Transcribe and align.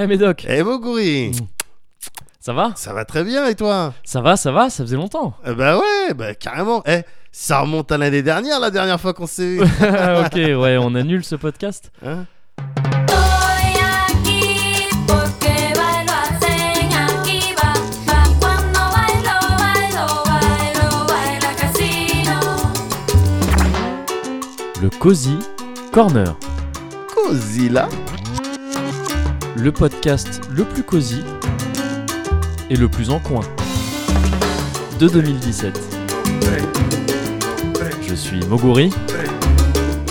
Eh 0.00 0.06
Médoc, 0.06 0.46
Eh 0.48 0.62
Moguri 0.62 1.32
ça 2.38 2.52
va? 2.52 2.70
Ça 2.76 2.92
va 2.92 3.04
très 3.04 3.24
bien 3.24 3.46
et 3.46 3.56
toi? 3.56 3.92
Ça 4.04 4.20
va, 4.20 4.36
ça 4.36 4.52
va, 4.52 4.70
ça 4.70 4.84
faisait 4.84 4.94
longtemps. 4.96 5.34
Eh 5.44 5.52
Bah 5.54 5.76
ouais, 5.76 6.14
bah 6.14 6.36
carrément. 6.36 6.84
Eh, 6.86 7.00
ça 7.32 7.58
remonte 7.58 7.90
à 7.90 7.98
l'année 7.98 8.22
dernière, 8.22 8.60
la 8.60 8.70
dernière 8.70 9.00
fois 9.00 9.12
qu'on 9.12 9.26
s'est 9.26 9.56
vu. 9.56 9.60
ok, 9.60 10.34
ouais, 10.34 10.78
on 10.78 10.94
annule 10.94 11.24
ce 11.24 11.34
podcast. 11.34 11.90
Hein? 12.06 12.26
Le 24.80 24.90
Cozy 25.00 25.36
Corner, 25.90 26.36
Cosilla 27.12 27.88
le 29.58 29.72
podcast 29.72 30.40
le 30.50 30.64
plus 30.64 30.84
cosy 30.84 31.22
et 32.70 32.76
le 32.76 32.88
plus 32.88 33.10
en 33.10 33.18
coin 33.18 33.40
de 35.00 35.08
2017. 35.08 35.80
Je 38.06 38.14
suis 38.14 38.40
Moguri 38.46 38.92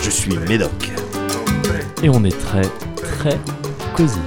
Je 0.02 0.10
suis 0.10 0.38
Médoc. 0.50 0.92
et 2.04 2.10
on 2.10 2.24
est 2.26 2.38
très, 2.38 2.68
très 2.96 3.40
cosy. 3.96 4.20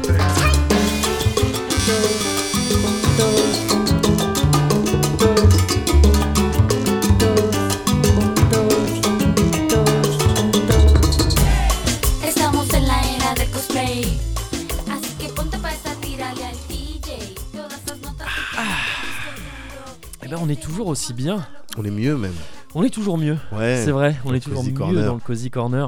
Est 20.61 20.65
toujours 20.65 20.89
aussi 20.89 21.15
bien. 21.15 21.47
On 21.79 21.85
est 21.85 21.91
mieux 21.91 22.17
même. 22.17 22.35
On 22.75 22.83
est 22.83 22.91
toujours 22.91 23.17
mieux. 23.19 23.37
Ouais. 23.53 23.81
C'est 23.85 23.91
vrai, 23.93 24.17
on 24.25 24.35
est 24.35 24.41
toujours 24.41 24.63
mieux 24.63 24.73
Corner. 24.73 25.07
dans 25.07 25.15
le 25.15 25.21
Cozy 25.21 25.51
Corner. 25.51 25.87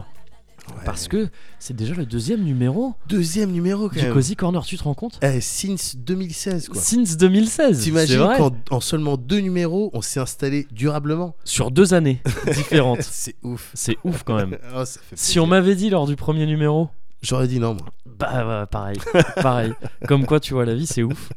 Ouais. 0.68 0.84
Parce 0.86 1.08
que 1.08 1.28
c'est 1.58 1.74
déjà 1.74 1.92
le 1.94 2.06
deuxième 2.06 2.42
numéro 2.42 2.94
Deuxième 3.08 3.50
numéro 3.50 3.88
quand 3.88 3.96
du 3.96 4.02
même. 4.04 4.12
Cozy 4.14 4.36
Corner, 4.36 4.64
tu 4.64 4.78
te 4.78 4.84
rends 4.84 4.94
compte? 4.94 5.18
Eh, 5.20 5.40
since 5.40 5.96
2016 5.96 6.68
quoi. 6.68 6.80
Since 6.80 7.16
2016. 7.16 7.76
c'est 7.76 7.82
T'imagines 7.84 8.28
qu'en 8.38 8.52
en 8.70 8.80
seulement 8.80 9.16
deux 9.16 9.40
numéros, 9.40 9.90
on 9.92 10.00
s'est 10.02 10.20
installé 10.20 10.66
durablement 10.70 11.34
Sur 11.44 11.70
deux 11.70 11.92
années 11.94 12.22
différentes. 12.54 13.02
C'est 13.02 13.34
ouf. 13.42 13.72
C'est 13.74 13.98
ouf 14.04 14.22
quand 14.22 14.36
même. 14.36 14.56
Oh, 14.74 14.84
ça 14.84 15.00
fait 15.02 15.16
Si 15.18 15.38
on 15.40 15.46
m'avait 15.46 15.74
dit 15.74 15.90
lors 15.90 16.06
du 16.06 16.16
premier 16.16 16.46
numéro, 16.46 16.88
J'aurais 17.22 17.46
dit 17.48 17.58
non 17.60 17.74
moi. 17.74 17.86
bah, 18.06 18.44
bah, 18.44 18.66
pareil, 18.70 18.98
pareil. 19.36 19.72
Comme 20.08 20.24
quoi, 20.26 20.40
tu 20.40 20.54
vois, 20.54 20.64
la 20.64 20.74
vie 20.74 20.86
c'est 20.86 21.02
ouf. 21.02 21.28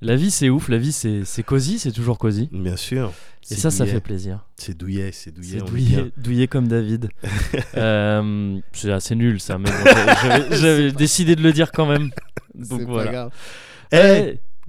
La 0.00 0.14
vie 0.14 0.30
c'est 0.30 0.48
ouf, 0.48 0.68
la 0.68 0.78
vie 0.78 0.92
c'est 0.92 1.24
c'est 1.24 1.42
cosy, 1.42 1.78
c'est 1.78 1.90
toujours 1.92 2.18
cosy. 2.18 2.48
Bien 2.52 2.76
sûr. 2.76 3.12
Et 3.50 3.54
ça, 3.54 3.70
ça 3.70 3.78
douillet. 3.84 3.94
fait 3.94 4.00
plaisir. 4.00 4.44
C'est 4.56 4.76
douillet, 4.76 5.10
c'est 5.12 5.32
douillet. 5.34 5.58
C'est 5.58 5.64
bien. 5.64 5.96
douillé, 5.98 6.12
douillé 6.16 6.48
comme 6.48 6.68
David. 6.68 7.08
Euh, 7.76 8.58
c'est 8.72 8.90
assez 8.92 9.14
nul 9.14 9.40
ça, 9.40 9.58
mais 9.58 9.70
bon, 9.70 10.46
j'avais- 10.50 10.92
décidé 10.92 11.36
de 11.36 11.42
le 11.42 11.52
dire 11.52 11.70
quand 11.72 11.86
même. 11.86 12.10
Donc 12.54 12.80
C'est 12.80 12.86
pas 12.86 12.92
voilà. 12.92 13.12
grave. 13.12 13.30
Eh, 13.92 13.96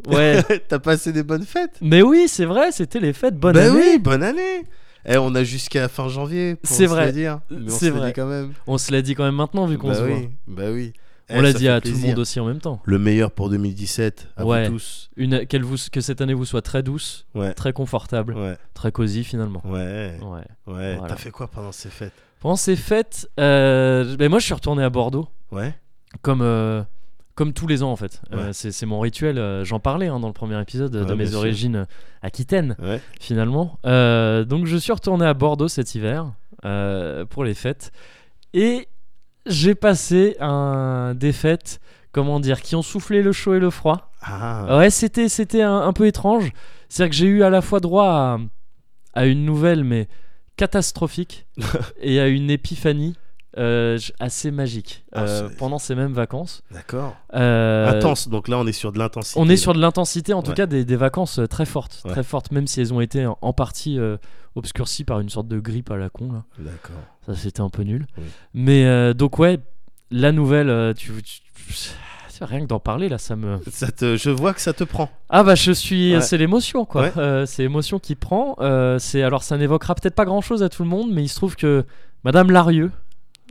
Eh, 0.08 0.16
ouais. 0.16 0.44
t'as 0.68 0.80
passé 0.80 1.12
des 1.12 1.24
bonnes 1.24 1.44
fêtes? 1.46 1.78
Mais 1.82 2.02
oui, 2.02 2.26
c'est 2.28 2.46
vrai, 2.46 2.72
c'était 2.72 3.00
les 3.00 3.14
fêtes. 3.14 3.36
Bonne 3.38 3.54
bah 3.56 3.66
année. 3.72 3.80
oui, 3.94 4.00
bonne 4.00 4.24
année. 4.24 4.64
Eh, 5.06 5.18
on 5.18 5.34
a 5.36 5.44
jusqu'à 5.44 5.88
fin 5.88 6.08
janvier. 6.08 6.56
pour 6.56 6.70
C'est 6.70 6.86
se 6.86 6.90
vrai. 6.90 7.12
dire. 7.12 7.40
Mais 7.50 7.72
on 7.72 7.76
C'est 7.78 7.88
se 7.88 7.92
vrai. 7.92 8.08
dit 8.10 8.14
quand 8.14 8.28
même. 8.28 8.54
On 8.68 8.78
se 8.78 8.92
l'a 8.92 9.02
dit 9.02 9.16
quand 9.16 9.24
même 9.26 9.36
maintenant 9.36 9.66
vu 9.66 9.78
qu'on 9.78 9.88
bah 9.90 9.96
se 9.96 10.02
voit. 10.04 10.16
oui, 10.18 10.30
bah 10.48 10.72
oui. 10.72 10.94
On 11.32 11.40
Eh, 11.40 11.42
l'a 11.42 11.52
ça 11.52 11.58
dit 11.60 11.68
à 11.68 11.80
tout 11.82 11.90
le 11.92 11.98
monde 11.98 12.20
aussi 12.20 12.40
en 12.40 12.46
même 12.46 12.60
temps. 12.60 12.82
Le 12.86 12.98
meilleur 13.00 13.32
pour 13.32 13.50
2017 13.50 14.30
à 14.38 14.46
Ouais. 14.46 14.68
vous 14.68 14.74
tous. 14.76 15.10
Une, 15.16 15.46
vous, 15.62 15.76
que 15.92 16.02
cette 16.02 16.22
année 16.22 16.34
vous 16.34 16.46
soit 16.46 16.62
très 16.62 16.82
douce, 16.84 17.26
Ouais. 17.36 17.54
très 17.54 17.72
confortable, 17.74 18.34
Ouais, 18.36 18.58
très 18.74 18.92
cosy 18.92 19.24
finalement. 19.24 19.62
ouais, 19.66 20.18
Ouais. 20.22 20.74
ouais. 20.74 20.95
Voilà. 20.95 21.08
T'as 21.08 21.16
fait 21.18 21.32
quoi 21.32 21.48
pendant 21.48 21.72
ces 21.72 21.89
fêtes? 21.89 22.14
Pendant 22.39 22.56
ces 22.56 22.76
fêtes, 22.76 23.30
euh, 23.39 24.16
ben 24.18 24.30
moi 24.30 24.39
je 24.39 24.45
suis 24.45 24.54
retourné 24.54 24.84
à 24.84 24.89
Bordeaux, 24.89 25.28
Ouais. 25.52 25.76
comme, 26.22 26.42
euh, 26.42 26.82
comme 27.36 27.54
tous 27.54 27.68
les 27.68 27.84
ans 27.84 27.92
en 27.92 27.95
fait. 27.95 28.22
Euh, 28.34 28.48
Ouais. 28.48 28.54
c'est, 28.54 28.72
c'est 28.72 28.86
mon 28.86 29.00
rituel, 29.00 29.38
euh, 29.38 29.64
j'en 29.66 29.80
parlais 29.80 30.08
hein, 30.08 30.20
dans 30.20 30.28
le 30.28 30.34
premier 30.34 30.60
épisode 30.62 30.92
de 30.92 31.14
mes 31.14 31.28
sûr. 31.28 31.38
origines 31.39 31.76
euh, 31.76 31.86
aquitaines 32.22 32.76
Ouais. 32.82 33.02
finalement. 33.20 33.78
Euh, 33.86 34.45
donc 34.45 34.66
je 34.66 34.78
suis 34.78 34.92
retourné 34.94 35.26
à 35.26 35.34
Bordeaux 35.34 35.68
cet 35.68 35.94
hiver 35.95 36.32
euh, 36.66 37.26
pour 37.26 37.44
les 37.44 37.54
fêtes 37.54 37.92
et 38.54 38.88
j'ai 39.49 39.76
passé 39.76 40.36
un, 40.39 41.14
des 41.15 41.32
fêtes, 41.33 41.80
comment 42.11 42.39
dire, 42.39 42.61
qui 42.61 42.76
ont 42.76 42.82
soufflé 42.82 43.21
le 43.21 43.32
chaud 43.32 43.55
et 43.55 43.60
le 43.60 43.70
froid. 43.70 44.11
Ah. 44.21 44.77
Ouais, 44.77 44.89
c'était, 44.89 45.30
c'était 45.30 45.61
un, 45.61 45.77
un 45.82 45.93
peu 45.93 46.08
étrange. 46.08 46.52
C'est-à-dire 46.87 47.10
que 47.11 47.15
j'ai 47.17 47.27
eu 47.27 47.43
à 47.43 47.49
la 47.49 47.61
fois 47.61 47.80
droit 47.80 48.05
à, 48.08 48.38
à 49.14 49.26
une 49.26 49.45
nouvelle, 49.45 49.83
mais 49.83 50.08
catastrophique, 50.58 51.45
et 52.02 52.20
à 52.20 52.27
une 52.27 52.49
épiphanie 52.49 53.15
euh, 53.58 53.98
assez 54.20 54.52
magique 54.52 55.05
Ah, 55.14 55.23
euh, 55.23 55.49
pendant 55.58 55.80
ces 55.80 55.95
mêmes 55.95 56.14
vacances. 56.14 56.61
D'accord. 56.71 57.15
Euh, 57.33 57.88
Intense. 57.89 58.27
Donc 58.27 58.48
là, 58.48 58.58
on 58.59 58.67
est 58.67 58.71
sur 58.73 58.92
de 58.92 58.99
l'intensité. 58.99 59.39
On 59.39 59.49
est 59.49 59.58
sur 59.58 59.73
de 59.73 59.80
l'intensité, 59.80 60.33
en 60.33 60.42
tout 60.43 60.49
Ouais. 60.52 60.55
cas 60.58 60.65
des, 60.65 60.86
des 60.86 60.95
vacances 60.95 61.39
euh, 61.39 61.48
très 61.48 61.65
fortes, 61.65 62.02
Ouais. 62.05 62.11
très 62.11 62.23
fortes, 62.23 62.52
même 62.52 62.67
si 62.67 62.82
elles 62.82 62.93
ont 62.93 63.02
été 63.02 63.26
en, 63.26 63.38
en 63.42 63.54
partie 63.54 63.98
obscurcies 64.59 65.03
par 65.03 65.20
une 65.20 65.30
sorte 65.30 65.47
de 65.47 65.59
grippe 65.59 65.89
à 65.92 65.97
la 65.97 66.09
con. 66.09 66.31
Là. 66.31 66.43
D'accord. 66.59 67.02
Ça, 67.25 67.33
c'était 67.36 67.61
un 67.61 67.70
peu 67.70 67.81
nul. 67.83 68.05
Oui. 68.17 68.23
Mais 68.53 68.86
euh, 68.86 69.14
donc, 69.14 69.39
ouais, 69.39 69.59
la 70.11 70.31
nouvelle, 70.31 70.70
euh, 70.70 70.93
tu, 70.93 71.11
tu- 71.23 71.42
tu- 71.67 72.43
rien 72.43 72.61
que 72.61 72.67
d'en 72.67 72.80
parler, 72.80 73.09
là, 73.09 73.17
ça 73.17 73.36
me. 73.36 73.59
Ça 73.70 73.92
te, 73.92 74.15
je 74.15 74.30
vois 74.30 74.53
que 74.53 74.61
ça 74.61 74.71
te 74.71 74.86
prend. 74.86 75.09
Ah 75.30 75.43
bah 75.43 75.55
je 75.55 75.71
suis, 75.73 76.15
Ouais. 76.15 76.21
c'est 76.21 76.37
l'émotion 76.37 76.86
quoi. 76.86 77.02
Ouais. 77.02 77.11
Euh, 77.17 77.45
c'est 77.45 77.64
l'émotion 77.64 77.99
qui 77.99 78.15
prend. 78.15 78.55
Euh, 78.61 78.97
c'est 78.97 79.23
alors 79.23 79.43
ça 79.43 79.58
n'évoquera 79.58 79.93
peut-être 79.95 80.15
pas 80.15 80.23
grand 80.23 80.39
chose 80.39 80.64
à 80.64 80.70
tout 80.70 80.83
le 80.83 80.87
monde, 80.89 81.11
mais 81.11 81.21
il 81.21 81.27
se 81.27 81.36
trouve 81.36 81.58
que 81.58 81.83
Madame 82.23 82.49
Larieux, 82.49 82.91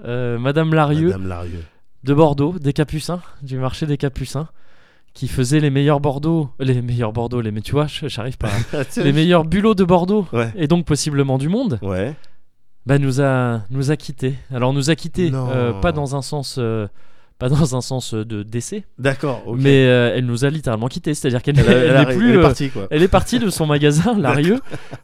Madame 0.05 0.73
Larieux 0.75 1.09
Madame 1.09 1.27
Larieux. 1.29 1.65
de 2.05 2.15
Bordeaux, 2.15 2.59
des 2.59 2.73
Capucins, 2.73 3.21
du 3.43 3.59
marché 3.59 3.85
des 3.85 3.97
Capucins, 3.99 4.49
qui 5.15 5.29
faisait 5.29 5.61
les 5.61 5.71
meilleurs 5.71 6.01
Bordeaux, 6.01 6.51
les 6.61 6.81
meilleurs 6.83 7.13
Bordeaux, 7.13 7.41
les 7.41 7.51
mais 7.51 7.61
tu 7.61 7.73
vois, 7.73 7.87
j'arrive 7.89 8.37
pas. 8.39 8.51
les 8.97 9.13
meilleurs 9.13 9.45
bulots 9.45 9.75
de 9.75 9.85
Bordeaux 9.85 10.27
Ouais. 10.33 10.53
et 10.57 10.67
donc 10.69 10.85
possiblement 10.85 11.39
du 11.39 11.49
monde. 11.49 11.79
Ouais. 11.83 12.15
Bah 12.87 12.99
nous 12.99 13.21
a 13.21 13.63
nous 13.71 13.91
a 13.91 13.97
quittés. 13.97 14.35
Alors 14.55 14.73
nous 14.73 14.91
a 14.91 14.95
quittés, 14.95 15.31
Non. 15.31 15.49
euh, 15.51 15.73
pas 15.73 15.93
dans 15.93 16.17
un 16.17 16.23
sens. 16.23 16.57
euh, 16.59 16.87
pas 17.39 17.49
dans 17.49 17.77
un 17.77 17.81
sens 17.81 18.15
de 18.15 18.43
décès, 18.43 18.83
D'accord. 18.99 19.45
mais 19.57 19.87
euh, 19.87 20.13
elle 20.17 20.27
nous 20.27 20.45
a 20.45 20.51
littéralement 20.51 20.89
quittés. 20.89 21.15
C'est-à-dire 21.15 21.41
qu'elle 21.41 21.55
n'est 21.55 21.63
plus, 22.07 22.31
elle 22.31 22.35
est 22.35 22.39
euh, 22.39 22.43
partie 22.43 22.69
quoi. 22.71 22.89
Elle 22.91 23.03
est 23.05 23.09
partie 23.09 23.39
de 23.39 23.49
son 23.49 23.65
magasin, 23.67 24.19
Larieux, 24.19 24.59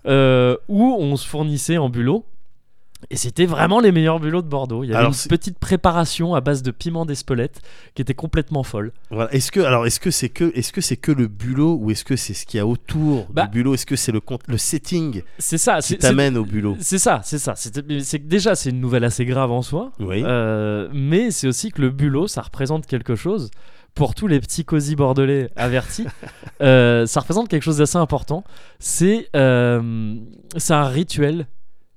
euh, 0.09 0.57
où 0.69 0.97
on 0.99 1.15
se 1.17 1.29
fournissait 1.29 1.79
en 1.79 1.91
bulot. 1.91 2.25
Et 3.11 3.17
c'était 3.17 3.47
vraiment 3.47 3.81
les 3.81 3.93
meilleurs 3.93 4.21
bulots 4.21 4.43
de 4.43 4.49
Bordeaux. 4.49 4.83
Il 4.85 4.89
y 4.89 4.91
avait 4.91 5.01
Alors, 5.01 5.13
une 5.13 5.29
petite 5.29 5.59
préparation 5.59 6.35
à 6.35 6.41
base 6.41 6.63
de 6.63 6.71
piment 6.71 7.05
d'Espelette 7.07 7.61
qui 7.95 8.03
était 8.03 8.15
complètement 8.15 8.63
folle. 8.63 8.93
Voilà. 9.11 9.33
Est-ce 9.33 9.53
que 9.53 9.61
alors 9.61 9.87
est-ce 9.87 10.01
que 10.01 10.11
c'est 10.11 10.29
que 10.29 10.53
est-ce 10.55 10.73
que 10.73 10.81
c'est 10.81 10.97
que 10.97 11.13
le 11.13 11.27
bulot 11.27 11.77
ou 11.81 11.91
est-ce 11.91 12.05
que 12.05 12.17
c'est 12.17 12.35
ce 12.35 12.47
qu'il 12.47 12.59
y 12.59 12.61
a 12.61 12.67
autour 12.67 13.27
Bah, 13.31 13.47
du 13.47 13.59
bulot? 13.59 13.75
Est-ce 13.75 13.87
que 13.87 13.97
c'est 13.97 14.13
le 14.13 14.21
le 14.47 14.59
setting 14.59 15.23
C'est 15.39 15.59
ça. 15.59 15.81
qui 15.81 15.97
t'amène 15.99 16.37
au 16.37 16.45
bulot? 16.45 16.77
C'est 16.81 16.99
ça, 16.99 17.21
c'est 17.25 17.39
ça. 17.39 17.55
C'est 17.57 17.73
que 17.73 18.27
déjà 18.27 18.55
c'est 18.55 18.71
une 18.71 18.81
nouvelle 18.81 19.05
assez 19.05 19.25
grave 19.25 19.51
en 19.51 19.63
soi, 19.63 19.93
Oui. 20.01 20.23
Euh, 20.25 20.89
mais 20.93 21.31
c'est 21.31 21.47
aussi 21.47 21.71
que 21.71 21.81
le 21.83 21.91
bulot 21.91 22.27
ça 22.27 22.43
représente 22.43 22.87
quelque 22.87 23.15
chose 23.15 23.51
pour 23.95 24.15
tous 24.15 24.27
les 24.27 24.41
petits 24.41 24.65
cosy 24.65 24.97
bordelais 24.97 25.51
avertis. 25.57 26.07
euh, 26.63 27.07
ça 27.07 27.21
représente 27.21 27.49
quelque 27.49 27.63
chose 27.63 27.79
d'assez 27.79 27.99
important. 27.99 28.45
C'est 28.79 29.29
euh, 29.37 30.17
c'est 30.57 30.75
un 30.75 30.89
rituel 30.89 31.47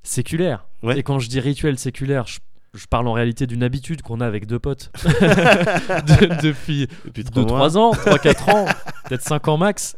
séculaire. 0.08 0.66
Ouais. 0.84 0.98
Et 1.00 1.04
quand 1.04 1.20
je 1.20 1.28
dis 1.30 1.40
rituel 1.40 1.78
séculaire, 1.78 2.26
je, 2.28 2.40
je 2.74 2.86
parle 2.88 3.08
en 3.08 3.14
réalité 3.14 3.48
d'une 3.48 3.64
habitude 3.64 4.02
qu'on 4.02 4.22
a 4.22 4.26
avec 4.28 4.46
deux 4.48 4.60
potes 4.60 4.92
De- 5.04 6.42
depuis 6.42 6.88
Depuis 7.06 7.24
trois 7.24 7.44
2-3 7.44 7.48
mois. 7.48 7.78
ans, 7.78 7.92
3-4 7.92 8.52
ans, 8.56 8.66
peut-être 9.06 9.22
5 9.24 9.48
ans 9.48 9.58
max, 9.58 9.96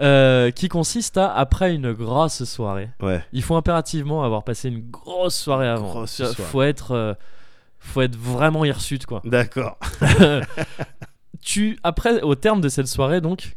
euh, 0.00 0.50
qui 0.50 0.68
consiste 0.68 1.16
à, 1.18 1.32
après 1.32 1.74
une 1.74 1.92
grosse 1.92 2.44
soirée, 2.44 2.90
Ouais. 3.00 3.24
il 3.32 3.42
faut 3.42 3.56
impérativement 3.56 4.22
avoir 4.24 4.44
passé 4.44 4.68
une 4.68 4.88
grosse 4.90 5.36
soirée 5.36 5.68
avant. 5.68 5.88
Grosse 5.88 6.12
soirée. 6.12 6.34
Faut 6.34 6.62
être, 6.62 6.92
euh, 6.92 7.14
faut 7.80 8.02
être 8.02 8.16
vraiment 8.16 8.64
hirsute 8.64 9.06
quoi. 9.06 9.22
D'accord. 9.24 9.78
tu, 11.42 11.78
après, 11.82 12.20
au 12.22 12.34
terme 12.34 12.60
de 12.60 12.68
cette 12.68 12.88
soirée, 12.88 13.20
donc, 13.20 13.56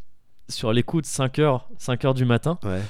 sur 0.49 0.73
les 0.73 0.83
coups 0.83 1.03
de 1.03 1.07
5h, 1.07 1.61
5h 1.79 2.13
du 2.13 2.25
matin, 2.25 2.57
Ouais. 2.63 2.81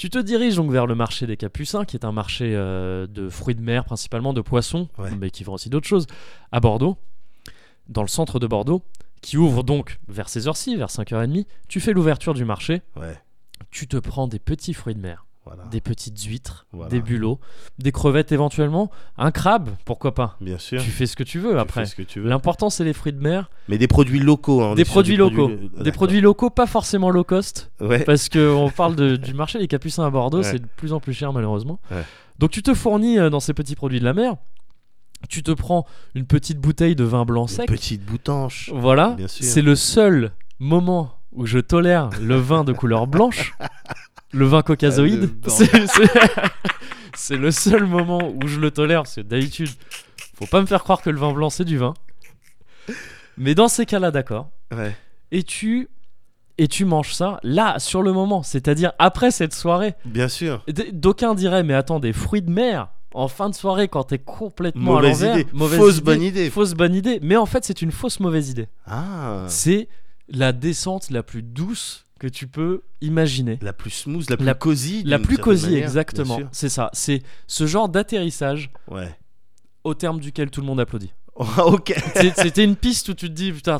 Tu 0.00 0.08
te 0.08 0.16
diriges 0.18 0.56
donc 0.56 0.70
vers 0.70 0.86
le 0.86 0.94
marché 0.94 1.26
des 1.26 1.36
Capucins, 1.36 1.84
qui 1.84 1.94
est 1.94 2.06
un 2.06 2.12
marché 2.12 2.54
euh, 2.56 3.06
de 3.06 3.28
fruits 3.28 3.54
de 3.54 3.60
mer, 3.60 3.84
principalement 3.84 4.32
de 4.32 4.40
poissons, 4.40 4.88
Ouais. 4.96 5.10
mais 5.14 5.30
qui 5.30 5.44
vend 5.44 5.52
aussi 5.52 5.68
d'autres 5.68 5.86
choses, 5.86 6.06
à 6.52 6.60
Bordeaux, 6.60 6.96
dans 7.86 8.00
le 8.00 8.08
centre 8.08 8.38
de 8.38 8.46
Bordeaux, 8.46 8.82
qui 9.20 9.36
ouvre 9.36 9.62
donc 9.62 10.00
vers 10.08 10.30
ces 10.30 10.48
heures-ci, 10.48 10.74
vers 10.74 10.88
5h30. 10.88 11.44
Tu 11.68 11.80
fais 11.80 11.92
l'ouverture 11.92 12.32
du 12.32 12.46
marché, 12.46 12.80
Ouais. 12.96 13.18
tu 13.70 13.86
te 13.88 13.98
prends 13.98 14.26
des 14.26 14.38
petits 14.38 14.72
fruits 14.72 14.94
de 14.94 15.00
mer, 15.00 15.26
Voilà. 15.52 15.64
des 15.68 15.80
petites 15.80 16.22
huîtres, 16.22 16.66
Voilà. 16.72 16.90
des 16.90 17.00
bulots, 17.00 17.40
des 17.78 17.90
crevettes 17.90 18.30
éventuellement, 18.30 18.88
un 19.18 19.30
crabe, 19.32 19.70
pourquoi 19.84 20.14
pas. 20.14 20.36
Bien 20.40 20.58
sûr. 20.58 20.80
Tu 20.80 20.90
fais 20.90 21.06
ce 21.06 21.16
que 21.16 21.24
tu 21.24 21.38
veux 21.40 21.50
Tu 21.52 21.58
après. 21.58 21.80
fais 21.80 21.86
ce 21.90 21.96
que 21.96 22.02
tu 22.02 22.20
veux. 22.20 22.28
L'important 22.28 22.70
c'est 22.70 22.84
les 22.84 22.92
fruits 22.92 23.12
de 23.12 23.20
mer, 23.20 23.50
Mais 23.68 23.76
des 23.76 23.88
produits 23.88 24.20
locaux. 24.20 24.62
hein, 24.62 24.74
des 24.76 24.84
produits 24.84 25.16
locaux, 25.16 25.50
euh, 25.50 25.82
des 25.82 25.90
produits 25.92 26.20
locaux 26.20 26.50
pas 26.50 26.66
forcément 26.66 27.10
low 27.10 27.24
cost, 27.24 27.72
Ouais. 27.80 28.04
parce 28.04 28.28
qu'on 28.28 28.70
parle 28.76 28.94
de- 28.94 29.16
du 29.16 29.34
marché 29.34 29.58
des 29.58 29.66
capucins 29.66 30.04
à 30.06 30.10
Bordeaux, 30.10 30.38
Ouais. 30.38 30.44
c'est 30.44 30.60
de 30.60 30.66
plus 30.76 30.92
en 30.92 31.00
plus 31.00 31.14
cher 31.14 31.32
malheureusement. 31.32 31.80
Ouais. 31.90 32.04
Donc 32.38 32.50
tu 32.52 32.62
te 32.62 32.72
fournis 32.72 33.18
euh, 33.18 33.28
dans 33.28 33.40
ces 33.40 33.52
petits 33.52 33.74
produits 33.74 33.98
de 34.00 34.04
la 34.04 34.14
mer, 34.14 34.36
tu 35.28 35.42
te 35.42 35.50
prends 35.50 35.84
une 36.14 36.26
petite 36.26 36.58
bouteille 36.58 36.94
de 36.96 37.04
vin 37.04 37.24
blanc 37.24 37.42
Une 37.42 37.48
sec, 37.48 37.66
petite 37.68 38.04
boutanche. 38.04 38.70
voilà, 38.72 39.16
c'est 39.26 39.62
le 39.62 39.74
seul 39.74 40.30
moment 40.60 41.14
où 41.32 41.44
je 41.46 41.58
tolère 41.58 42.10
le 42.20 42.36
vin 42.36 42.64
de 42.64 42.72
couleur 42.72 43.06
blanche, 43.06 43.52
le 44.32 44.46
vin 44.46 44.58
Ah, 44.58 44.62
caucasoïde. 44.62 45.26
blanc. 45.40 45.54
C'est- 47.14 47.36
le 47.36 47.50
seul 47.50 47.84
moment 47.86 48.32
où 48.42 48.46
je 48.46 48.58
le 48.60 48.70
tolère, 48.70 49.02
parce 49.02 49.16
que 49.16 49.20
d'habitude, 49.20 49.70
faut 50.38 50.46
pas 50.46 50.60
me 50.60 50.66
faire 50.66 50.82
croire 50.82 51.02
que 51.02 51.10
le 51.10 51.18
vin 51.18 51.32
blanc 51.32 51.50
c'est 51.50 51.64
du 51.64 51.76
vin. 51.78 51.94
Mais 53.36 53.54
dans 53.54 53.68
ces 53.68 53.86
cas-là, 53.86 54.10
d'accord. 54.10 54.50
Ouais. 54.74 54.94
Et 55.32 55.42
tu 55.42 55.88
et 56.58 56.68
tu 56.68 56.84
manges 56.84 57.14
ça 57.14 57.38
là 57.42 57.78
sur 57.78 58.02
le 58.02 58.12
moment, 58.12 58.42
c'est-à-dire 58.42 58.92
après 58.98 59.30
cette 59.30 59.54
soirée. 59.54 59.94
Bien 60.04 60.28
sûr. 60.28 60.64
D'aucuns 60.92 61.34
diraient 61.34 61.62
mais 61.62 61.74
attends 61.74 62.00
des 62.00 62.12
fruits 62.12 62.42
de 62.42 62.50
mer 62.50 62.88
en 63.14 63.28
fin 63.28 63.48
de 63.50 63.54
soirée 63.54 63.88
quand 63.88 64.04
t'es 64.04 64.18
complètement 64.18 64.94
Mauvaise 64.94 65.22
à 65.24 65.26
l'envers. 65.28 65.40
idée. 65.40 65.50
Mauvaise 65.52 65.78
Fausse 65.78 65.94
idée. 65.96 66.04
bonne 66.04 66.22
idée. 66.22 66.50
Fausse 66.50 66.74
bonne 66.74 66.94
idée. 66.94 67.18
Mais 67.22 67.36
en 67.36 67.46
fait 67.46 67.64
c'est 67.64 67.80
une 67.82 67.92
fausse 67.92 68.20
mauvaise 68.20 68.50
idée. 68.50 68.68
Ah. 68.86 69.44
C'est 69.48 69.88
la 70.28 70.52
descente 70.52 71.10
la 71.10 71.22
plus 71.22 71.42
douce 71.42 72.06
que 72.20 72.28
tu 72.28 72.46
peux 72.46 72.82
imaginer. 73.00 73.58
La 73.62 73.72
plus 73.72 73.90
smooth, 73.90 74.28
la 74.28 74.36
plus 74.36 74.46
La- 74.46 74.54
cosy. 74.54 75.02
La 75.04 75.18
plus 75.18 75.38
cosy, 75.38 75.66
manière, 75.70 75.82
exactement. 75.82 76.38
C'est 76.52 76.68
ça. 76.68 76.90
C'est 76.92 77.22
ce 77.48 77.66
genre 77.66 77.88
d'atterrissage. 77.88 78.70
Ouais. 78.88 79.12
au 79.82 79.94
terme 79.94 80.20
duquel 80.20 80.50
tout 80.50 80.60
le 80.60 80.66
monde 80.66 80.78
applaudit. 80.78 81.12
Ah, 81.56 81.64
ok. 81.64 81.94
C'était 82.36 82.62
une 82.64 82.76
piste 82.76 83.08
où 83.08 83.14
tu 83.14 83.28
te 83.28 83.32
dis, 83.32 83.50
putain, 83.50 83.78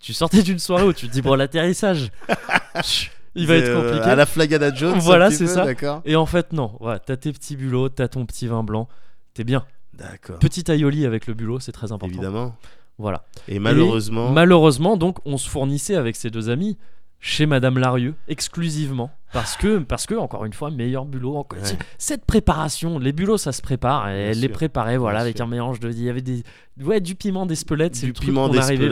tu 0.00 0.14
sortais 0.14 0.42
d'une 0.42 0.58
soirée 0.58 0.84
où 0.84 0.94
tu 0.94 1.06
te 1.06 1.12
dis, 1.12 1.20
bon, 1.20 1.34
l'atterrissage, 1.34 2.10
il 3.34 3.46
va 3.46 3.56
être 3.56 3.68
euh, 3.68 3.82
compliqué. 3.82 4.08
à 4.10 4.16
la 4.16 4.24
Flagada 4.24 4.74
Jones. 4.74 4.98
Voilà, 5.00 5.30
c'est 5.30 5.46
ça. 5.46 5.66
Et 6.06 6.16
en 6.16 6.24
fait, 6.24 6.54
non. 6.54 6.78
Ouais, 6.80 6.98
t'as 7.04 7.18
tes 7.18 7.30
petits 7.32 7.56
bulots, 7.56 7.90
t'as 7.90 8.08
ton 8.08 8.24
petit 8.24 8.46
vin 8.46 8.64
blanc, 8.64 8.88
t'es 9.34 9.44
bien. 9.44 9.66
D'accord. 9.92 10.38
Petit 10.38 10.64
aioli 10.70 11.04
avec 11.04 11.26
le 11.26 11.34
bulot, 11.34 11.60
c'est 11.60 11.72
très 11.72 11.92
important. 11.92 12.14
Évidemment. 12.14 12.56
Voilà. 12.96 13.24
Et 13.48 13.58
malheureusement. 13.58 14.30
Malheureusement, 14.30 14.96
donc, 14.96 15.18
on 15.26 15.36
se 15.36 15.50
fournissait 15.50 15.96
avec 15.96 16.16
ces 16.16 16.30
deux 16.30 16.48
amis 16.48 16.78
chez 17.26 17.46
Madame 17.46 17.78
Larieux 17.78 18.14
exclusivement 18.28 19.10
parce 19.32 19.56
que 19.56 19.78
parce 19.78 20.04
que 20.04 20.14
encore 20.14 20.44
une 20.44 20.52
fois 20.52 20.70
meilleur 20.70 21.06
bulot 21.06 21.36
encore 21.36 21.58
Ouais. 21.62 21.78
cette 21.96 22.26
préparation 22.26 22.98
les 22.98 23.12
bulots 23.12 23.38
ça 23.38 23.52
se 23.52 23.62
prépare 23.62 24.10
et 24.10 24.12
Bien 24.12 24.30
elle 24.32 24.40
les 24.40 24.48
préparait 24.50 24.98
voilà 24.98 25.20
avec 25.20 25.36
sûr. 25.38 25.46
un 25.46 25.48
mélange 25.48 25.80
de 25.80 25.90
il 25.90 26.02
y 26.02 26.10
avait 26.10 26.20
des 26.20 26.42
ouais 26.82 27.00
du 27.00 27.14
piment 27.14 27.46
d'Espelette 27.46 27.96
c'est 27.96 28.02
du 28.02 28.08
le 28.08 28.12
truc 28.12 28.34
qu'on 28.34 28.58
arrivait 28.58 28.84
à- 28.84 28.86
et 28.86 28.88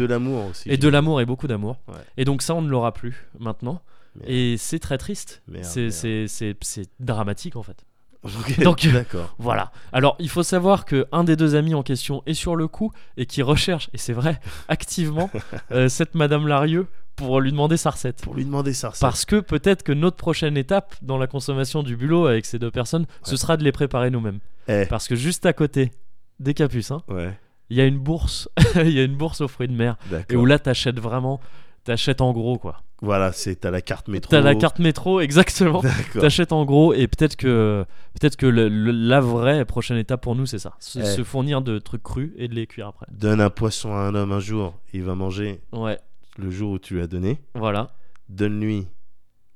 de 0.00 0.06
l'amour 0.06 0.46
aussi. 0.50 0.68
et 0.68 0.76
de 0.76 0.88
l'amour 0.88 1.20
et 1.20 1.24
beaucoup 1.24 1.46
d'amour 1.46 1.76
Ouais. 1.86 1.94
et 2.16 2.24
donc 2.24 2.42
ça 2.42 2.52
on 2.56 2.62
ne 2.62 2.68
l'aura 2.68 2.92
plus 2.92 3.28
maintenant 3.38 3.80
Merde. 4.16 4.28
et 4.28 4.56
c'est 4.58 4.80
très 4.80 4.98
triste 4.98 5.40
c'est 5.62 6.90
dramatique 6.98 7.54
en 7.54 7.62
fait 7.62 7.84
Donc- 8.64 8.84
D'accord. 8.92 9.32
voilà. 9.38 9.70
Alors, 9.92 10.16
il 10.18 10.28
faut 10.28 10.42
savoir 10.42 10.84
que 10.84 11.06
un 11.12 11.22
des 11.22 11.36
deux 11.36 11.54
amis 11.54 11.72
en 11.74 11.84
question 11.84 12.24
est 12.26 12.34
sur 12.34 12.56
le 12.56 12.66
coup 12.66 12.90
et 13.16 13.26
qui 13.26 13.42
recherche, 13.42 13.88
et 13.94 13.96
c'est 13.96 14.12
vrai, 14.12 14.40
activement, 14.66 15.30
euh, 15.70 15.88
cette 15.88 16.16
Madame 16.16 16.48
Larieux 16.48 16.88
pour 17.18 17.40
lui 17.40 17.50
demander 17.50 17.76
sa 17.76 17.90
recette. 17.90 18.22
Pour 18.22 18.34
lui 18.34 18.44
demander 18.44 18.72
ça. 18.72 18.88
recette. 18.90 19.00
Parce 19.02 19.24
que 19.24 19.40
peut-être 19.40 19.82
que 19.82 19.92
notre 19.92 20.16
prochaine 20.16 20.56
étape 20.56 20.94
dans 21.02 21.18
la 21.18 21.26
consommation 21.26 21.82
du 21.82 21.96
bulot 21.96 22.26
avec 22.26 22.46
ces 22.46 22.58
deux 22.58 22.70
personnes, 22.70 23.06
ce 23.22 23.32
Ouais. 23.32 23.36
sera 23.36 23.56
de 23.56 23.64
les 23.64 23.72
préparer 23.72 24.10
nous-mêmes. 24.10 24.38
Eh. 24.68 24.86
Parce 24.86 25.08
que 25.08 25.16
juste 25.16 25.44
à 25.46 25.52
côté 25.52 25.92
des 26.40 26.54
capucins, 26.54 27.02
Ouais. 27.08 27.36
il 27.70 27.76
y 27.76 27.80
a 27.80 27.84
une 27.86 27.98
bourse, 27.98 28.48
il 28.76 28.90
y 28.92 29.00
a 29.00 29.04
une 29.04 29.16
bourse 29.16 29.40
aux 29.40 29.48
fruits 29.48 29.68
de 29.68 29.74
mer, 29.74 29.96
et 30.30 30.36
où 30.36 30.44
là, 30.46 30.58
t'achètes 30.58 31.00
vraiment, 31.00 31.40
t'achètes 31.84 32.20
en 32.20 32.32
gros, 32.32 32.58
quoi. 32.58 32.82
Voilà, 33.00 33.30
c'est 33.30 33.54
t'as 33.54 33.70
la 33.70 33.80
carte 33.80 34.08
métro. 34.08 34.28
T'as 34.30 34.40
la 34.40 34.56
carte 34.56 34.80
métro, 34.80 35.20
exactement. 35.20 35.82
T'achètes 36.14 36.50
en 36.52 36.64
gros 36.64 36.92
et 36.94 37.06
peut-être 37.06 37.36
que 37.36 37.84
peut-être 38.18 38.34
que 38.36 38.46
le- 38.46 38.68
le- 38.68 38.90
la 38.90 39.20
vraie 39.20 39.64
prochaine 39.64 39.98
étape 39.98 40.20
pour 40.20 40.34
nous 40.34 40.46
c'est 40.46 40.58
ça, 40.58 40.74
se, 40.80 40.98
Eh. 40.98 41.04
se 41.04 41.22
fournir 41.22 41.62
de 41.62 41.78
trucs 41.78 42.02
crus 42.02 42.32
et 42.36 42.48
de 42.48 42.54
les 42.56 42.66
cuire 42.66 42.88
après. 42.88 43.06
Donne 43.12 43.40
un 43.40 43.50
poisson 43.50 43.92
à 43.92 43.98
un 44.00 44.16
homme 44.16 44.32
un 44.32 44.40
jour, 44.40 44.74
il 44.92 45.04
va 45.04 45.14
manger 45.14 45.60
Ouais, 45.72 45.96
le 46.38 46.50
jour 46.50 46.72
où 46.72 46.78
tu 46.78 46.94
lui 46.94 47.02
as 47.02 47.06
donné. 47.06 47.38
voilà, 47.54 47.88
Donne-lui 48.30 48.86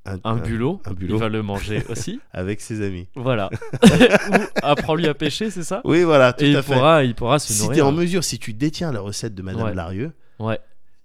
un, 0.05 0.19
un 0.25 0.37
bulot, 0.37 0.81
un 0.85 0.93
bulot. 0.95 1.15
il 1.17 1.21
va 1.21 1.29
le 1.29 1.43
manger 1.43 1.83
aussi. 1.89 2.21
avec 2.33 2.61
ses 2.61 2.85
amis. 2.85 3.07
Voilà. 3.15 3.49
Ou 3.85 4.37
apprends-lui 4.63 5.07
à 5.07 5.15
pêcher, 5.15 5.51
c'est 5.51 5.63
ça? 5.63 5.81
Oui, 5.85 6.03
voilà, 6.03 6.33
tout 6.33 6.45
Et 6.45 6.49
à 6.57 6.59
il 6.59 6.63
fait. 6.63 6.75
pourra, 6.75 7.05
il 7.05 7.15
pourra 7.15 7.39
se 7.39 7.53
si 7.53 7.63
nourrir. 7.63 7.77
t'es 7.77 7.83
en 7.83 7.93
mesure, 7.93 8.25
si 8.25 8.39
tu 8.39 8.53
détiens 8.53 8.91
la 8.93 9.01
recette 9.01 9.35
de 9.35 9.43
Madame 9.43 9.63
Ouais. 9.67 9.75
Larieux, 9.75 10.13
Ouais. 10.41 10.59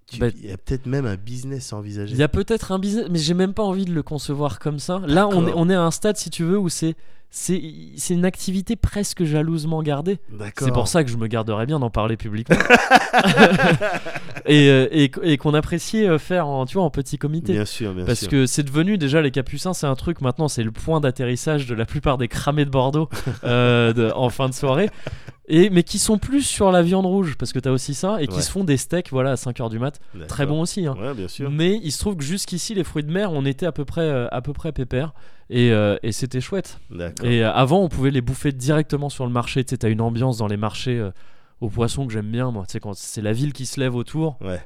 tu- 0.09 0.19
Bah- 0.19 0.29
il 0.35 0.47
y 0.49 0.51
a 0.51 0.57
peut-être 0.57 0.87
même 0.87 1.05
un 1.05 1.15
business 1.15 1.73
à 1.73 1.75
envisager. 1.77 2.13
Il 2.13 2.17
y 2.19 2.23
a 2.23 2.27
peut-être 2.27 2.71
un 2.71 2.79
business, 2.79 3.05
mais 3.11 3.19
j'ai 3.19 3.35
même 3.35 3.53
pas 3.53 3.63
envie 3.63 3.85
de 3.85 3.93
le 3.93 4.01
concevoir 4.01 4.57
comme 4.57 4.79
ça. 4.79 4.99
Là, 5.05 5.27
on 5.27 5.47
est, 5.47 5.53
on 5.55 5.69
est 5.69 5.75
à 5.75 5.83
un 5.83 5.91
stade, 5.91 6.17
si 6.17 6.29
tu 6.31 6.43
veux, 6.43 6.57
où 6.57 6.69
c'est 6.69 6.95
c'est 7.29 7.61
une 8.09 8.25
activité 8.25 8.75
presque 8.75 9.23
jalousement 9.23 9.83
gardée. 9.83 10.17
C'est 10.57 10.71
pour 10.71 10.87
ça 10.87 11.03
que 11.03 11.09
je 11.11 11.17
me 11.17 11.27
garderais 11.27 11.65
bien 11.65 11.79
d'en 11.79 11.89
parler 11.89 12.17
publiquement. 12.17 12.55
et 14.45 14.69
euh, 14.69 14.87
et, 14.91 15.11
et 15.23 15.37
qu'on 15.37 15.53
appréciait 15.53 16.07
euh, 16.07 16.17
faire 16.17 16.47
en, 16.47 16.65
tu 16.65 16.75
vois, 16.75 16.83
en 16.83 16.89
petit 16.89 17.17
comité. 17.17 17.53
Bien 17.53 17.65
sûr, 17.65 17.93
bien 17.93 18.05
Parce 18.05 18.19
sûr. 18.21 18.29
que 18.29 18.45
c'est 18.45 18.63
devenu 18.63 18.97
déjà 18.97 19.21
les 19.21 19.31
capucins, 19.31 19.73
c'est 19.73 19.87
un 19.87 19.95
truc 19.95 20.21
maintenant, 20.21 20.47
c'est 20.47 20.63
le 20.63 20.71
point 20.71 20.99
d'atterrissage 20.99 21.67
de 21.67 21.75
la 21.75 21.85
plupart 21.85 22.17
des 22.17 22.27
cramés 22.27 22.65
de 22.65 22.69
Bordeaux 22.69 23.09
euh, 23.43 23.93
de- 23.93 24.11
en 24.15 24.29
fin 24.29 24.47
de 24.49 24.53
soirée. 24.53 24.89
Et, 25.49 25.69
mais 25.69 25.83
qui 25.83 25.97
sont 25.97 26.17
plus 26.17 26.41
sur 26.41 26.71
la 26.71 26.81
viande 26.81 27.05
rouge, 27.05 27.35
parce 27.37 27.53
que 27.53 27.59
t'as 27.59 27.71
aussi 27.71 27.93
ça, 27.93 28.21
et 28.21 28.27
qui 28.27 28.35
Ouais. 28.35 28.41
se 28.41 28.51
font 28.51 28.63
des 28.65 28.75
steaks 28.75 29.09
voilà, 29.11 29.31
à 29.31 29.35
5h 29.35 29.69
du 29.69 29.79
mat. 29.79 29.99
Très 30.27 30.45
bon 30.45 30.61
aussi. 30.61 30.85
hein. 30.85 30.95
Ouais, 30.99 31.13
bien 31.13 31.27
sûr. 31.29 31.49
Mais 31.49 31.79
il 31.83 31.91
se 31.91 31.99
trouve 31.99 32.17
que 32.17 32.23
jusqu'ici, 32.23 32.73
les 32.75 32.83
fruits 32.83 33.03
de 33.03 33.11
mer, 33.11 33.31
on 33.31 33.45
était 33.45 33.65
à 33.65 33.71
peu 33.71 33.85
près, 33.85 34.01
euh, 34.01 34.27
à 34.31 34.41
peu 34.41 34.51
près 34.53 34.71
pépère. 34.73 35.13
Et, 35.49 35.71
euh, 35.71 35.95
et 36.03 36.11
c'était 36.11 36.41
chouette. 36.41 36.79
Et 37.23 37.43
euh, 37.45 37.51
avant, 37.53 37.81
on 37.81 37.87
pouvait 37.87 38.11
les 38.11 38.19
bouffer 38.21 38.51
directement 38.51 39.07
sur 39.09 39.25
le 39.25 39.31
marché. 39.31 39.63
Tu 39.63 39.69
sais, 39.69 39.77
t'as 39.77 39.89
une 39.89 40.01
ambiance 40.01 40.37
dans 40.37 40.47
les 40.47 40.57
marchés 40.57 41.01
aux 41.61 41.69
poissons 41.69 42.05
que 42.05 42.11
j'aime 42.13 42.29
bien, 42.29 42.51
moi. 42.51 42.65
Tu 42.67 42.73
sais, 42.73 42.79
quand 42.81 42.93
c'est 42.95 43.21
la 43.21 43.31
ville 43.31 43.53
qui 43.53 43.65
se 43.65 43.79
lève 43.79 43.95
autour, 43.95 44.37
Ouais. 44.41 44.59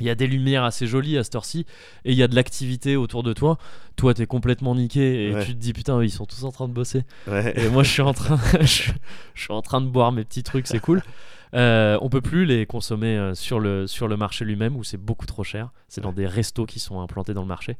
Il 0.00 0.06
y 0.06 0.10
a 0.10 0.14
des 0.14 0.26
lumières 0.26 0.64
assez 0.64 0.86
jolies 0.86 1.16
à 1.18 1.24
cette 1.24 1.34
heure-ci 1.34 1.66
et 2.04 2.12
il 2.12 2.18
y 2.18 2.22
a 2.22 2.28
de 2.28 2.34
l'activité 2.34 2.96
autour 2.96 3.22
de 3.22 3.32
toi. 3.32 3.58
Toi, 3.96 4.12
t'es 4.14 4.26
complètement 4.26 4.74
niqué 4.74 5.28
et 5.28 5.34
Ouais. 5.34 5.44
tu 5.44 5.52
te 5.54 5.58
dis 5.58 5.72
putain, 5.72 6.02
ils 6.02 6.10
sont 6.10 6.26
tous 6.26 6.44
en 6.44 6.52
train 6.52 6.68
de 6.68 6.72
bosser. 6.74 7.04
Ouais. 7.26 7.54
Et 7.56 7.68
moi, 7.68 7.82
je 7.82 7.90
suis 7.90 8.02
en 8.02 8.12
train, 8.12 8.38
je, 8.60 8.90
je 9.34 9.42
suis 9.42 9.52
en 9.52 9.62
train 9.62 9.80
de 9.80 9.86
boire 9.88 10.12
mes 10.12 10.24
petits 10.24 10.42
trucs, 10.42 10.66
c'est 10.66 10.80
cool. 10.80 11.02
Euh, 11.54 11.96
on 12.02 12.08
peut 12.08 12.20
plus 12.20 12.44
les 12.44 12.66
consommer 12.66 13.16
euh, 13.16 13.32
sur 13.34 13.60
le 13.60 13.86
sur 13.86 14.08
le 14.08 14.16
marché 14.16 14.44
lui-même 14.44 14.76
où 14.76 14.82
c'est 14.82 14.96
beaucoup 14.98 15.26
trop 15.26 15.44
cher. 15.44 15.70
C'est 15.88 16.00
dans 16.00 16.12
des 16.12 16.26
restos 16.26 16.66
qui 16.66 16.80
sont 16.80 17.00
implantés 17.00 17.34
dans 17.34 17.42
le 17.42 17.46
marché. 17.46 17.76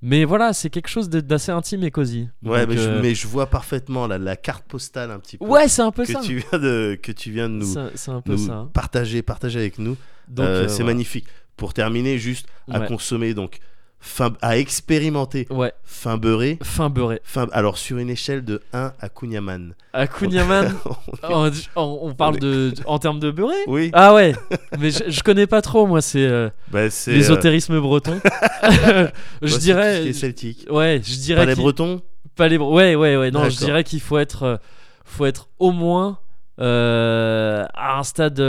Mais 0.00 0.24
voilà, 0.24 0.54
c'est 0.54 0.70
quelque 0.70 0.88
chose 0.88 1.10
d'assez 1.10 1.52
intime 1.52 1.84
et 1.84 1.90
cosy. 1.90 2.28
Ouais, 2.42 2.60
Donc, 2.60 2.70
mais, 2.70 2.76
je, 2.82 2.88
euh, 2.88 3.02
mais 3.02 3.14
je 3.14 3.28
vois 3.28 3.46
parfaitement 3.46 4.06
la, 4.06 4.16
la 4.16 4.36
carte 4.36 4.64
postale 4.66 5.10
un 5.10 5.20
petit 5.20 5.36
peu. 5.36 5.44
ouais, 5.44 5.68
c'est 5.68 5.82
un 5.82 5.92
peu 5.92 6.06
que 6.06 6.12
ça. 6.12 6.20
tu 6.20 6.36
viens 6.50 6.58
de 6.58 6.98
que 7.00 7.12
tu 7.12 7.30
viens 7.30 7.50
de 7.50 7.54
nous, 7.56 7.66
C'est- 7.72 7.94
C'est 7.94 8.10
un 8.10 8.22
peu 8.22 8.32
nous 8.32 8.46
ça. 8.46 8.54
hein. 8.54 8.70
partager 8.72 9.20
partager 9.20 9.58
avec 9.60 9.78
nous. 9.78 9.96
Donc, 10.26 10.46
Euh, 10.46 10.66
c'est 10.68 10.82
magnifique. 10.82 11.26
Pour 11.60 11.74
terminer, 11.74 12.16
juste 12.18 12.46
à 12.72 12.80
Ouais. 12.80 12.86
consommer 12.88 13.34
donc 13.34 13.58
fin 14.02 14.32
à 14.40 14.56
expérimenter 14.56 15.46
Ouais, 15.50 15.72
fin 15.84 16.16
beurré. 16.16 16.58
fin 16.62 16.88
beurré. 16.88 17.20
Fin, 17.22 17.48
alors 17.52 17.76
sur 17.76 17.98
une 17.98 18.08
échelle 18.08 18.42
de 18.42 18.62
1 18.72 18.94
à 18.98 19.08
Kunyaman. 19.10 19.74
À 19.92 20.06
Kunyaman, 20.06 20.72
on, 21.22 21.50
on- 21.76 21.98
on 22.08 22.14
parle 22.14 22.38
de 22.38 22.72
en 22.86 22.98
termes 22.98 23.20
de 23.20 23.30
beurré? 23.30 23.56
oui, 23.66 23.90
Ah 23.92 24.14
ouais, 24.14 24.34
mais 24.78 24.90
je, 24.90 25.10
je 25.10 25.22
connais 25.22 25.46
pas 25.46 25.60
trop 25.60 25.86
moi, 25.86 26.00
c'est 26.00 26.24
euh, 26.26 26.48
bah, 26.70 26.88
c'est 26.88 27.10
euh, 27.10 27.14
l'ésotérisme 27.16 27.78
breton. 27.78 28.18
je 29.42 29.48
c'est 29.52 29.58
dirais, 29.58 30.00
qui 30.02 30.08
est 30.08 30.12
celtique. 30.14 30.66
ouais, 30.70 31.02
je 31.04 31.16
dirais 31.18 31.42
Pas 31.44 31.50
les 31.50 31.54
Bretons 31.54 32.00
pas 32.36 32.48
les 32.48 32.56
ouais 32.56 32.94
ouais 32.94 33.16
ouais 33.18 33.30
non, 33.30 33.50
je 33.50 33.58
dirais 33.58 33.84
qu'il 33.84 34.00
faut 34.00 34.16
être, 34.16 34.44
euh, 34.44 34.56
faut 35.04 35.26
être 35.26 35.50
au 35.58 35.72
moins 35.72 36.18
à 36.58 37.98
un 37.98 38.02
stade, 38.02 38.40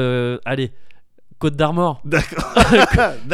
allez, 0.45 0.71
Côte 1.41 1.55
d'Armor, 1.55 1.99
D'accord. 2.05 2.53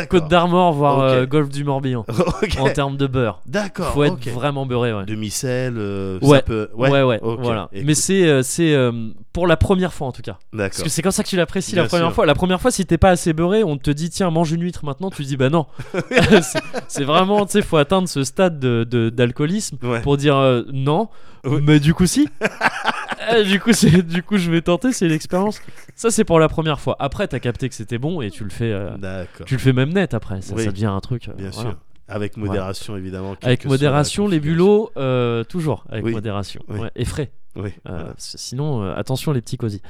Côte 0.09 0.27
d'Armor, 0.29 0.71
voire 0.73 0.97
Ok. 0.97 1.03
euh, 1.03 1.25
Golfe 1.27 1.49
du 1.49 1.63
Morbihan, 1.65 2.05
en 2.59 2.69
termes 2.69 2.95
de 2.97 3.05
beurre. 3.05 3.41
D'accord. 3.45 3.87
Faut 3.87 4.03
être 4.05 4.29
vraiment 4.29 4.65
beurré, 4.65 4.93
ouais. 4.93 5.05
Demi-sel, 5.05 5.75
euh, 5.77 6.17
Ouais. 6.21 6.37
ça 6.37 6.43
peut. 6.43 6.69
Ouais, 6.73 7.03
ouais, 7.03 7.19
ok, 7.21 7.39
voilà. 7.41 7.67
écoute, 7.73 7.85
Mais 7.85 7.93
c'est, 7.95 8.25
euh, 8.27 8.41
c'est 8.43 8.73
euh, 8.73 8.91
pour 9.33 9.45
la 9.45 9.57
première 9.57 9.93
fois 9.93 10.07
en 10.07 10.11
tout 10.13 10.21
cas. 10.21 10.37
Parce 10.51 10.57
D'accord. 10.71 10.83
que 10.85 10.89
c'est 10.89 11.01
comme 11.01 11.11
ça 11.11 11.21
que 11.23 11.27
tu 11.27 11.35
l'apprécies 11.35 11.75
la 11.75 11.83
première 11.83 12.07
sûr. 12.07 12.15
fois. 12.15 12.25
La 12.25 12.33
première 12.35 12.61
fois, 12.61 12.71
si 12.71 12.85
t'es 12.85 12.97
pas 12.97 13.09
assez 13.09 13.33
beurré, 13.33 13.63
on 13.65 13.77
te 13.77 13.91
dit 13.91 14.09
tiens, 14.09 14.31
mange 14.31 14.51
une 14.53 14.61
huître 14.63 14.85
maintenant. 14.85 15.09
Tu 15.09 15.23
dis 15.23 15.35
bah 15.35 15.49
non. 15.49 15.65
c'est, 15.93 16.59
c'est 16.87 17.03
vraiment, 17.03 17.45
tu 17.45 17.51
sais, 17.51 17.61
faut 17.61 17.77
atteindre 17.77 18.07
ce 18.07 18.23
stade 18.23 18.57
de, 18.59 18.85
de- 18.89 19.09
d'alcoolisme 19.09 19.77
Ouais. 19.83 19.99
pour 20.01 20.15
dire 20.17 20.63
non. 20.71 21.09
Ouais. 21.43 21.59
Mais 21.61 21.79
du 21.81 21.93
coup, 21.93 22.05
si. 22.07 22.27
Euh, 23.31 23.43
du 23.43 23.59
coup, 23.59 23.73
c'est, 23.73 24.01
du 24.01 24.23
coup, 24.23 24.37
je 24.37 24.49
vais 24.51 24.61
tenter. 24.61 24.91
C'est 24.93 25.07
l'expérience. 25.07 25.61
Ça, 25.95 26.11
c'est 26.11 26.23
pour 26.23 26.39
la 26.39 26.47
première 26.49 26.79
fois. 26.79 26.95
Après, 26.99 27.27
t'as 27.27 27.39
capté 27.39 27.67
que 27.69 27.75
c'était 27.75 27.97
bon 27.97 28.21
et 28.21 28.31
tu 28.31 28.43
le 28.43 28.49
fais. 28.49 28.71
euh, 28.71 28.97
D'accord. 28.97 29.45
tu 29.45 29.55
le 29.55 29.59
fais 29.59 29.73
même 29.73 29.93
net 29.93 30.13
après. 30.13 30.41
Ça, 30.41 30.55
Oui. 30.55 30.63
ça 30.63 30.71
devient 30.71 30.85
un 30.85 30.99
truc. 30.99 31.27
euh, 31.27 31.33
Bien 31.33 31.49
voilà. 31.49 31.69
sûr. 31.71 31.77
Avec 32.09 32.37
modération, 32.37 32.95
évidemment. 32.95 33.35
quelle 33.35 33.49
Avec 33.49 33.59
que 33.59 33.63
soit 33.67 33.71
la 33.71 33.77
modération, 33.77 34.27
les 34.29 34.37
configuration. 34.37 34.65
bulots, 34.65 34.91
euh, 34.97 35.43
toujours 35.43 35.83
avec 35.89 36.05
Oui. 36.05 36.13
modération. 36.13 36.63
Oui. 36.69 36.79
Ouais, 36.79 36.91
et 36.95 37.03
frais. 37.03 37.31
Oui. 37.57 37.69
Euh, 37.69 37.71
voilà. 37.89 38.03
parce 38.13 38.31
que 38.33 38.37
sinon, 38.37 38.83
euh, 38.83 38.93
attention 38.95 39.31
les 39.33 39.41
petits 39.41 39.57
cosy. 39.57 39.81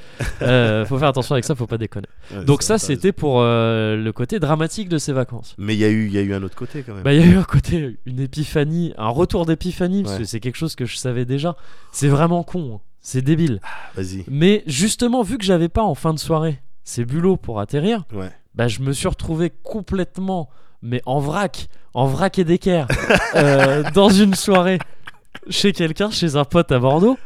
Euh, 0.41 0.83
faut 0.85 0.97
faire 0.97 1.09
attention 1.09 1.33
avec 1.35 1.43
ça, 1.45 1.53
faut 1.53 1.67
pas 1.67 1.77
déconner. 1.77 2.07
Ouais, 2.33 2.43
Donc 2.45 2.63
ça, 2.63 2.77
c'était 2.79 3.11
pour 3.11 3.41
euh, 3.41 3.97
le 3.97 4.11
côté 4.13 4.39
dramatique 4.39 4.89
de 4.89 4.97
ces 4.97 5.11
vacances. 5.13 5.53
Mais 5.59 5.75
il 5.75 5.79
y, 5.79 5.83
a 5.83 5.89
eu- 5.89 6.07
il 6.07 6.13
y 6.13 6.17
a 6.17 6.21
eu 6.21 6.33
un 6.33 6.41
autre 6.41 6.55
côté 6.55 6.81
quand 6.81 6.93
même. 6.95 7.03
Bah, 7.03 7.13
il 7.13 7.19
y 7.19 7.23
a 7.23 7.27
eu 7.27 7.37
un 7.37 7.43
côté, 7.43 7.97
une 8.07 8.19
épiphanie, 8.21 8.93
un 8.97 9.09
retour 9.09 9.45
d'épiphanie, 9.45 10.01
parce 10.03 10.15
Ouais. 10.15 10.21
que 10.21 10.25
c'est 10.27 10.39
quelque 10.39 10.55
chose 10.55 10.75
que 10.75 10.85
je 10.85 10.95
savais 10.95 11.25
déjà. 11.25 11.55
C'est 11.91 12.07
vraiment 12.07 12.41
con, 12.43 12.75
hein. 12.77 12.81
C'est 13.01 13.21
débile. 13.21 13.61
Vas-y. 13.95 14.23
Mais 14.27 14.63
justement, 14.67 15.21
vu 15.23 15.37
que 15.37 15.43
j'avais 15.45 15.69
pas 15.69 15.83
en 15.83 15.95
fin 15.95 16.13
de 16.13 16.19
soirée 16.19 16.61
ces 16.83 17.03
bulots 17.05 17.37
pour 17.37 17.59
atterrir, 17.59 18.03
Ouais. 18.13 18.31
bah, 18.55 18.67
je 18.67 18.79
me 18.81 18.91
suis 18.93 19.07
retrouvé 19.07 19.51
complètement, 19.63 20.49
mais 20.81 21.01
en 21.05 21.19
vrac, 21.19 21.67
en 21.93 22.05
vrac 22.05 22.37
et 22.39 22.43
d'équerre, 22.43 22.87
euh, 23.35 23.83
dans 23.93 24.09
une 24.09 24.35
soirée 24.35 24.79
chez 25.49 25.71
quelqu'un, 25.73 26.09
chez 26.11 26.35
un 26.35 26.45
pote 26.45 26.71
à 26.71 26.79
Bordeaux, 26.79 27.17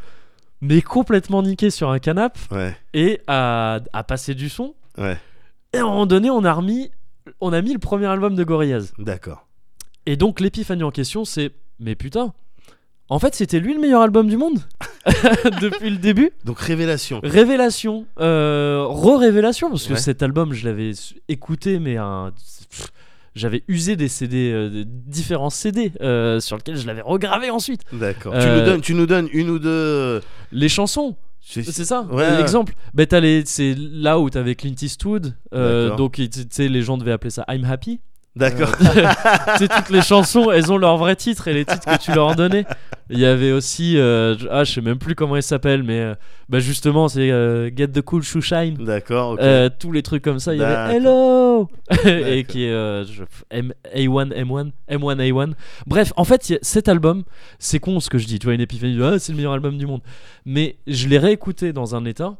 mais 0.61 0.81
complètement 0.81 1.41
niqué 1.43 1.69
sur 1.69 1.89
un 1.89 1.99
canapé 1.99 2.39
Ouais. 2.51 2.75
et 2.93 3.21
à, 3.27 3.79
à 3.93 4.03
passer 4.03 4.33
du 4.35 4.49
son. 4.49 4.73
Ouais. 4.97 5.17
Et 5.73 5.77
à 5.77 5.81
un 5.81 5.85
moment 5.85 6.05
donné, 6.05 6.29
on 6.29 6.43
a 6.43 6.53
remis, 6.53 6.91
on 7.39 7.53
a 7.53 7.61
mis 7.61 7.73
le 7.73 7.79
premier 7.79 8.05
album 8.07 8.35
de 8.35 8.43
Gorillaz. 8.43 8.91
D'accord. 8.99 9.47
Et 10.05 10.17
donc 10.17 10.39
l'épiphanie 10.39 10.83
en 10.83 10.91
question, 10.91 11.23
c'est 11.25 11.51
mais 11.79 11.95
putain, 11.95 12.33
en 13.11 13.19
fait 13.19 13.35
c'était 13.35 13.59
lui 13.59 13.73
le 13.75 13.79
meilleur 13.79 14.01
album 14.01 14.27
du 14.27 14.37
monde 14.37 14.57
depuis 15.61 15.89
le 15.89 15.97
début. 15.97 16.31
Donc 16.45 16.59
révélation. 16.59 17.19
Révélation, 17.23 18.05
euh, 18.19 18.83
re-révélation, 18.87 19.69
parce 19.69 19.85
que 19.85 19.93
Ouais. 19.93 19.99
cet 19.99 20.23
album 20.23 20.53
je 20.53 20.65
l'avais 20.65 20.91
écouté, 21.29 21.77
mais 21.79 21.97
un- 21.97 22.31
j'avais 23.35 23.63
usé 23.67 23.95
des 23.95 24.07
CD, 24.07 24.51
euh, 24.53 24.83
différents 24.87 25.49
CD 25.49 25.91
euh, 26.01 26.39
sur 26.39 26.57
lesquels 26.57 26.77
je 26.77 26.85
l'avais 26.87 27.01
regravé 27.01 27.49
ensuite. 27.49 27.81
D'accord. 27.93 28.33
Tu, 28.33 28.39
Euh, 28.39 28.59
nous 28.59 28.65
donnes, 28.65 28.81
tu 28.81 28.93
nous 28.93 29.05
donnes 29.05 29.27
une 29.33 29.49
ou 29.49 29.59
deux. 29.59 30.21
Les 30.51 30.69
chansons, 30.69 31.15
c'est- 31.41 31.63
ça, 31.85 32.01
Ouais, 32.11 32.37
l'exemple. 32.37 32.73
Les- 32.93 33.43
c'est 33.45 33.75
là 33.77 34.19
où 34.19 34.29
t'avais 34.29 34.55
Clint 34.55 34.75
Eastwood, 34.81 35.33
euh, 35.53 35.95
donc 35.95 36.13
tu 36.13 36.29
tu 36.29 36.41
sais 36.49 36.67
les 36.67 36.81
gens 36.81 36.97
devaient 36.97 37.11
appeler 37.13 37.29
ça 37.31 37.45
I'm 37.49 37.65
Happy. 37.65 37.99
D'accord. 38.37 38.69
sais, 39.57 39.67
toutes 39.67 39.89
les 39.89 40.01
chansons, 40.01 40.51
elles 40.51 40.71
ont 40.71 40.77
leur 40.77 40.95
vrai 40.97 41.17
titre 41.17 41.49
et 41.49 41.53
les 41.53 41.65
titres 41.65 41.83
que 41.85 42.01
tu 42.01 42.13
leur 42.13 42.27
en 42.27 42.35
donnais. 42.35 42.65
Il 43.11 43.19
y 43.19 43.25
avait 43.25 43.51
aussi, 43.51 43.97
euh, 43.97 44.35
ah, 44.49 44.63
je 44.63 44.71
sais 44.73 44.81
même 44.81 44.97
plus 44.97 45.15
comment 45.15 45.35
il 45.35 45.43
s'appelle, 45.43 45.83
mais 45.83 45.99
euh, 45.99 46.15
bah 46.49 46.59
justement, 46.59 47.07
c'est 47.07 47.29
euh, 47.31 47.69
Get 47.75 47.89
the 47.89 48.01
Cool 48.01 48.23
Shoe 48.23 48.41
Shine. 48.41 48.75
D'accord. 48.75 49.31
ok. 49.31 49.39
Euh, 49.41 49.69
tous 49.79 49.91
les 49.91 50.01
trucs 50.01 50.23
comme 50.23 50.39
ça, 50.39 50.53
il 50.55 50.61
y 50.61 50.63
avait. 50.63 50.95
Hello 50.97 51.69
et 52.05 52.43
qui 52.45 52.63
est 52.65 52.69
je- 53.05 53.23
M- 53.51 53.73
A1 53.95 54.29
M1 54.33 54.71
M1 54.89 55.17
A1. 55.17 55.53
Bref, 55.87 56.13
en 56.15 56.23
fait, 56.23 56.57
cet 56.61 56.87
album, 56.87 57.23
c'est 57.59 57.79
con 57.79 57.99
ce 57.99 58.09
que 58.09 58.17
je 58.17 58.25
dis, 58.25 58.39
tu 58.39 58.47
vois 58.47 58.53
une 58.55 58.61
épiphanie, 58.61 58.95
de, 58.95 59.03
ah, 59.03 59.19
c'est 59.19 59.31
le 59.33 59.35
meilleur 59.37 59.53
album 59.53 59.77
du 59.77 59.85
monde. 59.85 60.01
Mais 60.45 60.77
je 60.87 61.07
l'ai 61.07 61.17
réécouté 61.17 61.73
dans 61.73 61.95
un 61.95 62.05
état 62.05 62.37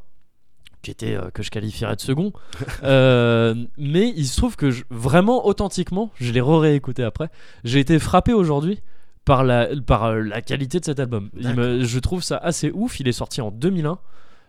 qui 0.82 0.90
était 0.90 1.16
euh, 1.16 1.30
que 1.32 1.44
je 1.44 1.52
qualifierais 1.52 1.96
de 1.96 2.02
second. 2.02 2.32
Euh, 2.84 3.54
mais 3.78 4.12
il 4.16 4.26
se 4.26 4.38
trouve 4.38 4.56
que 4.56 4.72
je- 4.72 4.84
vraiment 4.90 5.46
authentiquement, 5.46 6.10
je 6.20 6.32
l'ai 6.32 6.42
re-réécouté 6.42 7.04
après. 7.04 7.30
J'ai 7.64 7.80
été 7.80 8.00
frappé 8.00 8.34
aujourd'hui 8.34 8.80
par 9.26 9.44
la 9.44 9.70
par 9.86 10.06
euh, 10.06 10.22
la 10.22 10.42
qualité 10.42 10.80
de 10.80 10.86
cet 10.86 11.00
album. 11.00 11.30
Il 11.38 11.54
me- 11.56 11.84
je 11.84 12.00
trouve 12.00 12.24
ça 12.24 12.38
assez 12.38 12.72
ouf. 12.74 13.00
Il 13.00 13.08
est 13.08 13.12
sorti 13.14 13.42
en 13.42 13.52
2001. 13.52 14.00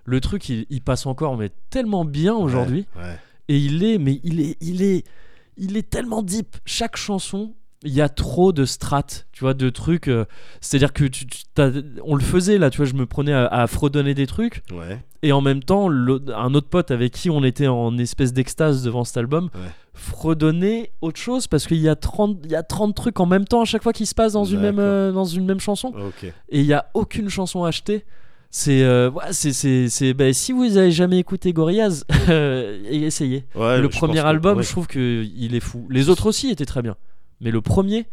Le 0.04 0.20
truc, 0.20 0.48
il, 0.48 0.66
il 0.70 0.80
passe 0.82 1.06
encore 1.06 1.36
mais 1.36 1.50
tellement 1.70 2.04
bien 2.04 2.34
aujourd'hui. 2.34 2.86
Ouais. 2.96 3.02
ouais. 3.02 3.18
Et 3.48 3.58
il 3.58 3.84
est, 3.84 3.98
mais 3.98 4.20
il 4.24 4.40
est, 4.40 4.56
il 4.60 4.82
est, 4.82 5.04
il 5.56 5.76
est 5.76 5.88
tellement 5.88 6.22
deep. 6.22 6.56
Chaque 6.64 6.96
chanson, 6.96 7.54
il 7.84 7.92
y 7.92 8.00
a 8.00 8.08
trop 8.08 8.52
de 8.52 8.64
strates, 8.64 9.26
tu 9.32 9.40
vois, 9.44 9.54
de 9.54 9.68
trucs. 9.70 10.08
euh, 10.08 10.24
C'est-à-dire 10.60 10.92
que 10.92 11.04
tu, 11.04 11.26
on 12.04 12.14
le 12.14 12.22
faisait 12.22 12.58
là, 12.58 12.70
tu 12.70 12.76
vois, 12.78 12.86
je 12.86 12.94
me 12.94 13.06
prenais 13.06 13.32
à, 13.32 13.46
à 13.46 13.66
fredonner 13.66 14.14
des 14.14 14.26
trucs. 14.26 14.62
Ouais. 14.72 15.00
Et 15.22 15.32
en 15.32 15.40
même 15.40 15.62
temps, 15.62 15.88
un 15.90 16.54
autre 16.54 16.68
pote 16.68 16.90
avec 16.90 17.12
qui 17.12 17.30
on 17.30 17.42
était 17.44 17.66
en 17.68 17.96
espèce 17.98 18.32
d'extase 18.32 18.82
devant 18.84 19.04
cet 19.04 19.16
album 19.16 19.50
Ouais. 19.54 19.70
fredonnait 19.94 20.92
autre 21.00 21.18
chose 21.20 21.46
parce 21.46 21.66
qu'il 21.66 21.78
y, 21.78 21.88
a 21.88 21.96
30 21.96 22.38
il 22.44 22.50
y 22.50 22.56
a 22.56 22.62
30 22.62 22.94
trucs 22.94 23.20
en 23.20 23.26
même 23.26 23.44
temps 23.44 23.62
à 23.62 23.64
chaque 23.64 23.82
fois 23.82 23.92
qui 23.92 24.06
se 24.06 24.14
passent 24.14 24.32
dans, 24.32 24.44
une 24.44 24.60
même, 24.60 24.78
euh, 24.78 25.12
dans 25.12 25.24
une 25.24 25.44
même 25.44 25.60
chanson. 25.60 25.92
Et 26.48 26.60
il 26.60 26.66
n'y 26.66 26.72
a 26.72 26.86
aucune 26.94 27.28
chanson 27.28 27.64
achetée. 27.64 28.04
C'est, 28.54 28.82
euh, 28.82 29.10
ouais, 29.10 29.32
c'est, 29.32 30.12
bah, 30.14 30.32
si 30.34 30.52
vous 30.52 30.76
avez 30.76 30.90
jamais 30.92 31.18
écouté 31.18 31.52
Gorillaz, 31.54 32.04
euh, 32.28 32.78
essayez. 32.90 33.44
Ouais, 33.54 33.80
le 33.80 33.88
premier 33.88 34.20
album, 34.20 34.58
ouais. 34.58 34.62
je 34.62 34.68
trouve 34.70 34.86
que 34.86 35.24
il 35.36 35.54
est 35.54 35.60
fou. 35.60 35.86
Les 35.88 36.08
autres 36.10 36.26
aussi 36.26 36.50
étaient 36.50 36.66
très 36.66 36.82
bien, 36.82 36.96
mais 37.42 37.50
le 37.50 37.60
premier, 37.60 38.06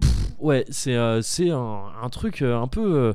pff, 0.00 0.10
ouais, 0.40 0.64
c'est, 0.70 0.96
euh, 0.96 1.20
c'est 1.22 1.50
un, 1.50 1.82
un 2.02 2.08
truc 2.08 2.40
euh, 2.42 2.58
un 2.58 2.66
peu, 2.66 2.94
euh, 2.96 3.12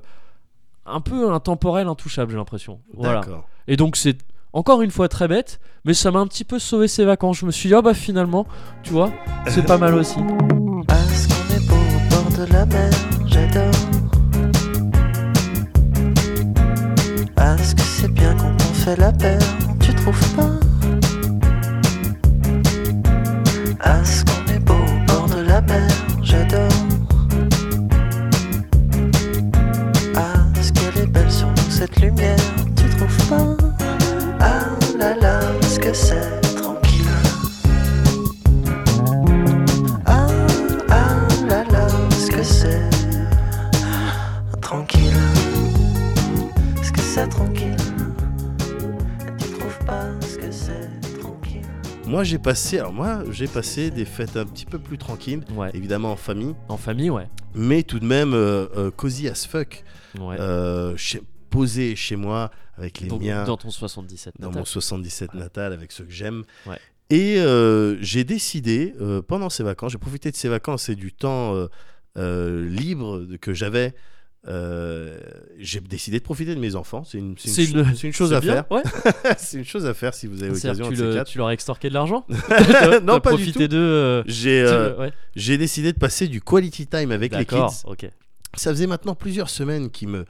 un 0.86 1.02
peu 1.02 1.32
intemporel, 1.32 1.88
intouchable, 1.88 2.32
j'ai 2.32 2.38
l'impression. 2.38 2.80
Voilà. 2.94 3.22
Et 3.68 3.76
donc 3.76 3.98
c'est 3.98 4.18
encore 4.54 4.82
une 4.84 4.92
fois 4.92 5.10
très 5.10 5.28
bête, 5.28 5.60
mais 5.86 5.96
ça 5.96 6.12
m'a 6.12 6.20
un 6.20 6.28
petit 6.28 6.44
peu 6.44 6.60
sauvé 6.60 6.88
ses 6.88 7.04
vacances. 7.04 7.40
Je 7.40 7.48
me 7.48 7.52
suis 7.52 7.68
dit, 7.68 7.76
ah 7.76 7.82
bah 7.82 7.96
finalement, 7.96 8.46
tu 8.84 8.94
vois, 8.94 9.12
c'est 9.48 9.66
pas 9.66 9.80
mal 9.80 9.96
aussi. 9.96 10.20
Parce 10.88 11.28
qu'on 11.28 11.56
est 11.56 11.68
beau 11.68 11.76
au 11.76 12.10
bord 12.10 12.38
de 12.38 12.54
la 12.54 12.66
mer, 12.68 12.92
j'adore. 13.26 13.72
Parce 17.36 17.74
que 17.74 17.82
c'est 17.82 18.12
bien 18.14 18.36
quand 18.36 18.54
on 18.54 18.74
fait 18.74 18.96
la 18.96 19.12
paire, 19.12 19.40
tu 19.80 19.94
trouves 19.96 20.36
pas 20.36 20.52
Parce 23.84 24.24
cette 31.94 32.02
lumière, 32.04 32.38
tu 32.76 32.90
trouves 32.98 33.30
pas? 33.30 33.58
Ah 34.40 34.66
là 34.98 35.16
là, 35.16 35.40
est-ce 35.62 35.80
que 35.80 35.94
c'est 35.94 36.42
tranquille 36.56 37.06
Ah, 40.06 40.28
ah 40.90 41.28
là 41.48 41.64
là, 41.72 41.88
est-ce 42.12 42.32
que 42.32 42.44
c'est 42.44 42.90
tranquille 44.62 45.14
Est-ce 46.82 46.92
que 46.92 47.00
c'est 47.00 47.28
tranquille 47.28 47.76
Tu 49.40 49.50
trouves 49.52 49.86
pas 49.86 50.06
ce 50.22 50.38
que 50.38 50.52
c'est 50.52 51.20
tranquille? 51.20 51.62
Moi, 52.06 52.24
j'ai 52.24 52.38
passé. 52.38 52.80
Alors 52.80 52.94
moi, 52.94 53.24
j'ai 53.32 53.48
passé 53.48 53.92
des 53.92 54.06
fêtes 54.06 54.38
un 54.38 54.46
petit 54.46 54.66
peu 54.66 54.80
plus 54.80 54.98
tranquilles, 54.98 55.42
Ouais, 55.56 55.72
évidemment 55.74 56.12
en 56.12 56.16
famille, 56.18 56.56
en 56.70 56.78
famille, 56.78 57.10
ouais. 57.10 57.28
mais 57.56 57.84
tout 57.84 58.00
de 58.00 58.06
même 58.06 58.34
euh, 58.34 58.68
euh, 58.78 58.92
cozy 58.92 59.28
as 59.28 59.46
fuck. 59.46 59.84
ouais. 60.20 60.36
Euh, 60.40 60.94
posé 61.50 61.96
chez 61.96 62.16
moi 62.16 62.52
avec 62.78 63.00
les 63.00 63.08
Donc, 63.08 63.22
miens. 63.22 63.44
dans 63.44 63.58
ton 63.58 63.70
77 63.72 64.36
dans 64.40 64.48
natal. 64.48 64.60
mon 64.62 64.66
77 64.66 65.34
natal 65.34 65.74
avec 65.74 65.92
ceux 65.92 66.04
que 66.06 66.12
j'aime. 66.14 66.44
Ouais. 66.66 66.78
Et 67.10 67.40
euh, 67.40 67.98
j'ai 68.02 68.24
décidé, 68.26 68.94
euh, 69.00 69.22
pendant 69.22 69.50
ces 69.50 69.64
vacances, 69.64 69.94
j'ai 69.94 69.98
profité 69.98 70.30
de 70.30 70.36
ces 70.36 70.50
vacances 70.50 70.90
et 70.90 70.96
du 70.96 71.14
temps 71.14 71.56
euh, 72.18 72.68
libre 72.70 73.26
que 73.40 73.54
j'avais. 73.54 73.94
j'ai 74.46 75.80
décidé 75.82 76.20
de 76.20 76.24
profiter 76.24 76.54
de 76.56 76.60
mes 76.60 76.76
enfants. 76.76 77.04
C'est 77.04 77.18
une, 77.18 77.36
c'est 77.38 77.66
une, 77.66 77.86
une 78.04 78.14
chose 78.14 78.34
à 78.34 78.40
bien, 78.42 78.54
faire. 78.56 78.72
Ouais. 78.72 78.84
c'est 79.38 79.58
une 79.58 79.66
chose 79.66 79.86
à 79.86 79.94
faire 79.94 80.14
si 80.14 80.28
vous 80.28 80.44
avez 80.44 80.54
l'occasion. 80.54 80.90
tu, 80.90 80.96
le- 80.96 81.24
tu 81.24 81.38
leur 81.38 81.48
as 81.48 81.54
extorqué 81.54 81.90
de 81.90 81.94
l'argent 81.94 82.26
non, 83.04 83.20
pas 83.20 83.34
du 83.36 83.52
tout. 83.52 83.60
J'ai 84.28 85.58
décidé 85.58 85.94
de 85.94 85.98
passer 85.98 86.28
du 86.28 86.42
quality 86.42 86.88
time 86.88 87.12
avec 87.12 87.34
les 87.36 87.46
kids. 87.46 87.84
ok. 87.86 88.10
Ça 88.56 88.72
faisait 88.72 88.88
maintenant 88.88 89.14
plusieurs 89.14 89.50
semaines 89.50 89.92
qui 89.92 90.08
me, 90.08 90.26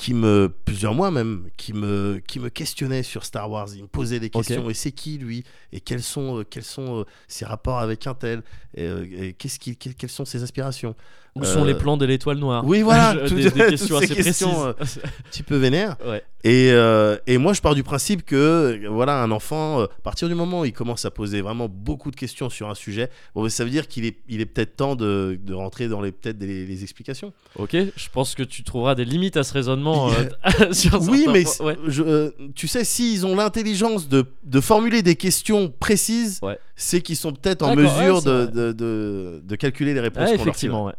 qui 0.00 0.14
me, 0.14 0.50
plusieurs 0.64 0.94
mois 0.94 1.10
même, 1.10 1.48
qui 1.58 1.74
me, 1.74 2.22
qui 2.26 2.40
me 2.40 2.48
questionnaient 2.48 3.02
sur 3.02 3.22
Star 3.26 3.50
Wars. 3.50 3.68
Ils 3.76 3.82
me 3.82 3.86
posaient 3.86 4.18
des 4.18 4.30
questions. 4.30 4.70
Et 4.70 4.74
c'est 4.74 4.92
qui 4.92 5.18
lui? 5.18 5.44
Et 5.72 5.80
quels 5.80 6.02
sont, 6.02 6.38
euh, 6.38 6.44
quels 6.48 6.64
sont 6.64 7.00
euh, 7.00 7.04
ses 7.28 7.44
rapports 7.44 7.80
avec 7.80 8.06
un 8.06 8.14
tel? 8.14 8.42
Et, 8.74 8.84
euh, 8.84 9.04
et 9.20 9.32
qu'est-ce 9.34 9.58
que- 9.60 9.72
quelles 9.92 10.08
sont 10.10 10.24
ses 10.24 10.42
aspirations? 10.42 10.94
Où 11.36 11.44
sont 11.44 11.62
les 11.64 11.74
plans 11.74 11.96
de 11.96 12.04
l'étoile 12.06 12.38
noire? 12.38 12.64
Oui, 12.66 12.82
voilà, 12.82 13.14
Je- 13.26 13.34
des, 13.36 13.50
des 13.50 13.66
questions 13.68 13.98
assez 13.98 14.14
questions, 14.16 14.72
précises. 14.72 15.00
Un 15.04 15.30
petit 15.30 15.42
peu 15.44 15.56
vénère. 15.56 15.96
ouais. 16.04 16.24
Et, 16.42 16.70
euh, 16.72 17.18
et 17.26 17.36
moi, 17.38 17.52
je 17.52 17.60
pars 17.60 17.74
du 17.74 17.82
principe 17.84 18.24
que, 18.24 18.80
voilà, 18.88 19.22
un 19.22 19.30
enfant, 19.30 19.82
à 19.82 19.88
partir 20.02 20.26
du 20.26 20.34
moment 20.34 20.60
où 20.62 20.64
il 20.64 20.72
commence 20.72 21.04
à 21.04 21.10
poser 21.10 21.40
vraiment 21.42 21.68
beaucoup 21.68 22.10
de 22.10 22.16
questions 22.16 22.48
sur 22.48 22.68
un 22.70 22.74
sujet, 22.74 23.10
bon, 23.34 23.46
ça 23.50 23.62
veut 23.62 23.70
dire 23.70 23.86
qu'il 23.86 24.06
est, 24.06 24.16
il 24.28 24.40
est 24.40 24.46
peut-être 24.46 24.74
temps 24.74 24.96
de, 24.96 25.38
de 25.40 25.54
rentrer 25.54 25.86
dans 25.86 26.00
les, 26.00 26.10
peut-être 26.12 26.42
les 26.42 26.82
explications. 26.82 27.32
Ok, 27.56 27.76
je 27.94 28.08
pense 28.10 28.34
que 28.34 28.42
tu 28.42 28.64
trouveras 28.64 28.94
des 28.94 29.04
limites 29.04 29.36
à 29.36 29.44
ce 29.44 29.52
raisonnement. 29.52 29.89
euh, 30.60 30.72
sur 30.72 31.00
Oui, 31.02 31.26
mais 31.32 31.44
ouais. 31.60 31.76
je, 31.86 32.02
euh, 32.02 32.30
tu 32.54 32.68
sais, 32.68 32.84
s'ils 32.84 33.26
ont 33.26 33.34
l'intelligence 33.36 34.08
de, 34.08 34.26
de 34.44 34.60
formuler 34.60 35.02
des 35.02 35.16
questions 35.16 35.72
précises, 35.78 36.38
Ouais. 36.42 36.58
c'est 36.76 37.00
qu'ils 37.00 37.16
sont 37.16 37.32
peut-être 37.32 37.62
en 37.62 37.74
mesure 37.74 38.22
de, 38.22 39.56
calculer 39.56 39.94
les 39.94 40.00
réponses 40.00 40.30
leur 40.30 40.40
effectivement, 40.40 40.84
ouais. 40.86 40.94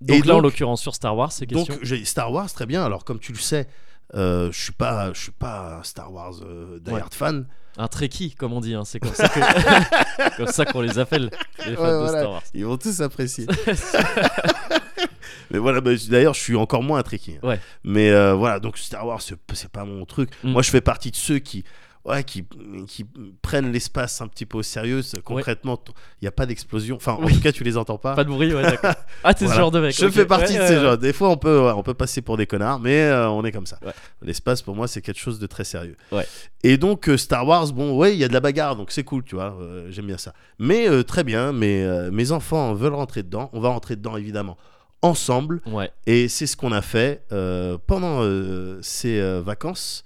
Donc 0.00 0.24
Et 0.24 0.28
là, 0.28 0.36
en 0.36 0.40
l'occurrence, 0.40 0.82
sur 0.82 0.94
Star 0.94 1.16
Wars, 1.16 1.32
c'est 1.32 1.46
question. 1.46 1.74
Donc, 1.74 1.84
j'ai 1.84 2.04
Star 2.04 2.30
Wars, 2.32 2.52
très 2.52 2.66
bien. 2.66 2.84
Alors, 2.84 3.04
comme 3.04 3.20
tu 3.20 3.32
le 3.32 3.38
sais, 3.38 3.66
Euh, 4.14 4.52
je 4.52 4.60
suis 4.60 4.72
pas, 4.72 5.12
je 5.12 5.20
suis 5.20 5.32
pas 5.32 5.78
un 5.80 5.82
Star 5.82 6.12
Wars 6.12 6.34
euh, 6.42 6.78
Ouais. 6.86 7.00
fan. 7.10 7.46
Un 7.76 7.88
Trekkie, 7.88 8.34
comme 8.36 8.52
on 8.52 8.60
dit. 8.60 8.74
hein, 8.74 8.84
C'est 8.84 9.00
comme 9.00 9.12
ça 9.14 9.28
que- 9.28 10.36
comme 10.36 10.46
ça 10.46 10.64
qu'on 10.64 10.80
les 10.80 10.98
appelle, 10.98 11.30
les 11.66 11.74
fans 11.74 11.82
Ouais, 11.82 11.90
de 11.90 11.96
voilà. 11.96 12.18
Star 12.20 12.30
Wars. 12.30 12.42
Ils 12.54 12.64
vont 12.66 12.76
tous 12.76 13.00
apprécier. 13.00 13.46
Mais 15.50 15.58
voilà, 15.58 15.80
bah, 15.80 15.90
d'ailleurs, 16.08 16.34
je 16.34 16.40
suis 16.40 16.56
encore 16.56 16.82
moins 16.82 16.98
un 16.98 17.02
Trekkie. 17.02 17.36
hein. 17.42 17.46
Ouais. 17.48 17.60
Mais 17.84 18.10
euh, 18.10 18.34
voilà, 18.34 18.60
donc 18.60 18.78
Star 18.78 19.06
Wars, 19.06 19.20
c'est 19.20 19.36
c'est 19.52 19.68
pas 19.70 19.84
mon 19.84 20.04
truc. 20.04 20.30
Mm. 20.42 20.50
Moi, 20.52 20.62
je 20.62 20.70
fais 20.70 20.80
partie 20.80 21.10
de 21.10 21.16
ceux 21.16 21.38
qui, 21.38 21.64
ouais, 22.04 22.22
qui, 22.24 22.44
qui 22.86 23.06
prennent 23.42 23.72
l'espace 23.72 24.20
un 24.20 24.28
petit 24.28 24.46
peu 24.46 24.58
au 24.58 24.62
sérieux. 24.62 25.02
C'est- 25.02 25.22
Concrètement, 25.22 25.78
il 26.20 26.24
n'y 26.24 26.28
a 26.28 26.32
pas 26.32 26.46
d'explosion. 26.46 26.96
Enfin, 26.96 27.12
en 27.14 27.24
Oui. 27.24 27.34
tout 27.34 27.40
cas, 27.40 27.52
tu 27.52 27.64
les 27.64 27.76
entends 27.76 27.98
pas. 27.98 28.14
Pas 28.14 28.24
de 28.24 28.28
bruit, 28.30 28.52
ouais, 28.54 28.62
d'accord. 28.62 28.94
Ah, 29.24 29.32
t'es 29.34 29.44
Voilà. 29.46 29.54
ce 29.56 29.60
genre 29.60 29.70
de 29.70 29.80
mec. 29.80 29.94
Je 29.98 30.08
fais 30.10 30.26
partie 30.26 30.52
Ouais, 30.52 30.58
de 30.58 30.62
ouais, 30.62 30.68
ces 30.68 30.76
ouais. 30.76 30.82
gens. 30.82 30.96
Des 30.96 31.12
fois, 31.12 31.30
on 31.30 31.36
peut, 31.36 31.60
ouais, 31.66 31.72
on 31.74 31.82
peut 31.82 31.94
passer 31.94 32.20
pour 32.22 32.36
des 32.36 32.46
connards, 32.46 32.78
mais 32.80 33.02
euh, 33.04 33.28
on 33.30 33.44
est 33.44 33.52
comme 33.52 33.66
ça. 33.66 33.78
Ouais. 33.84 33.92
L'espace, 34.22 34.60
pour 34.62 34.74
moi, 34.76 34.86
c'est 34.88 35.00
quelque 35.00 35.20
chose 35.20 35.38
de 35.38 35.46
très 35.46 35.64
sérieux. 35.64 35.96
Ouais. 36.12 36.26
Et 36.62 36.76
donc, 36.76 37.08
euh, 37.08 37.16
Star 37.16 37.46
Wars, 37.46 37.72
bon, 37.72 37.96
ouais, 37.96 38.12
il 38.14 38.18
y 38.18 38.24
a 38.24 38.28
de 38.28 38.32
la 38.34 38.40
bagarre, 38.40 38.76
donc 38.76 38.90
c'est 38.90 39.04
cool, 39.04 39.22
tu 39.24 39.34
vois. 39.34 39.56
euh, 39.60 39.86
J'aime 39.90 40.06
bien 40.06 40.18
ça. 40.18 40.34
Mais 40.58 41.02
très 41.04 41.24
bien, 41.24 41.52
mais 41.52 41.86
mes 42.10 42.32
enfants 42.32 42.74
veulent 42.74 42.94
rentrer 42.94 43.22
dedans. 43.22 43.50
On 43.52 43.60
va 43.60 43.70
rentrer 43.70 43.96
dedans, 43.96 44.16
évidemment, 44.16 44.56
ensemble. 45.02 45.60
Ouais. 45.66 45.90
Et 46.06 46.28
c'est 46.28 46.46
ce 46.46 46.56
qu'on 46.56 46.72
a 46.72 46.82
fait 46.82 47.22
euh, 47.32 47.76
pendant 47.86 48.22
euh, 48.22 48.78
ces 48.82 49.20
euh, 49.20 49.42
vacances. 49.44 50.04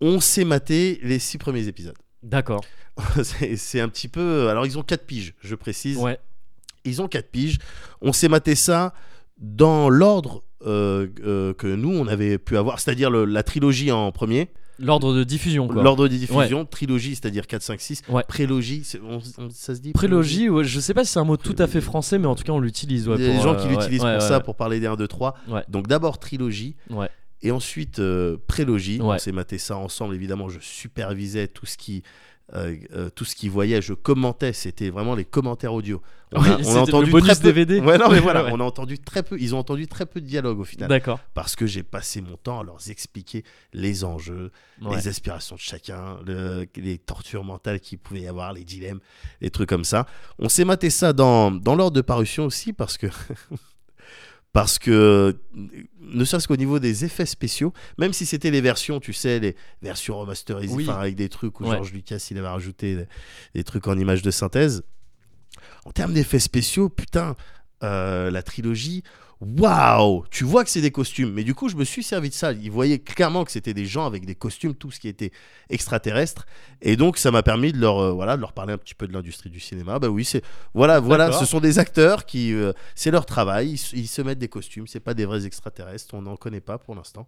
On 0.00 0.20
s'est 0.20 0.44
maté 0.44 1.00
les 1.02 1.18
six 1.18 1.38
premiers 1.38 1.66
épisodes. 1.68 1.96
D'accord. 2.22 2.64
c'est 3.22 3.80
un 3.80 3.88
petit 3.88 4.08
peu. 4.08 4.48
Alors, 4.48 4.66
ils 4.66 4.78
ont 4.78 4.82
quatre 4.82 5.06
piges, 5.06 5.34
je 5.40 5.54
précise. 5.54 5.98
Ouais. 5.98 6.18
Ils 6.84 7.02
ont 7.02 7.08
4 7.08 7.30
piges. 7.30 7.58
On 8.00 8.12
s'est 8.12 8.28
maté 8.28 8.54
ça 8.54 8.94
dans 9.38 9.88
l'ordre 9.90 10.44
euh, 10.64 11.08
euh, 11.24 11.52
que 11.52 11.66
nous, 11.66 11.90
on 11.92 12.06
avait 12.06 12.38
pu 12.38 12.56
avoir, 12.56 12.78
c'est-à-dire 12.80 13.10
la 13.10 13.42
trilogie 13.42 13.90
en 13.90 14.12
premier, 14.12 14.48
L'ordre 14.78 15.14
de 15.14 15.24
diffusion, 15.24 15.66
quoi. 15.68 15.82
l'ordre 15.82 16.06
des 16.06 16.16
diffusions, 16.18 16.64
trilogie, 16.64 17.14
c'est-à-dire 17.16 17.46
4, 17.46 17.62
5, 17.62 17.80
6, 17.80 18.02
Ouais. 18.08 18.22
prélogie, 18.28 18.82
c'est- 18.84 19.00
on- 19.00 19.20
on- 19.38 19.50
ça 19.50 19.74
se 19.74 19.80
dit 19.80 19.92
Prélogie, 19.92 20.48
ouais, 20.48 20.64
je 20.64 20.78
sais 20.80 20.94
pas 20.94 21.04
si 21.04 21.12
c'est 21.12 21.18
un 21.18 21.24
mot 21.24 21.36
tout 21.36 21.56
à 21.58 21.66
fait 21.66 21.80
français, 21.80 22.18
mais 22.18 22.26
en 22.26 22.34
tout 22.36 22.44
cas 22.44 22.52
on 22.52 22.60
l'utilise. 22.60 23.04
Il 23.06 23.10
y 23.10 23.14
a 23.14 23.16
des 23.16 23.40
gens 23.40 23.54
euh, 23.54 23.56
qui 23.62 23.68
l'utilisent 23.68 24.02
pour 24.02 24.22
ça, 24.22 24.40
pour 24.40 24.54
parler 24.54 24.78
des 24.78 24.86
1, 24.86 24.96
2, 24.96 25.08
3. 25.08 25.34
Ouais. 25.48 25.64
Donc 25.68 25.88
d'abord 25.88 26.18
trilogie, 26.18 26.76
Ouais. 26.90 27.08
Et 27.46 27.50
ensuite 27.52 27.98
euh, 27.98 28.36
prélogie. 28.46 29.00
Ouais. 29.00 29.14
On 29.14 29.18
s'est 29.18 29.32
maté 29.32 29.58
ça 29.58 29.76
ensemble, 29.76 30.14
évidemment, 30.14 30.48
je 30.48 30.58
supervisais 30.60 31.48
tout 31.48 31.66
ce 31.66 31.76
qui... 31.76 32.02
euh, 32.54 32.76
euh, 32.92 33.10
tout 33.10 33.24
ce 33.24 33.34
qui 33.34 33.48
voyait, 33.48 33.82
je 33.82 33.92
commentais, 33.92 34.52
c'était 34.52 34.88
vraiment 34.90 35.14
les 35.16 35.24
commentaires 35.24 35.74
audio. 35.74 36.00
On 36.32 36.42
a, 36.42 36.48
on 36.48 36.52
a 36.54 36.62
c'était 36.62 36.78
entendu 36.78 37.10
le 37.12 37.20
très 37.20 37.34
peu... 37.34 37.42
DVD. 37.42 37.80
Ouais, 37.80 37.98
non, 37.98 38.08
mais 38.08 38.20
voilà, 38.28 38.44
Ouais. 38.44 38.50
on 38.52 38.60
a 38.60 38.64
entendu 38.64 38.98
très 38.98 39.22
peu. 39.24 39.36
Ils 39.40 39.54
ont 39.54 39.58
entendu 39.58 39.86
très 39.88 40.06
peu 40.06 40.20
de 40.20 40.26
dialogue 40.26 40.58
au 40.60 40.64
final. 40.64 40.88
D'accord. 40.88 41.18
parce 41.34 41.56
que 41.56 41.66
j'ai 41.66 41.82
passé 41.82 42.20
mon 42.20 42.36
temps 42.36 42.60
à 42.60 42.64
leur 42.64 42.78
expliquer 42.88 43.42
les 43.72 44.04
enjeux, 44.04 44.50
les 44.90 45.08
aspirations 45.08 45.56
de 45.56 45.60
chacun, 45.60 46.18
le- 46.26 46.66
les 46.76 46.98
tortures 46.98 47.42
mentales 47.44 47.80
qu'il 47.80 47.98
pouvait 47.98 48.20
y 48.22 48.28
avoir, 48.28 48.52
les 48.52 48.64
dilemmes, 48.64 49.00
les 49.40 49.50
trucs 49.50 49.68
comme 49.68 49.84
ça. 49.84 50.06
On 50.38 50.48
s'est 50.48 50.64
maté 50.64 50.88
ça 50.90 51.12
dans, 51.12 51.50
dans 51.50 51.74
l'ordre 51.74 51.96
de 51.96 52.00
parution 52.02 52.44
aussi 52.44 52.72
parce 52.72 52.96
que. 52.98 53.06
Parce 54.56 54.78
que, 54.78 55.38
ne 56.00 56.24
serait-ce 56.24 56.48
qu'au 56.48 56.56
niveau 56.56 56.78
des 56.78 57.04
effets 57.04 57.26
spéciaux, 57.26 57.74
même 57.98 58.14
si 58.14 58.24
c'était 58.24 58.50
les 58.50 58.62
versions, 58.62 59.00
tu 59.00 59.12
sais, 59.12 59.38
les 59.38 59.54
versions 59.82 60.18
remasterisées, 60.18 60.74
Oui. 60.74 60.88
enfin, 60.88 60.98
avec 60.98 61.14
des 61.14 61.28
trucs 61.28 61.60
où 61.60 61.64
Ouais. 61.64 61.72
George 61.76 61.92
Lucas 61.92 62.26
il 62.30 62.38
avait 62.38 62.48
rajouté 62.48 62.96
des, 62.96 63.06
des 63.54 63.64
trucs 63.64 63.86
en 63.86 63.98
images 63.98 64.22
de 64.22 64.30
synthèse, 64.30 64.82
en 65.84 65.92
termes 65.92 66.14
d'effets 66.14 66.38
spéciaux, 66.38 66.88
putain, 66.88 67.36
euh, 67.82 68.30
la 68.30 68.42
trilogie, 68.42 69.02
waouh 69.40 70.24
Tu 70.30 70.44
vois 70.44 70.64
que 70.64 70.70
c'est 70.70 70.80
des 70.80 70.90
costumes. 70.90 71.32
Mais 71.32 71.44
du 71.44 71.54
coup, 71.54 71.68
je 71.68 71.76
me 71.76 71.84
suis 71.84 72.02
servi 72.02 72.28
de 72.30 72.34
ça. 72.34 72.52
Ils 72.52 72.70
voyaient 72.70 72.98
clairement 72.98 73.44
que 73.44 73.50
c'était 73.52 73.74
des 73.74 73.84
gens 73.86 74.06
avec 74.06 74.24
des 74.24 74.34
costumes, 74.34 74.74
tout 74.74 74.90
ce 74.90 74.98
qui 75.00 75.08
était 75.08 75.30
extraterrestre. 75.68 76.46
Et 76.82 76.96
donc, 76.96 77.18
ça 77.18 77.30
m'a 77.30 77.42
permis 77.42 77.72
de 77.72 77.78
leur, 77.78 77.98
euh, 77.98 78.12
voilà, 78.12 78.36
de 78.36 78.40
leur 78.40 78.52
parler 78.52 78.72
un 78.72 78.78
petit 78.78 78.94
peu 78.94 79.06
de 79.06 79.12
l'industrie 79.12 79.50
du 79.50 79.60
cinéma. 79.60 79.98
Bah 79.98 80.08
oui, 80.08 80.24
c'est 80.24 80.42
voilà, 80.74 81.00
voilà, 81.00 81.32
ce 81.32 81.44
sont 81.44 81.60
des 81.60 81.78
acteurs 81.78 82.24
qui, 82.26 82.52
euh, 82.54 82.72
c'est 82.94 83.10
leur 83.10 83.26
travail. 83.26 83.70
Ils, 83.72 83.78
se- 83.78 83.96
ils 83.96 84.06
se 84.08 84.22
mettent 84.22 84.38
des 84.38 84.48
costumes. 84.48 84.86
C'est 84.86 85.00
pas 85.00 85.14
des 85.14 85.24
vrais 85.26 85.44
extraterrestres. 85.46 86.14
On 86.14 86.22
n'en 86.22 86.36
connaît 86.36 86.60
pas 86.60 86.78
pour 86.78 86.94
l'instant. 86.94 87.26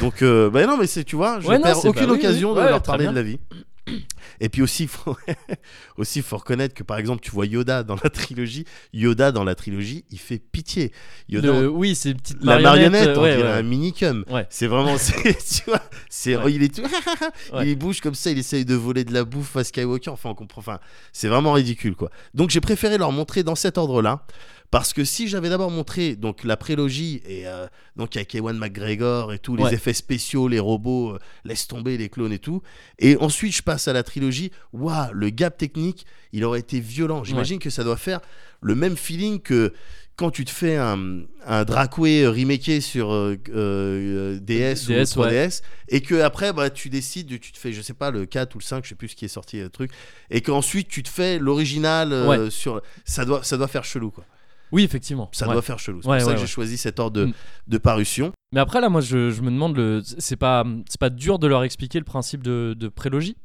Donc, 0.00 0.22
euh, 0.22 0.50
bah 0.50 0.66
non, 0.66 0.76
mais 0.76 0.86
c'est, 0.86 1.04
tu 1.04 1.16
vois, 1.16 1.40
je 1.40 1.46
Ouais, 1.46 1.60
perds 1.60 1.84
aucune 1.84 2.10
occasion 2.10 2.50
oui. 2.50 2.56
de 2.56 2.60
Ouais, 2.62 2.70
leur 2.70 2.82
parler 2.82 3.04
bien. 3.04 3.12
de 3.12 3.16
la 3.16 3.22
vie. 3.22 3.38
Et 4.40 4.48
puis 4.48 4.62
aussi, 4.62 4.86
faut 4.86 5.16
aussi 5.96 6.22
faut 6.22 6.36
reconnaître 6.36 6.74
que 6.74 6.82
par 6.82 6.98
exemple, 6.98 7.22
tu 7.22 7.30
vois 7.30 7.46
Yoda 7.46 7.82
dans 7.82 7.96
la 8.02 8.10
trilogie. 8.10 8.64
Yoda 8.92 9.32
dans 9.32 9.44
la 9.44 9.54
trilogie, 9.54 10.04
il 10.10 10.18
fait 10.18 10.38
pitié. 10.38 10.92
Yoda, 11.28 11.60
Le- 11.60 11.68
Oui, 11.68 11.94
c'est 11.94 12.10
une 12.10 12.16
petite 12.16 12.42
la 12.42 12.58
marionnette. 12.58 12.92
marionnette, 12.92 13.08
euh, 13.16 13.20
on 13.20 13.22
ouais, 13.22 13.36
dirait 13.36 13.48
ouais. 13.48 13.58
un 13.58 13.62
minicum. 13.62 14.24
Ouais. 14.28 14.46
C'est 14.50 14.66
vraiment, 14.66 14.96
tu 15.24 15.62
vois, 15.66 15.80
c'est, 16.10 16.36
il 16.48 16.62
est 16.62 16.74
tout, 16.74 16.82
il 17.64 17.76
bouge 17.76 18.00
comme 18.00 18.14
ça, 18.14 18.30
il 18.30 18.38
essaye 18.38 18.64
de 18.64 18.74
voler 18.74 19.04
de 19.04 19.12
la 19.14 19.24
bouffe 19.24 19.56
à 19.56 19.64
Skywalker. 19.64 20.10
Enfin, 20.10 20.30
on 20.30 20.34
comprend. 20.34 20.60
Enfin, 20.60 20.80
c'est 21.12 21.28
vraiment 21.28 21.52
ridicule, 21.52 21.94
quoi. 21.94 22.10
Donc, 22.34 22.50
j'ai 22.50 22.60
préféré 22.60 22.98
leur 22.98 23.12
montrer 23.12 23.42
dans 23.42 23.54
cet 23.54 23.78
ordre-là. 23.78 24.24
Parce 24.70 24.92
que 24.92 25.04
si 25.04 25.28
j'avais 25.28 25.48
d'abord 25.48 25.70
montré 25.70 26.16
donc 26.16 26.42
la 26.44 26.56
prélogie 26.56 27.22
et 27.26 27.46
euh, 27.46 27.66
donc 27.96 28.16
avec 28.16 28.34
Ewan 28.34 28.58
McGregor 28.58 29.32
et 29.32 29.38
tout 29.38 29.56
les 29.56 29.62
Ouais. 29.64 29.74
effets 29.74 29.92
spéciaux, 29.94 30.48
les 30.48 30.58
robots, 30.58 31.12
euh, 31.14 31.18
laisse 31.44 31.66
tomber 31.68 31.96
les 31.96 32.08
clones 32.08 32.32
et 32.32 32.38
tout, 32.38 32.62
et 32.98 33.16
ensuite 33.18 33.54
je 33.54 33.62
passe 33.62 33.86
à 33.88 33.92
la 33.92 34.02
trilogie, 34.02 34.50
waouh, 34.72 35.12
le 35.12 35.30
gap 35.30 35.56
technique, 35.56 36.04
il 36.32 36.44
aurait 36.44 36.60
été 36.60 36.80
violent. 36.80 37.22
J'imagine 37.24 37.58
que 37.58 37.70
ça 37.70 37.84
doit 37.84 37.96
faire 37.96 38.20
le 38.60 38.74
même 38.74 38.96
feeling 38.96 39.40
que 39.40 39.72
quand 40.16 40.30
tu 40.30 40.46
te 40.46 40.50
fais 40.50 40.76
un, 40.76 41.20
un 41.44 41.64
Dracoué 41.64 42.26
remaké 42.26 42.80
sur 42.80 43.12
euh, 43.12 43.36
euh, 43.50 44.38
DS, 44.40 44.86
DS, 44.86 45.16
ou 45.16 45.20
ouais. 45.20 45.28
3DS 45.44 45.62
et 45.90 46.00
que 46.00 46.14
après 46.22 46.52
bah, 46.54 46.70
tu 46.70 46.88
décides, 46.88 47.38
tu 47.38 47.52
te 47.52 47.58
fais 47.58 47.72
je 47.72 47.82
sais 47.82 47.92
pas 47.94 48.10
le 48.10 48.24
4 48.26 48.54
ou 48.54 48.58
le 48.58 48.64
5, 48.64 48.82
je 48.84 48.88
sais 48.88 48.94
plus 48.94 49.08
ce 49.08 49.16
qui 49.16 49.26
est 49.26 49.28
sorti 49.28 49.58
le 49.60 49.68
truc 49.68 49.90
et 50.30 50.40
qu'ensuite 50.40 50.88
tu 50.88 51.02
te 51.02 51.08
fais 51.10 51.38
l'original 51.38 52.12
euh, 52.14 52.26
Ouais. 52.46 52.50
sur 52.50 52.80
ça 53.04 53.24
doit 53.26 53.44
ça 53.44 53.56
doit 53.58 53.68
faire 53.68 53.84
chelou 53.84 54.10
quoi. 54.10 54.24
Oui, 54.72 54.82
effectivement. 54.84 55.28
Ça 55.32 55.46
Ouais. 55.46 55.52
doit 55.52 55.62
faire 55.62 55.78
chelou. 55.78 56.00
C'est 56.02 56.08
Ouais, 56.08 56.18
pour 56.18 56.26
ça 56.28 56.34
que 56.34 56.40
j'ai 56.40 56.46
choisi 56.46 56.76
cet 56.76 56.98
ordre 57.00 57.20
de, 57.20 57.26
Mm. 57.26 57.32
de 57.68 57.78
parution. 57.78 58.32
Mais 58.52 58.60
après, 58.60 58.80
là, 58.80 58.88
moi, 58.88 59.00
je, 59.00 59.30
je 59.30 59.40
me 59.42 59.50
demande, 59.50 59.76
le... 59.76 60.02
c'est 60.04 60.36
pas, 60.36 60.64
c'est 60.88 61.00
pas 61.00 61.10
dur 61.10 61.38
de 61.38 61.46
leur 61.46 61.62
expliquer 61.64 61.98
le 61.98 62.04
principe 62.04 62.42
de, 62.42 62.74
de 62.78 62.88
prélogie? 62.88 63.36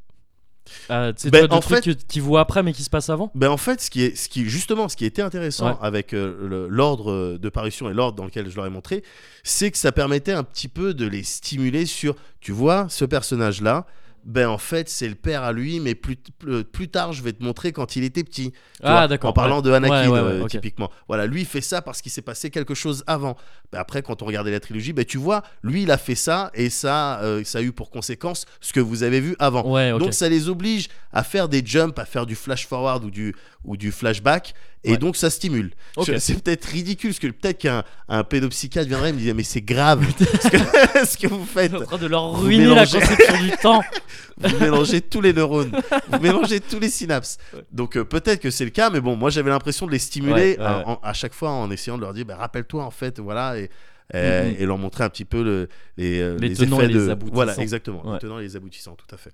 Euh, 0.92 1.12
sais, 1.18 1.32
Ben, 1.32 1.48
en 1.52 1.60
que- 1.60 1.90
qu'ils 1.92 2.22
voient 2.22 2.40
après, 2.42 2.62
mais 2.62 2.72
qui 2.72 2.84
se 2.84 2.90
passent 2.90 3.10
avant? 3.10 3.32
Ben 3.34 3.50
en 3.50 3.58
fait, 3.58 3.82
ce 3.82 3.90
qui 3.90 4.04
est, 4.04 4.16
ce 4.16 4.30
qui 4.30 4.46
justement, 4.48 4.88
ce 4.90 4.96
qui 4.96 5.06
était 5.06 5.24
intéressant 5.24 5.72
Ouais. 5.72 5.78
avec 5.82 6.14
euh, 6.14 6.68
l'ordre 6.70 7.38
de 7.38 7.50
parution 7.50 7.90
et 7.90 7.94
l'ordre 7.94 8.16
dans 8.16 8.26
lequel 8.26 8.48
je 8.50 8.56
leur 8.56 8.68
ai 8.68 8.70
montré, 8.70 9.04
c'est 9.44 9.72
que 9.72 9.78
ça 9.78 9.92
permettait 9.92 10.34
un 10.34 10.44
petit 10.44 10.68
peu 10.68 10.94
de 10.94 11.08
les 11.08 11.24
stimuler 11.24 11.88
sur, 11.88 12.16
tu 12.40 12.52
vois, 12.52 12.88
ce 12.90 13.06
personnage-là. 13.06 13.86
Ben 14.24 14.48
en 14.48 14.58
fait, 14.58 14.88
c'est 14.90 15.10
le 15.10 15.16
père 15.16 15.44
à 15.44 15.52
lui, 15.52 15.80
mais 15.80 15.96
plus, 15.96 16.16
plus, 16.16 16.64
plus 16.64 16.90
tard, 16.90 17.12
je 17.14 17.24
vais 17.24 17.34
te 17.34 17.44
montrer 17.44 17.72
quand 17.72 17.96
il 17.96 18.04
était 18.04 18.24
petit. 18.24 18.54
Ah, 18.84 18.92
vois, 18.92 19.08
d'accord. 19.08 19.32
En 19.32 19.34
parlant 19.34 19.58
ouais. 19.58 19.64
de 19.64 19.72
Anakin, 19.72 20.10
Ouais, 20.10 20.22
ouais, 20.22 20.28
euh, 20.28 20.48
typiquement. 20.48 20.92
Voilà, 21.08 21.26
lui, 21.26 21.42
il 21.42 21.48
fait 21.48 21.62
ça 21.62 21.82
parce 21.82 22.02
qu'il 22.02 22.12
s'est 22.12 22.22
passé 22.22 22.50
quelque 22.50 22.74
chose 22.74 23.04
avant. 23.08 23.36
Ben 23.72 23.80
après, 23.80 24.02
quand 24.02 24.22
on 24.22 24.26
regardait 24.26 24.52
la 24.52 24.60
trilogie, 24.60 24.94
ben 24.94 25.06
tu 25.06 25.18
vois, 25.18 25.44
lui, 25.64 25.84
il 25.84 25.92
a 25.92 25.98
fait 25.98 26.16
ça 26.16 26.52
et 26.54 26.70
ça, 26.70 27.20
euh, 27.22 27.44
ça 27.44 27.60
a 27.60 27.62
eu 27.62 27.72
pour 27.72 27.90
conséquence 27.90 28.46
ce 28.60 28.74
que 28.74 28.80
vous 28.80 29.04
avez 29.04 29.20
vu 29.20 29.36
avant. 29.40 29.64
Donc 29.98 30.14
ça 30.14 30.30
les 30.30 30.50
oblige 30.50 30.90
à 31.12 31.24
faire 31.24 31.50
des 31.50 31.64
jumps, 31.66 31.98
à 31.98 32.06
faire 32.06 32.26
du 32.26 32.36
flash 32.36 32.68
forward 32.68 33.04
ou 33.04 33.12
du, 33.12 33.36
ou 33.64 33.78
du 33.78 33.92
flashback. 33.92 34.54
Et 34.84 34.92
Ouais. 34.94 34.98
donc 34.98 35.16
ça 35.16 35.30
stimule. 35.30 35.72
Ok. 35.96 36.08
Je- 36.12 36.18
C'est 36.18 36.42
peut-être 36.42 36.66
ridicule, 36.66 37.12
parce 37.12 37.20
que 37.20 37.28
peut-être 37.28 37.60
qu'un 37.60 37.84
un 38.10 38.24
pédopsychiatre 38.24 38.88
viendrait 38.88 39.10
et 39.10 39.14
me 39.14 39.20
dirait 39.20 39.34
mais 39.36 39.44
c'est 39.44 39.62
grave 39.62 40.04
ce, 40.20 40.48
que, 40.50 40.58
ce 41.06 41.18
que 41.18 41.28
vous 41.28 41.46
faites. 41.46 41.74
en 41.76 41.82
train 41.82 41.98
de 42.00 42.08
leur 42.08 42.42
ruiner 42.42 42.66
la 42.74 42.86
conception 42.88 43.42
du 43.44 43.52
temps. 43.62 43.82
Vous 44.38 44.58
mélangez 44.58 45.02
tous 45.02 45.22
les 45.22 45.34
neurones, 45.34 45.72
vous 46.08 46.20
mélangez 46.20 46.60
tous 46.62 46.80
les 46.80 46.90
synapses. 46.90 47.38
Donc 47.72 47.96
euh, 47.96 48.04
peut-être 48.04 48.40
que 48.42 48.50
c'est 48.50 48.64
le 48.66 48.72
cas, 48.72 48.90
mais 48.90 49.00
bon, 49.00 49.16
moi 49.16 49.30
j'avais 49.30 49.52
l'impression 49.52 49.86
de 49.86 49.92
les 49.92 50.00
stimuler 50.00 50.34
Ouais, 50.34 50.58
ouais, 50.58 50.66
à, 50.66 50.78
ouais. 50.80 50.84
en- 50.88 51.00
à 51.04 51.14
chaque 51.14 51.36
fois 51.36 51.52
en 51.52 51.70
essayant 51.70 51.96
de 51.98 52.02
leur 52.02 52.14
dire 52.16 52.26
bah, 52.26 52.38
rappelle-toi 52.38 52.84
en 52.84 52.90
fait, 52.90 53.20
voilà. 53.20 53.60
Et, 53.60 53.70
euh, 54.16 54.52
et 54.58 54.66
leur 54.66 54.80
montrer 54.80 55.04
un 55.04 55.10
petit 55.10 55.26
peu 55.26 55.44
le- 55.44 55.70
les, 55.96 56.20
euh, 56.22 56.38
Les 56.40 56.54
effets 56.64 56.86
et 56.86 56.88
les 56.88 56.94
de 56.96 57.10
aboutissants. 57.12 57.36
voilà 57.36 57.56
exactement 57.60 58.14
les 58.14 58.20
tenants 58.20 58.40
et 58.40 58.44
les 58.44 58.56
aboutissants 58.56 58.96
tout 58.96 59.14
à 59.14 59.18
fait 59.18 59.32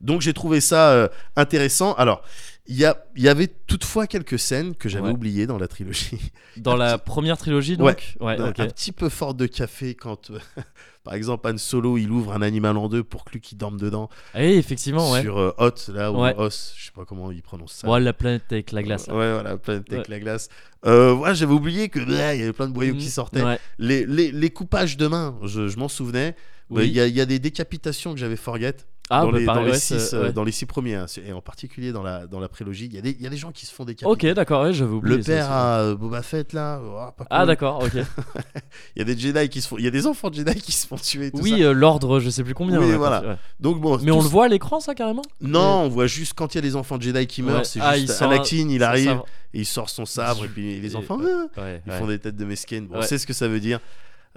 donc 0.00 0.20
j'ai 0.20 0.34
trouvé 0.34 0.60
ça 0.60 0.90
euh, 0.92 1.08
intéressant 1.36 1.94
alors 1.94 2.22
il 2.68 2.76
y, 2.76 2.84
a, 2.84 3.04
il 3.16 3.22
y 3.22 3.28
avait 3.28 3.48
toutefois 3.48 4.06
quelques 4.06 4.38
scènes 4.38 4.76
que 4.76 4.88
j'avais 4.88 5.08
Ouais. 5.08 5.12
oubliées 5.14 5.46
dans 5.48 5.58
la 5.58 5.66
trilogie 5.66 6.18
Dans 6.56 6.76
la 6.76 6.96
première 6.96 7.36
trilogie, 7.36 7.76
donc 7.76 8.14
Ouais, 8.20 8.38
un, 8.38 8.52
petit 8.52 8.92
peu 8.92 9.08
forte 9.08 9.36
de 9.36 9.46
café 9.46 9.94
quand 9.96 10.30
euh, 10.30 10.38
par 11.04 11.14
exemple 11.14 11.48
Han 11.48 11.58
Solo 11.58 11.98
il 11.98 12.08
ouvre 12.12 12.32
un 12.32 12.40
animal 12.40 12.76
en 12.76 12.88
deux 12.88 13.02
pour 13.02 13.24
que 13.24 13.32
Luke 13.32 13.50
il 13.50 13.56
dorme 13.56 13.78
dedans 13.80 14.08
Eh, 14.36 14.56
effectivement, 14.58 15.10
ouais. 15.10 15.22
sur 15.22 15.38
euh, 15.38 15.50
Hot 15.58 15.92
là 15.92 16.12
ou. 16.12 16.18
Os 16.18 16.74
je 16.78 16.84
sais 16.86 16.92
pas 16.92 17.04
comment 17.04 17.32
il 17.32 17.42
prononce 17.42 17.72
ça 17.72 17.88
Ouais, 17.90 17.98
la 17.98 18.12
planète 18.12 18.44
avec 18.52 18.70
la 18.70 18.82
glace. 18.84 19.08
là. 19.08 19.14
Ouais, 19.16 19.32
voilà, 19.32 19.56
planète 19.56 19.92
avec 19.92 20.06
la 20.08 20.20
glace. 20.20 20.48
Euh, 20.86 21.14
ouais, 21.16 21.34
j'avais 21.34 21.52
oublié 21.54 21.88
que 21.88 21.98
il 21.98 22.10
y 22.12 22.20
avait 22.42 22.52
plein 22.52 22.68
de 22.68 22.72
boyaux 22.74 22.94
qui 22.94 23.06
Mhm. 23.06 23.10
sortaient. 23.10 23.58
Les, 23.78 24.06
les, 24.06 24.30
les 24.30 24.50
coupages 24.50 24.96
de 24.96 25.08
main, 25.08 25.36
je, 25.42 25.66
je 25.66 25.76
m'en 25.78 25.88
souvenais. 25.88 26.36
Oui. 26.70 26.82
Euh, 26.82 26.84
Il 26.86 26.92
y, 26.92 27.00
a, 27.00 27.06
il 27.08 27.14
y 27.14 27.20
a 27.20 27.26
des 27.26 27.38
décapitations 27.40 28.14
que 28.14 28.20
j'avais 28.20 28.36
forget. 28.36 28.76
Ah, 29.14 29.22
dans, 29.22 29.30
bah, 29.32 29.38
les, 29.38 29.44
pareil, 29.44 29.60
dans, 29.60 29.66
les 29.66 29.72
ouais, 29.72 29.78
six, 29.78 30.14
euh, 30.14 30.22
ouais. 30.22 30.32
dans 30.32 30.42
les 30.44 30.52
six 30.52 30.64
premiers, 30.66 30.94
hein, 30.94 31.06
et 31.26 31.32
en 31.32 31.40
particulier 31.42 31.92
dans 31.92 32.02
la, 32.02 32.26
dans 32.26 32.40
la 32.40 32.48
prélogie. 32.48 32.86
Il 32.86 32.94
y, 32.94 32.98
a 32.98 33.02
des- 33.02 33.10
il 33.18 33.20
y 33.22 33.26
a 33.26 33.30
des 33.30 33.36
gens 33.36 33.52
qui 33.52 33.66
se 33.66 33.72
font 33.74 33.84
des 33.84 33.94
Ok, 34.04 34.24
d'accord, 34.26 34.62
ouais, 34.62 34.72
j'avais 34.72 34.92
oublié. 34.94 35.18
Le 35.18 35.22
père 35.22 35.50
à 35.50 35.80
euh, 35.80 35.94
Boba 35.96 36.22
Fett, 36.22 36.52
là. 36.54 36.80
oh, 36.82 37.10
pas 37.16 37.26
Ah, 37.30 37.44
d'accord, 37.44 37.82
ok. 37.84 37.92
Il 38.96 38.98
y 38.98 39.02
a 39.02 39.04
des 39.04 39.18
Jedi 39.18 39.48
qui 39.48 39.60
se 39.60 39.68
font. 39.68 39.76
Il 39.78 39.84
y 39.84 39.88
a 39.88 39.90
des 39.90 40.06
enfants 40.06 40.30
de 40.30 40.34
Jedi 40.34 40.54
qui 40.60 40.72
se 40.72 40.86
font 40.86 40.96
tuer. 40.96 41.30
tout 41.30 41.40
oui, 41.40 41.62
euh, 41.62 41.72
l'ordre, 41.72 42.20
je 42.20 42.30
sais 42.30 42.42
plus 42.42 42.54
combien. 42.54 42.80
Oui, 42.80 42.92
voilà. 42.96 43.36
Donc 43.60 43.80
bon. 43.80 43.98
Mais 44.02 44.10
on 44.10 44.22
le 44.22 44.28
voit 44.28 44.46
à 44.46 44.48
l'écran, 44.48 44.80
ça, 44.80 44.94
carrément? 44.94 45.22
Non, 45.40 45.82
on 45.82 45.88
voit 45.88 46.06
juste 46.06 46.32
quand 46.34 46.54
il 46.54 46.56
y 46.56 46.60
a 46.60 46.62
des 46.62 46.76
enfants 46.76 46.96
de 46.98 47.02
Jedi 47.02 47.26
qui 47.26 47.42
meurent, 47.42 47.66
c'est 47.66 47.80
Ah, 47.82 47.98
juste 47.98 48.16
il 48.18 48.24
Anakin, 48.24 48.68
il 48.70 48.82
arrive, 48.82 49.20
et 49.54 49.60
il 49.60 49.66
sort 49.66 49.90
son 49.90 50.06
sabre, 50.06 50.44
et 50.44 50.48
puis 50.48 50.80
les 50.80 50.96
enfants, 50.96 51.18
Ouais, 51.18 51.82
ils 51.86 51.92
font 51.92 52.06
des 52.06 52.18
têtes 52.18 52.36
de 52.36 52.44
mesquines. 52.44 52.88
On 52.92 53.02
sait 53.02 53.18
ce 53.18 53.26
que 53.26 53.32
ça 53.32 53.48
veut 53.48 53.60
dire. 53.60 53.80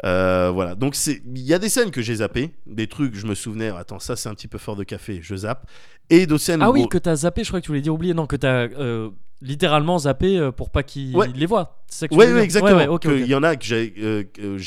Euh, 0.04 0.52
voilà, 0.54 0.76
donc 0.76 0.94
c'est, 0.96 1.22
il 1.26 1.42
y 1.42 1.54
a 1.54 1.60
des 1.60 1.70
scènes 1.70 1.90
que 1.90 2.02
j'ai 2.02 2.16
zappées, 2.16 2.52
des 2.68 2.88
trucs, 2.88 3.16
je 3.16 3.26
me 3.28 3.34
souvenais, 3.36 3.70
attends, 3.70 4.00
ça 4.00 4.16
c'est 4.18 4.28
un 4.28 4.34
petit 4.36 4.50
peu 4.50 4.58
fort 4.58 4.76
de 4.76 4.84
café, 4.84 5.20
je 5.22 5.36
zappe, 5.38 5.70
et 6.10 6.26
d'autres 6.28 6.44
scènes. 6.44 6.62
Ah 6.62 6.70
où- 6.70 6.74
oui, 6.74 6.88
que 6.90 6.98
t'as 6.98 7.16
zappé, 7.16 7.44
je 7.44 7.50
crois 7.50 7.62
que 7.62 7.66
tu 7.66 7.70
voulais 7.72 7.82
dire 7.82 7.94
oublié. 7.94 8.14
Non, 8.14 8.28
que 8.28 8.36
t'as 8.36 8.68
euh, 8.68 9.10
littéralement 9.46 10.00
zappé 10.00 10.38
euh, 10.38 10.52
pour 10.52 10.70
pas 10.70 10.84
qu'ils 10.84 11.16
Ouais. 11.16 11.28
les 11.36 11.46
voient. 11.46 11.78
C'est 11.88 12.12
Ouais, 12.14 12.28
exactement. 12.44 12.78
Ouais. 12.96 13.20
Il 13.22 13.28
y 13.28 13.36
en 13.36 13.44
a 13.44 13.56
que 13.56 13.64
j'ai, 13.64 13.94
euh, 14.00 14.24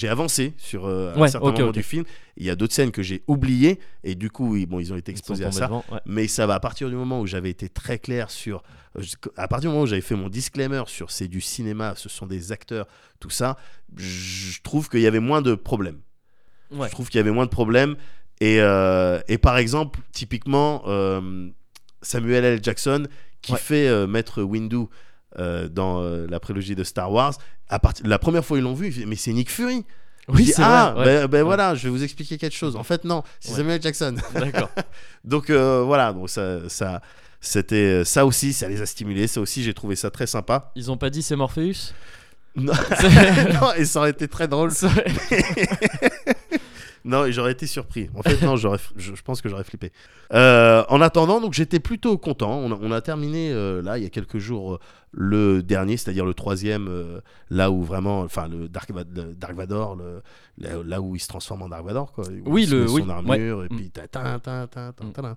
avancé 0.09 0.55
sur 0.57 0.87
euh, 0.87 1.13
un 1.17 1.27
certain 1.27 1.51
moment 1.53 1.73
du 1.73 1.83
film. 1.83 2.05
Il 2.37 2.47
y 2.47 2.51
a 2.51 2.57
d'autres 2.57 2.73
scènes 2.75 2.93
que 2.93 3.03
j'ai 3.03 3.23
oubliées 3.27 3.81
et 4.05 4.15
du 4.15 4.31
coup, 4.31 4.57
ils, 4.57 4.67
bon, 4.67 4.79
ils 4.79 4.93
ont 4.93 4.97
été 4.97 5.11
exposés 5.11 5.45
à 5.45 5.53
ça. 5.53 5.67
devant. 5.67 5.85
Mais 6.07 6.29
ça 6.29 6.47
va 6.47 6.55
à 6.55 6.61
partir 6.61 6.89
du 6.89 6.95
moment 6.95 7.21
où 7.21 7.27
j'avais 7.27 7.51
été 7.51 7.69
très 7.69 7.99
clair 7.99 8.31
sur, 8.31 8.63
euh, 8.97 9.03
à 9.37 9.49
partir 9.49 9.69
du 9.71 9.75
moment 9.75 9.83
où 9.83 9.87
j'avais 9.87 10.01
fait 10.01 10.15
mon 10.15 10.29
disclaimer 10.29 10.85
sur 10.87 11.11
c'est 11.11 11.29
du 11.29 11.41
cinéma, 11.41 11.95
ce 11.97 12.09
sont 12.09 12.27
des 12.27 12.53
acteurs, 12.53 12.87
tout 13.21 13.31
ça, 13.31 13.57
je 13.97 14.61
trouve 14.63 14.89
qu'il 14.89 15.01
y 15.01 15.07
avait 15.07 15.21
moins 15.21 15.43
de 15.43 15.55
problèmes. 15.55 16.01
Je 16.71 16.91
trouve 16.91 17.09
qu'il 17.09 17.19
y 17.19 17.21
avait 17.21 17.33
moins 17.33 17.47
de 17.47 17.51
problèmes. 17.51 17.97
Et, 18.41 18.61
euh, 18.61 19.21
et 19.27 19.39
par 19.39 19.59
exemple, 19.59 19.99
typiquement, 20.13 20.85
Samuel 22.09 22.45
L. 22.45 22.61
Jackson, 22.63 23.07
qui 23.43 23.53
Ouais. 23.53 23.59
fait 23.59 23.87
euh, 23.89 24.07
Maître 24.07 24.43
Windu 24.43 24.87
euh, 25.39 25.69
dans 25.69 26.03
euh, 26.03 26.27
la 26.29 26.41
prélogie 26.41 26.75
de 26.75 26.83
Star 26.85 27.13
Wars, 27.13 27.35
à 27.69 27.79
partir, 27.79 28.07
la 28.07 28.19
première 28.19 28.45
fois 28.45 28.57
ils 28.59 28.65
l'ont 28.65 28.75
vu, 28.75 29.05
mais 29.07 29.15
c'est 29.17 29.33
Nick 29.33 29.51
Fury. 29.51 29.85
Oui, 30.29 30.45
dis, 30.45 30.55
ah, 30.59 30.93
vrai. 30.97 31.05
ouais. 31.05 31.05
ben, 31.21 31.27
ben 31.27 31.39
Ouais. 31.39 31.43
voilà, 31.45 31.75
je 31.75 31.85
vais 31.85 31.91
vous 31.91 32.03
expliquer 32.03 32.37
quelque 32.39 32.57
chose. 32.57 32.77
En 32.77 32.83
fait, 32.83 33.05
non, 33.05 33.23
c'est. 33.41 33.53
Samuel 33.53 33.77
L. 33.77 33.83
Jackson. 33.83 34.15
D'accord. 34.35 34.71
Donc 35.25 35.51
euh, 35.51 35.83
voilà, 35.85 36.13
donc 36.13 36.29
ça, 36.31 36.69
ça, 36.69 37.01
c'était 37.41 38.05
ça 38.05 38.25
aussi, 38.27 38.53
ça 38.53 38.69
les 38.69 38.81
a 38.83 38.87
stimulés. 38.87 39.27
Ça 39.27 39.41
aussi, 39.41 39.63
j'ai 39.63 39.75
trouvé 39.75 39.97
ça 39.97 40.11
très 40.11 40.27
sympa. 40.27 40.71
Ils 40.77 40.91
ont 40.91 40.97
pas 40.97 41.11
dit 41.11 41.23
c'est 41.23 41.37
Morpheus? 41.37 41.93
Non, 42.57 42.73
non, 43.61 43.73
et 43.77 43.85
ça 43.85 44.01
aurait 44.01 44.11
été 44.11 44.29
très 44.29 44.49
drôle. 44.49 44.71
Non, 47.05 47.31
j'aurais 47.31 47.53
été 47.53 47.67
surpris. 47.67 48.11
En 48.17 48.23
fait, 48.23 48.43
non, 48.45 48.57
je, 48.57 48.69
je 48.97 49.23
pense 49.23 49.41
que 49.41 49.49
j'aurais 49.49 49.65
flippé. 49.65 49.93
Euh, 50.33 50.85
en 50.89 51.01
attendant, 51.01 51.41
donc 51.41 51.55
j'étais 51.55 51.81
plutôt 51.81 52.19
content. 52.19 52.59
On 52.59 52.73
a, 52.73 52.79
on 52.81 52.91
a 52.93 53.01
terminé 53.01 53.51
euh, 53.53 53.81
là 53.83 53.97
il 53.99 54.05
y 54.05 54.07
a 54.07 54.11
quelques 54.11 54.39
jours 54.39 54.75
euh, 54.75 54.79
le 55.13 55.63
dernier, 55.63 55.97
c'est-à-dire 55.97 56.27
le 56.27 56.35
troisième, 56.35 56.91
là 57.51 57.71
où 57.71 57.83
vraiment, 57.83 58.21
enfin 58.21 58.47
le 58.49 58.69
Dark, 58.69 58.91
le 58.91 59.35
Dark 59.35 59.55
Vador, 59.55 59.97
le- 59.97 60.23
là, 60.59 60.71
là 60.85 61.01
où 61.01 61.17
il 61.17 61.21
se 61.21 61.29
transforme 61.29 61.63
en 61.63 61.69
Dark 61.71 61.85
Vador, 61.85 62.13
quoi. 62.13 62.25
Oui, 62.45 62.67
le- 62.67 62.91
oui, 62.91 63.01
son 63.03 63.09
armure 63.09 63.59
ouais. 63.59 63.67
et 63.71 63.73
Mm. 63.73 63.77
puis 63.77 63.91
ta 63.91 64.07
ta 64.07 64.39
ta 64.39 64.67
ta 64.67 64.93
ta 64.93 65.05
ta 65.13 65.23
ta. 65.23 65.37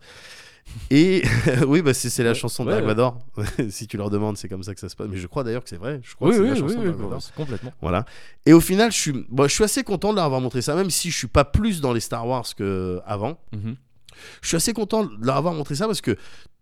Et 0.90 1.24
oui, 1.68 1.82
bah 1.82 1.94
c'est, 1.94 2.10
c'est 2.10 2.24
la 2.24 2.30
Ouais, 2.32 2.36
chanson 2.36 2.64
de 2.66 2.70
ouais, 2.70 2.76
Dark 2.76 2.84
ouais. 2.84 2.94
Vador. 2.94 3.20
si 3.70 3.88
tu 3.88 3.98
leur 3.98 4.10
demandes, 4.10 4.38
c'est 4.38 4.48
comme 4.50 4.64
ça 4.64 4.74
que 4.74 4.80
ça 4.80 4.90
se 4.90 4.96
passe. 4.96 5.08
Mais 5.10 5.18
je 5.18 5.28
crois 5.28 5.44
d'ailleurs 5.44 5.64
que 5.64 5.70
c'est 5.70 5.78
vrai. 5.78 6.00
Je 6.04 6.16
crois 6.16 6.28
Oui, 6.30 6.34
que 6.34 6.38
c'est 6.38 6.44
oui, 6.44 6.50
la 6.50 6.56
chanson 6.56 6.80
oui, 6.84 7.34
complètement. 7.36 7.72
Voilà. 7.82 8.06
Et 8.46 8.54
au 8.54 8.60
final, 8.62 8.92
je 8.92 8.98
suis, 8.98 9.26
bon, 9.30 9.48
je 9.48 9.54
suis 9.54 9.64
assez 9.64 9.84
content 9.84 10.12
de 10.12 10.16
leur 10.18 10.26
avoir 10.26 10.42
montré 10.42 10.62
ça, 10.62 10.76
même 10.76 10.90
si 10.90 11.10
je 11.12 11.18
suis 11.18 11.28
pas 11.28 11.46
plus 11.46 11.82
dans 11.82 11.94
les 11.94 12.00
Star 12.02 12.28
Wars 12.28 12.46
que 12.56 13.00
avant. 13.06 13.38
Mhm. 13.54 13.76
Je 14.42 14.48
suis 14.50 14.58
assez 14.58 14.74
content 14.74 15.06
de 15.06 15.12
leur 15.26 15.38
avoir 15.38 15.54
montré 15.54 15.76
ça 15.76 15.88
parce 15.88 16.02
que 16.02 16.12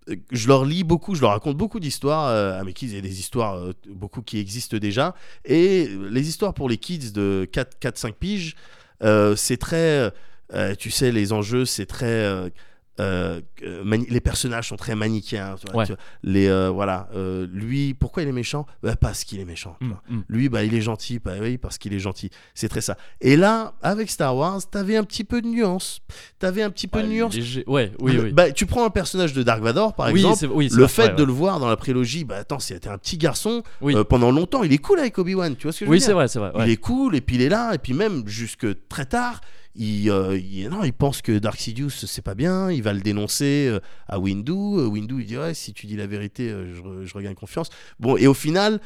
euh, 0.10 0.16
je 0.32 0.48
leur 0.48 0.64
lis 0.66 0.84
beaucoup, 0.84 1.16
je 1.16 1.22
leur 1.22 1.32
raconte 1.32 1.58
beaucoup 1.58 1.80
d'histoires 1.80 2.28
euh, 2.28 2.60
à 2.60 2.64
mes 2.64 2.74
kids. 2.74 2.88
Il 2.88 2.96
y 2.96 3.00
a 3.00 3.02
des 3.02 3.20
histoires, 3.20 3.56
euh, 3.58 3.74
beaucoup 3.90 4.22
qui 4.22 4.40
existent 4.40 4.78
déjà. 4.78 5.14
Et 5.46 5.88
les 6.10 6.30
histoires 6.30 6.54
pour 6.54 6.70
les 6.70 6.78
kids 6.78 7.12
de 7.12 7.50
4-5 7.52 8.14
piges, 8.14 8.56
euh, 9.04 9.36
c'est 9.36 9.58
très. 9.58 10.12
euh, 10.54 10.76
tu 10.78 10.90
sais, 10.92 11.12
les 11.12 11.34
enjeux, 11.34 11.66
c'est 11.66 11.86
très. 11.86 12.52
Euh, 13.00 13.40
euh, 13.64 13.98
les 14.10 14.20
personnages 14.20 14.70
sont 14.70 14.76
très 14.76 14.96
manichéens. 14.96 15.56
tu 15.60 15.66
vois, 15.72 15.80
Ouais. 15.82 15.86
tu 15.86 15.94
vois. 15.94 16.02
les, 16.24 16.48
euh, 16.48 16.70
voilà, 16.70 17.10
euh, 17.16 17.48
lui, 17.52 17.94
pourquoi 17.94 18.24
il 18.24 18.30
est 18.30 18.34
méchant? 18.34 18.66
Bah, 18.84 18.96
Parce 18.96 19.24
qu'il 19.24 19.40
est 19.40 19.46
méchant. 19.46 19.76
tu 19.80 19.86
Mm, 19.86 19.90
vois. 19.90 20.02
mm. 20.10 20.22
Lui, 20.30 20.50
bah, 20.50 20.64
il 20.64 20.74
est 20.74 20.82
gentil, 20.82 21.20
bah 21.20 21.34
oui, 21.42 21.58
parce 21.58 21.78
qu'il 21.78 21.94
est 21.94 22.00
gentil. 22.00 22.30
C'est 22.54 22.70
très 22.70 22.82
ça. 22.82 22.98
Et 23.22 23.36
là, 23.38 23.74
avec 23.82 24.10
Star 24.10 24.36
Wars, 24.36 24.60
t'avais 24.70 24.98
un 24.98 25.04
petit 25.04 25.24
peu 25.24 25.42
de 25.42 25.48
nuance. 25.48 26.02
T'avais 26.40 26.62
un 26.64 26.70
petit 26.70 26.88
peu 26.88 27.00
Ouais, 27.00 27.06
de 27.06 27.10
nuance. 27.10 27.34
léger. 27.36 27.64
Ouais, 27.68 27.92
oui, 28.00 28.18
oui. 28.22 28.32
Bah, 28.32 28.52
tu 28.52 28.66
prends 28.66 28.86
un 28.86 28.90
personnage 28.90 29.34
de 29.34 29.44
Dark 29.44 29.62
Vador, 29.62 29.96
par 29.96 30.08
oui, 30.12 30.26
exemple. 30.26 30.54
oui, 30.54 30.70
Le 30.72 30.88
fait 30.88 31.16
de 31.16 31.24
le 31.24 31.32
voir 31.32 31.60
dans 31.60 31.68
la 31.70 31.78
prélogie, 31.78 32.24
bah 32.26 32.38
attends, 32.38 32.60
c'était 32.60 32.90
un 32.90 32.98
petit 32.98 33.18
garçon 33.18 33.64
Oui, 33.82 33.96
pendant 34.10 34.32
longtemps. 34.32 34.64
Il 34.64 34.74
est 34.74 34.78
cool 34.78 35.00
avec 35.00 35.18
Obi-Wan, 35.18 35.56
tu 35.56 35.64
vois 35.64 35.72
ce 35.74 35.80
que 35.80 35.86
je 35.86 35.90
veux 35.90 35.94
oui 35.94 36.00
dire? 36.00 36.06
c'est 36.08 36.14
vrai, 36.14 36.28
c'est 36.28 36.40
vrai. 36.40 36.52
Il 36.66 36.70
est 36.70 36.78
cool 36.78 37.16
et 37.16 37.22
puis 37.22 37.36
il 37.38 37.42
est 37.42 37.50
là 37.50 37.74
et 37.74 37.78
puis 37.78 37.94
même 37.94 38.28
jusque 38.28 38.68
très 38.90 39.06
tard, 39.06 39.42
il, 39.80 40.10
euh, 40.12 40.38
il- 40.38 40.70
non, 40.70 40.84
il 40.84 40.94
pense 40.94 41.22
que 41.22 41.40
Dark 41.40 41.58
Sidious 41.60 41.90
c'est 41.90 42.22
pas 42.22 42.36
bien, 42.36 42.70
il 42.72 42.84
va 42.84 42.94
le 42.94 43.00
dénoncer 43.02 43.68
euh, 43.70 43.80
à 44.08 44.20
Windu. 44.20 44.52
Euh, 44.52 44.86
Windu 44.88 45.22
il 45.22 45.26
dit 45.26 45.38
ouais, 45.38 45.54
si 45.56 45.74
tu 45.74 45.88
dis 45.88 45.96
la 45.96 46.06
vérité, 46.08 46.50
je, 46.50 47.06
je 47.06 47.14
regagne 47.14 47.34
confiance. 47.36 47.70
Bon 48.00 48.16
et 48.18 48.28
au 48.28 48.34
final, 48.34 48.80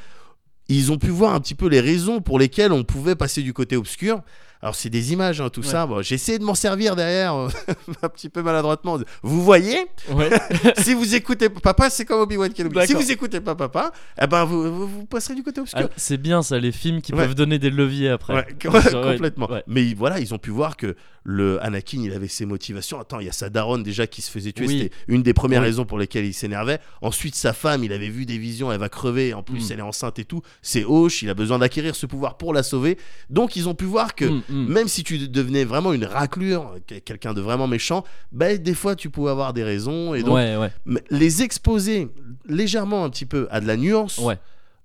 ils 0.70 0.92
ont 0.92 0.98
pu 0.98 1.10
voir 1.10 1.34
un 1.34 1.42
petit 1.42 1.56
peu 1.56 1.68
les 1.68 1.82
raisons 1.82 2.22
pour 2.22 2.40
lesquelles 2.40 2.72
on 2.72 2.84
pouvait 2.84 3.16
passer 3.16 3.42
du 3.42 3.52
côté 3.54 3.76
obscur. 3.76 4.22
Alors 4.63 4.76
c'est 4.76 4.89
des 4.89 5.12
images, 5.12 5.41
hein, 5.41 5.49
tout 5.49 5.60
Ouais. 5.62 5.67
ça. 5.67 5.86
Bon, 5.86 6.02
j'ai 6.02 6.15
essayé 6.15 6.39
de 6.39 6.43
m'en 6.45 6.56
servir 6.56 6.95
derrière, 6.95 7.36
euh, 7.36 7.49
un 8.02 8.08
petit 8.08 8.30
peu 8.30 8.41
maladroitement. 8.41 8.97
Vous 9.21 9.43
voyez, 9.43 9.78
Ouais. 10.10 10.30
si 10.78 10.93
vous 10.93 11.15
écoutez 11.15 11.49
papa, 11.49 11.89
c'est 11.89 12.06
comme 12.06 12.21
Obi-Wan 12.21 12.54
Kenobi. 12.54 12.88
Si 12.88 12.93
vous 12.93 13.12
écoutez 13.12 13.41
pas 13.41 13.56
papa, 13.56 13.91
eh 14.21 14.26
ben 14.26 14.45
vous, 14.45 14.73
vous, 14.73 14.88
vous 14.88 15.06
passerez 15.06 15.36
du 15.36 15.43
côté 15.43 15.60
obscur. 15.60 15.82
Ah, 15.84 15.93
c'est 15.97 16.15
bien 16.17 16.41
ça, 16.43 16.58
les 16.60 16.71
films 16.71 17.02
qui 17.02 17.12
Ouais. 17.13 17.19
peuvent 17.26 17.36
donner 17.36 17.60
des 17.60 17.69
leviers 17.69 18.08
après. 18.10 18.47
Complètement. 18.63 19.49
Mais 19.67 19.93
voilà, 19.93 20.19
ils 20.21 20.34
ont 20.34 20.38
pu 20.39 20.49
voir 20.49 20.78
que 20.78 20.95
le 21.26 21.62
Anakin, 21.63 21.99
il 22.02 22.13
avait 22.13 22.28
ses 22.28 22.45
motivations. 22.45 22.99
Attends, 22.99 23.19
il 23.19 23.26
y 23.26 23.30
a 23.30 23.34
sa 23.34 23.49
daronne 23.49 23.84
déjà 23.84 24.08
qui 24.08 24.21
se 24.21 24.30
faisait 24.32 24.52
tuer. 24.52 24.65
Oui. 24.67 24.80
C'était 24.84 24.95
une 25.08 25.23
des 25.23 25.34
premières 25.34 25.62
Oui. 25.62 25.67
raisons 25.67 25.86
pour 25.86 25.97
lesquelles 25.97 26.26
il 26.26 26.34
s'énervait. 26.34 26.80
Ensuite, 27.02 27.36
sa 27.36 27.54
femme, 27.54 27.84
il 27.84 27.93
avait 27.93 28.10
vu 28.10 28.26
des 28.26 28.38
visions, 28.38 28.71
elle 28.71 28.80
va 28.80 28.89
crever. 28.89 29.34
En 29.34 29.41
plus, 29.43 29.69
Mm. 29.69 29.71
elle 29.73 29.80
est 29.80 29.84
enceinte 29.84 30.19
et 30.19 30.26
tout. 30.26 30.41
C'est 30.62 30.84
Hoche, 30.86 31.21
il 31.21 31.30
a 31.30 31.34
besoin 31.34 31.60
d'acquérir 31.60 31.95
ce 31.95 32.06
pouvoir 32.06 32.38
pour 32.38 32.54
la 32.54 32.62
sauver. 32.63 32.97
Donc, 33.30 33.56
ils 33.56 33.67
ont 33.69 33.73
pu 33.76 33.86
voir 33.86 34.15
que 34.15 34.26
Mm, 34.26 34.41
mm. 34.54 34.68
même 34.72 34.88
si 34.88 35.04
tu 35.04 35.28
devenais 35.28 35.63
vraiment 35.66 35.94
une 35.94 36.06
raclure, 36.06 36.76
que- 36.88 37.00
quelqu'un 37.00 37.34
de 37.34 37.42
vraiment 37.42 37.68
méchant, 37.68 38.04
ben, 38.32 38.58
des 38.58 38.74
fois, 38.74 38.96
tu 38.96 39.10
pouvais 39.10 39.32
avoir 39.32 39.54
des 39.54 39.63
raisons. 39.63 40.13
Et 40.13 40.22
donc, 40.24 40.36
ouais, 40.36 40.56
ouais, 40.58 40.72
mais 40.86 41.04
les 41.10 41.42
exposer 41.44 42.10
légèrement 42.48 43.04
un 43.06 43.10
petit 43.10 43.26
peu 43.26 43.48
à 43.52 43.60
de 43.62 43.68
la 43.68 43.78
nuance. 43.78 44.18
ouais. 44.20 44.38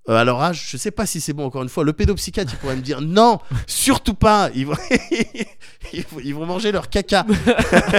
Euh, 0.09 0.17
à 0.17 0.25
leur 0.25 0.41
âge, 0.41 0.69
je 0.71 0.79
sais 0.79 0.91
pas 0.91 1.05
si 1.05 1.21
c'est 1.21 1.35
bon 1.35 1.45
encore 1.45 1.63
une 1.63 1.69
fois. 1.69 1.85
Le 1.85 1.93
pédopsychiatre, 1.93 2.51
il 2.55 2.59
pourrait 2.59 2.77
me 2.77 2.81
dire 2.81 3.03
non, 3.03 3.41
surtout 3.67 4.15
pas. 4.15 4.49
Ils 4.55 4.67
vont, 4.67 4.73
ils 6.25 6.35
manger 6.35 6.73
leur 6.73 6.89
caca. 6.89 7.27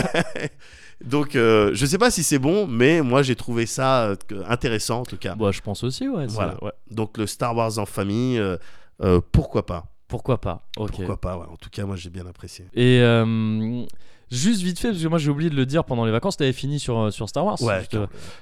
Donc, 1.06 1.36
euh, 1.36 1.72
je 1.74 1.86
sais 1.86 1.98
pas 1.98 2.12
si 2.12 2.24
c'est 2.24 2.40
bon, 2.40 2.68
mais 2.68 3.02
moi 3.02 3.22
j'ai 3.22 3.36
trouvé 3.36 3.66
ça 3.66 4.06
euh, 4.08 4.16
intéressant 4.48 5.02
en 5.02 5.06
tout 5.06 5.18
cas. 5.18 5.36
Bah, 5.36 5.52
je 5.52 5.62
pense 5.62 5.84
aussi, 5.84 6.08
ouais. 6.10 6.28
c'est- 6.28 6.34
Voilà. 6.34 6.62
ouais. 6.64 6.72
Donc, 6.92 7.18
le 7.18 7.26
Star 7.28 7.56
Wars 7.56 7.78
en 7.78 7.86
famille, 7.86 8.38
euh, 8.40 9.22
pourquoi 9.32 9.66
pas 9.66 9.86
Pourquoi 10.10 10.42
pas 10.42 10.64
Ok. 10.76 10.92
Pourquoi 10.98 11.22
pas 11.22 11.38
ouais. 11.38 11.46
En 11.50 11.56
tout 11.56 11.70
cas, 11.70 11.86
moi 11.86 11.96
j'ai 11.96 12.10
bien 12.10 12.26
apprécié. 12.26 12.66
Et 12.74 13.00
euh, 13.02 13.86
juste 14.32 14.62
vite 14.62 14.80
fait, 14.80 14.90
parce 14.90 15.02
que 15.02 15.08
moi 15.08 15.20
j'ai 15.20 15.30
oublié 15.32 15.50
de 15.50 15.56
le 15.56 15.66
dire 15.66 15.86
pendant 15.86 16.04
les 16.04 16.12
vacances, 16.12 16.36
t'avais 16.36 16.52
fini 16.52 16.80
sur, 16.80 16.98
euh, 17.00 17.12
sur 17.12 17.30
Star 17.30 17.46
Wars. 17.46 17.62
Ouais, 17.62 17.80
juste, 17.80 17.98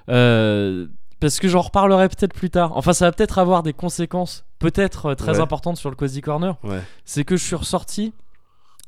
euh, 0.09 0.87
parce 1.19 1.39
que 1.39 1.47
j'en 1.47 1.61
reparlerai 1.61 2.09
peut-être 2.09 2.33
plus 2.33 2.49
tard. 2.49 2.75
Enfin, 2.77 2.93
ça 2.93 3.05
va 3.05 3.11
peut-être 3.11 3.37
avoir 3.37 3.63
des 3.63 3.73
conséquences, 3.73 4.45
peut-être 4.59 5.13
très 5.13 5.33
Ouais. 5.33 5.39
importantes 5.41 5.77
sur 5.77 5.89
le 5.89 5.95
Cozy 5.95 6.21
Corner. 6.21 6.55
ouais. 6.63 6.81
C'est 7.05 7.23
que 7.25 7.35
je 7.37 7.43
suis 7.43 7.55
ressorti 7.55 8.13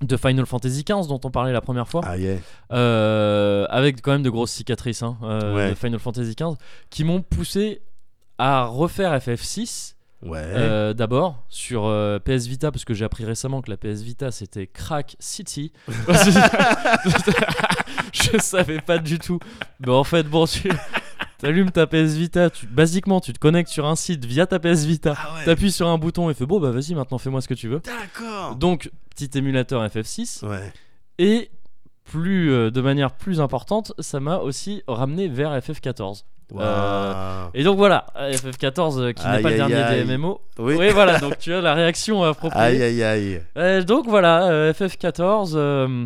de 0.01 0.15
Final 0.15 0.45
Fantasy 0.45 0.85
XV 0.85 1.07
dont 1.09 1.19
on 1.25 1.31
parlait 1.31 1.51
la 1.51 1.59
première 1.59 1.89
fois, 1.89 1.99
Ah 2.05 2.15
yeah. 2.17 2.37
euh, 2.71 3.65
avec 3.69 4.01
quand 4.01 4.13
même 4.13 4.23
de 4.23 4.29
grosses 4.29 4.51
cicatrices 4.51 5.03
hein, 5.03 5.17
euh, 5.23 5.53
Ouais. 5.55 5.69
de 5.71 5.75
Final 5.75 5.99
Fantasy 5.99 6.35
XV, 6.35 6.55
qui 6.89 7.03
m'ont 7.03 7.21
poussé 7.21 7.81
à 8.37 8.63
refaire 8.63 9.11
FF6 9.19 9.95
Ouais. 10.21 10.41
euh, 10.43 10.93
d'abord 10.93 11.45
sur 11.47 11.85
euh, 11.85 12.19
PS 12.19 12.45
Vita 12.47 12.71
parce 12.71 12.83
que 12.83 12.93
j'ai 12.93 13.05
appris 13.05 13.23
récemment 13.23 13.61
que 13.61 13.69
la 13.71 13.77
PS 13.77 14.01
Vita 14.01 14.31
c'était 14.31 14.67
Crack 14.67 15.15
City. 15.19 15.71
je 18.13 18.37
savais 18.39 18.79
pas 18.81 18.97
du 18.97 19.19
tout. 19.19 19.39
Mais 19.79 19.91
en 19.91 20.03
fait, 20.03 20.23
bon, 20.23 20.45
tu 20.45 20.69
allumes 21.43 21.71
ta 21.71 21.87
PS 21.87 22.13
Vita, 22.15 22.49
tu, 22.49 22.67
basiquement 22.67 23.21
tu 23.21 23.33
te 23.33 23.39
connectes 23.39 23.69
sur 23.69 23.85
un 23.85 23.95
site 23.95 24.25
via 24.25 24.45
ta 24.45 24.59
PS 24.59 24.85
Vita, 24.85 25.15
Ah 25.17 25.35
ouais. 25.35 25.45
t'appuies 25.45 25.71
sur 25.71 25.87
un 25.87 25.97
bouton 25.97 26.29
et 26.29 26.33
fais 26.33 26.45
bon 26.45 26.59
bah 26.59 26.71
vas-y 26.71 26.95
maintenant 26.95 27.17
fais-moi 27.17 27.41
ce 27.41 27.47
que 27.47 27.53
tu 27.53 27.67
veux. 27.67 27.79
D'accord. 27.79 28.55
Donc 28.55 28.91
petit 29.15 29.37
émulateur 29.37 29.85
FF6 29.87 30.45
Ouais. 30.45 30.73
et 31.17 31.49
plus 32.03 32.51
euh, 32.51 32.71
de 32.71 32.81
manière 32.81 33.11
plus 33.13 33.39
importante, 33.39 33.93
ça 33.99 34.19
m'a 34.19 34.37
aussi 34.37 34.83
ramené 34.87 35.27
vers 35.27 35.55
FF14. 35.57 36.23
Et 37.53 37.63
donc 37.63 37.77
voilà, 37.77 38.05
FF14 38.17 38.99
euh, 38.99 39.11
qui 39.13 39.27
n'est 39.27 39.41
pas 39.41 39.49
le 39.51 39.55
dernier 39.57 39.75
aïe. 39.75 40.05
des 40.05 40.17
MMO. 40.17 40.41
Oui. 40.57 40.75
Oui, 40.77 40.89
voilà, 40.91 41.19
donc 41.19 41.37
tu 41.37 41.53
as 41.53 41.61
la 41.61 41.73
réaction 41.73 42.23
appropriée. 42.23 42.63
Aïe 42.63 42.81
aïe 42.83 43.03
aïe. 43.03 43.41
Euh, 43.57 43.83
donc 43.83 44.07
voilà, 44.07 44.47
euh, 44.49 44.73
FF14. 44.73 45.53
euh, 45.55 46.05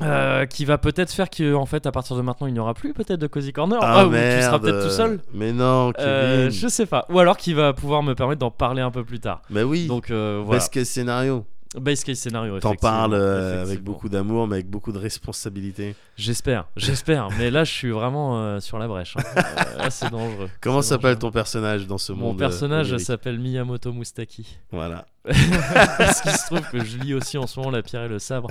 Euh, 0.00 0.46
qui 0.46 0.64
va 0.64 0.78
peut-être 0.78 1.12
faire 1.12 1.30
que 1.30 1.54
en 1.54 1.64
fait 1.66 1.86
à 1.86 1.92
partir 1.92 2.16
de 2.16 2.22
maintenant 2.22 2.48
il 2.48 2.54
n'y 2.54 2.58
aura 2.58 2.74
plus 2.74 2.92
peut-être 2.92 3.20
de 3.20 3.26
cozy 3.28 3.52
corner 3.52 3.78
Ah, 3.80 4.04
ou 4.06 4.10
merde. 4.10 4.38
tu 4.40 4.44
seras 4.44 4.58
peut-être 4.58 4.82
tout 4.84 4.90
seul 4.90 5.20
Mais 5.32 5.52
non, 5.52 5.92
Kevin. 5.92 6.50
Je 6.50 6.66
sais 6.66 6.86
pas 6.86 7.04
ou 7.08 7.20
alors 7.20 7.36
qui 7.36 7.52
va 7.54 7.72
pouvoir 7.72 8.02
me 8.02 8.14
permettre 8.14 8.40
d'en 8.40 8.50
parler 8.50 8.82
un 8.82 8.90
peu 8.90 9.04
plus 9.04 9.20
tard 9.20 9.42
Bah 9.48 9.62
oui. 9.64 9.86
donc 9.86 10.10
voilà 10.10 10.44
Best 10.50 10.72
case 10.72 10.88
scénario. 10.88 11.44
Base 11.80 12.04
case 12.04 12.18
scénario 12.18 12.58
T'en 12.60 12.74
parles 12.74 13.14
euh, 13.14 13.62
avec 13.62 13.82
beaucoup 13.82 14.08
d'amour, 14.08 14.46
mais 14.46 14.56
avec 14.56 14.68
beaucoup 14.68 14.92
de 14.92 14.98
responsabilité. 14.98 15.94
j'espère 16.16 16.66
j'espère 16.76 17.28
mais 17.38 17.50
là 17.50 17.64
je 17.64 17.72
suis 17.72 17.90
vraiment 17.90 18.38
euh, 18.42 18.60
sur 18.60 18.78
la 18.78 18.88
brèche 18.88 19.16
hein. 19.16 19.22
Euh, 19.78 19.86
c'est 19.90 20.10
dangereux 20.10 20.50
Comment 20.60 20.82
s'appelle 20.82 21.18
ton 21.18 21.30
personnage 21.30 21.86
dans 21.86 21.96
ce 21.98 22.12
mon 22.12 22.28
monde 22.28 22.36
euh, 22.36 22.46
personnage 22.46 22.96
s'appelle 22.98 23.38
Miyamoto 23.38 23.92
Mustaki 23.92 24.58
Voilà. 24.70 25.06
Parce 25.24 26.20
qu'il 26.20 26.32
se 26.32 26.46
trouve 26.46 26.68
que 26.70 26.84
je 26.84 26.98
lis 26.98 27.14
aussi 27.14 27.38
en 27.38 27.46
ce 27.46 27.58
moment 27.58 27.70
La 27.70 27.82
pierre 27.82 28.02
et 28.02 28.08
le 28.08 28.18
sabre. 28.18 28.50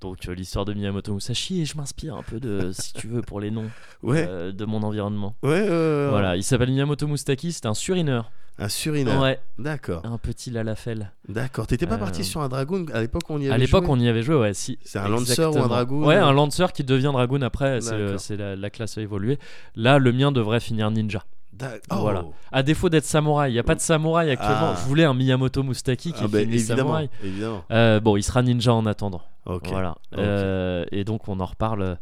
Donc 0.00 0.28
euh, 0.28 0.34
l'histoire 0.34 0.64
de 0.64 0.74
Miyamoto 0.74 1.14
Musashi 1.14 1.62
et 1.62 1.64
je 1.64 1.76
m'inspire 1.76 2.14
un 2.16 2.22
peu 2.22 2.40
de, 2.40 2.70
si 2.78 2.92
tu 2.92 3.06
veux, 3.08 3.22
pour 3.22 3.40
les 3.40 3.50
noms 3.50 3.70
Ouais. 4.02 4.26
euh, 4.28 4.52
de 4.52 4.64
mon 4.64 4.82
environnement. 4.82 5.34
Ouais, 5.42 5.62
ouais, 5.68 6.08
Voilà, 6.10 6.36
il 6.36 6.42
s'appelle 6.42 6.70
Miyamoto 6.70 7.06
Mustaki, 7.06 7.52
c'est 7.52 7.66
un 7.66 7.74
surineur. 7.74 8.30
Un 8.56 8.68
surineur. 8.68 9.20
Ouais, 9.20 9.40
D'accord. 9.58 10.02
un 10.06 10.16
petit 10.16 10.50
lalafel. 10.50 11.10
D'accord. 11.28 11.66
T'étais 11.66 11.86
pas 11.88 11.96
Euh, 11.96 11.98
parti 11.98 12.22
sur 12.22 12.40
un 12.40 12.48
dragoon 12.48 12.86
à 12.92 13.00
l'époque 13.00 13.24
on 13.28 13.40
y 13.40 13.46
avait 13.46 13.54
À 13.54 13.58
l'époque, 13.58 13.86
on 13.88 13.98
y 13.98 14.06
avait 14.08 14.22
joué, 14.22 14.36
ouais, 14.36 14.54
si. 14.54 14.78
C'est 14.84 15.00
un 15.00 15.08
lancer 15.08 15.44
ou 15.44 15.58
un 15.58 15.66
dragoon 15.66 16.06
Ouais, 16.06 16.14
un 16.14 16.32
lancer 16.32 16.66
qui 16.72 16.84
devient 16.84 17.10
dragoon 17.12 17.42
après, 17.42 17.80
c'est 18.18 18.36
la, 18.36 18.54
la 18.54 18.70
classe 18.70 18.96
a 18.98 19.02
évolué. 19.02 19.38
Là, 19.74 19.98
le 19.98 20.12
mien 20.12 20.30
devrait 20.30 20.60
finir 20.60 20.88
ninja. 20.92 21.24
D'ac- 21.58 21.82
Voilà. 21.90 22.24
Oh. 22.26 22.34
À 22.52 22.62
défaut 22.62 22.88
d'être 22.88 23.04
samouraï, 23.04 23.50
il 23.50 23.54
n'y 23.54 23.58
a 23.60 23.62
pas 23.62 23.74
de 23.74 23.80
samouraï 23.80 24.30
actuellement. 24.30 24.72
Ah. 24.72 24.76
Je 24.80 24.86
voulais 24.86 25.04
un 25.04 25.14
Miyamoto 25.14 25.62
Mustaki 25.62 26.12
qui 26.12 26.20
Ah 26.24 26.28
bah, 26.28 26.40
finisse 26.40 26.62
évidemment. 26.62 26.78
samouraï. 26.80 27.10
Évidemment. 27.22 27.64
Euh, 27.70 28.00
bon, 28.00 28.16
il 28.16 28.22
sera 28.22 28.42
ninja 28.42 28.72
en 28.74 28.86
attendant. 28.86 29.22
Ok. 29.46 29.68
Voilà. 29.68 29.96
Euh, 30.16 30.84
et 30.90 31.04
donc 31.04 31.28
on 31.28 31.38
en 31.40 31.46
reparle. 31.46 31.98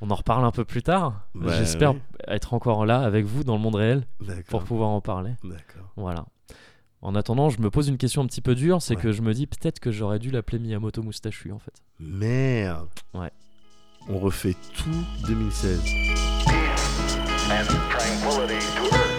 On 0.00 0.10
en 0.10 0.14
reparle 0.16 0.44
un 0.44 0.50
peu 0.50 0.64
plus 0.64 0.82
tard. 0.82 1.22
Bah, 1.34 1.52
J'espère 1.56 1.92
oui. 1.94 2.00
être 2.26 2.54
encore 2.54 2.84
là 2.86 3.00
avec 3.02 3.24
vous 3.24 3.44
dans 3.44 3.54
le 3.54 3.60
monde 3.60 3.76
réel 3.76 4.04
pour 4.48 4.64
pouvoir 4.64 4.88
en 4.90 5.00
parler. 5.00 5.30
Voilà. 5.96 6.24
En 7.02 7.14
attendant, 7.14 7.48
je 7.50 7.60
me 7.60 7.70
pose 7.70 7.88
une 7.88 7.98
question 7.98 8.22
un 8.22 8.26
petit 8.26 8.40
peu 8.40 8.54
dure, 8.54 8.82
c'est 8.82 8.96
Ouais. 8.96 9.02
que 9.02 9.12
je 9.12 9.22
me 9.22 9.32
dis 9.32 9.46
peut-être 9.46 9.80
que 9.80 9.90
j'aurais 9.90 10.18
dû 10.18 10.30
l'appeler 10.30 10.58
Miyamoto 10.58 11.02
Moustachu 11.02 11.50
en 11.52 11.58
fait. 11.58 11.72
Merde. 11.98 12.88
Ouais. 13.14 13.30
On 14.08 14.18
refait 14.18 14.54
tout 14.76 15.26
2016. 15.28 16.31
And 17.52 17.68
tranquility 17.90 18.60
to 18.60 18.94
earth. 18.94 19.11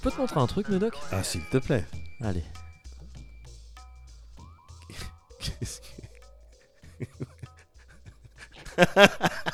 Je 0.00 0.04
peux 0.04 0.10
te 0.10 0.16
montrer 0.18 0.40
un 0.40 0.46
truc, 0.46 0.68
Médoc? 0.70 0.94
Ah, 1.12 1.22
s'il 1.22 1.44
te 1.50 1.58
plaît. 1.58 1.84
Allez. 2.22 2.42
Qu'est-ce 5.38 5.80
que- 5.82 7.06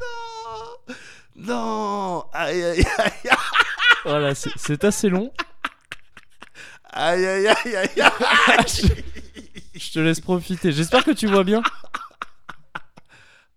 non 0.00 0.94
Non 1.36 2.24
Aïe 2.32 2.62
aïe 2.62 2.86
aïe 2.98 3.30
Voilà, 4.04 4.34
c'est- 4.34 4.50
c'est 4.56 4.84
assez 4.84 5.08
long. 5.08 5.32
Aïe 6.94 7.26
aïe 7.26 7.46
aïe 7.48 7.76
aïe 7.76 8.00
aïe 8.00 8.64
Je 9.74 9.92
te 9.92 9.98
laisse 9.98 10.20
profiter. 10.20 10.70
J'espère 10.72 11.04
que 11.04 11.10
tu 11.10 11.26
vois 11.26 11.44
bien. 11.44 11.62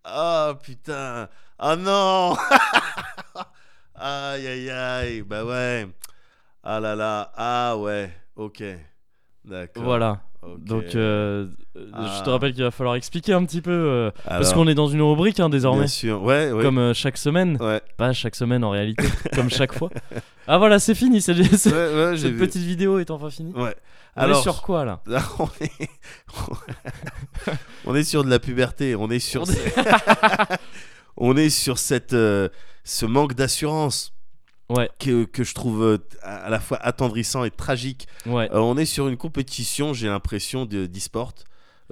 Oh 0.10 0.54
putain 0.64 1.28
Ah 1.60 1.76
non 1.76 2.36
Aïe 3.96 4.48
aïe 4.48 4.70
aïe 4.70 5.22
Bah 5.22 5.44
ouais 5.44 5.86
Ah 6.64 6.80
là 6.80 6.96
là 6.96 7.32
Ah 7.36 7.76
ouais 7.78 8.12
Ok 8.36 8.64
D'accord 9.44 9.84
Voilà. 9.84 10.22
Donc, 10.60 10.96
euh, 10.96 11.48
euh, 11.76 11.88
je 12.18 12.24
te 12.24 12.30
Ah. 12.30 12.32
rappelle 12.32 12.54
qu'il 12.54 12.64
va 12.64 12.72
falloir 12.72 12.96
expliquer 12.96 13.34
un 13.34 13.44
petit 13.44 13.62
peu. 13.62 13.72
euh, 13.72 14.12
parce 14.26 14.54
qu'on 14.54 14.68
est 14.68 14.76
dans 14.76 14.88
une 14.88 15.02
rubrique 15.02 15.40
hein, 15.42 15.50
désormais. 15.50 15.80
Bien 15.82 15.88
sûr 15.88 16.22
Ouais, 16.24 16.52
ouais 16.52 16.62
Comme 16.64 16.78
euh, 16.78 16.94
chaque 16.94 17.18
semaine. 17.18 17.58
Ouais, 17.60 17.82
Pas 17.98 18.14
chaque 18.14 18.36
semaine 18.36 18.64
en 18.64 18.70
réalité, 18.70 19.04
comme 19.36 19.50
chaque 19.50 19.74
fois. 19.74 19.90
Ah 20.48 20.58
voilà, 20.58 20.80
c'est 20.80 20.96
fini. 20.96 21.22
c'est- 21.22 21.34
c'est- 21.58 21.72
ouais, 21.72 22.06
ouais, 22.06 22.18
j'ai 22.18 22.24
Cette 22.24 22.32
vu. 22.34 22.40
petite 22.40 22.62
vidéo 22.64 23.00
est 23.00 23.12
enfin 23.12 23.30
finie. 23.30 23.54
Ouais. 23.54 23.76
On 24.16 24.22
Alors, 24.22 24.40
est 24.40 24.42
sur 24.42 24.62
quoi 24.62 24.86
là? 24.86 25.02
on 25.40 25.50
est... 25.62 25.90
on 27.86 27.96
est 27.96 28.04
sur 28.04 28.24
de 28.24 28.30
la 28.30 28.40
puberté. 28.40 28.96
On 28.96 29.10
est 29.10 29.20
sur... 29.20 29.44
On 29.44 29.46
on 31.18 31.38
est 31.38 31.50
sur 31.50 31.78
cette... 31.78 32.14
euh, 32.14 32.50
ce 32.84 33.06
manque 33.06 33.34
d'assurance 33.34 34.14
Ouais, 34.70 34.90
que, 35.00 35.24
que 35.24 35.46
je 35.46 35.54
trouve 35.54 35.82
euh, 35.82 35.98
à 36.24 36.50
la 36.50 36.60
fois 36.60 36.78
attendrissant 36.82 37.46
et 37.46 37.52
tragique 37.52 38.06
ouais. 38.26 38.50
Euh, 38.52 38.58
on 38.60 38.76
est 38.78 38.86
sur 38.86 39.08
une 39.08 39.16
compétition, 39.16 39.94
j'ai 39.94 40.08
l'impression, 40.10 40.66
de- 40.66 40.88
d'e-sport. 40.88 41.34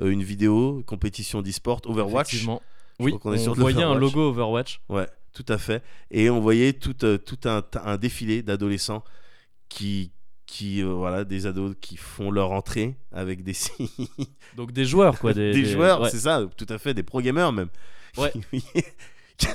Une 0.02 0.24
vidéo, 0.24 0.84
compétition 0.86 1.42
d'e-sport, 1.42 1.80
Overwatch. 1.86 2.34
Effectivement. 2.34 2.62
Oui, 3.00 3.18
qu'on 3.18 3.32
est 3.34 3.48
on 3.48 3.54
voyait 3.54 3.82
un 3.84 3.96
logo 3.96 4.30
Overwatch. 4.30 4.82
Ouais, 4.90 5.08
tout 5.36 5.46
à 5.50 5.60
fait. 5.60 5.84
Et 6.10 6.30
on 6.32 6.40
voyait 6.40 6.74
tout, 6.74 6.96
euh, 7.06 7.18
tout 7.20 7.38
un, 7.46 7.62
un 7.84 7.98
défilé 7.98 8.42
d'adolescents 8.42 9.04
qui, 9.70 10.12
qui 10.48 10.82
euh, 10.82 10.88
voilà, 10.94 11.24
des 11.26 11.46
ados 11.46 11.76
qui 11.82 11.98
font 11.98 12.32
leur 12.32 12.52
entrée 12.52 12.96
avec 13.12 13.44
des 13.44 13.54
signes. 13.54 13.88
Donc 14.56 14.72
des 14.72 14.86
joueurs 14.86 15.20
quoi. 15.20 15.34
Des, 15.34 15.52
des, 15.54 15.62
des- 15.64 15.70
joueurs, 15.70 16.02
ouais. 16.02 16.10
c'est 16.10 16.20
ça, 16.22 16.44
tout 16.58 16.66
à 16.70 16.78
fait, 16.80 16.94
des 16.96 17.04
pro 17.04 17.22
gamers 17.22 17.52
même. 17.52 17.70
Ouais. 18.18 18.32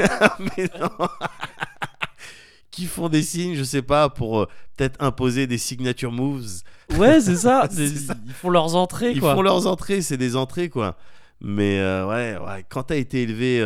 Qui 2.70 2.86
font 2.86 3.08
des 3.08 3.22
signes, 3.22 3.56
je 3.56 3.64
sais 3.64 3.82
pas, 3.82 4.08
pour 4.08 4.40
euh, 4.42 4.46
peut-être 4.76 5.02
imposer 5.02 5.46
des 5.48 5.58
signature 5.58 6.12
moves. 6.12 6.46
Ouais, 6.96 7.20
c'est 7.20 7.34
ça. 7.36 7.68
Ils 7.76 8.32
font 8.32 8.50
leurs 8.50 8.76
entrées 8.76 9.10
Ils 9.12 9.20
quoi. 9.20 9.34
font 9.34 9.42
leurs 9.42 9.66
entrées, 9.66 10.02
c'est 10.02 10.16
des 10.16 10.36
entrées 10.36 10.68
quoi. 10.68 10.96
Mais 11.40 11.80
euh, 11.80 12.06
ouais, 12.06 12.36
ouais, 12.38 12.64
quand 12.68 12.84
t'as 12.84 12.96
été 12.96 13.22
élevé 13.22 13.60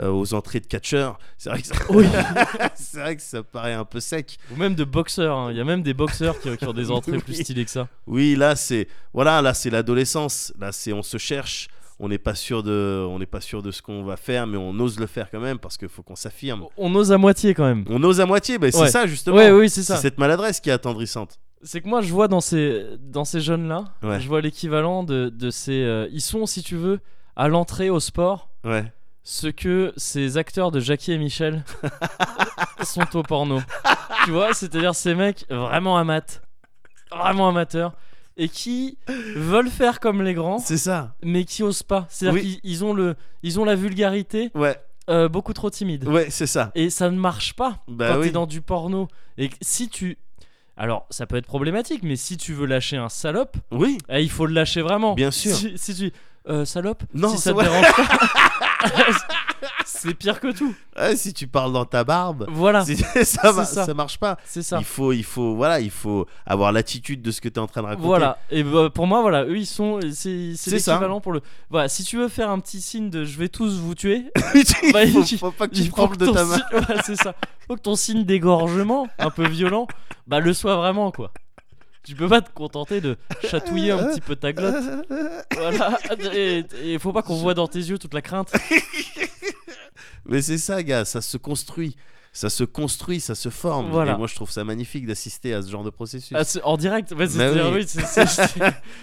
aux 0.00 0.34
entrées 0.34 0.60
de 0.60 0.66
catcheur, 0.66 1.18
c'est 1.36 1.50
vrai 1.50 1.60
que 1.62 1.66
ça... 1.66 1.74
Oui. 1.90 2.06
c'est 2.74 3.00
vrai 3.00 3.16
que 3.16 3.22
ça 3.22 3.42
paraît 3.42 3.74
un 3.74 3.84
peu 3.84 4.00
sec. 4.00 4.38
Ou 4.52 4.56
même 4.56 4.74
de 4.74 4.84
boxeurs. 4.84 5.36
hein. 5.36 5.50
Il 5.50 5.56
y 5.56 5.60
a 5.60 5.64
même 5.64 5.82
des 5.82 5.94
boxeurs 5.94 6.38
qui, 6.40 6.56
qui 6.56 6.64
ont 6.66 6.72
des 6.72 6.90
entrées 6.90 7.18
plus 7.24 7.34
stylées 7.34 7.64
que 7.64 7.70
ça. 7.70 7.88
Oui, 8.06 8.36
là 8.36 8.56
c'est 8.56 8.88
voilà, 9.12 9.42
là 9.42 9.52
c'est 9.54 9.70
l'adolescence. 9.70 10.52
Là 10.58 10.72
c'est 10.72 10.92
on 10.92 11.02
se 11.02 11.18
cherche. 11.18 11.68
On 12.02 12.08
n'est 12.08 12.16
pas 12.18 12.34
sûr 12.34 12.62
de, 12.62 13.04
on 13.10 13.18
n'est 13.18 13.26
pas 13.26 13.42
sûr 13.42 13.62
de 13.62 13.70
ce 13.70 13.82
qu'on 13.82 14.04
va 14.04 14.16
faire, 14.16 14.46
mais 14.46 14.56
on 14.56 14.70
ose 14.80 14.98
le 14.98 15.06
faire 15.06 15.30
quand 15.30 15.40
même 15.40 15.58
parce 15.58 15.76
qu'il 15.76 15.90
faut 15.90 16.02
qu'on 16.02 16.16
s'affirme. 16.16 16.64
On 16.78 16.94
ose 16.94 17.12
à 17.12 17.18
moitié 17.18 17.52
quand 17.52 17.66
même. 17.66 17.84
On 17.90 18.02
ose 18.04 18.22
à 18.22 18.26
moitié, 18.26 18.56
ben, 18.58 18.72
c'est 18.72 18.80
Ouais. 18.80 18.88
ça 18.88 19.06
justement. 19.06 19.36
Ouais, 19.36 19.50
oui, 19.50 19.68
c'est 19.68 19.82
ça. 19.82 19.96
cette 19.96 20.16
maladresse 20.18 20.60
qui 20.60 20.70
est 20.70 20.72
attendrissante. 20.72 21.38
C'est 21.62 21.82
que 21.82 21.88
moi, 21.88 22.00
je 22.00 22.10
vois 22.10 22.26
dans 22.26 22.40
ces, 22.40 22.86
dans 23.02 23.26
ces 23.26 23.40
jeunes-là, 23.42 23.84
Ouais. 24.02 24.18
je 24.18 24.26
vois 24.28 24.40
l'équivalent 24.40 25.02
de, 25.04 25.28
de 25.28 25.50
ces. 25.50 25.82
euh, 25.82 26.08
ils 26.10 26.22
sont, 26.22 26.46
si 26.46 26.62
tu 26.62 26.74
veux, 26.76 27.00
à 27.36 27.48
l'entrée 27.48 27.90
au 27.90 28.00
sport, 28.00 28.48
Ouais. 28.64 28.90
Ce 29.22 29.48
que 29.48 29.92
ces 29.96 30.36
acteurs 30.38 30.70
de 30.70 30.80
Jackie 30.80 31.12
et 31.12 31.18
Michel 31.18 31.64
sont 32.82 33.16
au 33.16 33.22
porno. 33.22 33.60
tu 34.24 34.30
vois, 34.30 34.54
c'est-à-dire 34.54 34.94
ces 34.94 35.14
mecs 35.14 35.46
vraiment 35.50 35.98
amateurs, 35.98 36.40
vraiment 37.10 37.48
amateurs, 37.48 37.92
et 38.36 38.48
qui 38.48 38.98
veulent 39.36 39.68
faire 39.70 40.00
comme 40.00 40.22
les 40.22 40.34
grands, 40.34 40.58
C'est 40.58 40.78
ça. 40.78 41.14
mais 41.22 41.44
qui 41.44 41.62
osent 41.62 41.82
pas. 41.82 42.06
C'est-à-dire 42.08 42.42
Oui. 42.42 42.58
qu'ils 42.62 42.70
ils 42.72 42.84
ont, 42.84 42.94
le, 42.94 43.14
ils 43.42 43.60
ont 43.60 43.64
la 43.64 43.74
vulgarité 43.74 44.50
Ouais. 44.54 44.76
euh, 45.10 45.28
beaucoup 45.28 45.52
trop 45.52 45.68
timide. 45.70 46.06
Ouais, 46.08 46.30
c'est 46.30 46.46
ça. 46.46 46.72
Et 46.74 46.88
ça 46.90 47.10
ne 47.10 47.18
marche 47.18 47.54
pas 47.54 47.82
Bah 47.88 48.08
quand 48.12 48.20
oui. 48.20 48.26
t'es 48.28 48.32
dans 48.32 48.46
du 48.46 48.62
porno. 48.62 49.08
Et 49.36 49.50
si 49.60 49.88
tu. 49.88 50.16
Alors, 50.76 51.06
ça 51.10 51.26
peut 51.26 51.36
être 51.36 51.46
problématique, 51.46 52.02
mais 52.02 52.16
si 52.16 52.38
tu 52.38 52.54
veux 52.54 52.64
lâcher 52.64 52.96
un 52.96 53.10
salope, 53.10 53.58
Oui. 53.70 53.98
eh, 54.08 54.22
il 54.22 54.30
faut 54.30 54.46
le 54.46 54.54
lâcher 54.54 54.80
vraiment. 54.80 55.12
Bien 55.14 55.30
sûr. 55.30 55.54
Si, 55.54 55.76
si 55.76 55.94
tu... 55.94 56.12
Euh, 56.48 56.64
salope 56.64 57.02
Non, 57.12 57.28
si 57.28 57.38
ça 57.38 57.52
te 57.52 57.60
dérange 57.60 57.86
pas. 57.94 58.08
c'est 59.84 60.14
pire 60.14 60.40
que 60.40 60.52
tout. 60.52 60.74
Ouais, 60.96 61.14
si 61.16 61.34
tu 61.34 61.46
parles 61.46 61.72
dans 61.72 61.84
ta 61.84 62.02
barbe, 62.02 62.46
Voilà, 62.50 62.84
si- 62.84 62.96
ça, 63.24 63.52
va- 63.52 63.64
ça. 63.64 63.84
ça 63.84 63.94
marche 63.94 64.18
pas. 64.18 64.38
c'est 64.46 64.62
ça. 64.62 64.78
Il 64.78 64.84
faut, 64.84 65.12
il 65.12 65.22
faut, 65.24 65.54
voilà, 65.54 65.80
il 65.80 65.90
faut 65.90 66.26
avoir 66.46 66.72
l'attitude 66.72 67.20
de 67.22 67.30
ce 67.30 67.40
que 67.42 67.48
tu 67.48 67.56
es 67.56 67.58
en 67.58 67.66
train 67.66 67.82
de 67.82 67.86
raconter. 67.88 68.06
Voilà, 68.06 68.38
et 68.50 68.62
bah, 68.62 68.88
pour 68.90 69.06
moi, 69.06 69.20
voilà, 69.20 69.44
eux 69.44 69.58
ils 69.58 69.66
sont. 69.66 70.00
C'est 70.12 70.54
ça. 70.56 70.70
l'équivalent 70.70 71.20
pour 71.20 71.32
le. 71.32 71.42
Voilà, 71.68 71.88
si 71.88 72.04
tu 72.04 72.16
veux 72.16 72.28
faire 72.28 72.50
un 72.50 72.58
petit 72.58 72.80
signe 72.80 73.10
de 73.10 73.24
je 73.24 73.38
vais 73.38 73.48
tous 73.48 73.78
vous 73.78 73.94
tuer, 73.94 74.24
il 74.54 74.92
Bah, 74.92 75.00
faut, 75.38 75.50
pas 75.52 75.68
que 75.68 75.74
tu 75.74 75.88
trembles 75.90 76.16
de 76.16 76.26
ta 76.26 76.44
main. 76.44 76.58
ouais, 76.72 76.96
c'est 77.04 77.16
ça. 77.16 77.34
Faut 77.68 77.76
que 77.76 77.82
ton 77.82 77.96
signe 77.96 78.24
d'égorgement, 78.24 79.08
un 79.18 79.30
peu 79.30 79.46
violent, 79.46 79.86
bah 80.26 80.40
le 80.40 80.52
soit 80.54 80.76
vraiment 80.76 81.10
quoi. 81.12 81.32
Tu 82.02 82.14
peux 82.14 82.28
pas 82.28 82.40
te 82.40 82.50
contenter 82.50 83.00
de 83.00 83.16
chatouiller 83.42 83.90
un 83.92 84.04
petit 84.08 84.20
peu 84.20 84.34
ta 84.36 84.52
glotte. 84.52 84.82
Voilà. 85.54 85.98
Et, 86.34 86.64
et 86.82 86.98
faut 86.98 87.12
pas 87.12 87.22
qu'on 87.22 87.36
voit 87.36 87.54
dans 87.54 87.68
tes 87.68 87.78
yeux 87.78 87.98
toute 87.98 88.14
la 88.14 88.22
crainte. 88.22 88.52
Mais 90.24 90.42
c'est 90.42 90.58
ça, 90.58 90.82
gars, 90.82 91.04
ça 91.04 91.20
se 91.20 91.36
construit. 91.36 91.96
Ça 92.40 92.48
se 92.48 92.64
construit, 92.64 93.20
ça 93.20 93.34
se 93.34 93.50
forme. 93.50 93.90
Voilà. 93.90 94.14
Et 94.14 94.16
moi, 94.16 94.26
je 94.26 94.34
trouve 94.34 94.50
ça 94.50 94.64
magnifique 94.64 95.06
d'assister 95.06 95.52
à 95.52 95.60
ce 95.60 95.70
genre 95.70 95.84
de 95.84 95.90
processus. 95.90 96.34
Ah, 96.34 96.42
en 96.66 96.78
direct, 96.78 97.10
c'est 97.10 97.36
Bah 97.36 97.50
oui. 97.52 97.60
oui, 97.74 97.84
c'est- 97.86 98.26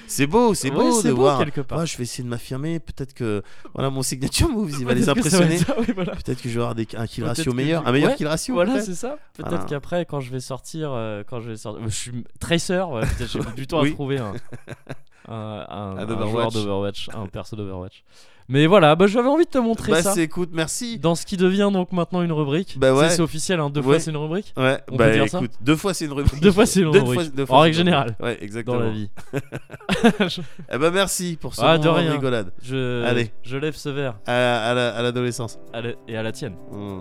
C'est 0.07 0.25
beau, 0.27 0.55
c'est 0.55 0.71
beau 0.71 1.03
de 1.03 1.11
beau, 1.11 1.15
voir. 1.17 1.37
quelque 1.37 1.61
part. 1.61 1.85
Je 1.85 1.95
vais 1.97 2.03
essayer 2.03 2.23
de 2.23 2.29
m'affirmer. 2.29 2.79
Peut-être 2.79 3.13
que 3.13 3.43
voilà 3.75 3.91
mon 3.91 4.01
signature 4.01 4.49
moves, 4.49 4.71
il 4.79 4.85
va 4.87 4.95
les 4.95 5.07
impressionner. 5.07 5.59
oui, 5.77 5.85
voilà. 5.93 6.13
Peut-être 6.15 6.41
que 6.41 6.49
je 6.49 6.55
vais 6.55 6.61
avoir 6.61 6.73
des, 6.73 6.87
un 6.97 7.05
kill 7.05 7.25
ratio 7.25 7.53
meilleur, 7.53 7.87
un 7.87 7.91
meilleur 7.91 8.09
Ouais, 8.09 8.15
kill 8.17 8.25
ratio. 8.27 8.55
Voilà, 8.55 8.73
peut-être. 8.73 8.85
c'est 8.85 8.95
ça. 8.95 9.17
Peut-être 9.33 9.49
Voilà. 9.49 9.65
qu'après, 9.65 10.05
quand 10.05 10.19
je 10.19 10.31
vais 10.31 10.39
sortir, 10.39 10.89
euh, 10.91 11.21
quand 11.29 11.39
je 11.39 11.49
vais 11.51 11.57
sortir, 11.57 11.83
je 11.87 11.93
suis 11.93 12.23
tracer. 12.39 12.83
voilà, 12.89 13.05
j'ai 13.19 13.39
du 13.55 13.67
temps 13.67 13.81
Oui. 13.83 13.89
à 13.89 13.93
trouver 13.93 14.17
un, 14.17 14.33
un, 15.27 15.65
un- 15.69 15.97
Un 16.09 16.27
joueur 16.29 16.51
d'Overwatch, 16.51 17.09
un 17.13 17.27
perso 17.27 17.55
d'Overwatch. 17.55 18.03
Mais 18.49 18.65
voilà, 18.65 18.95
bah, 18.95 19.07
j'avais 19.07 19.27
envie 19.27 19.43
de 19.43 19.49
te 19.49 19.57
montrer 19.57 19.91
Bah, 19.91 20.01
ça. 20.01 20.13
c'est 20.13 20.23
écoute, 20.23 20.51
merci. 20.53 20.99
Dans 20.99 21.15
ce 21.15 21.25
qui 21.25 21.35
devient 21.35 21.69
donc 21.73 21.91
maintenant 21.91 22.21
une 22.21 22.31
rubrique. 22.31 22.77
Bah 22.79 22.93
ouais. 22.93 23.09
C'est- 23.09 23.21
officiel, 23.21 23.59
hein, 23.59 23.69
deux 23.69 23.81
Ouais. 23.81 23.85
fois 23.87 23.99
c'est 23.99 24.11
une 24.11 24.15
rubrique. 24.17 24.53
Ouais, 24.55 24.79
On 24.89 24.95
bah 24.95 25.07
peut 25.07 25.13
dire 25.13 25.27
ça 25.29 25.39
écoute, 25.39 25.51
deux 25.59 25.75
fois 25.75 25.93
c'est 25.93 26.05
une 26.05 26.13
rubrique. 26.13 26.41
Deux 26.41 26.51
fois 26.53 26.65
c'est 26.65 26.79
une 26.79 26.91
Deux 26.91 26.99
rubrique. 26.99 27.19
fois- 27.21 27.29
deux 27.35 27.43
En 27.43 27.45
fois, 27.47 27.59
règle 27.61 27.75
c'est 27.75 27.81
une 27.81 27.85
générale. 27.87 28.15
Ouais, 28.21 28.37
exactement. 28.41 28.77
dans 28.79 28.83
la 28.85 28.89
vie. 28.91 29.09
Eh 30.71 30.77
ben 30.77 30.91
merci 30.91 31.37
pour 31.39 31.55
ce 31.55 31.61
Ah, 31.61 31.77
de 31.77 31.83
moment 31.85 31.97
de 31.97 32.03
rien. 32.03 32.11
rigolade 32.13 32.51
Je, 32.63 33.03
Allez. 33.03 33.31
je 33.43 33.57
lève 33.57 33.75
ce 33.75 33.89
verre 33.89 34.15
à, 34.25 34.69
à 34.69 34.73
la- 34.73 34.95
à 34.95 35.01
l'adolescence. 35.01 35.59
la- 35.73 35.81
et 36.07 36.15
à 36.15 36.23
la 36.23 36.31
tienne, 36.31 36.53
Hmm. 36.71 36.99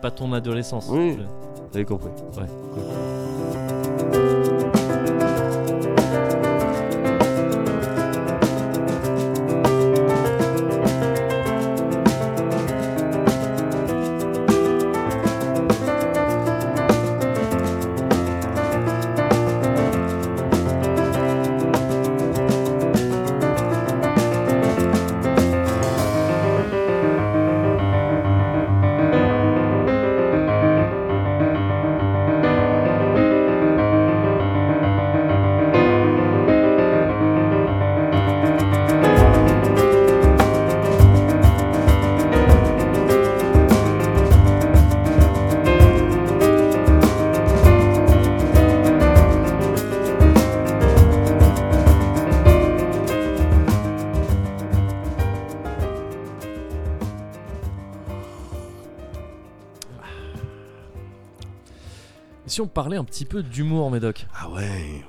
pas 0.00 0.10
ton 0.10 0.32
adolescence. 0.32 0.86
Oui. 0.90 1.16
Je- 1.18 1.22
Vous 1.70 1.74
avez 1.76 1.84
compris. 1.84 2.08
Et 4.14 4.47
Si 62.58 62.62
on 62.62 62.66
parlait 62.66 62.96
un 62.96 63.04
petit 63.04 63.24
peu 63.24 63.44
d'humour, 63.44 63.88
Médoc? 63.88 64.26
Ah 64.34 64.50
ouais, 64.50 64.58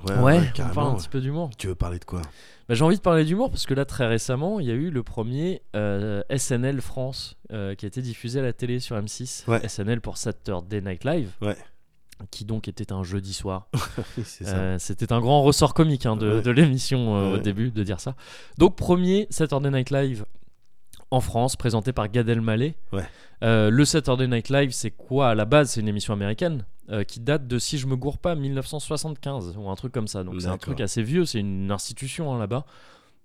ouais, 0.05 0.13
on 0.15 0.21
ouais, 0.23 0.51
parle 0.71 0.91
un 0.91 0.95
petit 0.97 1.09
peu 1.09 1.19
d'humour. 1.19 1.49
Tu 1.57 1.65
veux 1.65 1.73
parler 1.73 1.97
de 1.97 2.05
quoi? 2.05 2.21
Bah, 2.67 2.75
J'ai 2.75 2.83
envie 2.83 2.97
de 2.97 3.01
parler 3.01 3.25
d'humour 3.25 3.49
parce 3.49 3.65
que 3.65 3.73
là, 3.73 3.85
très 3.85 4.05
récemment, 4.05 4.59
il 4.59 4.67
y 4.67 4.71
a 4.71 4.75
eu 4.75 4.91
le 4.91 5.01
premier 5.01 5.63
euh, 5.75 6.21
SNL 6.37 6.79
France 6.79 7.37
euh, 7.51 7.73
qui 7.73 7.85
a 7.85 7.87
été 7.87 8.03
diffusé 8.03 8.37
à 8.39 8.43
la 8.43 8.53
télé 8.53 8.79
sur 8.79 8.95
M6. 8.97 9.49
Ouais. 9.49 9.67
SNL 9.67 9.99
pour 9.99 10.17
Saturday 10.17 10.79
Night 10.81 11.03
Live. 11.05 11.31
Ouais. 11.41 11.57
Qui 12.29 12.45
donc 12.45 12.67
était 12.67 12.91
un 12.93 13.01
jeudi 13.01 13.33
soir. 13.33 13.67
Euh, 14.45 14.75
C'était 14.77 15.11
un 15.11 15.19
grand 15.19 15.41
ressort 15.41 15.73
comique 15.73 16.05
hein, 16.05 16.15
de, 16.17 16.33
Ouais. 16.35 16.41
de 16.43 16.51
l'émission 16.51 17.17
euh, 17.17 17.33
au 17.33 17.37
début 17.39 17.71
de 17.71 17.81
dire 17.81 17.99
ça. 17.99 18.13
Donc, 18.59 18.75
premier 18.75 19.25
Saturday 19.31 19.71
Night 19.71 19.89
Live 19.89 20.23
en 21.09 21.19
France, 21.19 21.55
présenté 21.55 21.93
par 21.93 22.09
Gad 22.09 22.29
Elmaleh. 22.29 22.75
Ouais. 22.93 23.07
Euh, 23.43 23.71
le 23.71 23.85
Saturday 23.85 24.27
Night 24.27 24.49
Live, 24.49 24.69
c'est 24.71 24.91
quoi? 24.91 25.29
À 25.29 25.35
la 25.35 25.45
base 25.45 25.71
C'est 25.71 25.81
une 25.81 25.87
émission 25.87 26.13
américaine 26.13 26.63
euh, 26.91 27.03
qui 27.03 27.19
date 27.19 27.47
de, 27.47 27.59
si 27.59 27.77
je 27.77 27.87
me 27.87 27.95
gourre 27.95 28.17
pas, 28.17 28.35
1975 28.35 29.55
ou 29.57 29.69
un 29.69 29.75
truc 29.75 29.91
comme 29.91 30.07
ça. 30.07 30.23
Donc 30.23 30.41
c'est 30.41 30.47
un 30.47 30.57
truc 30.57 30.81
assez 30.81 31.03
vieux, 31.03 31.25
c'est 31.25 31.39
une 31.39 31.71
institution 31.71 32.33
hein, 32.33 32.39
là-bas. 32.39 32.65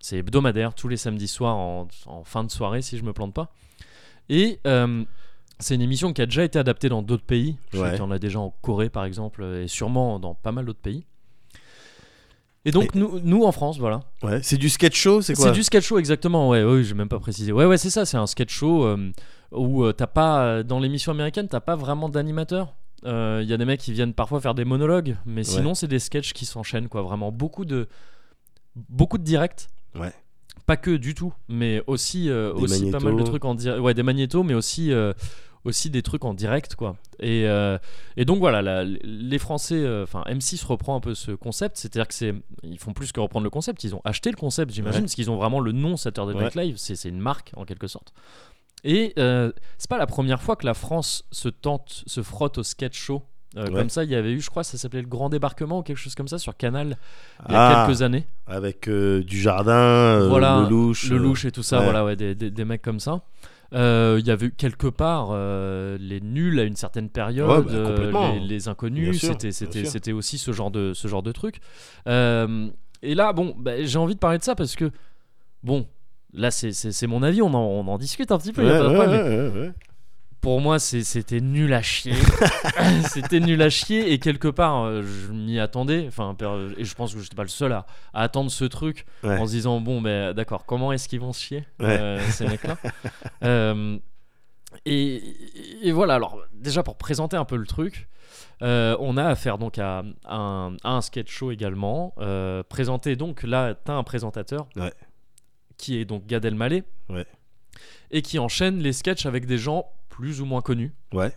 C'est 0.00 0.18
hebdomadaire, 0.18 0.74
tous 0.74 0.88
les 0.88 0.96
samedis 0.98 1.28
soirs 1.28 1.56
en, 1.56 1.88
en 2.06 2.24
fin 2.24 2.44
de 2.44 2.50
soirée, 2.50 2.82
si 2.82 2.98
je 2.98 3.04
me 3.04 3.12
plante 3.14 3.32
pas. 3.32 3.50
Et 4.28 4.60
euh, 4.66 5.04
c'est 5.58 5.74
une 5.74 5.80
émission 5.82 6.12
qui 6.12 6.20
a 6.20 6.26
déjà 6.26 6.44
été 6.44 6.58
adaptée 6.58 6.88
dans 6.90 7.00
d'autres 7.00 7.24
pays. 7.24 7.56
Je 7.72 7.78
sais 7.78 7.82
Ouais. 7.82 7.90
qu'il 7.92 8.00
y 8.00 8.02
en 8.02 8.10
a 8.10 8.18
déjà 8.18 8.38
en 8.40 8.50
Corée, 8.62 8.90
par 8.90 9.04
exemple, 9.06 9.42
et 9.44 9.68
sûrement 9.68 10.18
dans 10.18 10.34
pas 10.34 10.52
mal 10.52 10.66
d'autres 10.66 10.80
pays. 10.80 11.04
Et 12.66 12.70
donc, 12.70 12.94
nous, 12.94 13.20
nous, 13.22 13.44
en 13.44 13.52
France, 13.52 13.78
voilà. 13.78 14.00
Ouais, 14.22 14.42
c'est 14.42 14.56
du 14.56 14.70
sketch 14.70 14.96
show, 14.98 15.20
c'est 15.20 15.34
quoi? 15.34 15.46
C'est 15.46 15.52
du 15.52 15.62
sketch 15.62 15.84
show, 15.84 15.98
exactement. 15.98 16.48
Ouais, 16.48 16.64
ouais, 16.64 16.82
j'ai 16.82 16.94
même 16.94 17.10
pas 17.10 17.18
précisé. 17.20 17.52
Ouais, 17.52 17.66
ouais, 17.66 17.76
c'est 17.76 17.90
ça. 17.90 18.06
C'est 18.06 18.16
un 18.16 18.26
sketch 18.26 18.52
show 18.52 18.84
euh, 18.86 19.10
où 19.52 19.84
euh, 19.84 19.92
t'as 19.92 20.06
pas. 20.06 20.62
Dans 20.62 20.78
l'émission 20.80 21.12
américaine, 21.12 21.46
t'as 21.46 21.60
pas 21.60 21.76
vraiment 21.76 22.08
d'animateur? 22.08 22.74
Il 23.04 23.44
y 23.48 23.52
a 23.52 23.56
des 23.56 23.64
mecs 23.64 23.80
qui 23.80 23.92
viennent 23.92 24.14
parfois 24.14 24.40
faire 24.40 24.54
des 24.54 24.64
monologues, 24.64 25.16
mais 25.26 25.44
sinon, 25.44 25.74
c'est 25.74 25.88
des 25.88 25.98
sketchs 25.98 26.32
qui 26.32 26.46
s'enchaînent, 26.46 26.88
quoi. 26.88 27.02
Vraiment, 27.02 27.32
beaucoup 27.32 27.64
de. 27.64 27.88
Beaucoup 28.88 29.18
de 29.18 29.24
directs. 29.24 29.68
Ouais. 29.94 30.12
Pas 30.66 30.76
que 30.76 30.96
du 30.96 31.14
tout, 31.14 31.32
mais 31.48 31.82
aussi, 31.86 32.30
euh, 32.30 32.52
pas 32.54 32.60
mal 32.60 32.68
de 33.00 33.04
magnétos. 33.04 33.24
trucs 33.30 33.44
en 33.44 33.54
direct. 33.54 33.80
Ouais, 33.82 33.94
des 33.94 34.02
magnétos, 34.02 34.42
mais 34.42 34.54
aussi. 34.54 34.92
euh, 34.92 35.12
aussi 35.66 35.88
des 35.88 36.02
trucs 36.02 36.26
en 36.26 36.34
direct 36.34 36.74
quoi 36.74 36.94
et, 37.20 37.46
euh, 37.48 37.78
et 38.18 38.26
donc 38.26 38.38
voilà 38.38 38.60
la- 38.60 38.84
les 38.84 39.38
français 39.38 39.76
euh, 39.82 40.02
enfin 40.02 40.22
M6 40.26 40.62
reprend 40.66 40.94
un 40.94 41.00
peu 41.00 41.14
ce 41.14 41.30
concept 41.32 41.78
c'est 41.78 41.86
à 41.96 42.00
dire 42.00 42.06
que 42.06 42.12
c'est 42.12 42.34
ils 42.62 42.78
font 42.78 42.92
plus 42.92 43.12
que 43.12 43.20
reprendre 43.20 43.44
le 43.44 43.48
concept 43.50 43.82
ils 43.82 43.94
ont 43.94 44.02
acheté 44.04 44.30
le 44.30 44.36
concept 44.36 44.72
j'imagine 44.74 44.96
Ouais. 44.98 45.04
parce 45.04 45.14
qu'ils 45.14 45.30
ont 45.30 45.36
vraiment 45.38 45.60
le 45.60 45.72
nom 45.72 45.96
Saturday 45.96 46.34
Night 46.38 46.54
Live 46.54 46.74
c'est 46.76 46.96
c'est 46.96 47.08
une 47.08 47.18
marque 47.18 47.50
en 47.56 47.64
quelque 47.64 47.86
sorte 47.86 48.12
et 48.84 49.12
euh, 49.18 49.50
c'est 49.78 49.88
pas 49.90 49.98
la 49.98 50.06
première 50.06 50.40
fois 50.42 50.56
que 50.56 50.66
la 50.66 50.74
France 50.74 51.24
se 51.32 51.48
tente 51.48 52.04
se 52.06 52.22
frotte 52.22 52.58
au 52.58 52.62
sketch 52.62 52.96
show 52.98 53.22
Euh, 53.56 53.66
Ouais. 53.66 53.70
comme 53.78 53.88
ça 53.88 54.02
il 54.02 54.10
y 54.10 54.16
avait 54.16 54.32
eu 54.32 54.40
je 54.40 54.50
crois 54.50 54.64
ça 54.64 54.76
s'appelait 54.78 55.00
le 55.02 55.06
Grand 55.08 55.28
Débarquement 55.28 55.78
ou 55.78 55.82
quelque 55.82 55.96
chose 55.98 56.16
comme 56.16 56.26
ça 56.26 56.38
sur 56.38 56.56
Canal 56.56 56.96
il 57.48 57.52
y 57.52 57.54
Ah, 57.56 57.82
a 57.82 57.86
quelques 57.86 58.02
années 58.02 58.26
Avec 58.48 58.88
euh, 58.88 59.22
du 59.22 59.40
jardin, 59.40 59.72
euh, 59.72 60.28
Voilà, 60.28 60.62
le 60.62 60.68
louche. 60.68 61.08
le 61.08 61.18
louche 61.18 61.44
et 61.44 61.52
tout 61.52 61.62
ça, 61.62 61.78
ouais. 61.78 61.84
voilà, 61.84 62.04
ouais, 62.04 62.16
des, 62.16 62.34
des- 62.34 62.50
des 62.50 62.64
mecs 62.64 62.82
comme 62.82 62.98
ça. 63.00 63.22
Il 63.72 64.22
y 64.26 64.30
avait 64.30 64.46
eu 64.46 64.52
quelque 64.52 64.86
part 64.88 65.32
les 65.98 66.20
nuls 66.20 66.58
à 66.60 66.64
une 66.64 66.76
certaine 66.76 67.08
période, 67.10 67.66
bah, 68.12 68.32
les, 68.40 68.68
inconnus, 68.68 69.20
c'était 69.20 70.12
aussi 70.12 70.38
ce 70.38 70.50
genre 70.52 70.70
de 70.72 70.92
ce 70.94 71.06
genre 71.08 71.22
de 71.22 71.32
truc. 71.32 71.60
Et 73.02 73.14
là, 73.14 73.32
bon, 73.32 73.54
bah, 73.58 73.82
j'ai 73.84 73.98
envie 73.98 74.14
de 74.14 74.20
parler 74.20 74.38
de 74.38 74.44
ça 74.44 74.54
parce 74.54 74.74
que 74.76 74.90
bon, 75.62 75.86
là 76.34 76.50
c'est 76.50 77.06
mon 77.06 77.22
avis, 77.22 77.40
on 77.42 77.54
en, 77.54 77.58
on 77.58 77.86
en 77.88 77.98
discute 77.98 78.30
un 78.32 78.38
petit 78.38 78.52
peu. 78.52 78.64
y 78.64 78.68
a 78.68 78.72
Ouais, 78.72 78.78
pas 78.78 78.84
de 78.84 78.88
ouais, 78.90 78.94
problème, 78.96 79.28
mais 79.28 79.36
ouais, 79.36 79.48
ouais, 79.48 79.66
ouais. 79.68 79.72
Pour 80.40 80.60
moi, 80.60 80.78
c'était 80.78 81.40
nul 81.40 81.72
à 81.72 81.80
chier. 81.80 82.12
c'était 83.08 83.40
nul 83.40 83.62
à 83.62 83.70
chier 83.70 84.12
et 84.12 84.18
quelque 84.18 84.48
part, 84.48 84.82
euh, 84.84 85.02
je 85.02 85.32
m'y 85.32 85.58
attendais. 85.58 86.04
Enfin, 86.06 86.34
per- 86.34 86.74
et 86.76 86.84
je 86.84 86.94
pense 86.94 87.14
que 87.14 87.20
j'étais 87.20 87.34
pas 87.36 87.44
le 87.44 87.48
seul 87.48 87.72
à, 87.72 87.86
à 88.12 88.22
attendre 88.24 88.50
ce 88.50 88.66
truc 88.66 89.06
Ouais. 89.22 89.38
en 89.38 89.46
se 89.46 89.52
disant 89.52 89.80
bon 89.80 90.02
ben 90.02 90.34
d'accord 90.34 90.66
comment 90.66 90.92
est-ce 90.92 91.08
qu'ils 91.08 91.20
vont 91.20 91.32
se 91.32 91.40
chier 91.40 91.64
Ouais. 91.80 91.98
euh, 91.98 92.20
ces 92.30 92.46
mecs 92.46 92.64
là 92.64 92.76
et, 94.86 95.22
et 95.82 95.92
voilà 95.92 96.14
alors 96.14 96.38
déjà 96.52 96.82
pour 96.82 96.96
présenter 96.96 97.36
un 97.36 97.44
peu 97.44 97.56
le 97.56 97.66
truc 97.66 98.08
euh, 98.62 98.96
on 99.00 99.16
a 99.16 99.24
affaire 99.24 99.58
donc 99.58 99.78
à 99.78 100.02
un, 100.28 100.76
à 100.82 100.90
un 100.90 101.00
sketch 101.00 101.30
show 101.30 101.50
également 101.52 102.14
euh, 102.18 102.62
présenté 102.64 103.16
donc 103.16 103.42
là 103.44 103.74
t'as 103.74 103.94
un 103.94 104.02
présentateur 104.02 104.66
Ouais. 104.76 104.92
Qui 105.76 105.96
est 105.98 106.04
donc 106.04 106.26
Gad 106.26 106.44
Elmaleh 106.44 106.84
Ouais. 107.08 107.26
et 108.10 108.22
qui 108.22 108.38
enchaîne 108.38 108.78
les 108.78 108.92
sketchs 108.92 109.26
avec 109.26 109.46
des 109.46 109.58
gens 109.58 109.86
plus 110.08 110.40
ou 110.40 110.44
moins 110.46 110.60
connus 110.62 110.92
Ouais. 111.12 111.32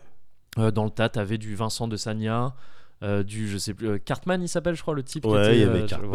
euh, 0.58 0.72
dans 0.72 0.86
le 0.86 0.92
tas, 0.92 1.10
t'avais 1.10 1.38
du 1.38 1.56
Vincent 1.56 1.88
de 1.88 1.98
Sagna, 1.98 2.56
euh, 3.04 3.22
du 3.24 3.48
je 3.48 3.58
sais 3.60 3.74
plus 3.76 3.88
euh, 3.90 3.98
Cartman 4.00 4.42
il 4.42 4.48
s'appelle 4.48 4.76
je 4.76 4.82
crois 4.82 4.96
le 4.96 5.04
type 5.04 5.24
qui 5.24 5.30
Ouais, 5.30 5.44
était, 5.46 5.56
il 5.58 5.62
y 5.62 5.64
avait 5.64 5.82
euh, 5.82 5.86
Cartman. 5.86 6.10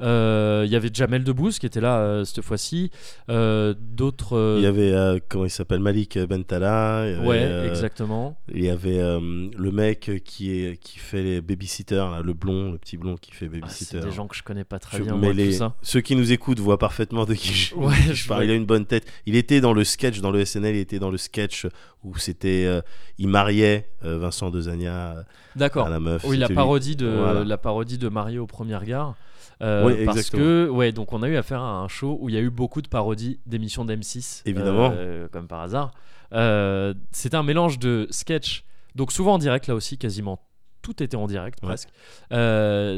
voilà. 0.00 0.64
Il 0.64 0.70
y 0.70 0.76
avait 0.76 0.90
Jamel 0.92 1.22
Debbouze 1.24 1.58
qui 1.58 1.66
était 1.66 1.80
là 1.82 2.24
cette 2.24 2.42
fois-ci 2.42 2.90
d'autres 3.28 4.56
Il 4.58 4.62
y 4.64 4.66
avait, 4.66 5.20
comment 5.28 5.44
il 5.44 5.50
s'appelle, 5.50 5.80
Malik 5.80 6.18
Bentala. 6.18 7.04
il 7.06 7.12
y 7.12 7.14
avait, 7.16 7.26
ouais 7.26 7.68
exactement 7.68 8.38
Il 8.52 8.64
y 8.64 8.70
avait 8.70 8.98
le 8.98 9.70
mec 9.70 10.10
qui, 10.24 10.50
est, 10.64 10.76
qui 10.78 10.98
fait 10.98 11.22
les 11.22 11.40
babysitters, 11.40 12.10
là, 12.10 12.20
le 12.22 12.32
blond, 12.32 12.72
le 12.72 12.78
petit 12.78 12.96
blond 12.96 13.16
qui 13.16 13.32
fait 13.32 13.46
Ah, 13.46 13.50
c'est 13.52 13.60
babysitter. 13.60 14.00
des 14.00 14.10
gens 14.12 14.26
que 14.26 14.36
je 14.36 14.42
connais 14.42 14.64
pas 14.64 14.78
très 14.78 14.98
Je- 14.98 15.02
bien 15.04 15.14
mais 15.16 15.26
moi, 15.28 15.32
les- 15.34 15.46
tout 15.50 15.58
ça 15.58 15.74
ceux 15.82 16.00
qui 16.00 16.16
nous 16.16 16.32
écoutent 16.32 16.60
voient 16.60 16.78
parfaitement 16.78 17.24
de 17.24 17.34
qui 17.34 17.52
je, 17.52 17.74
Ouais, 17.74 17.94
je 18.08 18.12
je 18.14 18.28
parle. 18.28 18.44
Il 18.44 18.50
a 18.50 18.54
une 18.54 18.66
bonne 18.66 18.86
tête. 18.86 19.06
Il 19.26 19.36
était 19.36 19.60
dans 19.60 19.72
le 19.72 19.84
sketch, 19.84 20.20
dans 20.20 20.30
le 20.30 20.44
SNL, 20.44 20.74
il 20.76 20.80
était 20.80 20.98
dans 20.98 21.10
le 21.10 21.18
sketch 21.18 21.66
où 22.04 22.16
c'était. 22.18 22.68
il 23.18 23.28
mariait 23.28 23.88
Vincent 24.02 24.50
Dezania 24.50 25.24
d'accord 25.56 25.86
la 25.98 26.10
meuf. 26.12 26.24
Oui, 26.24 26.36
la 26.36 26.46
lui. 26.48 26.54
parodie 26.54 26.96
de 26.96 27.06
Voilà. 27.06 27.44
la 27.44 27.58
parodie 27.58 27.98
de 27.98 28.08
Mario 28.08 28.44
au 28.44 28.46
premier 28.46 28.76
regard. 28.76 29.14
Euh, 29.60 29.86
Oui, 29.86 30.04
parce 30.04 30.30
que 30.30 30.68
ouais, 30.68 30.92
donc 30.92 31.12
on 31.12 31.22
a 31.22 31.28
eu 31.28 31.36
affaire 31.36 31.60
à 31.60 31.78
un 31.80 31.88
show 31.88 32.16
où 32.20 32.28
il 32.28 32.34
y 32.34 32.38
a 32.38 32.40
eu 32.40 32.50
beaucoup 32.50 32.80
de 32.82 32.88
parodies 32.88 33.40
d'émissions 33.46 33.84
d'M6, 33.84 34.42
Évidemment. 34.46 34.92
euh, 34.94 35.26
comme 35.28 35.48
par 35.48 35.60
hasard. 35.60 35.90
Euh, 36.32 36.94
C'était 37.10 37.36
un 37.36 37.42
mélange 37.42 37.78
de 37.80 38.06
sketch, 38.10 38.64
donc 38.94 39.10
souvent 39.12 39.34
en 39.34 39.38
direct 39.38 39.66
là 39.66 39.74
aussi, 39.74 39.98
quasiment 39.98 40.40
tout 40.82 41.02
était 41.02 41.16
en 41.16 41.26
direct 41.26 41.58
Ouais. 41.62 41.68
presque. 41.68 41.88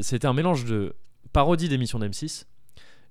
C'était 0.03 0.27
un 0.27 0.33
mélange 0.35 0.65
de 0.67 0.95
parodies 1.33 1.69
d'émissions 1.69 1.99
d'M6 1.99 2.45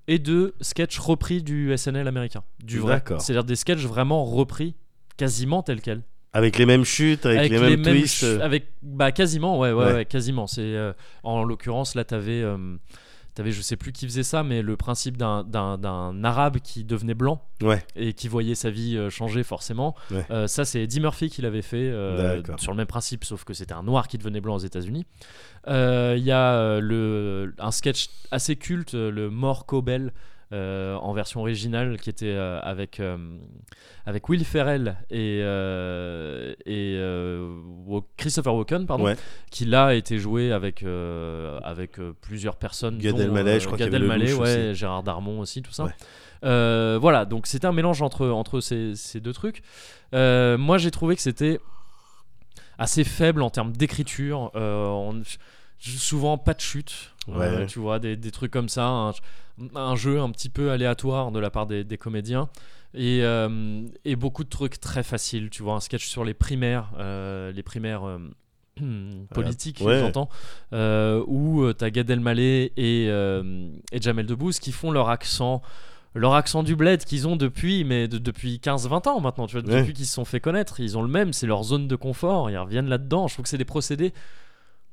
et 0.06 0.18
de 0.18 0.54
sketch 0.60 0.98
repris 0.98 1.42
du 1.42 1.76
SNL 1.76 2.06
américain, 2.06 2.42
du 2.62 2.78
vrai. 2.78 3.02
C'est-à-dire 3.18 3.44
des 3.44 3.56
sketchs 3.56 3.84
vraiment 3.84 4.24
repris, 4.24 4.74
quasiment 5.16 5.62
tels 5.62 5.80
quels 5.80 6.02
Avec 6.32 6.58
les 6.58 6.66
mêmes 6.66 6.84
chutes, 6.84 7.26
avec, 7.26 7.50
les, 7.50 7.58
mêmes 7.58 7.82
twists. 7.82 8.20
ch- 8.20 8.40
avec 8.40 8.68
bah 8.82 9.10
quasiment 9.12 9.58
ouais 9.58 9.72
ouais, 9.72 9.84
Ouais. 9.86 9.92
ouais, 9.94 10.04
quasiment 10.04 10.46
c'est 10.46 10.60
euh, 10.62 10.92
en 11.24 11.42
l'occurrence 11.42 11.94
là 11.96 12.04
t'avais 12.04 12.40
euh, 12.42 12.76
t'avais 13.34 13.50
je 13.50 13.60
sais 13.62 13.74
plus 13.76 13.90
qui 13.90 14.06
faisait 14.06 14.22
ça 14.22 14.44
mais 14.44 14.62
le 14.62 14.76
principe 14.76 15.16
d'un 15.16 15.42
d'un 15.42 15.76
d'un 15.76 16.22
arabe 16.22 16.58
qui 16.58 16.84
devenait 16.84 17.14
blanc 17.14 17.42
Ouais. 17.62 17.82
et 17.96 18.12
qui 18.12 18.28
voyait 18.28 18.54
sa 18.54 18.70
vie 18.70 18.96
euh, 18.96 19.10
changer 19.10 19.42
forcément. 19.42 19.96
Euh, 20.30 20.46
ça 20.46 20.64
c'est 20.64 20.82
Eddie 20.82 21.00
Murphy 21.00 21.30
qui 21.30 21.42
l'avait 21.42 21.62
fait 21.62 21.76
euh, 21.90 22.40
sur 22.58 22.70
le 22.72 22.76
même 22.76 22.86
principe 22.86 23.24
sauf 23.24 23.42
que 23.44 23.52
c'était 23.52 23.74
un 23.74 23.82
noir 23.82 24.06
qui 24.06 24.16
devenait 24.16 24.40
blanc 24.40 24.54
aux 24.54 24.58
États-Unis 24.58 25.06
Euh, 25.68 26.14
il 26.16 26.22
y 26.24 26.30
a 26.32 26.54
euh, 26.54 26.80
le 26.80 27.54
un 27.58 27.70
sketch 27.72 28.08
assez 28.30 28.54
culte 28.56 28.94
euh, 28.94 29.10
le 29.10 29.30
Mort 29.30 29.66
Cobel 29.66 30.12
euh, 30.52 30.96
en 30.96 31.12
version 31.12 31.40
originale 31.40 31.96
qui 31.98 32.10
était 32.10 32.26
euh, 32.26 32.58
avec 32.62 32.98
euh, 32.98 33.16
avec 34.04 34.28
Will 34.28 34.44
Ferrell 34.44 34.96
et 35.10 35.38
et 36.66 37.00
Christopher 38.16 38.54
Walken 38.54 38.86
pardon 38.86 39.04
Ouais. 39.04 39.16
qui 39.50 39.64
là 39.64 39.86
a 39.86 39.94
été 39.94 40.18
joué 40.18 40.52
avec 40.52 40.84
avec 41.62 41.98
plusieurs 42.20 42.56
personnes 42.56 42.98
Gad 42.98 43.14
dont, 43.16 43.22
Elmaleh, 43.22 43.60
je 43.60 43.66
crois 43.66 43.78
Gad 43.78 43.92
Elmaleh, 43.94 44.34
ouais, 44.34 44.74
Gérard 44.74 45.02
Darmon 45.02 45.40
aussi 45.40 45.62
tout 45.62 45.72
ça 45.72 45.84
Ouais. 45.84 45.92
Euh, 46.42 46.98
voilà 47.00 47.26
donc 47.26 47.46
c'était 47.46 47.66
un 47.66 47.72
mélange 47.72 48.00
entre 48.00 48.26
entre 48.28 48.60
ces, 48.60 48.94
ces 48.96 49.20
deux 49.20 49.34
trucs 49.34 49.62
Euh, 50.14 50.56
moi 50.58 50.78
j'ai 50.78 50.90
trouvé 50.90 51.14
que 51.14 51.20
c'était 51.22 51.60
assez 52.78 53.04
faible 53.04 53.42
en 53.42 53.50
termes 53.50 53.72
d'écriture 53.72 54.50
euh, 54.56 55.20
souvent 55.80 56.38
pas 56.38 56.54
de 56.54 56.60
chute. 56.60 57.12
Euh, 57.28 57.66
tu 57.66 57.78
vois 57.78 57.98
des, 57.98 58.16
des 58.16 58.30
trucs 58.30 58.50
comme 58.52 58.68
ça 58.68 58.86
un, 58.86 59.12
un 59.74 59.96
jeu 59.96 60.20
un 60.20 60.30
petit 60.30 60.48
peu 60.48 60.70
aléatoire 60.70 61.30
de 61.32 61.38
la 61.38 61.50
part 61.50 61.66
des, 61.66 61.84
des 61.84 61.98
comédiens. 61.98 62.48
Et, 62.94 63.20
euh, 63.22 63.82
et 64.04 64.16
beaucoup 64.16 64.42
de 64.42 64.48
trucs 64.48 64.80
très 64.80 65.04
faciles 65.04 65.48
tu 65.48 65.62
vois 65.62 65.74
un 65.74 65.80
sketch 65.80 66.06
sur 66.08 66.24
les 66.24 66.34
primaires 66.34 66.90
euh, 66.98 67.52
les 67.52 67.62
primaires 67.62 68.02
politiques 69.34 69.80
ouais. 69.84 70.00
j'entends 70.00 70.28
euh, 70.72 71.22
où 71.26 71.72
t'as 71.72 71.90
Gad 71.90 72.10
Elmaleh 72.10 72.72
et, 72.76 73.06
euh, 73.08 73.68
et 73.92 74.00
Jamel 74.00 74.26
Debbouze 74.26 74.58
qui 74.58 74.72
font 74.72 74.90
leur 74.90 75.08
accent 75.08 75.62
leur 76.16 76.34
accent 76.34 76.64
du 76.64 76.74
bled 76.74 77.04
qu'ils 77.04 77.28
ont 77.28 77.36
depuis 77.36 77.84
mais 77.84 78.08
de- 78.08 78.18
depuis 78.18 78.60
15-20 78.62 79.08
ans 79.08 79.20
maintenant 79.20 79.46
tu 79.46 79.56
vois 79.60 79.68
Ouais. 79.70 79.80
depuis 79.82 79.92
qu'ils 79.92 80.06
se 80.06 80.14
sont 80.14 80.24
fait 80.24 80.40
connaître. 80.40 80.80
Ils 80.80 80.98
ont 80.98 81.02
le 81.02 81.08
même 81.08 81.32
c'est 81.32 81.46
leur 81.46 81.62
zone 81.62 81.86
de 81.86 81.94
confort 81.96 82.50
ils 82.50 82.58
reviennent 82.58 82.88
là-dedans. 82.88 83.28
Je 83.28 83.34
trouve 83.34 83.44
que 83.44 83.48
c'est 83.48 83.58
des 83.58 83.64
procédés 83.64 84.12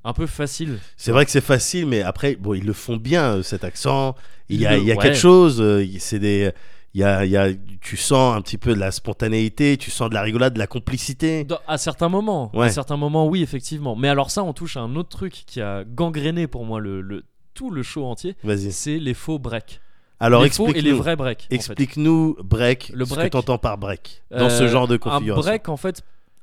un 0.08 0.14
peu 0.14 0.26
faciles 0.26 0.80
C'est 0.96 1.12
vrai 1.12 1.26
que 1.26 1.32
c'est 1.32 1.42
facile, 1.42 1.86
mais 1.86 2.02
après, 2.02 2.36
bon, 2.36 2.54
ils 2.54 2.66
le 2.66 2.74
font 2.74 2.98
bien, 2.98 3.36
euh, 3.38 3.44
cet 3.44 3.64
accent. 3.64 4.16
Il 4.50 4.60
y 4.62 4.66
a, 4.66 4.78
il 4.78 4.86
y 4.86 4.92
a 4.92 4.96
ouais. 4.96 5.02
quelque 5.02 5.18
chose, 5.18 5.60
euh, 5.62 5.86
c'est 6.00 6.20
des. 6.20 6.52
Il 6.94 7.02
y 7.02 7.04
a, 7.04 7.26
il 7.26 7.32
y 7.32 7.38
a, 7.38 7.50
tu 7.82 7.96
sens 7.98 8.36
un 8.36 8.42
petit 8.42 8.58
peu 8.58 8.74
de 8.74 8.80
la 8.80 8.92
spontanéité, 8.92 9.78
tu 9.78 9.92
sens 9.92 10.10
de 10.10 10.16
la 10.16 10.22
rigolade, 10.22 10.54
de 10.54 10.60
la 10.60 10.66
complicité. 10.68 11.44
Dans- 11.44 11.60
à 11.68 11.78
certains 11.78 12.10
moments 12.10 12.50
Ouais. 12.56 12.68
à 12.68 12.70
certains 12.70 12.98
moments 12.98 13.28
oui 13.28 13.44
effectivement 13.44 13.96
mais 13.96 14.08
alors 14.08 14.32
ça 14.32 14.42
on 14.44 14.54
touche 14.54 14.78
à 14.78 14.80
un 14.80 14.96
autre 14.96 15.10
truc 15.10 15.44
qui 15.46 15.62
a 15.62 15.84
gangréné 15.84 16.48
pour 16.48 16.66
moi 16.66 16.80
le, 16.80 17.02
le- 17.02 17.24
tout 17.54 17.70
le 17.70 17.84
show 17.84 18.06
entier 18.06 18.36
Vas-y. 18.44 18.72
c'est 18.72 18.98
les 18.98 19.14
faux 19.14 19.38
breaks 19.38 19.80
Alors 20.20 20.42
les 20.44 20.50
faux 20.50 20.68
et 20.70 20.72
les 20.72 20.78
explique-nous. 20.80 20.98
vrais 20.98 21.16
breaks 21.18 21.42
en 21.44 21.50
fait. 21.50 21.56
Explique-nous 21.56 22.38
break, 22.44 22.92
Le 22.96 23.06
ce 23.06 23.14
break, 23.14 23.28
que 23.28 23.32
t'entends 23.34 23.58
par 23.60 23.78
break 23.78 24.24
dans 24.32 24.50
ce 24.50 24.64
Euh, 24.64 24.68
genre 24.68 24.88
de 24.88 24.96
un 24.96 24.98
configuration. 24.98 25.42
break 25.48 25.70
en 25.70 25.78
fait 25.78 26.02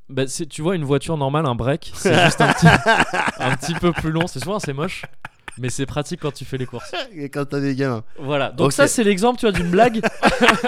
bah, 0.09 0.25
tu 0.27 0.63
vois 0.63 0.77
une 0.77 0.85
voiture 0.85 1.17
normale 1.17 1.47
un 1.47 1.55
break 1.55 1.93
c'est 1.95 2.15
juste 2.25 2.41
un 2.41 2.53
petit, 2.53 2.67
un 3.39 3.57
petit 3.57 3.75
peu 3.75 3.93
plus 3.93 4.11
long. 4.11 4.27
C'est 4.27 4.41
souvent 4.41 4.59
c'est 4.59 4.73
moche 4.75 5.03
mais 5.57 5.71
c'est 5.71 5.87
pratique 5.87 6.19
quand 6.21 6.33
tu 6.33 6.45
fais 6.45 6.59
les 6.59 6.67
courses. 6.67 6.91
Et 7.15 7.29
quand 7.31 7.45
t'as 7.45 7.61
des 7.61 7.77
gamins. 7.77 8.03
voilà. 8.19 8.51
Donc 8.51 8.73
ça 8.73 8.89
c'est 8.89 9.05
l'exemple 9.05 9.39
tu 9.39 9.47
vois 9.47 9.53
d'une 9.53 9.71
blague. 9.71 10.01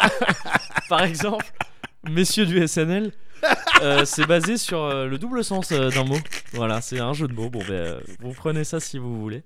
Par 0.88 1.02
exemple 1.02 1.44
messieurs 2.08 2.46
du 2.46 2.66
SNL 2.66 3.12
euh, 3.82 4.04
c'est 4.06 4.26
basé 4.26 4.56
sur 4.56 4.82
euh, 4.82 5.06
le 5.06 5.18
double 5.18 5.44
sens 5.44 5.70
euh, 5.72 5.90
d'un 5.90 6.04
mot. 6.04 6.16
Voilà 6.52 6.80
c'est 6.80 7.00
un 7.00 7.12
jeu 7.12 7.28
de 7.28 7.32
mots. 7.34 7.50
Bon 7.50 7.62
ben 7.68 8.00
vous 8.20 8.32
prenez 8.32 8.64
ça 8.64 8.80
si 8.80 8.98
vous 8.98 9.20
voulez. 9.20 9.42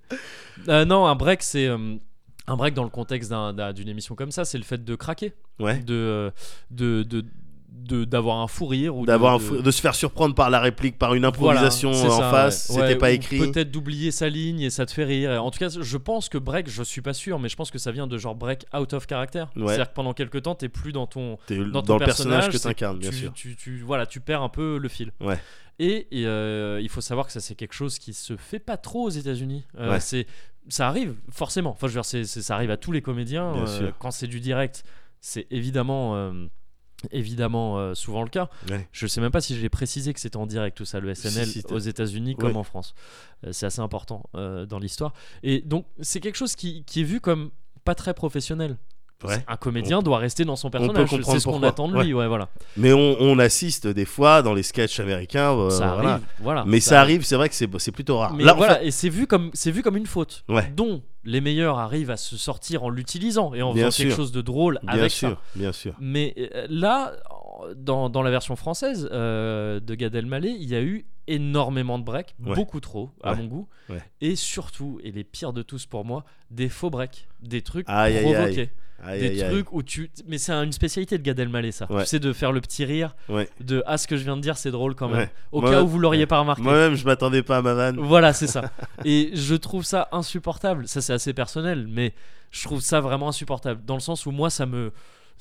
Non 0.69 1.07
un 1.07 1.15
break 1.17 1.43
c'est 1.43 1.67
un 1.67 2.57
break 2.57 2.75
dans 2.75 2.85
le 2.85 2.91
contexte 2.91 3.31
d'un- 3.31 3.53
d'un- 3.53 3.73
d'une 3.73 3.89
émission 3.89 4.15
comme 4.15 4.31
ça 4.31 4.45
c'est 4.45 4.59
le 4.59 4.65
fait 4.65 4.85
de 4.85 4.95
craquer. 4.95 5.33
Ouais. 5.59 5.79
de 5.79 6.33
de- 6.71 7.25
d'avoir 7.73 8.39
un 8.39 8.47
fou 8.47 8.67
rire 8.67 8.97
ou 8.97 9.03
de- 9.03 9.07
D'avoir 9.07 9.39
de- 9.41 9.61
de 9.63 9.71
se 9.71 9.81
faire 9.81 9.95
surprendre 9.95 10.35
par 10.35 10.51
la 10.51 10.61
réplique, 10.61 10.99
par 10.99 11.15
une 11.15 11.25
improvisation 11.25 11.91
en 11.91 11.95
ça, 12.19 12.31
face, 12.31 12.69
ouais. 12.71 12.75
c'était 12.77 12.87
Ouais, 12.93 12.95
pas 12.97 13.11
écrit. 13.11 13.39
Peut-être 13.39 13.71
d'oublier 13.71 14.11
sa 14.11 14.29
ligne 14.29 14.61
et 14.61 14.71
ça 14.71 14.87
te 14.87 14.93
fait 14.93 15.05
rire. 15.05 15.43
En 15.43 15.51
tout 15.51 15.59
cas, 15.59 15.69
je 15.69 15.97
pense 15.97 16.29
que 16.29 16.39
break, 16.39 16.69
je 16.69 16.83
suis 16.83 17.01
pas 17.01 17.15
sûr, 17.15 17.39
mais 17.39 17.49
je 17.49 17.57
pense 17.57 17.71
que 17.71 17.79
ça 17.79 17.91
vient 17.93 18.07
de 18.07 18.17
genre 18.19 18.35
break 18.35 18.67
out 18.77 18.93
of 18.93 19.07
character. 19.09 19.45
Ouais. 19.57 19.67
C'est-à-dire 19.67 19.89
que 19.91 19.95
pendant 19.95 20.15
quelques 20.15 20.43
temps, 20.43 20.55
t'es 20.55 20.69
plus 20.69 20.93
dans 20.93 21.07
ton 21.07 21.39
dans, 21.49 21.65
dans, 21.67 21.83
ton 21.83 21.99
le 21.99 22.05
personnage 22.05 22.49
que 22.51 22.59
t'incarnes, 22.59 22.99
bien 22.99 23.11
tu, 23.11 23.17
sûr. 23.17 23.33
Tu, 23.33 23.57
tu- 23.57 23.81
voilà, 23.81 24.07
tu 24.07 24.21
perds 24.21 24.43
un 24.43 24.49
peu 24.49 24.79
le 24.79 24.89
fil. 24.89 25.13
Ouais. 25.21 25.39
Et, 25.79 26.07
et, 26.11 26.27
euh, 26.27 26.79
il 26.83 26.89
faut 26.91 27.01
savoir 27.01 27.27
que 27.27 27.33
ça 27.33 27.41
c'est 27.41 27.55
quelque 27.55 27.73
chose 27.75 27.99
qui 27.99 28.13
se 28.13 28.37
fait 28.37 28.59
pas 28.59 28.77
trop 28.77 29.05
aux 29.05 29.11
États-Unis. 29.11 29.65
Euh. 29.79 29.97
C'est 30.01 30.27
ça 30.69 30.87
arrive 30.87 31.15
forcément. 31.31 31.71
Enfin, 31.71 31.89
je 31.89 31.99
veux 31.99 32.03
dire, 32.03 32.27
ça 32.27 32.55
arrive 32.55 32.71
à 32.71 32.77
tous 32.77 32.93
les 32.93 33.01
comédiens. 33.03 33.55
Euh, 33.57 33.91
quand 33.99 34.11
c'est 34.11 34.27
du 34.27 34.39
direct, 34.41 34.85
c'est 35.21 35.47
évidemment. 35.51 36.33
Évidemment, 37.13 37.79
euh, 37.79 37.95
souvent 37.95 38.23
le 38.23 38.29
cas. 38.29 38.49
Ouais. 38.69 38.87
Je 38.93 39.07
sais 39.07 39.21
même 39.21 39.31
pas 39.31 39.41
si 39.41 39.59
j'ai 39.59 39.69
précisé 39.71 40.13
que 40.13 40.21
c'était 40.21 40.37
en 40.37 40.47
direct 40.47 40.77
tout 40.77 40.85
ça, 40.85 41.01
le 41.01 41.15
SNL 41.15 41.47
Si, 41.47 41.53
si, 41.53 41.63
t'as- 41.63 41.75
aux 41.75 41.79
États-Unis 41.79 42.37
comme 42.37 42.51
Ouais. 42.53 42.57
en 42.57 42.63
France. 42.63 42.95
Euh, 43.47 43.53
c'est 43.53 43.67
assez 43.67 43.81
important 43.81 44.25
euh, 44.35 44.67
dans 44.67 44.79
l'histoire. 44.79 45.15
Et 45.43 45.61
donc, 45.63 45.87
c'est 46.01 46.21
quelque 46.21 46.37
chose 46.37 46.55
qui, 46.57 46.85
qui 46.85 47.01
est 47.01 47.05
vu 47.05 47.21
comme 47.21 47.51
pas 47.85 47.95
très 47.95 48.13
professionnel. 48.13 48.77
Ouais. 49.25 49.45
Un 49.49 49.57
comédien 49.57 50.01
doit 50.01 50.19
rester 50.19 50.45
dans 50.45 50.57
son 50.57 50.71
personnage. 50.71 51.09
C'est 51.25 51.41
ce 51.41 51.45
qu'on 51.45 51.63
attend 51.63 51.89
de 51.89 52.01
lui. 52.03 52.15
Ouais, 52.15 52.27
voilà. 52.27 52.49
Mais 52.77 52.93
on, 52.93 53.17
on 53.21 53.39
assiste 53.39 53.87
des 53.87 54.05
fois 54.05 54.43
dans 54.43 54.55
les 54.55 54.63
sketchs 54.63 54.99
américains. 55.01 55.53
euh, 55.53 55.71
ça 55.71 55.95
voilà. 55.95 56.11
arrive. 56.13 56.25
Voilà. 56.41 56.65
Mais 56.67 56.81
ça 56.81 57.01
arrive, 57.01 57.25
c'est 57.25 57.37
vrai 57.37 57.49
que 57.49 57.55
c'est 57.55 57.93
plutôt 57.93 58.19
rare. 58.19 58.35
Mais 58.35 58.45
Là, 58.45 58.55
voilà, 58.55 58.83
et 58.83 58.91
c'est 58.91 59.09
vu 59.11 59.27
comme 59.27 59.51
c'est 59.53 59.71
vu 59.71 59.83
comme 59.83 59.97
une 59.97 60.07
faute, 60.07 60.45
dont 60.77 61.03
les 61.25 61.41
meilleurs 61.43 61.79
arrivent 61.79 62.11
à 62.11 62.17
se 62.17 62.37
sortir 62.37 62.83
en 62.85 62.89
l'utilisant 62.89 63.53
et 63.53 63.61
en 63.63 63.75
Bien 63.75 63.87
faisant 63.91 64.05
quelque 64.05 64.17
chose 64.17 64.33
de 64.33 64.41
drôle 64.41 64.79
bien 64.83 64.95
avec 64.95 65.11
sûr, 65.11 65.29
ça. 65.31 65.39
bien 65.55 65.73
sûr. 65.73 65.93
Mais 66.01 66.35
euh, 66.39 66.67
là, 66.71 67.13
dans, 67.77 68.09
dans 68.09 68.23
la 68.23 68.31
version 68.31 68.57
française 68.57 69.07
euh, 69.13 69.81
de 69.81 69.95
Gad 69.95 70.15
Elmaleh, 70.15 70.57
il 70.59 70.69
y 70.71 70.75
a 70.75 70.81
eu 70.81 71.05
énormément 71.27 71.99
de 71.99 72.05
breaks, 72.05 72.35
Ouais. 72.45 72.55
beaucoup 72.55 72.81
trop 72.81 73.11
à 73.23 73.33
Ouais. 73.33 73.37
mon 73.37 73.45
goût, 73.45 73.69
Ouais. 73.91 74.03
et 74.23 74.35
surtout, 74.35 74.99
et 75.05 75.13
les 75.13 75.23
pires 75.25 75.53
de 75.53 75.61
tous 75.63 75.85
pour 75.87 76.05
moi, 76.07 76.25
des 76.51 76.69
faux 76.71 76.89
breaks, 76.91 77.29
des 77.43 77.61
trucs 77.63 77.85
Aïe, 77.89 78.17
aïe, 78.17 78.35
aïe. 78.35 78.71
Aïe, 79.03 79.21
des 79.21 79.27
aïe, 79.29 79.43
aïe. 79.43 79.51
trucs 79.51 79.73
où 79.73 79.83
tu, 79.83 80.11
mais 80.27 80.39
c'est 80.39 80.53
une 80.53 80.73
spécialité 80.73 81.17
de 81.19 81.23
Gad 81.23 81.39
Elmaleh 81.39 81.73
ça, 81.73 81.87
Ouais. 81.91 82.03
tu 82.03 82.09
sais 82.09 82.19
de 82.19 82.33
faire 82.33 82.53
le 82.53 82.61
petit 82.61 82.85
rire, 82.85 83.15
Ouais. 83.29 83.49
de 83.61 83.83
ah 83.87 83.97
ce 83.99 84.07
que 84.07 84.17
je 84.17 84.25
viens 84.25 84.37
de 84.37 84.43
dire 84.43 84.57
c'est 84.59 84.71
drôle 84.71 84.95
quand 84.95 85.09
même, 85.09 85.19
Ouais. 85.21 85.31
au 85.53 85.61
Moi- 85.63 85.71
cas 85.71 85.83
où 85.83 85.89
vous 85.89 85.99
l'auriez 85.99 86.27
pas 86.27 86.39
remarqué. 86.41 86.63
Moi-même, 86.63 86.95
je 86.95 87.05
m'attendais 87.05 87.43
pas 87.43 87.59
à 87.59 87.63
ma 87.63 87.75
vanne. 87.75 87.99
Voilà, 87.99 88.33
c'est 88.33 88.47
ça. 88.47 88.71
Et 89.05 89.31
je 89.35 89.55
trouve 89.55 89.85
ça 89.85 90.09
insupportable. 90.13 90.87
Ça, 90.89 91.01
c'est 91.01 91.13
assez 91.13 91.33
personnel, 91.33 91.87
mais 91.89 92.13
je 92.51 92.63
trouve 92.65 92.81
ça 92.81 93.01
vraiment 93.01 93.29
insupportable. 93.29 93.83
Dans 93.87 93.95
le 93.95 94.01
sens 94.01 94.27
où 94.27 94.31
moi, 94.31 94.51
ça 94.51 94.67
me. 94.67 94.93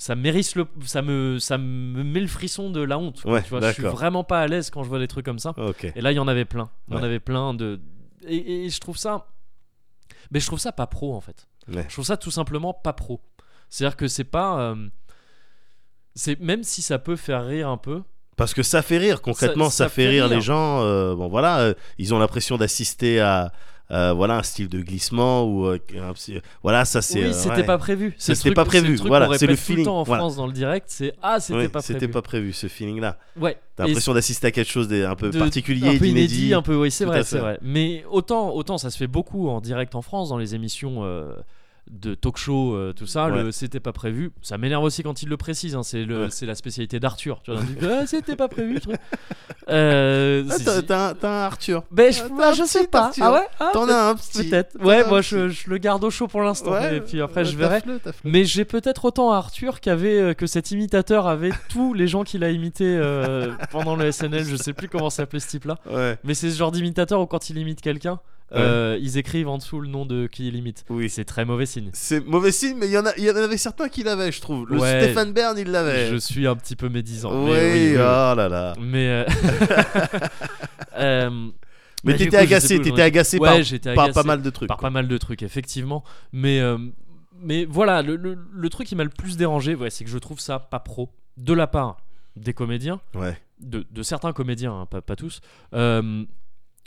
Ça 0.01 0.15
mérisse 0.15 0.55
le, 0.55 0.65
ça 0.85 1.01
me, 1.01 1.39
ça 1.39 1.57
me 1.57 2.03
met 2.05 2.21
le 2.21 2.27
frisson 2.27 2.69
de 2.69 2.79
la 2.79 2.97
honte. 2.97 3.21
quoi, 3.21 3.33
Ouais, 3.33 3.43
tu 3.43 3.49
vois, 3.49 3.59
je 3.59 3.73
suis 3.73 3.83
vraiment 3.83 4.23
pas 4.23 4.39
à 4.39 4.47
l'aise 4.47 4.69
quand 4.69 4.81
je 4.83 4.87
vois 4.87 4.99
des 4.99 5.09
trucs 5.09 5.25
comme 5.25 5.39
ça. 5.39 5.53
Et 5.93 5.99
là, 5.99 6.13
il 6.13 6.15
y 6.15 6.19
en 6.19 6.27
avait 6.29 6.45
plein. 6.45 6.69
Il 6.87 6.93
y 6.93 6.97
en 6.97 7.03
avait 7.03 7.19
plein 7.19 7.53
de. 7.53 7.81
Et, 8.25 8.63
et 8.65 8.69
je 8.69 8.79
trouve 8.79 8.95
ça. 8.95 9.27
Mais 10.31 10.39
je 10.39 10.45
trouve 10.47 10.59
ça 10.59 10.71
pas 10.71 10.87
pro 10.87 11.13
en 11.15 11.19
fait. 11.19 11.47
Ouais. 11.67 11.83
Je 11.89 11.93
trouve 11.93 12.05
ça 12.05 12.15
tout 12.15 12.31
simplement 12.31 12.73
pas 12.73 12.93
pro. 12.93 13.19
C'est-à-dire 13.69 13.97
que 13.97 14.07
c'est 14.07 14.23
pas. 14.23 14.59
euh, 14.59 14.75
C'est 16.15 16.39
même 16.39 16.63
si 16.63 16.81
ça 16.81 16.99
peut 16.99 17.15
faire 17.15 17.45
rire 17.45 17.69
un 17.69 17.77
peu. 17.77 18.01
Parce 18.35 18.53
que 18.53 18.63
ça 18.63 18.81
fait 18.81 18.97
rire, 18.97 19.21
concrètement, 19.21 19.65
ça, 19.65 19.71
Ça- 19.71 19.83
ça 19.85 19.89
fait, 19.89 20.03
fait 20.03 20.09
rire, 20.09 20.25
rire. 20.25 20.35
les 20.35 20.41
gens. 20.41 20.81
euh, 20.81 21.13
bon, 21.15 21.27
voilà, 21.27 21.59
euh, 21.59 21.73
ils 21.97 22.13
ont 22.13 22.19
l'impression 22.19 22.57
d'assister 22.57 23.19
à 23.19 23.51
voilà, 23.89 24.37
un 24.37 24.43
style 24.43 24.69
de 24.69 24.81
glissement 24.81 25.45
ou. 25.45 25.75
voilà, 26.63 26.85
ça 26.85 27.01
c'est. 27.01 27.25
oui, 27.27 27.33
c'était 27.33 27.55
ouais. 27.57 27.63
pas 27.63 27.77
prévu. 27.77 28.07
Le 28.09 28.13
C'était 28.17 28.51
pas 28.53 28.63
prévu, 28.65 28.95
le 28.95 29.01
voilà, 29.07 29.25
c'est 29.37 29.45
le 29.45 29.51
répète 29.53 29.57
tout 29.65 29.71
feeling, 29.71 29.85
temps 29.85 29.99
en 29.99 30.03
voilà. 30.03 30.21
France 30.21 30.35
dans 30.37 30.47
le 30.47 30.53
direct, 30.53 30.85
c'est 30.89 31.13
ah, 31.21 31.39
c'était 31.39 31.59
Oui, 31.59 31.67
pas 31.69 31.81
c'était 31.81 31.97
prévu. 31.99 32.11
pas 32.13 32.21
prévu, 32.21 32.53
ce 32.53 32.67
feeling-là. 32.67 33.17
Ouais. 33.37 33.57
T'as 33.75 33.87
l'impression 33.87 34.13
d'assister 34.13 34.47
à 34.47 34.51
quelque 34.51 34.69
chose 34.71 34.87
d'un 34.87 35.15
peu 35.15 35.31
de- 35.31 35.39
particulier, 35.39 35.87
un 35.95 35.97
peu 35.97 36.05
inédit, 36.05 36.53
un 36.53 36.61
peu 36.61 36.75
oui, 36.75 36.91
c'est 36.91 37.05
vrai, 37.05 37.23
c'est 37.23 37.39
vrai. 37.39 37.57
Mais 37.61 38.03
autant, 38.09 38.53
autant 38.53 38.77
ça 38.77 38.89
se 38.89 38.97
fait 38.97 39.07
beaucoup 39.07 39.49
en 39.49 39.59
direct 39.59 39.95
en 39.95 40.01
France 40.01 40.29
dans 40.29 40.37
les 40.37 40.53
émissions 40.55 41.03
de 41.89 42.13
talk 42.13 42.37
show, 42.37 42.75
euh, 42.75 42.93
tout 42.93 43.07
ça. 43.07 43.27
Ouais. 43.29 43.43
Le 43.43 43.51
c'était 43.51 43.79
pas 43.79 43.91
prévu. 43.91 44.31
Ça 44.41 44.57
m'énerve 44.57 44.83
aussi 44.83 45.01
quand 45.03 45.23
il 45.23 45.29
le 45.29 45.37
précise. 45.37 45.75
hein, 45.75 45.83
c'est 45.83 46.05
le, 46.05 46.23
Ouais. 46.23 46.27
c'est 46.29 46.45
la 46.45 46.55
spécialité 46.55 46.99
d'Arthur. 46.99 47.41
Tu 47.43 47.51
vois, 47.51 47.61
Ah, 48.01 48.05
c'était 48.05 48.35
pas 48.35 48.47
prévu. 48.47 48.79
Euh, 49.69 50.43
Ah, 50.49 50.55
c'est- 50.57 50.81
t'as- 50.87 51.13
un- 51.21 51.43
Arthur. 51.43 51.83
Ben, 51.91 52.11
je, 52.11 52.21
Ah, 52.41 52.53
je 52.53 52.63
sais 52.63 52.87
pas. 52.87 53.05
Arthur. 53.07 53.23
Ah 53.25 53.33
ouais? 53.33 53.47
Ah, 53.59 53.69
T'en 53.71 53.87
as 53.87 54.09
un 54.09 54.15
petit. 54.15 54.49
Peut-être. 54.49 54.75
Ouais, 54.83 55.07
moi 55.07 55.21
je, 55.21 55.49
je 55.49 55.69
le 55.69 55.77
garde 55.77 56.03
au 56.03 56.09
chaud 56.09 56.27
pour 56.27 56.41
l'instant. 56.41 56.71
Ouais, 56.71 56.97
et 56.97 57.01
puis 57.01 57.21
après 57.21 57.45
je 57.45 57.55
verrai. 57.55 57.81
Mais 58.23 58.45
j'ai 58.45 58.65
peut-être 58.65 59.05
autant 59.05 59.31
Arthur 59.31 59.79
qu'avait 59.79 60.19
euh, 60.19 60.33
que 60.33 60.47
cet 60.47 60.71
imitateur 60.71 61.27
avait 61.27 61.51
tous 61.69 61.93
les 61.93 62.07
gens 62.07 62.23
qu'il 62.23 62.43
a 62.43 62.49
imité 62.49 62.85
euh, 62.97 63.51
pendant 63.71 63.95
le 63.95 64.11
SNL. 64.11 64.43
Je 64.43 64.55
sais 64.55 64.73
plus 64.73 64.89
comment 64.89 65.09
s'appelait 65.11 65.39
ce 65.39 65.49
type-là. 65.49 65.75
Mais 66.23 66.33
c'est 66.33 66.49
ce 66.49 66.57
genre 66.57 66.71
d'imitateur 66.71 67.21
où 67.21 67.27
quand 67.27 67.49
il 67.51 67.57
imite 67.59 67.81
quelqu'un, 67.81 68.19
euh, 68.53 68.97
ils 69.01 69.17
écrivent 69.17 69.47
en 69.47 69.57
dessous 69.57 69.79
le 69.79 69.87
nom 69.87 70.05
de 70.05 70.27
qui 70.27 70.47
il 70.47 70.55
imite. 70.55 70.83
Oui. 70.89 71.09
C'est 71.09 71.25
très 71.25 71.45
mauvais 71.45 71.65
signe. 71.65 71.89
C'est 71.93 72.25
mauvais 72.25 72.51
signe, 72.51 72.77
mais 72.79 72.87
il 72.87 72.91
y, 72.93 72.97
en 72.97 73.05
a, 73.05 73.15
y 73.17 73.29
en 73.29 73.35
avait 73.35 73.57
certains 73.57 73.89
qui 73.89 74.03
l'avaient, 74.03 74.31
je 74.31 74.41
trouve. 74.41 74.67
Le 74.69 74.79
Ouais. 74.79 75.01
Stéphane 75.03 75.33
Bern, 75.33 75.57
il 75.57 75.69
l'avait. 75.71 76.07
Je 76.09 76.15
suis 76.17 76.47
un 76.47 76.55
petit 76.55 76.75
peu 76.75 76.89
médisant. 76.89 77.45
Oui, 77.45 77.51
mais 77.51 77.93
oh 77.97 78.33
là 78.35 78.47
là. 78.49 78.73
Mais. 78.79 79.07
euh, 79.07 79.25
euh, 80.97 81.49
Mais 82.03 82.15
t'étais 82.15 82.37
agacé, 82.37 82.75
plus 82.75 82.83
t'étais 82.85 82.89
étais. 82.95 83.01
agacé 83.01 83.37
Ouais, 83.39 83.63
par, 83.95 84.11
pas 84.11 84.23
mal 84.23 84.41
de 84.41 84.49
trucs. 84.49 84.67
par 84.67 84.77
quoi. 84.77 84.87
pas 84.89 84.93
mal 84.93 85.07
de 85.07 85.17
trucs, 85.17 85.43
effectivement. 85.43 86.03
Mais, 86.31 86.59
euh, 86.59 86.77
mais 87.41 87.65
voilà, 87.65 88.01
le, 88.01 88.15
le- 88.15 88.37
le 88.51 88.69
truc 88.69 88.87
qui 88.87 88.95
m'a 88.95 89.03
le 89.03 89.09
plus 89.09 89.37
dérangé, 89.37 89.77
c'est 89.89 90.03
que 90.03 90.09
je 90.09 90.17
trouve 90.17 90.39
ça 90.39 90.59
pas 90.59 90.79
pro. 90.79 91.09
De 91.37 91.53
la 91.53 91.67
part 91.67 91.97
des 92.35 92.53
comédiens, 92.53 92.99
Ouais. 93.15 93.37
de, 93.61 93.85
de 93.91 94.03
certains 94.03 94.33
comédiens, 94.33 94.73
hein, 94.81 94.85
pas, 94.85 95.01
pas 95.01 95.15
tous, 95.15 95.39
euh, 95.73 96.23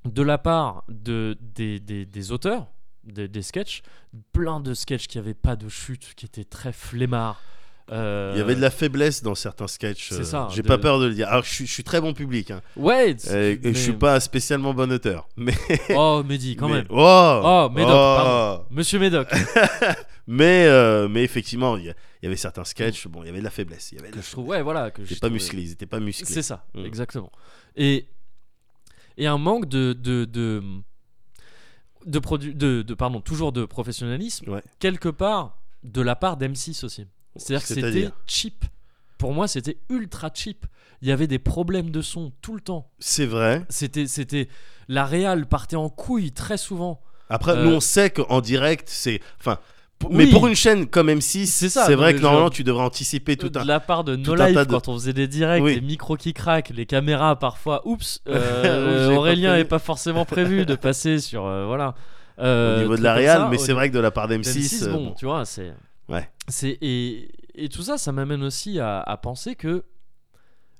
de 0.05 0.22
la 0.22 0.38
part 0.38 0.84
de, 0.88 1.36
des, 1.40 1.78
des, 1.80 2.05
des 2.07 2.32
auteurs, 2.32 2.66
des, 3.05 3.28
des 3.28 3.42
sketchs, 3.42 3.82
plein 4.32 4.61
de 4.61 4.74
sketchs 4.74 5.07
qui 5.07 5.18
avaient 5.18 5.34
pas 5.34 5.57
de 5.57 5.68
chute, 5.68 6.14
qui 6.16 6.26
étaient 6.26 6.44
très 6.44 6.72
flemmards. 6.72 7.40
Euh, 7.90 8.30
Il 8.34 8.38
y 8.38 8.40
avait 8.40 8.55
de 8.55 8.61
la 8.61 8.70
faiblesse 8.70 9.22
dans 9.22 9.34
certains 9.34 9.66
sketchs. 9.66 10.09
C'est 10.11 10.20
euh, 10.20 10.24
ça, 10.24 10.48
J'ai 10.53 10.62
de- 10.62 10.68
pas 10.68 10.78
peur 10.78 10.98
de 11.00 11.07
le 11.07 11.14
dire. 11.14 11.28
Alors, 11.28 11.42
je 11.44 11.53
suis, 11.53 11.66
je 11.66 11.72
suis 11.72 11.82
très 11.84 12.00
bon 12.00 12.14
public. 12.14 12.50
Hein. 12.53 12.62
Ouais, 12.76 13.16
Euh, 13.28 13.53
et 13.53 13.61
mais- 13.62 13.74
Je 13.74 13.78
suis 13.78 13.92
pas 13.92 14.18
spécialement 14.20 14.72
bon 14.72 14.90
auteur. 14.92 15.28
Mais. 15.36 15.53
Oh, 15.94 16.22
Mehdi, 16.24 16.55
quand 16.57 16.68
mais- 16.68 16.74
même. 16.76 16.86
Oh, 16.90 17.40
Oh, 17.44 17.68
Médoc, 17.74 17.90
oh. 17.92 18.59
Monsieur 18.70 18.98
Médoc. 19.00 19.28
Mais, 20.28 20.66
euh, 20.66 21.09
mais 21.09 21.24
effectivement, 21.24 21.76
il 21.76 21.92
y, 22.22 22.26
avait 22.26 22.36
certains 22.36 22.64
sketchs. 22.64 23.09
Bon, 23.09 23.24
il 23.24 23.26
y 23.26 23.28
avait 23.28 23.40
de 23.40 23.44
la 23.44 23.50
faiblesse. 23.50 23.90
Il 23.90 23.96
y 23.96 23.98
avait 23.98 24.09
de 24.09 24.12
que 24.12 24.18
la 24.18 24.22
je 24.24 24.30
trouve, 24.30 24.46
ouais, 24.46 24.62
voilà. 24.62 24.92
Que 24.92 25.03
Ils 25.03 25.07
je 25.07 25.12
étaient 25.14 25.20
pas 25.20 25.26
trouvais- 25.26 25.34
musclés. 25.34 25.62
Ils 25.62 25.72
étaient 25.72 25.84
pas 25.86 25.98
musclés. 25.98 26.32
C'est 26.32 26.42
ça, 26.42 26.64
Mm. 26.74 26.84
exactement. 26.86 27.32
Et, 27.76 28.07
et 29.17 29.27
un 29.27 29.39
manque 29.39 29.69
de. 29.69 29.93
de, 29.93 30.25
de 30.25 30.63
de, 32.05 32.19
produ- 32.19 32.53
de, 32.55 32.83
de- 32.83 32.95
pardon 32.95 33.21
toujours 33.21 33.53
de 33.53 33.65
professionnalisme 33.65 34.51
Ouais. 34.51 34.63
quelque 34.81 35.09
part 35.09 35.59
de 35.85 36.01
la 36.03 36.17
part 36.17 36.37
d'M6 36.37 36.85
aussi 36.85 37.07
c'est-à-dire 37.37 37.63
que 37.67 37.75
c'était 37.75 38.11
cheap 38.27 38.65
pour 39.19 39.33
moi 39.33 39.47
c'était 39.47 39.79
ultra 39.89 40.31
cheap 40.35 40.67
il 41.01 41.09
y 41.09 41.13
avait 41.13 41.29
des 41.29 41.39
problèmes 41.39 41.91
de 41.91 42.03
son 42.03 42.33
tout 42.43 42.55
le 42.55 42.61
temps 42.61 42.91
C'est 42.99 43.27
vrai. 43.27 43.65
c'était 43.69 44.09
c'était 44.09 44.49
la 44.89 45.05
réal 45.05 45.47
partait 45.47 45.77
en 45.77 45.89
couille 45.91 46.33
très 46.33 46.57
souvent 46.57 47.01
Après, 47.29 47.53
Euh, 47.53 47.65
nous, 47.65 47.71
on 47.77 47.81
sait 47.81 48.11
qu'en 48.11 48.41
direct, 48.41 48.89
c'est. 48.91 49.21
Enfin. 49.39 49.59
Oui. 50.09 50.16
Mais 50.16 50.26
pour 50.26 50.46
une 50.46 50.55
chaîne 50.55 50.86
comme 50.86 51.09
M6, 51.09 51.46
C'est 51.46 51.68
ça, 51.68 51.86
c'est 51.86 51.94
vrai 51.94 52.14
que 52.14 52.20
normalement 52.20 52.50
tu 52.50 52.64
devrais 52.64 52.84
anticiper 52.84 53.36
tout 53.36 53.48
de 53.48 53.59
un. 53.59 53.64
la 53.64 53.80
part 53.80 54.05
de 54.05 54.16
No 54.16 54.34
Life 54.34 54.57
de- 54.57 54.64
quand 54.64 54.88
on 54.88 54.94
faisait 54.94 55.12
des 55.12 55.28
directs 55.28 55.62
Oui. 55.62 55.74
les 55.76 55.80
micros 55.80 56.16
qui 56.16 56.32
craquent 56.34 56.70
les 56.70 56.86
caméras 56.86 57.38
parfois 57.38 57.86
oups 57.86 58.20
euh, 58.28 59.09
pas 59.09 59.14
Aurélien 59.14 59.57
n'est 59.57 59.64
pas 59.64 59.78
forcément 59.78 60.24
prévu 60.24 60.66
de 60.66 60.74
passer 60.74 61.18
sur 61.18 61.46
euh, 61.46 61.66
voilà 61.66 61.94
euh, 62.38 62.78
au 62.78 62.82
niveau 62.82 62.96
de 62.96 63.03
la 63.03 63.22
ça, 63.26 63.48
mais 63.50 63.59
c'est 63.59 63.72
vrai 63.74 63.90
que 63.90 63.94
de 63.94 64.00
la 64.00 64.11
part 64.11 64.26
d'M6. 64.28 64.42
M6, 64.42 64.84
euh, 64.88 64.92
bon, 64.92 65.05
bon. 65.09 65.11
tu 65.12 65.26
vois, 65.26 65.44
c'est. 65.44 65.72
Ouais. 66.09 66.28
C'est 66.48 66.78
et, 66.80 67.28
et 67.55 67.68
tout 67.68 67.82
ça, 67.82 67.98
ça 67.98 68.11
m'amène 68.11 68.42
aussi 68.42 68.80
à, 68.80 69.00
à 69.00 69.16
penser 69.18 69.55
que. 69.55 69.84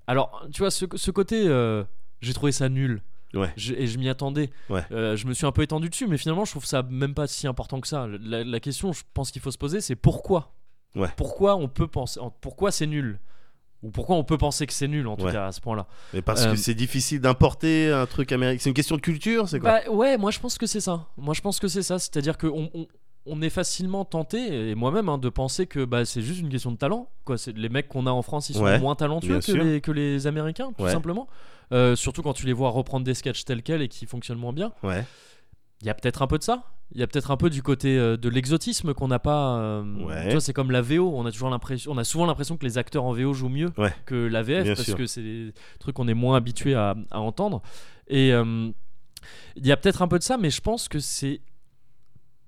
Alors, 0.07 0.47
tu 0.53 0.63
vois, 0.63 0.71
ce, 0.71 0.87
ce 0.95 1.11
côté, 1.11 1.45
euh, 1.47 1.85
j'ai 2.23 2.33
trouvé 2.33 2.53
ça 2.53 2.69
nul. 2.71 3.03
Ouais. 3.35 3.53
Je- 3.57 3.75
et 3.75 3.87
je 3.87 3.99
m'y 3.99 4.09
attendais. 4.09 4.51
Ouais. 4.69 4.83
Euh, 4.93 5.17
je 5.17 5.27
me 5.27 5.33
suis 5.35 5.47
un 5.47 5.53
peu 5.53 5.63
étendu 5.63 5.89
dessus, 5.89 6.07
mais 6.07 6.19
finalement, 6.19 6.45
je 6.45 6.51
trouve 6.51 6.67
ça 6.67 6.83
même 6.83 7.15
pas 7.15 7.27
si 7.27 7.47
important 7.47 7.81
que 7.81 7.89
ça. 7.89 8.07
La, 8.21 8.45
la 8.45 8.61
question, 8.61 8.93
je 8.93 9.03
pense 9.15 9.31
qu'il 9.31 9.41
faut 9.43 9.51
se 9.51 9.59
poser, 9.59 9.81
c'est 9.81 9.97
pourquoi? 9.97 10.53
Ouais. 10.95 11.09
Pourquoi 11.17 11.57
on 11.57 11.69
peut 11.69 11.87
penser, 11.87 12.21
pourquoi 12.43 12.71
c'est 12.71 12.87
nul, 12.87 13.19
ou 13.83 13.91
pourquoi 13.91 14.17
on 14.17 14.25
peut 14.25 14.37
penser 14.37 14.67
que 14.67 14.73
c'est 14.75 14.89
nul 14.89 15.07
en 15.09 15.17
tout 15.17 15.25
cas 15.25 15.47
à 15.47 15.53
ce 15.53 15.61
point-là. 15.63 15.87
Mais 16.13 16.21
parce 16.23 16.45
Euh, 16.45 16.51
que 16.51 16.57
c'est 16.57 16.75
difficile 16.75 17.21
d'importer 17.21 17.91
un 17.91 18.05
truc 18.07 18.31
américain. 18.33 18.61
C'est 18.63 18.69
une 18.71 18.75
question 18.75 18.97
de 18.97 19.01
culture, 19.01 19.49
c'est 19.49 19.59
quoi? 19.59 19.81
Bah 19.87 19.91
ouais, 19.91 20.19
moi 20.19 20.31
je 20.31 20.39
pense 20.39 20.59
que 20.59 20.67
c'est 20.67 20.81
ça. 20.81 21.07
Moi 21.17 21.33
je 21.33 21.41
pense 21.41 21.59
que 21.59 21.69
c'est 21.69 21.83
ça. 21.83 21.99
C'est-à-dire 21.99 22.37
qu'on 22.37 22.71
on, 22.75 22.87
on 23.25 23.41
est 23.41 23.49
facilement 23.51 24.05
tenté, 24.05 24.71
et 24.71 24.75
moi-même, 24.75 25.09
hein, 25.09 25.17
de 25.17 25.29
penser 25.31 25.67
que 25.67 25.85
bah, 25.85 26.05
c'est 26.05 26.21
juste 26.23 26.41
une 26.41 26.49
question 26.51 26.73
de 26.73 26.77
talent. 26.77 27.09
Quoi. 27.25 27.37
Les 27.57 27.69
mecs 27.71 27.89
qu'on 27.89 28.07
a 28.07 28.11
en 28.11 28.21
France, 28.23 28.51
ils 28.51 28.55
sont 28.57 28.79
moins 28.81 28.95
talentueux 28.97 29.41
que 29.41 29.53
les, 29.53 29.81
que 29.81 29.93
les 29.93 30.27
Américains, 30.27 30.73
tout 30.77 30.87
simplement. 30.89 31.27
Euh, 31.73 31.97
surtout 31.97 32.23
quand 32.23 32.35
tu 32.35 32.47
les 32.47 32.53
vois 32.53 32.71
reprendre 32.71 33.05
des 33.05 33.15
sketchs 33.15 33.45
tels 33.45 33.63
quels 33.63 33.83
et 33.83 33.89
qui 33.89 34.07
fonctionnent 34.07 34.39
moins 34.39 34.53
bien. 34.53 34.73
Ouais. 34.83 35.05
Il 35.81 35.87
y 35.87 35.91
a 35.91 35.95
peut-être 35.95 36.23
un 36.23 36.27
peu 36.27 36.39
de 36.39 36.43
ça. 36.45 36.63
Il 36.95 37.01
y 37.01 37.03
a 37.03 37.07
peut-être 37.07 37.31
un 37.31 37.37
peu 37.39 37.49
du 37.49 37.63
côté 37.63 37.97
euh, 37.99 38.17
de 38.19 38.29
l'exotisme 38.29 38.93
qu'on 38.93 39.09
n'a 39.09 39.19
pas. 39.19 39.57
euh, 39.59 39.83
Ouais. 40.05 40.25
Tu 40.27 40.31
vois, 40.33 40.41
c'est 40.41 40.53
comme 40.53 40.71
la 40.71 40.83
VO. 40.83 41.11
On 41.17 41.25
a 41.27 41.33
toujours 41.33 41.49
l'impression, 41.51 41.91
on 41.93 41.97
a 41.99 42.05
souvent 42.05 42.27
l'impression 42.27 42.57
que 42.59 42.65
les 42.67 42.77
acteurs 42.77 43.05
en 43.05 43.13
VO 43.15 43.33
jouent 43.33 43.49
mieux 43.49 43.71
Ouais. 43.79 43.93
que 44.05 44.15
la 44.15 44.43
VF 44.43 44.65
Bien 44.65 44.75
parce 44.75 44.85
sûr. 44.87 44.97
que 44.97 45.07
c'est 45.07 45.23
des 45.23 45.53
trucs 45.81 45.97
qu'on 45.97 46.07
est 46.09 46.15
moins 46.15 46.37
habitué 46.37 46.75
à, 46.75 46.95
à 47.11 47.21
entendre. 47.21 47.63
Et 48.09 48.29
il 48.31 49.67
y 49.67 49.73
a 49.73 49.77
peut-être 49.77 50.03
un 50.03 50.09
peu 50.09 50.19
de 50.19 50.25
ça, 50.25 50.37
mais 50.37 50.51
je 50.51 50.61
pense 50.61 50.89
que 50.89 50.99
c'est 50.99 51.41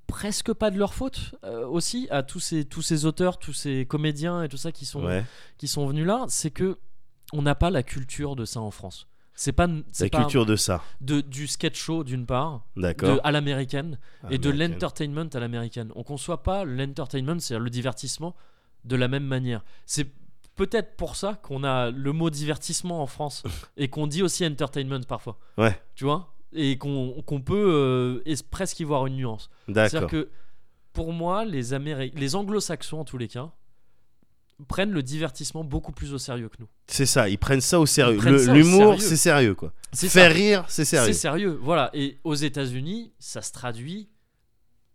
presque 0.06 0.52
pas 0.52 0.70
de 0.70 0.78
leur 0.78 0.92
faute 0.94 1.34
euh, 1.44 1.66
aussi 1.66 2.06
à 2.10 2.22
tous 2.22 2.40
ces 2.40 2.64
tous 2.64 2.82
ces 2.82 3.04
auteurs, 3.06 3.38
tous 3.38 3.52
ces 3.54 3.86
comédiens 3.86 4.42
et 4.42 4.48
tout 4.48 4.56
ça 4.58 4.70
qui 4.72 4.84
sont 4.84 5.02
Ouais. 5.04 5.24
qui 5.56 5.66
sont 5.68 5.86
venus 5.86 6.06
là. 6.06 6.24
C'est 6.28 6.50
que 6.50 6.78
on 7.32 7.42
n'a 7.42 7.54
pas 7.54 7.70
la 7.70 7.82
culture 7.82 8.36
de 8.36 8.44
ça 8.44 8.60
en 8.60 8.70
France. 8.70 9.08
C'est 9.37 9.53
pas 9.53 9.66
La 9.66 10.09
pas 10.09 10.18
culture 10.20 10.47
de 10.47 10.55
ça. 10.57 10.82
de, 11.01 11.20
du 11.20 11.47
sketch 11.49 11.76
show 11.78 12.05
d'une 12.05 12.24
part, 12.24 12.64
D'accord. 12.76 13.20
à 13.24 13.32
l'américaine 13.32 13.99
et 14.30 14.39
de 14.39 14.51
l'entertainment 14.51 15.28
à 15.35 15.41
l'américaine. 15.41 15.91
On 15.97 16.05
conçoit 16.05 16.43
pas 16.45 16.64
l'entertainment, 16.64 17.41
c'est-à-dire 17.41 17.64
le 17.64 17.70
divertissement, 17.70 18.37
de 18.85 18.95
la 18.97 19.09
même 19.09 19.24
manière. 19.24 19.64
C'est 19.87 20.07
peut-être 20.55 20.95
pour 20.97 21.16
ça 21.16 21.35
qu'on 21.43 21.64
a 21.64 21.91
le 21.91 22.12
mot 22.12 22.30
divertissement 22.30 23.03
en 23.03 23.07
France 23.07 23.43
et 23.76 23.89
qu'on 23.89 24.07
dit 24.07 24.22
aussi 24.22 24.47
entertainment 24.47 25.01
parfois. 25.09 25.37
Ouais. 25.59 25.76
Tu 25.97 26.05
vois? 26.05 26.32
Et 26.53 26.78
qu'on 26.78 27.20
qu'on 27.26 27.41
peut 27.41 27.72
euh, 27.74 28.22
es- 28.30 28.41
presque 28.49 28.78
y 28.78 28.85
voir 28.85 29.07
une 29.07 29.16
nuance. 29.16 29.51
D'accord. 29.66 29.91
C'est-à-dire 29.91 30.09
que 30.09 30.28
pour 30.93 31.12
moi, 31.12 31.45
les, 31.45 31.62
les 32.14 32.37
anglo-saxons 32.37 33.01
en 33.01 33.05
tous 33.05 33.18
les 33.18 33.26
cas 33.26 33.51
prennent 34.68 34.92
le 34.92 35.02
divertissement 35.02 35.64
beaucoup 35.64 35.92
plus 35.92 36.12
au 36.14 36.18
sérieux 36.18 36.48
que 36.48 36.57
nous. 36.61 36.68
C'est 36.86 37.07
ça, 37.07 37.28
ils 37.28 37.38
prennent 37.38 37.61
ça 37.61 37.80
au 37.80 37.86
sérieux. 37.86 38.18
L'humour, 38.52 39.00
c'est 39.00 39.16
sérieux, 39.16 39.55
quoi. 39.55 39.72
Faire 39.94 40.11
ça. 40.11 40.28
rire, 40.28 40.64
c'est 40.68 40.84
sérieux. 40.84 41.12
C'est 41.12 41.18
sérieux, 41.18 41.59
voilà. 41.62 41.90
Et 41.94 42.18
aux 42.24 42.34
États-Unis, 42.34 43.12
ça 43.18 43.42
se 43.42 43.52
traduit, 43.52 44.09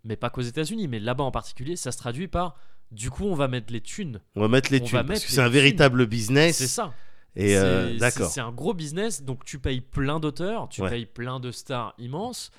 mais 0.04 0.16
pas 0.16 0.30
qu'aux 0.30 0.40
États-Unis, 0.42 0.88
mais 0.88 0.98
là-bas 1.00 1.24
en 1.24 1.30
particulier, 1.30 1.76
ça 1.76 1.92
se 1.92 1.98
traduit 1.98 2.28
par 2.28 2.56
du 2.90 3.08
coup, 3.10 3.24
on 3.26 3.34
va 3.34 3.46
mettre 3.46 3.72
les 3.72 3.80
thunes. 3.80 4.20
On 4.34 4.40
va 4.40 4.48
mettre 4.48 4.72
les 4.72 4.80
On 4.82 4.84
thunes 4.84 5.06
parce 5.06 5.24
que 5.24 5.30
c'est 5.30 5.40
un 5.40 5.48
véritable 5.48 6.06
business. 6.06 6.56
C'est 6.56 6.66
ça. 6.66 6.92
Et 7.36 7.56
euh, 7.56 7.92
C'est- 7.92 7.96
d'accord. 7.98 8.26
C'est 8.26 8.34
c'est 8.34 8.40
un 8.40 8.50
gros 8.50 8.74
business, 8.74 9.22
donc 9.22 9.44
tu 9.44 9.60
payes 9.60 9.80
plein 9.80 10.18
d'auteurs, 10.18 10.68
tu 10.68 10.82
Ouais. 10.82 10.90
payes 10.90 11.06
plein 11.06 11.38
de 11.38 11.52
stars 11.52 11.94
immenses. 11.98 12.50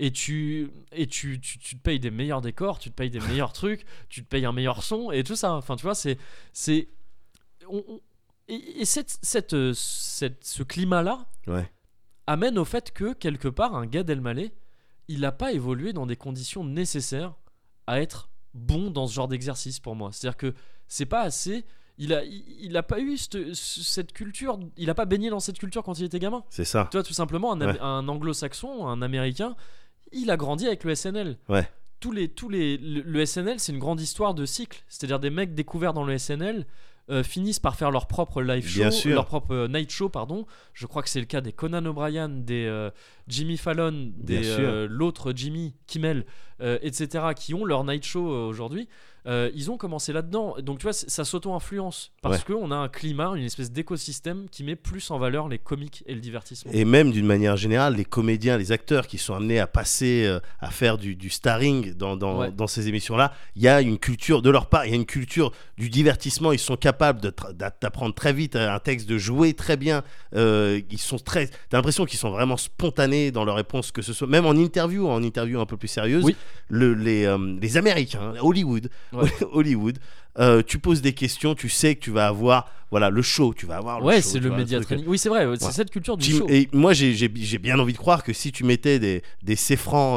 Et 0.00 0.12
tu 0.12 0.70
et 0.92 1.06
tu, 1.08 1.40
tu, 1.40 1.58
tu 1.58 1.76
te 1.76 1.82
payes 1.82 1.98
des 1.98 2.10
meilleurs 2.12 2.40
décors, 2.40 2.78
tu 2.78 2.88
te 2.90 2.94
payes 2.94 3.10
des 3.10 3.18
meilleurs 3.42 3.52
trucs, 3.52 3.84
tu 4.08 4.22
te 4.24 4.28
payes 4.28 4.44
un 4.46 4.52
meilleur 4.52 4.82
son 4.82 5.10
et 5.10 5.24
tout 5.24 5.34
ça. 5.36 5.52
Enfin, 5.54 5.74
tu 5.76 5.82
vois, 5.82 5.94
c'est 5.96 6.18
c'est 6.52 6.88
on- 7.68 7.82
on- 7.88 8.00
et, 8.48 8.80
et 8.80 8.84
cette, 8.84 9.18
cette, 9.22 9.52
euh, 9.54 9.72
cette- 9.74 10.44
ce 10.44 10.62
climat-là, 10.62 11.26
Ouais. 11.48 11.70
amène 12.26 12.58
au 12.58 12.64
fait 12.64 12.92
que 12.92 13.12
quelque 13.12 13.48
part 13.48 13.74
un 13.74 13.86
gars 13.86 14.02
d'Elmaleh 14.04 14.52
il 15.10 15.20
n'a 15.20 15.32
pas 15.32 15.52
évolué 15.52 15.92
dans 15.94 16.06
des 16.06 16.16
conditions 16.16 16.62
nécessaires 16.64 17.34
à 17.86 18.00
être 18.00 18.28
bon 18.54 18.90
dans 18.90 19.06
ce 19.06 19.14
genre 19.14 19.28
d'exercice 19.28 19.80
pour 19.80 19.96
moi 19.96 20.10
c'est 20.12 20.26
à 20.26 20.30
dire 20.30 20.36
que 20.36 20.54
c'est 20.86 21.06
pas 21.06 21.22
assez 21.22 21.64
il 21.96 22.12
a 22.14 22.22
il, 22.24 22.76
a 22.76 22.82
pas 22.82 23.00
eu 23.00 23.16
cette, 23.16 23.54
cette 23.54 24.12
culture 24.12 24.58
il 24.76 24.88
a 24.90 24.94
pas 24.94 25.06
baigné 25.06 25.30
dans 25.30 25.40
cette 25.40 25.58
culture 25.58 25.82
quand 25.82 25.98
il 25.98 26.04
était 26.04 26.18
gamin 26.18 26.44
C'est 26.50 26.64
ça. 26.66 26.88
tu 26.90 26.96
vois 26.98 27.02
tout 27.04 27.14
simplement 27.14 27.52
un, 27.52 27.60
Ouais. 27.60 27.80
un 27.80 28.06
anglo-saxon 28.08 28.86
un 28.86 29.00
américain 29.02 29.56
il 30.12 30.30
a 30.30 30.36
grandi 30.36 30.66
avec 30.66 30.84
le 30.84 30.94
SNL 30.94 31.36
Ouais. 31.48 31.68
tous 32.00 32.12
les 32.12 32.28
tous 32.28 32.48
les 32.48 32.76
le, 32.78 33.00
le 33.02 33.26
SNL 33.26 33.58
c'est 33.60 33.72
une 33.72 33.78
grande 33.78 34.00
histoire 34.00 34.34
de 34.34 34.44
cycle 34.46 34.82
c'est-à-dire 34.88 35.18
des 35.20 35.30
mecs 35.30 35.54
découverts 35.54 35.92
dans 35.94 36.04
le 36.04 36.16
SNL 36.18 36.66
euh, 37.10 37.22
finissent 37.22 37.58
par 37.58 37.74
faire 37.74 37.90
leur 37.90 38.06
propre 38.06 38.42
live 38.42 38.68
show, 38.68 38.80
Bien 38.80 38.90
sûr. 38.90 39.14
leur 39.14 39.24
propre 39.24 39.52
euh, 39.54 39.66
night 39.68 39.90
show, 39.90 40.10
pardon. 40.10 40.44
Je 40.74 40.84
crois 40.84 41.02
que 41.02 41.08
c'est 41.08 41.20
le 41.20 41.24
cas 41.24 41.40
des 41.40 41.52
Conan 41.54 41.86
O'Brien, 41.86 42.28
des 42.28 42.66
euh, 42.66 42.90
Jimmy 43.28 43.56
Fallon, 43.56 44.12
des 44.18 44.86
l'autre 44.90 45.32
Jimmy 45.34 45.74
Kimmel, 45.86 46.26
etc., 46.60 47.28
qui 47.34 47.54
ont 47.54 47.64
leur 47.64 47.82
night 47.84 48.04
show 48.04 48.26
aujourd'hui. 48.28 48.90
Euh, 49.28 49.50
ils 49.54 49.70
ont 49.70 49.76
commencé 49.76 50.12
là-dedans. 50.12 50.56
Donc 50.62 50.78
tu 50.78 50.84
vois, 50.84 50.92
ça 50.94 51.24
s'auto-influence 51.24 52.12
parce 52.22 52.38
Ouais. 52.48 52.54
qu'on 52.54 52.70
a 52.70 52.76
un 52.76 52.88
climat, 52.88 53.32
une 53.36 53.44
espèce 53.44 53.70
d'écosystème 53.70 54.48
qui 54.50 54.64
met 54.64 54.74
plus 54.76 55.10
en 55.10 55.18
valeur 55.18 55.48
les 55.48 55.58
comiques 55.58 56.02
et 56.06 56.14
le 56.14 56.20
divertissement. 56.20 56.72
Et 56.74 56.84
même 56.84 57.10
d'une 57.12 57.26
manière 57.26 57.56
générale, 57.56 57.94
les 57.96 58.04
comédiens, 58.04 58.56
les 58.56 58.72
acteurs 58.72 59.06
qui 59.06 59.18
sont 59.18 59.34
amenés 59.34 59.60
à 59.60 59.66
passer, 59.66 60.24
euh, 60.26 60.40
à 60.60 60.70
faire 60.70 60.96
du, 60.98 61.14
du 61.14 61.28
starring 61.30 61.94
dans, 61.94 62.16
dans, 62.16 62.38
Ouais. 62.40 62.50
dans 62.52 62.66
ces 62.66 62.88
émissions-là, 62.88 63.32
il 63.56 63.62
y 63.62 63.68
a 63.68 63.80
une 63.80 63.98
culture, 63.98 64.40
de 64.42 64.50
leur 64.50 64.66
part, 64.66 64.86
il 64.86 64.90
y 64.90 64.92
a 64.92 64.96
une 64.96 65.06
culture 65.06 65.52
du 65.76 65.90
divertissement. 65.90 66.52
Ils 66.52 66.58
sont 66.58 66.76
capables 66.76 67.20
d'apprendre 67.54 68.14
très 68.14 68.32
vite 68.32 68.56
un 68.56 68.78
texte, 68.78 69.08
de 69.08 69.18
jouer 69.18 69.52
très 69.54 69.76
bien. 69.76 70.02
Euh, 70.34 70.80
ils 70.90 70.98
sont 70.98 71.18
très. 71.18 71.48
T'as 71.68 71.76
l'impression 71.78 72.04
qu'ils 72.06 72.18
sont 72.18 72.30
vraiment 72.30 72.56
spontanés 72.56 73.30
dans 73.30 73.44
leurs 73.44 73.56
réponses, 73.56 73.92
que 73.92 74.02
ce 74.02 74.12
soit 74.12 74.26
même 74.28 74.46
en 74.46 74.52
interview, 74.54 75.08
en 75.08 75.22
interview 75.22 75.60
un 75.60 75.66
peu 75.66 75.76
plus 75.76 75.88
sérieuse. 75.88 76.24
Oui. 76.24 76.36
Le- 76.68 76.94
les, 76.94 77.24
euh, 77.24 77.56
les 77.60 77.76
Américains, 77.76 78.34
Hollywood, 78.40 78.88
Ouais. 79.12 79.17
Hollywood. 79.52 79.98
euh, 80.38 80.62
tu 80.64 80.78
poses 80.78 81.02
des 81.02 81.14
questions, 81.14 81.54
tu 81.54 81.68
sais 81.68 81.96
que 81.96 82.00
tu 82.00 82.10
vas 82.12 82.28
avoir, 82.28 82.70
voilà, 82.92 83.10
le 83.10 83.22
show, 83.22 83.52
tu 83.54 83.66
vas 83.66 83.76
avoir 83.78 83.98
le 83.98 84.06
ouais, 84.06 84.20
c'est 84.20 84.38
le 84.38 84.50
média 84.50 84.78
training. 84.80 85.04
Oui, 85.08 85.18
c'est 85.18 85.28
vrai, 85.28 85.44
c'est 85.58 85.64
Ouais. 85.66 85.72
cette 85.72 85.90
culture 85.90 86.16
du 86.16 86.30
show. 86.30 86.46
Et 86.48 86.68
moi, 86.72 86.92
j'ai 86.92 87.58
bien 87.58 87.76
envie 87.78 87.92
de 87.92 87.98
croire 87.98 88.22
que 88.22 88.32
si 88.32 88.52
tu 88.52 88.62
mettais 88.64 88.98
des, 89.00 89.22
des 89.42 89.56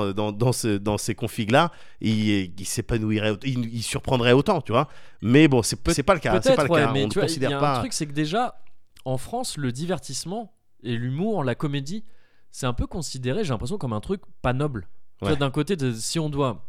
euh, 0.04 0.14
dans, 0.14 0.32
dans, 0.32 0.52
ce, 0.52 0.78
dans 0.78 0.98
ces 1.00 1.16
configs-là, 1.16 1.72
il, 2.02 2.52
il 2.60 2.66
s'épanouirait, 2.66 3.32
aut- 3.32 3.38
il, 3.44 3.74
il 3.74 3.82
surprendrait 3.82 4.34
autant, 4.34 4.62
tu 4.62 4.72
vois. 4.72 4.88
Mais 5.24 5.48
bon, 5.48 5.64
c'est 5.64 5.76
pas 6.04 6.14
le 6.14 6.20
cas. 6.20 6.40
C'est 6.42 6.56
pas 6.56 6.64
le 6.64 6.70
cas. 6.70 6.92
mais 6.94 7.06
On 7.06 7.10
tu 7.10 7.20
vois, 7.20 7.28
y 7.28 7.46
a 7.46 7.60
pas. 7.60 7.78
un 7.78 7.80
truc, 7.80 7.94
c'est 7.94 8.06
que 8.06 8.14
déjà, 8.14 8.62
en 9.06 9.18
France, 9.18 9.58
le 9.58 9.72
divertissement 9.72 10.54
et 10.84 10.96
l'humour, 10.96 11.44
la 11.44 11.56
comédie, 11.56 12.04
c'est 12.52 12.68
un 12.68 12.74
peu 12.74 12.86
considéré, 12.86 13.44
j'ai 13.44 13.50
l'impression, 13.50 13.78
comme 13.80 13.94
un 13.94 14.02
truc 14.02 14.22
pas 14.44 14.54
noble. 14.54 14.88
Tu 15.18 15.26
vois, 15.26 15.32
Ouais. 15.32 15.38
d'un 15.38 15.50
côté, 15.52 15.76
de- 15.76 15.94
si 15.94 16.20
on 16.20 16.30
doit, 16.30 16.68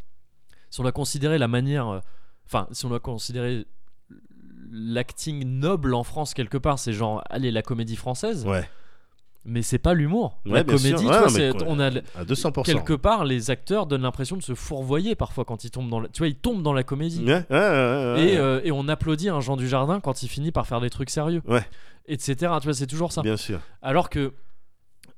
si 0.70 0.80
on 0.80 0.84
doit 0.84 0.92
considérer 0.92 1.36
la 1.38 1.48
manière, 1.48 1.88
euh, 1.88 2.00
enfin, 2.52 2.68
si 2.72 2.84
on 2.86 2.88
doit 2.90 3.00
considérer 3.00 3.66
l'acting 4.70 5.44
noble 5.44 5.94
en 5.94 6.02
France 6.04 6.34
quelque 6.34 6.58
part, 6.58 6.78
c'est 6.78 6.92
genre, 6.92 7.22
allez, 7.30 7.50
la 7.50 7.62
comédie 7.62 7.96
française, 7.96 8.46
Ouais, 8.46 8.68
mais 9.44 9.62
c'est 9.62 9.78
pas 9.78 9.92
l'humour. 9.94 10.38
Ouais, 10.46 10.52
la 10.52 10.64
comédie, 10.64 11.04
Ouais, 11.04 11.26
tu 11.28 11.50
vois, 11.50 11.66
on 11.66 11.78
a 11.80 11.88
à 11.88 12.24
200%. 12.24 12.62
quelque 12.64 12.94
part, 12.94 13.24
les 13.24 13.50
acteurs 13.50 13.86
donnent 13.86 14.02
l'impression 14.02 14.36
de 14.36 14.42
se 14.42 14.54
fourvoyer 14.54 15.14
parfois 15.14 15.44
quand 15.44 15.64
ils 15.64 15.70
tombent 15.70 15.90
dans, 15.90 16.00
la, 16.00 16.08
tu 16.08 16.18
vois, 16.18 16.28
ils 16.28 16.36
tombent 16.36 16.62
dans 16.62 16.72
la 16.72 16.84
comédie. 16.84 17.24
Et, 17.28 17.34
euh, 17.50 18.60
et 18.64 18.70
on 18.72 18.88
applaudit 18.88 19.28
un 19.28 19.40
Jean 19.40 19.56
Dujardin 19.56 20.00
quand 20.00 20.22
il 20.22 20.28
finit 20.28 20.52
par 20.52 20.66
faire 20.66 20.80
des 20.80 20.90
trucs 20.90 21.10
sérieux. 21.10 21.42
Ouais. 21.46 21.64
Etc. 22.06 22.34
Tu 22.38 22.46
vois, 22.46 22.74
c'est 22.74 22.86
toujours 22.86 23.12
ça. 23.12 23.22
Bien 23.22 23.36
sûr. 23.36 23.60
Alors 23.82 24.10
que, 24.10 24.32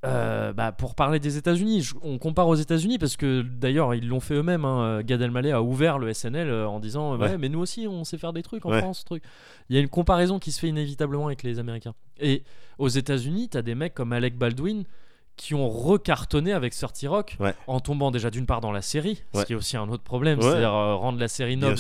euh, 0.05 0.53
bah, 0.53 0.73
pour 0.73 0.95
parler 0.95 1.19
des 1.19 1.37
États-Unis, 1.37 1.89
on 2.03 2.19
compare 2.19 2.49
aux 2.49 2.55
États-Unis 2.55 2.99
parce 2.99 3.17
que 3.17 3.43
d'ailleurs, 3.43 3.95
ils 3.95 4.07
l'ont 4.07 4.21
fait 4.21 4.35
eux-mêmes. 4.35 4.65
hein. 4.65 5.03
Gad 5.03 5.21
Elmaleh 5.23 5.53
a 5.53 5.63
ouvert 5.63 5.99
le 5.99 6.13
SNL 6.13 6.49
euh, 6.49 6.69
en 6.69 6.81
disant 6.81 7.17
ouais. 7.17 7.29
Ouais. 7.31 7.39
mais 7.39 7.49
nous 7.49 7.61
aussi, 7.61 7.87
on 7.89 8.05
sait 8.05 8.19
faire 8.19 8.33
des 8.33 8.43
trucs 8.43 8.67
en 8.67 8.71
Ouais. 8.71 8.81
France. 8.81 9.05
Truc. 9.05 9.23
Il 9.71 9.77
y 9.77 9.79
a 9.79 9.83
une 9.83 9.89
comparaison 9.89 10.39
qui 10.39 10.53
se 10.53 10.61
fait 10.61 10.69
inévitablement 10.69 11.27
avec 11.27 11.43
les 11.43 11.59
Américains. 11.59 11.95
Et 12.21 12.43
aux 12.79 12.89
États-Unis, 12.89 13.49
t'as 13.49 13.63
des 13.63 13.75
mecs 13.75 13.95
comme 13.95 14.13
Alec 14.13 14.37
Baldwin 14.37 14.85
qui 15.37 15.53
ont 15.55 15.69
recartonné 15.69 16.53
avec 16.53 16.73
30 16.77 17.07
Rock 17.09 17.37
en 17.67 17.81
tombant 17.81 18.13
déjà 18.13 18.31
d'une 18.31 18.47
part 18.47 18.61
dans 18.61 18.71
la 18.71 18.83
série, 18.83 19.21
ce 19.35 19.45
qui 19.45 19.53
est 19.53 19.57
aussi 19.57 19.77
un 19.77 19.89
autre 19.89 20.05
problème, 20.05 20.41
c'est-à-dire 20.41 20.73
euh, 20.73 20.95
rendre 20.95 21.19
la 21.19 21.27
série 21.27 21.57
noble. 21.57 21.77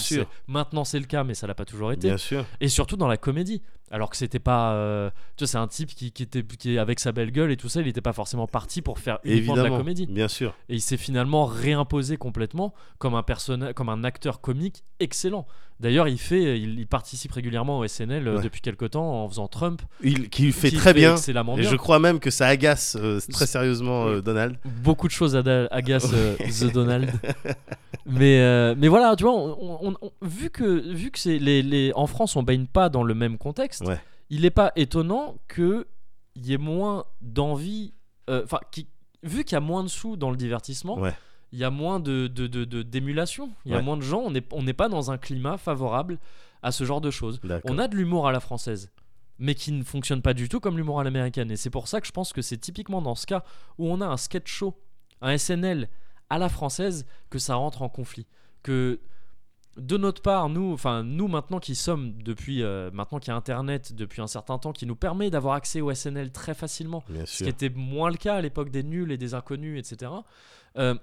Maintenant 0.49 0.83
c'est 0.83 0.99
le 0.99 1.05
cas, 1.05 1.23
mais 1.23 1.35
ça 1.35 1.47
l'a 1.47 1.55
pas 1.55 1.65
toujours 1.65 1.93
été 1.93 2.09
Bien 2.09 2.17
sûr. 2.17 2.45
et 2.61 2.67
surtout 2.67 2.97
dans 2.97 3.07
la 3.07 3.17
comédie 3.17 3.63
alors 3.91 4.09
que 4.11 4.17
c'était 4.17 4.39
pas 4.39 4.73
euh, 4.73 5.11
tu 5.37 5.45
vois 5.45 5.49
c'est 5.49 5.59
un 5.59 5.67
type 5.69 5.91
qui, 5.95 6.11
qui 6.11 6.23
était 6.23 6.43
qui 6.43 6.79
avec 6.79 6.99
sa 7.01 7.13
belle 7.13 7.31
gueule 7.31 7.51
et 7.53 7.57
tout 7.57 7.69
ça 7.69 7.81
il 7.83 7.87
était 7.87 8.01
pas 8.01 8.13
forcément 8.15 8.47
parti 8.47 8.81
pour 8.83 8.99
faire 8.99 9.19
uniquement 9.25 9.55
de 9.57 9.63
la 9.63 9.69
comédie 9.69 10.07
Bien 10.07 10.27
sûr. 10.29 10.55
et 10.69 10.75
il 10.75 10.81
s'est 10.81 10.97
finalement 10.97 11.45
réimposé 11.45 12.17
complètement 12.17 12.73
comme 12.99 13.15
un 13.15 13.23
personnage 13.23 13.75
comme 13.75 13.91
un 13.91 14.03
acteur 14.03 14.41
comique 14.41 14.85
excellent 15.01 15.47
d'ailleurs 15.81 16.09
il 16.09 16.19
fait 16.19 16.59
il, 16.59 16.79
il 16.81 16.87
participe 16.87 17.33
régulièrement 17.33 17.79
au 17.81 17.87
SNL 17.87 18.27
euh, 18.27 18.37
Ouais. 18.37 18.43
depuis 18.43 18.63
quelque 18.63 18.87
temps 18.87 19.23
en 19.25 19.29
faisant 19.29 19.49
Trump 19.49 19.83
Il, 20.03 20.31
qui 20.31 20.51
fait 20.53 20.71
qui 20.71 20.77
très 20.77 20.95
bien. 20.95 21.17
Et 21.17 21.63
je 21.63 21.77
crois 21.77 21.99
même 21.99 22.21
que 22.21 22.31
ça 22.31 22.47
agace 22.47 22.97
euh, 22.99 23.21
très 23.31 23.47
sérieusement 23.47 24.07
euh, 24.07 24.21
Donald. 24.23 24.57
beaucoup 24.83 25.09
de 25.09 25.13
choses 25.13 25.37
agacent 25.71 26.11
The 26.11 26.73
Donald 26.73 27.13
mais 28.07 28.75
mais 28.77 28.89
voilà 28.89 29.15
tu 29.17 29.25
vois 29.25 29.33
on- 29.35 29.79
on- 29.89 29.95
on- 30.01 30.11
vu 30.23 30.51
que 30.51 30.65
vu 30.93 31.11
que 31.11 31.19
c'est 31.19 31.39
les, 31.39 31.63
les 31.63 31.93
en 31.95 32.07
France 32.07 32.37
on 32.37 32.43
baigne 32.43 32.67
pas 32.67 32.89
dans 32.89 33.03
le 33.03 33.15
même 33.15 33.39
contexte 33.39 33.74
Ouais. 33.83 34.01
il 34.31 34.43
n'est 34.43 34.51
pas 34.51 34.73
étonnant 34.77 35.37
que 35.49 35.87
il 36.37 36.47
y 36.47 36.53
ait 36.53 36.59
moins 36.59 37.05
d'envie 37.21 37.93
euh, 38.31 38.43
enfin 38.45 38.59
vu 39.23 39.45
qu'il 39.45 39.55
y 39.55 39.57
a 39.57 39.61
moins 39.61 39.83
de 39.85 39.89
sous 39.89 40.17
dans 40.17 40.31
le 40.31 40.37
divertissement 40.37 40.99
Ouais. 40.99 41.15
il 41.53 41.59
y 41.59 41.65
a 41.65 41.71
moins 41.71 42.01
de 42.01 42.27
de- 42.27 42.47
de- 42.47 42.65
de- 42.65 42.83
d'émulation 42.83 43.51
il 43.65 43.71
y 43.73 43.75
a 43.75 43.79
Ouais. 43.79 43.83
moins 43.83 43.97
de 43.97 44.03
gens 44.03 44.21
on 44.21 44.31
n'est 44.31 44.45
on 44.53 44.63
n'est 44.63 44.73
pas 44.73 44.89
dans 44.89 45.11
un 45.11 45.19
climat 45.19 45.57
favorable 45.59 46.19
à 46.63 46.73
ce 46.73 46.85
genre 46.85 47.01
de 47.01 47.11
choses 47.11 47.41
D'accord. 47.43 47.71
on 47.71 47.79
a 47.79 47.89
de 47.89 47.95
l'humour 47.97 48.27
à 48.27 48.33
la 48.33 48.41
française, 48.41 48.91
mais 49.39 49.55
qui 49.55 49.71
ne 49.73 49.85
fonctionne 49.85 50.23
pas 50.23 50.33
du 50.33 50.49
tout 50.49 50.61
comme 50.61 50.79
l'humour 50.79 50.99
à 50.99 51.05
l'américaine. 51.05 51.51
Et 51.51 51.57
c'est 51.57 51.69
pour 51.69 51.89
ça 51.89 52.01
que 52.01 52.07
je 52.07 52.13
pense 52.13 52.33
que 52.33 52.41
c'est 52.41 52.57
typiquement 52.57 53.03
dans 53.03 53.15
ce 53.15 53.27
cas 53.27 53.45
où 53.77 53.87
on 53.89 54.01
a 54.01 54.07
un 54.07 54.17
sketch 54.17 54.51
show, 54.51 54.75
un 55.21 55.37
SNL 55.37 55.91
à 56.31 56.39
la 56.39 56.49
française, 56.49 57.05
que 57.29 57.39
ça 57.39 57.57
rentre 57.57 57.83
en 57.83 57.91
conflit. 57.91 58.27
Que 58.63 58.99
de 59.77 59.97
notre 59.97 60.23
part, 60.23 60.49
nous, 60.49 60.73
enfin 60.73 61.03
nous 61.03 61.29
maintenant 61.29 61.59
qui 61.59 61.75
sommes 61.75 62.15
depuis 62.23 62.63
euh, 62.63 62.91
maintenant 62.93 63.19
qu'il 63.19 63.31
y 63.31 63.33
a 63.33 63.37
Internet 63.37 63.93
depuis 63.93 64.23
un 64.23 64.27
certain 64.27 64.59
temps, 64.59 64.73
qui 64.73 64.87
nous 64.87 64.97
permet 64.97 65.31
d'avoir 65.31 65.55
accès 65.55 65.81
au 65.81 65.93
SNL 65.93 66.31
très 66.31 66.55
facilement, 66.55 67.03
Bien 67.09 67.27
ce 67.27 67.45
qui 67.45 67.51
était 67.51 67.71
moins 67.71 68.11
le 68.11 68.17
cas 68.17 68.37
à 68.37 68.41
l'époque 68.41 68.71
des 68.71 68.83
nuls 68.83 69.11
et 69.11 69.19
des 69.19 69.35
inconnus, 69.35 69.79
etc. 69.79 70.13
Euh, 70.77 70.95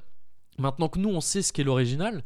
maintenant 0.57 0.87
que 0.87 0.99
nous 0.99 1.09
on 1.09 1.21
sait 1.21 1.41
ce 1.41 1.51
qu'est 1.51 1.63
l'original, 1.63 2.23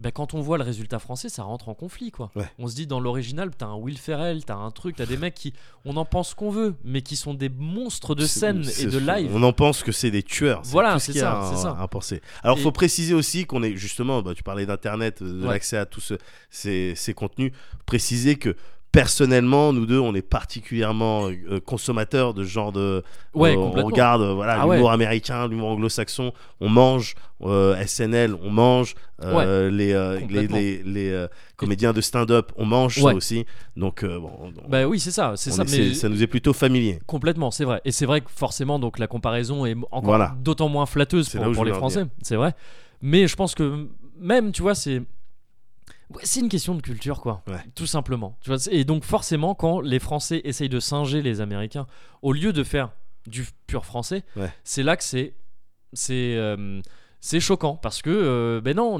ben, 0.00 0.10
quand 0.10 0.34
on 0.34 0.40
voit 0.40 0.56
le 0.58 0.64
résultat 0.64 0.98
français, 0.98 1.28
ça 1.28 1.42
rentre 1.42 1.68
en 1.68 1.74
conflit 1.74 2.10
quoi. 2.10 2.30
Ouais. 2.34 2.50
On 2.58 2.66
se 2.68 2.74
dit 2.74 2.86
dans 2.86 3.00
l'original, 3.00 3.50
t'as 3.56 3.66
un 3.66 3.76
Will 3.76 3.98
Ferrell, 3.98 4.44
t'as 4.44 4.56
un 4.56 4.70
truc, 4.70 4.96
t'as 4.96 5.06
des 5.06 5.16
mecs 5.18 5.34
qui, 5.34 5.52
on 5.84 5.96
en 5.96 6.04
pense 6.06 6.34
qu'on 6.34 6.50
veut, 6.50 6.74
mais 6.84 7.02
qui 7.02 7.16
sont 7.16 7.34
des 7.34 7.48
monstres 7.50 8.14
de 8.14 8.24
scène 8.26 8.64
et 8.78 8.86
de 8.86 8.98
live. 8.98 9.30
On 9.34 9.42
en 9.42 9.52
pense 9.52 9.82
que 9.82 9.92
c'est 9.92 10.10
des 10.10 10.22
tueurs. 10.22 10.62
Voilà, 10.64 10.98
c'est 10.98 11.12
ça, 11.12 11.50
c'est 11.54 11.60
ça. 11.60 11.76
à 11.78 11.86
penser. 11.86 12.20
Alors, 12.42 12.58
Et- 12.58 12.62
faut 12.62 12.72
préciser 12.72 13.14
aussi 13.14 13.44
qu'on 13.46 13.62
est 13.62 13.76
justement, 13.76 14.22
bah, 14.22 14.32
tu 14.34 14.42
parlais 14.42 14.66
d'internet, 14.66 15.22
de 15.22 15.42
Ouais. 15.42 15.48
l'accès 15.52 15.76
à 15.76 15.86
tous 15.86 16.00
ce- 16.00 16.14
ces, 16.50 16.94
ces 16.96 17.12
contenus. 17.14 17.52
Préciser 17.86 18.36
que 18.36 18.56
personnellement, 18.92 19.72
nous 19.72 19.86
deux, 19.86 19.98
on 19.98 20.14
est 20.14 20.22
particulièrement 20.22 21.28
euh, 21.28 21.60
consommateurs 21.60 22.34
de 22.34 22.44
ce 22.44 22.48
genre 22.48 22.72
de. 22.72 23.02
Ouais, 23.34 23.52
euh, 23.54 23.58
on 23.58 23.66
complètement. 23.66 23.86
regarde, 23.90 24.22
euh, 24.22 24.32
voilà, 24.34 24.54
Ah 24.60 24.66
l'humour 24.66 24.88
ouais. 24.88 24.92
américain, 24.94 25.46
l'humour 25.48 25.68
anglo-saxon. 25.70 26.32
On 26.60 26.68
mange 26.68 27.14
SNL, 27.40 28.34
on 28.42 28.50
mange 28.50 28.94
les, 29.22 29.70
les, 30.28 30.46
les, 30.48 30.82
les, 30.82 31.26
comédiens 31.56 31.92
de 31.92 32.00
stand-up, 32.00 32.52
on 32.56 32.64
mange 32.66 32.96
ça 32.96 33.04
Ouais. 33.06 33.14
aussi. 33.14 33.46
Donc, 33.76 34.04
bon, 34.04 34.30
on- 34.40 34.68
Bah 34.68 34.86
oui, 34.86 34.98
c'est 35.00 35.10
ça, 35.10 35.34
c'est 35.36 35.50
on 35.52 35.54
ça. 35.54 35.62
est- 35.62 35.78
mais 35.88 35.94
ça 35.94 36.08
nous 36.08 36.22
est 36.22 36.26
plutôt 36.26 36.52
familier. 36.52 36.98
Complètement, 37.06 37.50
c'est 37.50 37.64
vrai. 37.64 37.80
Et 37.84 37.92
c'est 37.92 38.06
vrai 38.06 38.20
que 38.20 38.30
forcément, 38.30 38.78
donc 38.78 38.98
la 38.98 39.06
comparaison 39.06 39.64
est 39.66 39.76
encore 39.90 40.02
Voilà. 40.04 40.34
d'autant 40.40 40.68
moins 40.68 40.86
flatteuse 40.86 41.28
pour, 41.30 41.52
pour 41.52 41.64
les 41.64 41.72
Français. 41.72 42.04
C'est 42.22 42.36
vrai. 42.36 42.54
Mais 43.02 43.26
je 43.26 43.36
pense 43.36 43.54
que 43.54 43.86
même, 44.18 44.52
tu 44.52 44.62
vois, 44.62 44.74
c'est 44.74 44.98
Ouais, 44.98 45.02
c'est 46.22 46.40
une 46.40 46.48
question 46.48 46.74
de 46.74 46.82
culture, 46.82 47.20
quoi. 47.20 47.42
Ouais. 47.46 47.60
Tout 47.74 47.86
simplement. 47.86 48.36
Tu 48.42 48.50
vois, 48.50 48.58
c'est- 48.58 48.72
et 48.74 48.84
donc 48.84 49.04
forcément, 49.04 49.54
quand 49.54 49.80
les 49.80 49.98
Français 49.98 50.40
essayent 50.44 50.68
de 50.68 50.80
singer 50.80 51.22
les 51.22 51.40
Américains, 51.40 51.86
au 52.22 52.32
lieu 52.32 52.52
de 52.52 52.64
faire 52.64 52.90
du 53.26 53.46
pur 53.66 53.84
français, 53.84 54.22
Ouais. 54.36 54.52
c'est 54.64 54.82
là 54.82 54.96
que 54.96 55.04
c'est 55.04 55.34
c'est 55.92 56.36
euh, 56.36 56.80
c'est 57.20 57.40
choquant 57.40 57.76
parce 57.76 58.00
que 58.02 58.10
euh, 58.10 58.60
ben 58.60 58.76
non, 58.76 58.98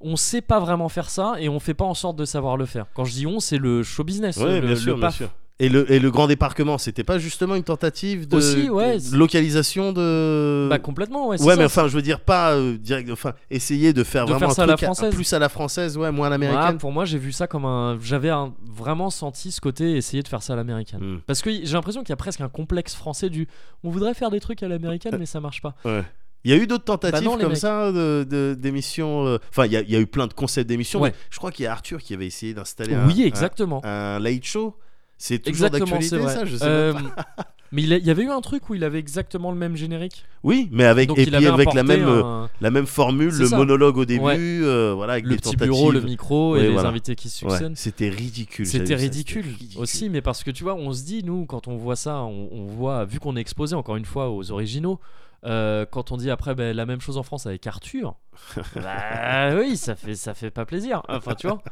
on 0.00 0.16
sait 0.16 0.40
pas 0.42 0.60
vraiment 0.60 0.88
faire 0.88 1.08
ça 1.10 1.34
et 1.38 1.48
on 1.48 1.60
fait 1.60 1.74
pas 1.74 1.84
en 1.84 1.94
sorte 1.94 2.16
de 2.16 2.24
savoir 2.24 2.56
le 2.56 2.66
faire. 2.66 2.86
Quand 2.94 3.04
je 3.04 3.12
dis 3.12 3.26
on, 3.26 3.40
c'est 3.40 3.56
le 3.58 3.82
show 3.82 4.04
business, 4.04 4.36
Ouais, 4.36 4.60
le, 4.60 4.66
bien 4.66 4.76
sûr, 4.76 4.94
le 4.94 5.00
bien 5.00 5.08
PAF. 5.08 5.16
sûr. 5.16 5.30
Et 5.60 5.68
le, 5.68 5.90
et 5.92 5.98
le 5.98 6.10
grand 6.10 6.26
débarquement, 6.26 6.78
c'était 6.78 7.04
pas 7.04 7.18
justement 7.18 7.54
une 7.54 7.62
tentative 7.62 8.26
de, 8.26 8.36
Aussi, 8.36 8.70
ouais. 8.70 8.96
de 8.98 9.16
localisation 9.16 9.92
de. 9.92 10.66
Bah 10.70 10.78
complètement, 10.78 11.28
ouais. 11.28 11.40
ouais, 11.40 11.52
ça. 11.54 11.56
mais 11.58 11.66
enfin, 11.66 11.86
je 11.86 11.94
veux 11.94 12.02
dire 12.02 12.20
pas 12.20 12.54
euh, 12.54 12.78
direct. 12.78 13.10
Enfin, 13.10 13.34
essayer 13.50 13.92
de 13.92 14.02
faire 14.02 14.24
De 14.24 14.30
vraiment 14.30 14.40
faire 14.40 14.50
un 14.50 14.54
ça 14.54 14.62
à 14.62 14.66
la 14.66 14.74
truc 14.76 14.86
française. 14.86 15.14
plus 15.14 15.32
à 15.32 15.38
la 15.38 15.48
française, 15.48 15.96
ouais, 15.98 16.10
moins 16.10 16.28
à 16.28 16.30
l'américaine. 16.30 16.78
pour 16.78 16.92
moi, 16.92 17.04
j'ai 17.04 17.18
vu 17.18 17.30
ça 17.32 17.46
comme 17.46 17.66
un. 17.66 17.98
J'avais 18.02 18.30
un- 18.30 18.54
vraiment 18.72 19.10
senti 19.10 19.52
ce 19.52 19.60
côté 19.60 19.96
essayer 19.96 20.22
de 20.22 20.28
faire 20.28 20.42
ça 20.42 20.54
à 20.54 20.56
l'américaine. 20.56 21.00
Hmm, 21.00 21.18
Parce 21.26 21.42
que 21.42 21.50
j'ai 21.50 21.72
l'impression 21.74 22.00
qu'il 22.00 22.10
y 22.10 22.12
a 22.12 22.16
presque 22.16 22.40
un 22.40 22.48
complexe 22.48 22.94
français 22.94 23.28
du. 23.28 23.46
On 23.84 23.90
voudrait 23.90 24.14
faire 24.14 24.30
des 24.30 24.40
trucs 24.40 24.62
à 24.62 24.68
l'américaine, 24.68 25.16
mais 25.18 25.26
ça 25.26 25.40
marche 25.40 25.60
pas. 25.60 25.74
ouais. 25.84 26.02
Il 26.42 26.50
y 26.50 26.54
a 26.54 26.56
eu 26.56 26.66
d'autres 26.66 26.84
tentatives 26.84 27.20
Bah 27.20 27.24
non, 27.24 27.36
les 27.36 27.42
comme 27.42 27.52
mecs. 27.52 27.60
ça 27.60 27.92
de- 27.92 28.24
de- 28.28 28.56
d'émissions. 28.58 29.26
euh, 29.26 29.36
Enfin, 29.50 29.66
il 29.66 29.72
y, 29.72 29.76
a- 29.76 29.82
il 29.82 29.90
y 29.90 29.96
a 29.96 30.00
eu 30.00 30.06
plein 30.06 30.26
de 30.26 30.32
concepts 30.32 30.66
d'émissions. 30.70 30.98
Ouais. 31.02 31.12
Je 31.28 31.36
crois 31.36 31.50
qu'il 31.52 31.64
y 31.64 31.66
a 31.68 31.72
Arthur 31.72 31.98
qui 32.00 32.14
avait 32.14 32.26
essayé 32.26 32.54
d'installer 32.54 32.94
un, 32.94 33.06
Oui, 33.06 33.22
un- 33.22 33.26
exactement. 33.26 33.82
un, 33.84 34.18
late 34.20 34.44
show. 34.44 34.74
C'est 35.22 35.38
toujours 35.40 35.66
Exactement, 35.66 35.98
d'actualité, 36.00 36.28
ça 36.32 36.44
Je 36.46 36.56
sais 36.56 36.64
Euh, 36.64 36.94
pas. 36.94 37.26
Mais 37.72 37.82
il, 37.84 37.92
a- 37.92 37.98
il 37.98 38.04
y 38.06 38.10
avait 38.10 38.22
eu 38.24 38.30
un 38.30 38.40
truc 38.40 38.68
où 38.68 38.74
il 38.74 38.82
avait 38.82 38.98
exactement 38.98 39.52
le 39.52 39.56
même 39.56 39.76
générique. 39.76 40.24
Oui, 40.42 40.68
mais 40.72 40.84
avec 40.86 41.08
Donc 41.08 41.18
et 41.18 41.26
puis 41.26 41.46
avec 41.46 41.72
la 41.72 41.84
même 41.84 42.04
euh, 42.08 42.24
un- 42.24 42.50
la 42.60 42.70
même 42.72 42.86
formule, 42.86 43.30
le 43.32 43.46
ça. 43.46 43.56
monologue 43.56 43.96
au 43.98 44.04
début, 44.04 44.24
Ouais. 44.24 44.36
euh, 44.40 44.92
voilà, 44.96 45.12
avec 45.12 45.26
le 45.26 45.36
petit 45.36 45.42
tentatives. 45.52 45.66
bureau, 45.68 45.92
le 45.92 46.00
micro 46.00 46.56
et 46.56 46.68
les 46.70 46.78
invités 46.78 47.14
qui 47.14 47.28
Ouais, 47.28 47.50
succèdent. 47.50 47.76
c'était 47.76 48.08
ridicule. 48.08 48.66
C'était 48.66 48.96
ridicule, 48.96 49.44
aussi, 49.76 50.08
mais 50.08 50.20
parce 50.20 50.42
que 50.42 50.50
tu 50.50 50.64
vois, 50.64 50.74
on 50.74 50.92
se 50.92 51.04
dit, 51.04 51.22
nous, 51.22 51.44
quand 51.46 51.68
on 51.68 51.76
voit 51.76 51.94
ça, 51.94 52.22
on, 52.22 52.48
on 52.50 52.64
voit, 52.64 53.04
vu 53.04 53.20
qu'on 53.20 53.36
est 53.36 53.40
exposé 53.40 53.76
encore 53.76 53.94
une 53.96 54.04
fois 54.06 54.30
aux 54.30 54.50
originaux, 54.50 54.98
euh, 55.46 55.86
quand 55.88 56.10
on 56.10 56.16
dit 56.16 56.30
après 56.30 56.56
ben, 56.56 56.74
la 56.74 56.86
même 56.86 57.00
chose 57.00 57.18
en 57.18 57.22
France 57.22 57.46
avec 57.46 57.64
Arthur, 57.68 58.16
bah 58.74 59.54
oui, 59.56 59.76
ça 59.76 59.94
fait, 59.94 60.16
ça 60.16 60.34
fait 60.34 60.50
pas 60.50 60.64
plaisir. 60.64 61.02
Enfin, 61.08 61.34
tu 61.36 61.46
vois. 61.46 61.62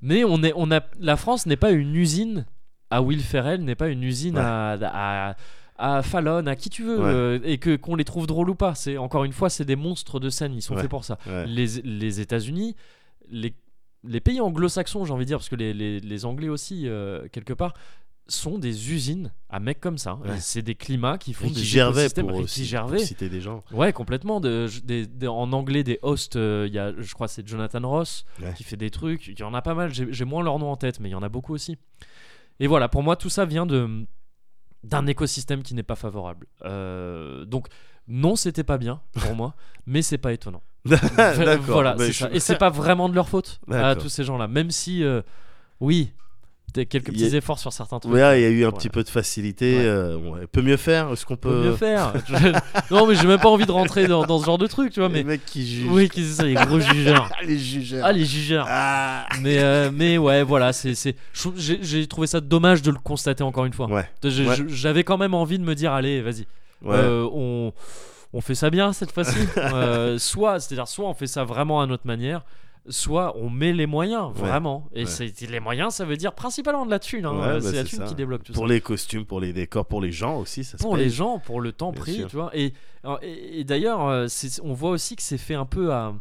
Mais 0.00 0.24
on 0.24 0.42
est, 0.42 0.52
on 0.56 0.70
a, 0.70 0.80
la 1.00 1.16
France 1.16 1.44
n'est 1.44 1.56
pas 1.56 1.70
une 1.72 1.94
usine 1.94 2.46
à 2.90 3.02
Will 3.02 3.20
Ferrell, 3.20 3.62
n'est 3.64 3.74
pas 3.74 3.88
une 3.88 4.02
usine 4.02 4.36
Ouais. 4.36 4.42
à, 4.44 5.34
à, 5.78 5.96
à 5.98 6.02
Fallon, 6.02 6.46
à 6.46 6.56
qui 6.56 6.70
tu 6.70 6.82
veux, 6.84 6.98
Ouais. 6.98 7.04
euh, 7.10 7.38
et 7.44 7.58
que 7.58 7.76
qu'on 7.76 7.94
les 7.96 8.04
trouve 8.04 8.26
drôles 8.26 8.50
ou 8.50 8.54
pas. 8.54 8.74
C'est 8.74 8.96
encore 8.98 9.24
une 9.24 9.32
fois, 9.32 9.50
c'est 9.50 9.64
des 9.64 9.76
monstres 9.76 10.20
de 10.20 10.30
scène, 10.30 10.54
ils 10.54 10.62
sont 10.62 10.74
Ouais. 10.74 10.80
faits 10.82 10.90
pour 10.90 11.04
ça 11.04 11.18
Ouais. 11.26 11.46
les, 11.46 11.66
les 11.82 12.20
États-Unis, 12.20 12.74
les, 13.30 13.54
les 14.04 14.20
pays 14.20 14.40
anglo-saxons, 14.40 15.04
j'ai 15.04 15.12
envie 15.12 15.24
de 15.24 15.28
dire, 15.28 15.38
parce 15.38 15.48
que 15.48 15.56
les, 15.56 15.74
les- 15.74 16.00
les 16.00 16.24
Anglais 16.24 16.48
aussi, 16.48 16.88
euh, 16.88 17.28
quelque 17.32 17.52
part, 17.52 17.74
sont 18.30 18.58
des 18.58 18.92
usines 18.92 19.32
à 19.48 19.58
mecs 19.58 19.80
comme 19.80 19.96
ça. 19.96 20.18
Et 20.26 20.38
C'est 20.40 20.60
des 20.60 20.74
climats 20.74 21.16
qui 21.16 21.32
font 21.32 21.44
Ricky 21.46 21.60
des 21.60 21.64
Gervais 21.64 22.00
écosystèmes. 22.02 22.26
pour, 22.26 22.34
Ricky 22.36 22.44
aussi- 22.44 22.60
pour 22.60 22.68
Gervais. 22.68 22.98
citer 22.98 23.28
des 23.30 23.40
gens. 23.40 23.64
Ouais, 23.72 23.90
complètement. 23.94 24.40
De, 24.40 24.66
des- 24.84 25.06
des- 25.06 25.28
en 25.28 25.50
anglais, 25.54 25.82
des 25.82 25.98
hosts, 26.02 26.36
euh, 26.36 26.66
il 26.68 26.74
y 26.74 26.78
a, 26.78 26.92
je 26.98 27.14
crois, 27.14 27.26
c'est 27.28 27.46
Jonathan 27.48 27.80
Ross 27.88 28.26
qui 28.56 28.64
fait 28.64 28.76
des 28.76 28.90
trucs. 28.90 29.28
Il 29.28 29.38
y 29.38 29.42
en 29.44 29.54
a 29.54 29.62
pas 29.62 29.72
mal. 29.74 29.92
J'ai 29.94 30.24
moins 30.26 30.42
leur 30.42 30.58
nom 30.58 30.70
en 30.70 30.76
tête, 30.76 31.00
mais 31.00 31.08
il 31.08 31.12
y 31.12 31.14
en 31.14 31.22
a 31.22 31.30
beaucoup 31.30 31.54
aussi. 31.54 31.78
Et 32.60 32.66
voilà, 32.66 32.88
pour 32.88 33.02
moi, 33.02 33.16
tout 33.16 33.28
ça 33.30 33.44
vient 33.44 33.66
de 33.66 34.06
d'un 34.84 35.06
écosystème 35.06 35.62
qui 35.62 35.74
n'est 35.74 35.82
pas 35.82 35.96
favorable. 35.96 36.46
Euh, 36.64 37.44
donc 37.44 37.66
non, 38.06 38.36
c'était 38.36 38.64
pas 38.64 38.78
bien 38.78 39.00
pour 39.20 39.34
moi, 39.34 39.54
mais 39.86 40.02
c'est 40.02 40.18
pas 40.18 40.32
étonnant. 40.32 40.62
Voilà, 41.72 41.96
c'est 41.98 42.12
je- 42.12 42.18
ça. 42.18 42.30
Et 42.32 42.40
c'est 42.40 42.56
pas 42.58 42.70
vraiment 42.70 43.08
de 43.08 43.14
leur 43.14 43.28
faute 43.28 43.60
à 43.70 43.94
tous 43.96 44.08
ces 44.08 44.24
gens-là, 44.24 44.46
même 44.48 44.70
si 44.70 45.02
euh, 45.04 45.20
oui, 45.80 46.12
quelques 46.72 46.92
y 46.92 46.96
a- 46.96 47.12
petits 47.26 47.36
efforts 47.36 47.58
sur 47.58 47.72
certains 47.72 47.98
trucs. 47.98 48.12
Ouais, 48.12 48.40
il 48.40 48.42
y 48.42 48.46
a 48.46 48.48
eu 48.48 48.58
un 48.58 48.68
Voilà. 48.68 48.76
petit 48.78 48.88
peu 48.88 49.02
de 49.02 49.08
facilité. 49.08 49.76
Ouais. 49.78 49.84
euh, 49.86 50.16
ouais. 50.16 50.46
Peut 50.50 50.62
mieux 50.62 50.76
faire 50.76 51.10
Est-ce 51.12 51.24
qu'on 51.26 51.36
peut 51.36 51.48
peut. 51.50 51.64
mieux 51.70 51.76
faire. 51.76 52.12
Non, 52.90 53.06
mais 53.06 53.14
j'ai 53.14 53.26
même 53.26 53.40
pas 53.40 53.48
envie 53.48 53.66
de 53.66 53.72
rentrer 53.72 54.06
dans, 54.06 54.24
dans 54.24 54.38
ce 54.38 54.44
genre 54.46 54.58
de 54.58 54.66
truc, 54.66 54.92
tu 54.92 55.00
vois. 55.00 55.08
Les 55.08 55.24
Mais 55.24 55.24
mecs 55.24 55.44
qui 55.44 55.66
jugent. 55.66 55.90
oui, 55.90 56.08
qui 56.08 56.22
c'est 56.24 56.34
ça, 56.34 56.44
les 56.44 56.54
gros 56.54 56.80
jugeurs. 56.80 57.30
Ah, 57.32 57.42
les 57.44 57.58
jugeurs. 57.58 58.04
Ah, 58.04 58.12
les 58.12 58.24
jugeurs. 58.24 58.66
Ah. 58.68 59.26
Mais, 59.40 59.58
euh, 59.58 59.90
mais 59.92 60.18
ouais, 60.18 60.42
voilà, 60.42 60.72
c'est, 60.72 60.94
j'ai, 61.56 62.06
trouvé 62.06 62.26
ça 62.26 62.40
dommage 62.40 62.82
de 62.82 62.90
le 62.90 62.98
constater 62.98 63.42
encore 63.42 63.64
une 63.64 63.72
fois. 63.72 63.86
Ouais. 63.88 64.04
Ouais. 64.24 64.56
j'avais 64.68 65.04
quand 65.04 65.18
même 65.18 65.34
envie 65.34 65.58
de 65.58 65.64
me 65.64 65.74
dire, 65.74 65.92
allez, 65.92 66.20
vas-y, 66.22 66.46
Ouais. 66.82 66.94
euh, 66.96 67.26
on, 67.32 67.72
on 68.32 68.40
fait 68.40 68.54
ça 68.54 68.70
bien 68.70 68.92
cette 68.92 69.10
fois-ci. 69.12 69.36
Euh, 69.56 70.18
soit, 70.18 70.60
c'est-à-dire, 70.60 70.86
soit 70.88 71.08
on 71.08 71.14
fait 71.14 71.26
ça 71.26 71.44
vraiment 71.44 71.80
à 71.80 71.86
notre 71.86 72.06
manière, 72.06 72.42
soit 72.88 73.36
on 73.36 73.50
met 73.50 73.72
les 73.72 73.86
moyens, 73.86 74.28
Ouais. 74.34 74.40
vraiment. 74.48 74.88
Et 74.94 75.00
Ouais. 75.00 75.06
c'est, 75.06 75.40
les 75.48 75.60
moyens, 75.60 75.94
ça 75.94 76.04
veut 76.04 76.16
dire 76.16 76.34
principalement 76.34 76.84
de 76.86 76.90
la 76.90 76.98
thune. 76.98 77.24
hein. 77.26 77.32
Ouais, 77.32 77.38
bah, 77.54 77.60
c'est 77.60 77.72
la 77.72 77.82
c'est 77.82 77.84
thune 77.84 77.98
ça. 78.00 78.04
qui 78.06 78.14
débloque 78.14 78.42
tout 78.44 78.52
pour 78.52 78.66
ça. 78.66 78.72
les 78.72 78.80
costumes, 78.80 79.24
pour 79.26 79.40
les 79.40 79.52
décors, 79.52 79.86
pour 79.86 80.00
les 80.00 80.12
gens 80.12 80.38
aussi, 80.38 80.64
ça 80.64 80.76
Pour 80.78 80.96
les 80.96 81.10
gens, 81.10 81.38
pour 81.38 81.60
le 81.60 81.72
temps 81.72 81.92
Bien 81.92 82.00
pris, 82.00 82.14
sûr. 82.16 82.28
tu 82.28 82.36
vois. 82.36 82.50
Et, 82.56 82.72
et, 83.22 83.60
et 83.60 83.64
d'ailleurs, 83.64 84.06
euh, 84.06 84.26
c'est- 84.28 84.60
on 84.62 84.72
voit 84.72 84.90
aussi 84.90 85.16
que 85.16 85.22
c'est 85.22 85.38
fait 85.38 85.54
un 85.54 85.66
peu 85.66 85.92
à, 85.92 86.14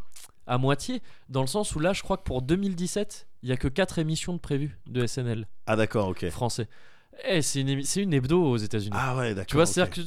à 0.45 0.57
moitié, 0.57 1.01
dans 1.29 1.41
le 1.41 1.47
sens 1.47 1.75
où 1.75 1.79
là, 1.79 1.93
je 1.93 2.03
crois 2.03 2.17
que 2.17 2.23
pour 2.23 2.41
2017, 2.41 3.27
il 3.43 3.49
y 3.49 3.51
a 3.51 3.57
que 3.57 3.67
4 3.67 3.99
émissions 3.99 4.33
de 4.33 4.39
prévues 4.39 4.77
de 4.87 5.05
SNL 5.05 5.47
Ah, 5.65 5.75
d'accord, 5.75 6.07
ok. 6.09 6.29
français. 6.29 6.67
Eh, 7.27 7.41
c'est 7.41 7.61
une, 7.61 7.81
c'est 7.81 8.03
une 8.03 8.13
hebdo 8.13 8.43
aux 8.43 8.57
États-Unis. 8.57 8.91
Ah, 8.95 9.15
ouais, 9.17 9.29
d'accord. 9.33 9.47
tu 9.47 9.55
vois, 9.55 9.65
c'est-à-dire 9.65 9.91
que 9.93 10.01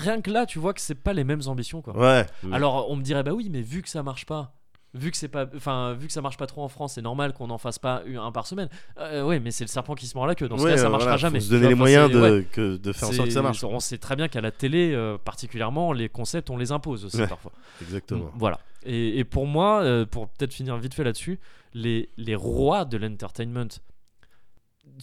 rien 0.00 0.22
que 0.22 0.30
là, 0.30 0.46
tu 0.46 0.58
vois 0.58 0.72
que 0.72 0.80
c'est 0.80 0.94
pas 0.94 1.12
les 1.12 1.22
mêmes 1.24 1.42
ambitions, 1.46 1.82
quoi. 1.82 1.94
Ouais. 1.94 2.24
Alors, 2.52 2.90
on 2.90 2.96
me 2.96 3.02
dirait, 3.02 3.22
bah 3.22 3.32
oui, 3.32 3.48
mais 3.50 3.60
vu 3.60 3.82
que 3.82 3.88
ça 3.90 4.02
marche 4.02 4.24
pas, 4.24 4.54
vu 4.94 5.10
que 5.10 5.16
c'est 5.16 5.28
pas, 5.28 5.46
enfin, 5.56 5.92
vu 5.94 6.06
que 6.06 6.12
ça 6.12 6.22
marche 6.22 6.36
pas 6.36 6.46
trop 6.46 6.62
en 6.62 6.68
France, 6.68 6.94
c'est 6.94 7.02
normal 7.02 7.32
qu'on 7.32 7.48
n'en 7.48 7.58
fasse 7.58 7.78
pas 7.80 8.02
un 8.16 8.30
par 8.32 8.46
semaine. 8.46 8.68
Euh, 8.98 9.24
ouais, 9.24 9.40
mais 9.40 9.50
c'est 9.50 9.64
le 9.64 9.68
serpent 9.68 9.94
qui 9.94 10.06
se 10.06 10.16
mord 10.16 10.26
la 10.26 10.34
queue. 10.34 10.48
Dans 10.48 10.56
ce 10.56 10.62
Ouais, 10.64 10.70
cas, 10.72 10.76
ça 10.78 10.86
euh, 10.86 10.90
marchera 10.90 11.04
voilà, 11.10 11.16
jamais. 11.16 11.40
Faut 11.40 11.46
se 11.46 11.50
donner 11.50 11.68
les 11.68 11.74
moyens 11.74 12.10
de, 12.10 12.20
ouais. 12.20 12.46
que, 12.50 12.76
de 12.76 12.92
faire 12.92 13.08
en 13.08 13.12
sorte 13.12 13.28
que 13.28 13.34
ça 13.34 13.42
marche. 13.42 13.62
On 13.64 13.80
sait 13.80 13.98
très 13.98 14.14
bien 14.16 14.28
qu'à 14.28 14.40
la 14.40 14.50
télé, 14.52 14.92
euh, 14.94 15.18
particulièrement, 15.18 15.92
les 15.92 16.08
concepts, 16.08 16.48
on 16.48 16.56
les 16.56 16.70
impose 16.72 17.04
aussi 17.04 17.18
Ouais. 17.20 17.26
parfois. 17.26 17.52
Exactement. 17.82 18.30
Voilà. 18.36 18.60
Et, 18.86 19.18
et 19.18 19.24
pour 19.24 19.46
moi, 19.46 19.82
euh, 19.82 20.06
pour 20.06 20.28
peut-être 20.28 20.54
finir 20.54 20.76
vite 20.76 20.94
fait 20.94 21.04
là-dessus, 21.04 21.40
les, 21.74 22.08
les 22.16 22.36
rois 22.36 22.84
de 22.84 22.96
l'entertainment, 22.96 23.68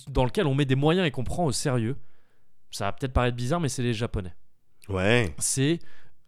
dans 0.08 0.24
lequel 0.26 0.48
on 0.48 0.56
met 0.56 0.66
des 0.66 0.76
moyens 0.76 1.06
et 1.06 1.12
qu'on 1.12 1.24
prend 1.24 1.46
au 1.46 1.52
sérieux, 1.52 1.98
ça 2.70 2.86
va 2.86 2.94
peut-être 2.94 3.12
paraître 3.14 3.36
bizarre, 3.36 3.60
mais 3.60 3.68
c'est 3.70 3.84
les 3.84 3.94
Japonais. 3.94 4.34
Ouais. 4.88 5.36
C'est 5.38 5.80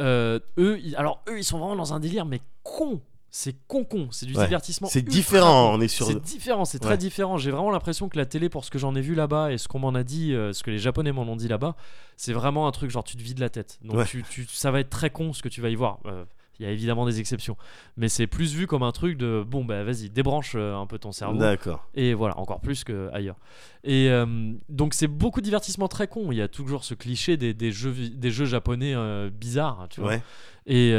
eux, 0.01 0.41
ils- 0.83 0.95
alors 0.97 1.23
eux, 1.29 1.37
ils 1.37 1.43
sont 1.45 1.59
vraiment 1.59 1.75
dans 1.77 1.93
un 1.93 1.99
délire, 2.01 2.25
mais 2.25 2.41
con. 2.63 2.99
C'est 3.35 3.55
con 3.67 3.83
con, 3.83 4.09
c'est 4.11 4.27
du 4.27 4.35
Ouais. 4.37 4.43
divertissement. 4.45 4.87
C'est 4.87 5.01
différent, 5.01 5.71
con. 5.71 5.79
on 5.79 5.81
est 5.81 5.87
sur- 5.87 6.05
C'est 6.05 6.19
différent, 6.21 6.65
c'est 6.65 6.77
très 6.77 6.99
différent. 6.99 7.37
J'ai 7.39 7.49
vraiment 7.49 7.71
l'impression 7.71 8.07
que 8.07 8.15
la 8.15 8.27
télé, 8.27 8.47
pour 8.47 8.63
ce 8.63 8.69
que 8.69 8.77
j'en 8.77 8.93
ai 8.93 9.01
vu 9.01 9.15
là-bas 9.15 9.51
et 9.51 9.57
ce 9.57 9.67
qu'on 9.67 9.79
m'en 9.79 9.95
a 9.95 10.03
dit, 10.03 10.35
euh, 10.35 10.53
ce 10.53 10.61
que 10.61 10.69
les 10.69 10.77
Japonais 10.77 11.11
m'en 11.11 11.23
ont 11.23 11.35
dit 11.35 11.47
là-bas, 11.47 11.75
c'est 12.15 12.31
vraiment 12.31 12.67
un 12.67 12.71
truc 12.71 12.91
genre 12.91 13.03
tu 13.03 13.17
te 13.17 13.23
vides 13.23 13.39
la 13.39 13.49
tête. 13.49 13.79
Donc 13.83 13.97
Ouais. 13.97 14.05
tu, 14.05 14.21
tu- 14.29 14.45
ça 14.47 14.69
va 14.69 14.79
être 14.81 14.91
très 14.91 15.09
con 15.09 15.33
ce 15.33 15.41
que 15.41 15.49
tu 15.49 15.61
vas 15.61 15.69
y 15.69 15.75
voir. 15.75 15.97
Euh, 16.05 16.25
Il 16.59 16.65
y 16.67 16.69
a 16.69 16.71
évidemment 16.71 17.07
des 17.07 17.19
exceptions, 17.19 17.57
mais 17.97 18.07
c'est 18.09 18.27
plus 18.27 18.53
vu 18.53 18.67
comme 18.67 18.83
un 18.83 18.91
truc 18.91 19.17
de 19.17 19.43
bon 19.45 19.65
bah 19.65 19.83
vas-y 19.83 20.11
débranche 20.11 20.51
euh, 20.55 20.75
un 20.75 20.85
peu 20.85 20.99
ton 20.99 21.11
cerveau 21.11 21.39
D'accord. 21.39 21.87
et 21.95 22.13
voilà 22.13 22.37
encore 22.37 22.61
plus 22.61 22.83
qu'ailleurs. 22.83 23.37
Et 23.83 24.07
euh, 24.11 24.53
donc 24.69 24.93
c'est 24.93 25.07
beaucoup 25.07 25.39
de 25.41 25.45
divertissement 25.45 25.87
très 25.87 26.07
con. 26.07 26.31
Il 26.31 26.37
y 26.37 26.43
a 26.43 26.47
toujours 26.47 26.83
ce 26.83 26.93
cliché 26.93 27.37
des, 27.37 27.55
des 27.55 27.71
jeux 27.71 27.91
des 27.91 28.29
jeux 28.29 28.45
japonais 28.45 28.93
bizarres, 29.31 29.87
tu 29.89 29.99
vois. 30.01 30.11
Ouais. 30.11 30.23
Et 30.67 30.93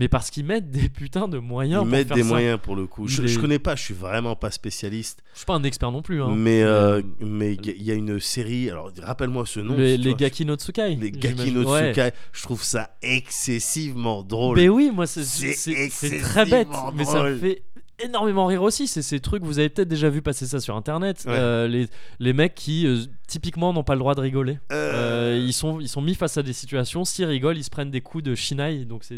mais 0.00 0.08
parce 0.08 0.30
qu'ils 0.30 0.44
mettent 0.44 0.70
des 0.70 0.88
putains 0.88 1.28
de 1.28 1.38
moyens. 1.38 1.82
Ils 1.82 1.84
pour 1.84 1.86
mettent 1.92 2.08
faire 2.08 2.16
des 2.16 2.22
ça. 2.22 2.28
moyens 2.28 2.58
pour 2.60 2.74
le 2.74 2.86
coup. 2.88 3.06
Je, 3.06 3.22
Il 3.22 3.28
je 3.28 3.38
connais 3.38 3.58
pas, 3.60 3.76
je 3.76 3.82
suis 3.82 3.94
vraiment 3.94 4.34
pas 4.34 4.50
spécialiste. 4.50 5.22
Je 5.34 5.38
suis 5.38 5.46
pas 5.46 5.54
un 5.54 5.62
expert 5.62 5.92
non 5.92 6.02
plus. 6.02 6.20
Hein. 6.22 6.32
mais 6.34 6.62
euh, 6.64 6.80
Euh, 6.98 7.02
mais 7.20 7.54
il 7.54 7.66
y 7.66 7.70
a- 7.70 7.74
il 7.76 7.82
y, 7.84 7.90
a 7.92 7.94
une 7.94 8.18
série. 8.18 8.68
Alors 8.70 8.90
le- 8.96 9.04
rappelle-moi 9.04 9.44
ce 9.46 9.60
nom. 9.60 9.76
les 9.76 9.96
si. 9.98 10.14
Gaki 10.14 10.44
no 10.46 10.56
Tsukai. 10.56 10.96
Les 10.96 11.10
Gaki 11.12 11.52
no 11.52 11.70
Ouais. 11.70 11.92
Tsukai. 11.92 12.10
Je 12.32 12.42
trouve 12.42 12.62
ça 12.64 12.96
excessivement 13.02 14.22
drôle. 14.22 14.56
Mais 14.56 14.68
oui, 14.68 14.90
moi 14.92 15.06
c'est 15.06 15.20
très 15.22 15.34
bête, 15.66 15.76
excessivement 15.78 16.92
mais 16.94 17.04
ça 17.04 17.12
me 17.14 17.18
drôle. 17.18 17.38
fait 17.38 17.62
énormément 18.04 18.46
rire 18.46 18.62
aussi. 18.62 18.86
C'est 18.86 19.02
ces 19.02 19.20
trucs, 19.20 19.42
vous 19.42 19.58
avez 19.58 19.68
peut-être 19.68 19.88
déjà 19.88 20.10
vu 20.10 20.22
passer 20.22 20.46
ça 20.46 20.60
sur 20.60 20.76
internet. 20.76 21.24
Ouais. 21.26 21.32
Euh, 21.34 21.68
les, 21.68 21.88
les 22.18 22.32
mecs 22.32 22.54
qui 22.54 22.86
euh, 22.86 23.04
typiquement 23.26 23.72
n'ont 23.72 23.84
pas 23.84 23.94
le 23.94 24.00
droit 24.00 24.14
de 24.14 24.20
rigoler. 24.20 24.58
Euh, 24.72 25.38
ils, 25.40 25.52
sont, 25.52 25.80
ils 25.80 25.88
sont 25.88 26.02
mis 26.02 26.14
face 26.14 26.36
à 26.36 26.42
des 26.42 26.52
situations, 26.52 27.04
s'ils 27.04 27.26
rigolent, 27.26 27.58
ils 27.58 27.64
se 27.64 27.70
prennent 27.70 27.90
des 27.90 28.00
coups 28.00 28.24
de 28.24 28.34
shinai, 28.34 28.84
donc 28.84 29.04
c'est 29.04 29.16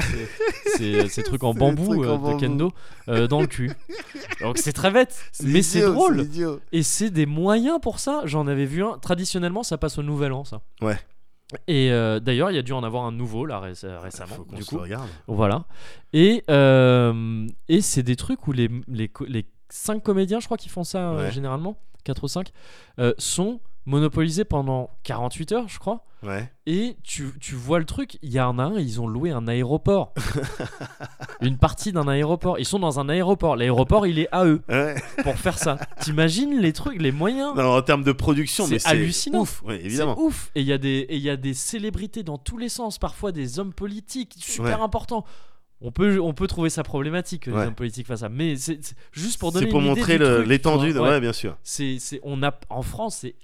ces 1.08 1.22
trucs 1.24 1.44
en 1.44 1.54
bambou 1.54 1.94
trucs 1.94 2.08
en 2.08 2.18
de 2.18 2.22
bambou. 2.22 2.36
kendo, 2.38 2.72
dans 3.28 3.40
le 3.40 3.46
cul. 3.46 3.72
Donc 4.40 4.58
c'est 4.58 4.72
très 4.72 4.90
bête, 4.90 5.16
mais 5.42 5.62
c'est 5.62 5.82
drôle. 5.82 6.26
Et 6.72 6.82
c'est 6.82 7.10
des 7.10 7.26
moyens 7.26 7.78
pour 7.80 7.98
ça. 7.98 8.22
J'en 8.24 8.46
avais 8.46 8.66
vu 8.66 8.84
un. 8.84 8.98
Traditionnellement, 8.98 9.62
ça 9.62 9.78
passe 9.78 9.98
au 9.98 10.02
Nouvel 10.02 10.32
An, 10.32 10.44
ça. 10.44 10.62
Ouais. 10.80 10.98
Et 11.66 11.90
euh, 11.92 12.20
d'ailleurs, 12.20 12.50
il 12.50 12.54
y 12.54 12.58
a 12.58 12.62
dû 12.62 12.72
en 12.72 12.82
avoir 12.82 13.04
un 13.04 13.12
nouveau 13.12 13.44
là 13.46 13.60
ré- 13.60 13.72
récemment. 13.82 14.34
Faut 14.34 14.44
du 14.54 14.64
coup, 14.64 14.78
regarde. 14.78 15.08
voilà. 15.26 15.64
Et, 16.12 16.44
euh, 16.50 17.46
et 17.68 17.80
c'est 17.80 18.02
des 18.02 18.16
trucs 18.16 18.46
où 18.46 18.52
les, 18.52 18.68
les, 18.88 19.10
cinq 19.68 20.02
comédiens, 20.02 20.40
je 20.40 20.46
crois 20.46 20.56
qu'ils 20.56 20.70
font 20.72 20.84
ça 20.84 21.10
euh, 21.12 21.24
Ouais. 21.26 21.30
généralement, 21.32 21.76
4 22.04 22.24
ou 22.24 22.28
5, 22.28 22.52
sont 23.18 23.60
monopolisés 23.86 24.44
pendant 24.44 24.90
48 25.04 25.52
heures, 25.52 25.68
je 25.68 25.78
crois. 25.78 26.04
Ouais. 26.22 26.48
Et 26.66 26.96
tu, 27.02 27.32
tu 27.40 27.56
vois 27.56 27.80
le 27.80 27.84
truc, 27.84 28.16
il 28.22 28.30
y 28.30 28.38
en 28.40 28.58
a 28.60 28.62
un, 28.62 28.78
ils 28.78 29.00
ont 29.00 29.08
loué 29.08 29.32
un 29.32 29.48
aéroport. 29.48 30.14
Une 31.40 31.58
partie 31.58 31.90
d'un 31.92 32.06
aéroport. 32.06 32.58
Ils 32.60 32.64
sont 32.64 32.78
dans 32.78 33.00
un 33.00 33.08
aéroport. 33.08 33.56
L'aéroport, 33.56 34.06
il 34.06 34.18
est 34.20 34.28
à 34.30 34.44
eux 34.44 34.62
Ouais. 34.68 34.94
pour 35.24 35.34
faire 35.36 35.58
ça. 35.58 35.78
T'imagines 36.00 36.60
les 36.60 36.72
trucs, 36.72 37.00
les 37.02 37.10
moyens? 37.12 37.54
Non, 37.56 37.74
en 37.76 37.82
termes 37.82 38.04
de 38.04 38.12
production, 38.12 38.66
C'est 38.66 38.86
hallucinant. 38.86 39.40
Ouf. 39.40 39.62
Ouais, 39.64 39.84
évidemment. 39.84 40.14
C'est 40.16 40.22
ouf. 40.22 40.50
Et 40.54 40.60
il 40.60 40.66
y, 40.66 40.72
a 40.72 40.78
des- 40.78 41.06
et 41.08 41.18
y 41.18 41.30
a 41.30 41.36
des 41.36 41.54
célébrités 41.54 42.22
dans 42.22 42.38
tous 42.38 42.58
les 42.58 42.68
sens, 42.68 42.98
parfois 42.98 43.32
des 43.32 43.58
hommes 43.58 43.72
politiques 43.72 44.34
super 44.38 44.78
Ouais. 44.78 44.84
importants. 44.84 45.24
On 45.80 45.90
peut, 45.90 46.20
on 46.20 46.32
peut 46.32 46.46
trouver 46.46 46.70
ça 46.70 46.84
problématique 46.84 47.42
que 47.44 47.50
les 47.50 47.56
Ouais. 47.56 47.66
hommes 47.66 47.74
politiques 47.74 48.06
fassent 48.06 48.20
ça, 48.20 48.28
mais 48.28 48.54
c'est 48.54 48.78
juste 49.10 49.40
pour 49.40 49.50
donner 49.50 49.66
C'est 49.66 49.70
pour 49.72 49.80
une 49.80 49.88
montrer 49.88 50.18
l'étendue. 50.46 50.96
Ouais, 50.96 51.20
bien 51.20 51.32
sûr. 51.32 51.56
C'est- 51.64 51.98
on 52.22 52.44
a, 52.44 52.54
en 52.70 52.82
France, 52.82 53.16
c'est 53.22 53.34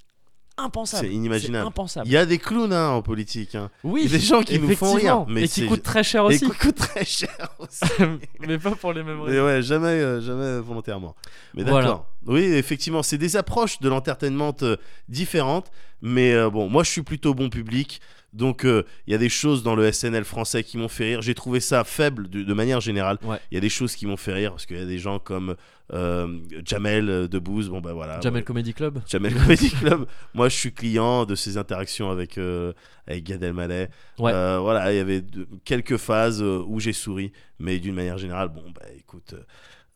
impensable. 0.59 1.07
C'est 1.07 1.13
inimaginable. 1.15 1.67
Impensable. 1.67 2.07
Il 2.09 2.13
y 2.13 2.17
a 2.17 2.27
des 2.27 2.39
clowns 2.39 2.73
hein, 2.73 2.89
en 2.91 3.03
politique. 3.03 3.55
hein. 3.55 3.71
Oui, 3.85 4.03
il 4.05 4.11
y 4.11 4.15
a 4.15 4.19
des 4.19 4.25
gens 4.25 4.43
qui 4.43 4.59
nous 4.59 4.75
font 4.77 4.95
rire, 4.95 5.25
mais 5.29 5.45
et 5.45 5.49
qui 5.49 5.67
coûtent 5.67 5.83
très 5.83 6.03
cher 6.03 6.23
Et 6.25 6.35
aussi, 6.35 6.51
qui 6.51 6.57
coûtent 6.59 6.75
très 6.77 7.05
cher 7.05 7.49
aussi. 7.59 7.85
mais 8.47 8.59
pas 8.59 8.73
pour 8.73 8.93
les 8.93 9.03
mêmes 9.03 9.21
raisons. 9.21 9.45
ouais, 9.47 9.63
jamais, 9.63 9.87
euh, 9.87 10.21
jamais 10.21 10.61
volontairement. 10.61 11.15
Mais 11.55 11.63
Voilà. 11.65 11.87
d'accord. 11.87 12.07
Oui, 12.27 12.43
effectivement, 12.43 13.03
c'est 13.03 13.19
des 13.19 13.37
approches 13.37 13.79
de 13.81 13.89
l'entertainment 13.89 14.55
euh, 14.63 14.77
différentes. 15.09 15.71
Mais 16.03 16.33
euh, 16.33 16.51
bon, 16.51 16.69
moi, 16.69 16.85
je 16.85 16.91
suis 16.91 17.03
plutôt 17.03 17.35
bon 17.35 17.49
public. 17.49 18.01
Donc 18.39 18.65
euh, 18.65 18.85
il 19.07 19.13
y 19.13 19.15
a 19.15 19.19
des 19.19 19.29
choses 19.29 19.63
dans 19.63 19.75
le 19.75 19.91
SNL 19.93 20.25
français 20.25 20.63
qui 20.65 20.79
m'ont 20.79 20.89
fait 20.89 21.05
rire. 21.07 21.23
J'ai 21.23 21.35
trouvé 21.35 21.61
ça 21.61 21.85
faible 21.85 22.31
de, 22.31 22.43
de 22.43 22.55
manière 22.55 22.81
générale. 22.81 23.19
Il 23.23 23.29
Ouais. 23.29 23.39
y 23.53 23.57
a 23.57 23.61
des 23.61 23.69
choses 23.69 23.95
qui 23.97 24.07
m'ont 24.07 24.17
fait 24.17 24.33
rire 24.33 24.53
parce 24.53 24.65
qu'il 24.65 24.79
y 24.79 24.83
a 24.83 24.87
des 24.87 24.99
gens 24.99 25.19
comme 25.19 25.57
euh, 25.93 26.39
Jamel 26.65 27.11
euh, 27.11 27.27
Debbouze. 27.29 27.69
Bon 27.69 27.81
bah 27.81 27.93
voilà. 27.93 28.21
Jamel 28.21 28.41
Ouais. 28.41 28.45
Comedy 28.45 28.73
Club. 28.75 29.01
Jamel 29.09 29.35
Comedy 29.35 29.71
Club. 29.71 30.07
Moi, 30.35 30.49
je 30.49 30.57
suis 30.57 30.73
client 30.73 31.25
de 31.27 31.35
ces 31.35 31.57
interactions 31.59 32.11
avec, 32.11 32.39
euh, 32.39 32.73
avec 33.07 33.25
Gad 33.25 33.43
Elmaleh. 33.43 33.89
Ouais. 34.19 34.33
Voilà, 34.33 34.93
il 34.93 34.97
y 34.97 35.01
avait 35.01 35.21
de- 35.21 35.49
quelques 35.65 35.97
phases 35.97 36.41
où 36.43 36.79
j'ai 36.79 36.93
souri, 36.93 37.33
mais 37.59 37.79
d'une 37.81 37.95
manière 37.95 38.19
générale, 38.19 38.49
bon, 38.49 38.65
bah 38.75 38.87
écoute, 38.99 39.35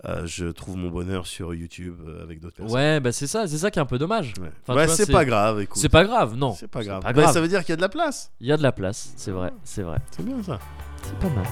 euh, 0.05 0.26
je 0.26 0.46
trouve 0.46 0.76
mon 0.76 0.90
bonheur 0.90 1.26
sur 1.26 1.55
YouTube 1.55 1.96
euh, 2.07 2.22
avec 2.22 2.40
d'autres 2.40 2.57
personnes. 2.57 2.74
Ouais, 2.74 2.98
bah 3.00 3.12
c'est 3.12 3.26
ça, 3.26 3.46
c'est 3.46 3.59
ça 3.59 3.70
qui 3.70 3.78
est 3.78 3.82
un 3.82 3.86
peu 3.86 3.98
dommage. 3.98 4.34
Ouais, 4.40 4.50
Enfin, 4.66 4.86
c'est 4.88 5.11
pas 5.11 5.24
grave, 5.24 5.61
écoute. 5.61 5.80
C'est 5.80 5.88
pas 5.88 6.05
grave, 6.05 6.34
non. 6.36 6.55
C'est 6.59 6.68
pas 6.68 6.82
grave. 6.82 7.03
pas 7.03 7.12
Bah, 7.12 7.32
ça 7.32 7.40
veut 7.40 7.48
dire 7.48 7.61
qu'il 7.61 7.70
y 7.70 7.72
a 7.74 7.76
de 7.76 7.82
la 7.82 7.88
place. 7.88 8.32
Il 8.40 8.46
y 8.48 8.53
a 8.53 8.57
de 8.57 8.62
la 8.62 8.72
place, 8.72 9.12
c'est 9.16 9.30
vrai, 9.30 9.53
c'est 9.62 9.82
vrai. 9.82 9.98
C'est 10.11 10.24
bien 10.24 10.42
ça. 10.42 10.59
C'est 11.03 11.18
pas 11.18 11.28
mal. 11.28 11.44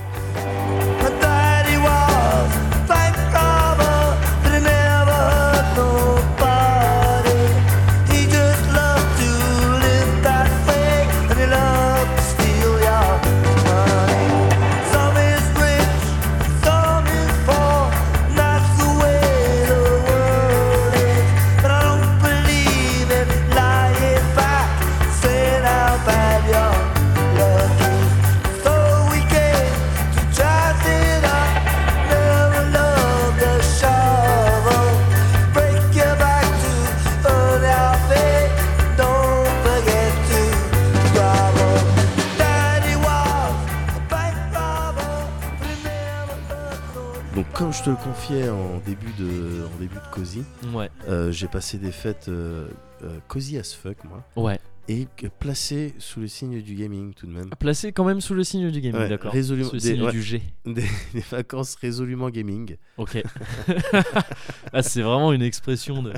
En 48.31 48.79
début 48.87 49.13
de, 49.19 49.65
en 49.67 49.79
début 49.81 49.95
de 49.97 50.11
Cozy, 50.13 50.43
Ouais, 50.73 50.91
euh, 51.09 51.33
j'ai 51.33 51.49
passé 51.49 51.79
des 51.79 51.91
fêtes 51.93 52.27
euh, 52.29 52.69
euh, 53.03 53.19
Cozy 53.29 53.59
as 53.59 53.75
fuck, 53.75 53.97
moi, 54.05 54.23
ouais. 54.37 54.61
et 54.89 55.07
que- 55.17 55.27
placé 55.27 55.95
sous 55.99 56.21
le 56.21 56.29
signe 56.29 56.63
du 56.63 56.75
gaming 56.75 57.13
tout 57.13 57.27
de 57.27 57.33
même. 57.33 57.51
Placé 57.59 57.93
quand 57.93 58.05
même 58.05 58.21
sous 58.21 58.35
le 58.35 58.45
signe 58.45 58.71
du 58.71 58.81
gaming, 58.81 59.01
Ouais, 59.03 59.09
d'accord. 59.09 59.33
résolument- 59.33 59.69
Sous 59.69 59.77
le 59.77 59.81
des- 59.81 59.95
signe 59.95 60.03
ouais. 60.05 60.13
du 60.13 60.23
G. 60.23 60.43
Des, 60.67 60.85
des 61.13 61.25
vacances 61.31 61.75
résolument 61.75 62.31
gaming. 62.31 62.77
Ok. 62.99 63.21
ah, 64.73 64.83
c'est 64.83 65.03
vraiment 65.03 65.33
une 65.33 65.43
expression 65.43 66.03
de, 66.03 66.13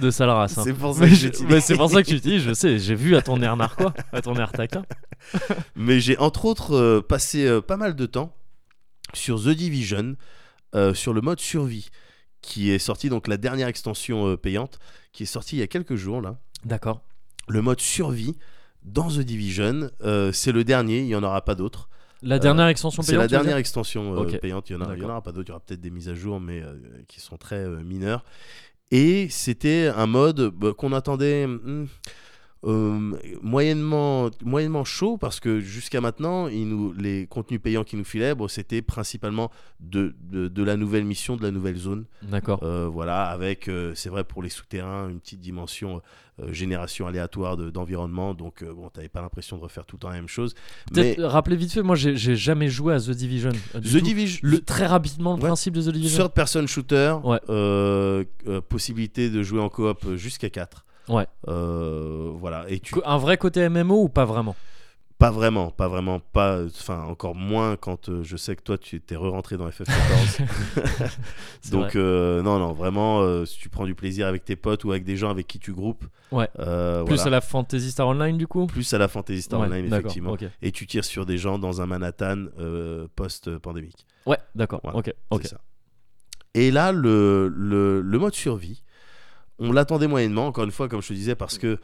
de 0.00 0.10
sale 0.10 0.30
race. 0.30 0.56
hein. 0.58 0.62
C'est 0.64 0.72
pour 0.72 0.94
ça 0.94 1.00
Mais 1.02 1.08
que 1.10 1.14
je- 1.14 1.20
j'utilise. 1.20 1.50
mais 1.52 1.60
c'est 1.60 1.76
pour 1.76 1.90
ça 1.90 2.02
que 2.02 2.08
tu 2.08 2.18
dis, 2.20 2.40
je 2.40 2.54
sais, 2.54 2.78
j'ai 2.78 2.94
vu 2.94 3.16
à 3.16 3.22
ton 3.22 3.40
air 3.42 3.56
narquois, 3.56 3.92
à 4.12 4.22
ton 4.22 4.34
air 4.36 4.52
taquin. 4.52 4.84
Mais 5.76 5.98
j'ai 6.00 6.16
entre 6.18 6.44
autres 6.44 6.74
euh, 6.76 7.00
passé 7.02 7.46
euh, 7.46 7.60
pas 7.60 7.76
mal 7.76 7.96
de 7.96 8.06
temps 8.06 8.32
sur 9.14 9.42
The 9.42 9.48
Division, 9.48 10.14
euh, 10.76 10.94
sur 10.94 11.12
le 11.12 11.20
mode 11.20 11.40
survie, 11.40 11.88
qui 12.42 12.70
est 12.70 12.78
sorti, 12.78 13.08
donc 13.08 13.28
la 13.28 13.36
dernière 13.36 13.68
extension 13.68 14.28
euh, 14.28 14.36
payante, 14.36 14.78
qui 15.12 15.24
est 15.24 15.26
sortie 15.26 15.56
il 15.56 15.60
y 15.60 15.62
a 15.62 15.66
quelques 15.66 15.96
jours 15.96 16.20
là. 16.20 16.38
D'accord. 16.64 17.02
Le 17.48 17.62
mode 17.62 17.80
survie 17.80 18.36
dans 18.82 19.08
The 19.08 19.20
Division, 19.20 19.90
euh, 20.02 20.32
c'est 20.32 20.52
le 20.52 20.64
dernier, 20.64 21.00
il 21.00 21.06
n'y 21.06 21.14
en 21.14 21.22
aura 21.22 21.44
pas 21.44 21.54
d'autres. 21.54 21.88
La 22.22 22.38
dernière 22.38 22.66
extension 22.68 23.02
C'est 23.02 23.12
payante 23.12 23.22
la 23.22 23.28
tu 23.28 23.34
veux 23.34 23.40
dernière 23.40 23.56
extension 23.58 24.24
payante, 24.40 24.70
il 24.70 24.76
n'y 24.76 24.82
en, 24.82 24.86
en 24.86 25.10
aura 25.10 25.22
pas 25.22 25.32
d'autres, 25.32 25.48
il 25.48 25.50
y 25.50 25.52
aura 25.52 25.60
peut-être 25.60 25.80
des 25.80 25.90
mises 25.90 26.08
à 26.08 26.14
jour, 26.14 26.40
mais 26.40 26.62
qui 27.08 27.20
sont 27.20 27.36
très 27.36 27.66
mineures. 27.84 28.24
Et 28.90 29.28
c'était 29.30 29.90
un 29.94 30.06
mode 30.06 30.40
bah, 30.54 30.72
qu'on 30.72 30.92
attendait 30.92 31.46
hmm, 31.46 31.86
euh, 32.64 33.12
moyennement, 33.42 34.30
moyennement 34.44 34.84
chaud, 34.84 35.18
parce 35.18 35.40
que 35.40 35.60
jusqu'à 35.60 36.00
maintenant, 36.00 36.48
nous, 36.48 36.92
les 36.94 37.26
contenus 37.26 37.60
payants 37.60 37.84
qui 37.84 37.96
nous 37.96 38.04
filaient, 38.04 38.34
bon, 38.34 38.48
c'était 38.48 38.82
principalement 38.82 39.50
de, 39.80 40.14
de, 40.22 40.48
de 40.48 40.62
la 40.64 40.76
nouvelle 40.76 41.04
mission, 41.04 41.36
de 41.36 41.42
la 41.42 41.50
nouvelle 41.50 41.76
zone. 41.76 42.06
D'accord. 42.22 42.60
Euh, 42.62 42.88
voilà, 42.90 43.26
avec, 43.26 43.68
euh, 43.68 43.92
c'est 43.94 44.08
vrai 44.08 44.24
pour 44.24 44.42
les 44.42 44.48
souterrains, 44.48 45.08
une 45.08 45.20
petite 45.20 45.40
dimension 45.40 46.00
génération 46.50 47.06
aléatoire 47.06 47.56
de- 47.56 47.70
d'environnement. 47.70 48.34
donc, 48.34 48.62
bon, 48.62 48.90
t'avais 48.90 49.08
pas 49.08 49.22
l'impression 49.22 49.56
de 49.56 49.62
refaire 49.62 49.86
tout 49.86 49.96
le 49.96 50.00
temps 50.00 50.08
la 50.10 50.16
même 50.16 50.28
chose. 50.28 50.54
Mais 50.94 51.16
rappeler 51.18 51.56
vite 51.56 51.72
fait, 51.72 51.82
moi 51.82 51.96
j'ai 51.96 52.36
jamais 52.36 52.68
joué 52.68 52.92
à 52.92 53.00
The 53.00 53.10
Division. 53.12 53.52
The. 53.72 53.78
Division, 53.78 54.40
Le, 54.42 54.60
très 54.60 54.86
rapidement, 54.86 55.36
le 55.36 55.42
Ouais. 55.42 55.48
principe 55.48 55.72
de 55.74 55.80
The 55.82 55.94
Division. 55.94 56.24
third 56.24 56.32
person 56.34 56.66
shooter, 56.66 57.16
Ouais. 57.24 57.40
possibilité 58.68 59.30
de 59.30 59.42
jouer 59.42 59.60
en 59.60 59.68
coop 59.70 60.14
jusqu'à 60.16 60.50
4. 60.50 60.84
Ouais. 61.08 61.26
voilà, 61.44 62.64
et 62.68 62.80
tu 62.80 62.94
Un 63.04 63.18
vrai 63.18 63.36
côté 63.38 63.68
MMO 63.68 64.02
ou 64.04 64.08
pas 64.08 64.24
vraiment? 64.24 64.56
Pas 65.18 65.30
vraiment, 65.30 65.70
pas 65.70 65.88
vraiment, 65.88 66.20
pas, 66.20 66.62
enfin 66.66 67.04
encore 67.04 67.34
moins 67.34 67.76
quand 67.76 68.10
euh, 68.10 68.22
je 68.22 68.36
sais 68.36 68.54
que 68.54 68.60
toi 68.62 68.76
tu 68.76 69.00
t'es 69.00 69.16
re-rentré 69.16 69.56
dans 69.56 69.66
FF14. 69.66 69.86
C'est 71.62 71.72
Donc 71.72 71.96
euh, 71.96 72.42
non, 72.42 72.58
non, 72.58 72.72
vraiment, 72.74 73.20
euh, 73.22 73.46
si 73.46 73.58
tu 73.58 73.70
prends 73.70 73.86
du 73.86 73.94
plaisir 73.94 74.26
avec 74.26 74.44
tes 74.44 74.56
potes 74.56 74.84
ou 74.84 74.90
avec 74.90 75.04
des 75.04 75.16
gens 75.16 75.30
avec 75.30 75.46
qui 75.46 75.58
tu 75.58 75.72
groupes, 75.72 76.04
Ouais. 76.32 76.50
euh, 76.58 77.02
Plus 77.04 77.14
voilà. 77.14 77.28
à 77.28 77.30
la 77.30 77.40
Fantasy 77.40 77.92
Star 77.92 78.08
Online 78.08 78.36
du 78.36 78.46
coup? 78.46 78.66
Plus 78.66 78.92
à 78.92 78.98
la 78.98 79.08
Fantasy 79.08 79.40
Star 79.40 79.60
Ouais, 79.60 79.68
Online 79.68 79.86
effectivement. 79.86 80.36
Et 80.60 80.70
tu 80.70 80.86
tires 80.86 81.04
sur 81.06 81.24
des 81.24 81.38
gens 81.38 81.58
dans 81.58 81.80
un 81.80 81.86
Manhattan 81.86 82.46
euh, 82.58 83.06
post-pandémique. 83.16 84.04
Ouais, 84.26 84.38
d'accord. 84.54 84.80
Voilà, 84.82 84.98
ok, 84.98 85.14
ok. 85.30 85.46
Ça. 85.46 85.56
Et 86.52 86.70
là, 86.70 86.92
le, 86.92 87.48
le, 87.48 88.02
le 88.02 88.18
mode 88.18 88.34
survie, 88.34 88.82
on 89.58 89.72
l'attendait 89.72 90.06
moyennement, 90.06 90.46
encore 90.46 90.64
une 90.64 90.70
fois, 90.70 90.88
comme 90.88 91.00
je 91.00 91.08
te 91.08 91.12
disais, 91.14 91.34
parce 91.34 91.56
que 91.58 91.78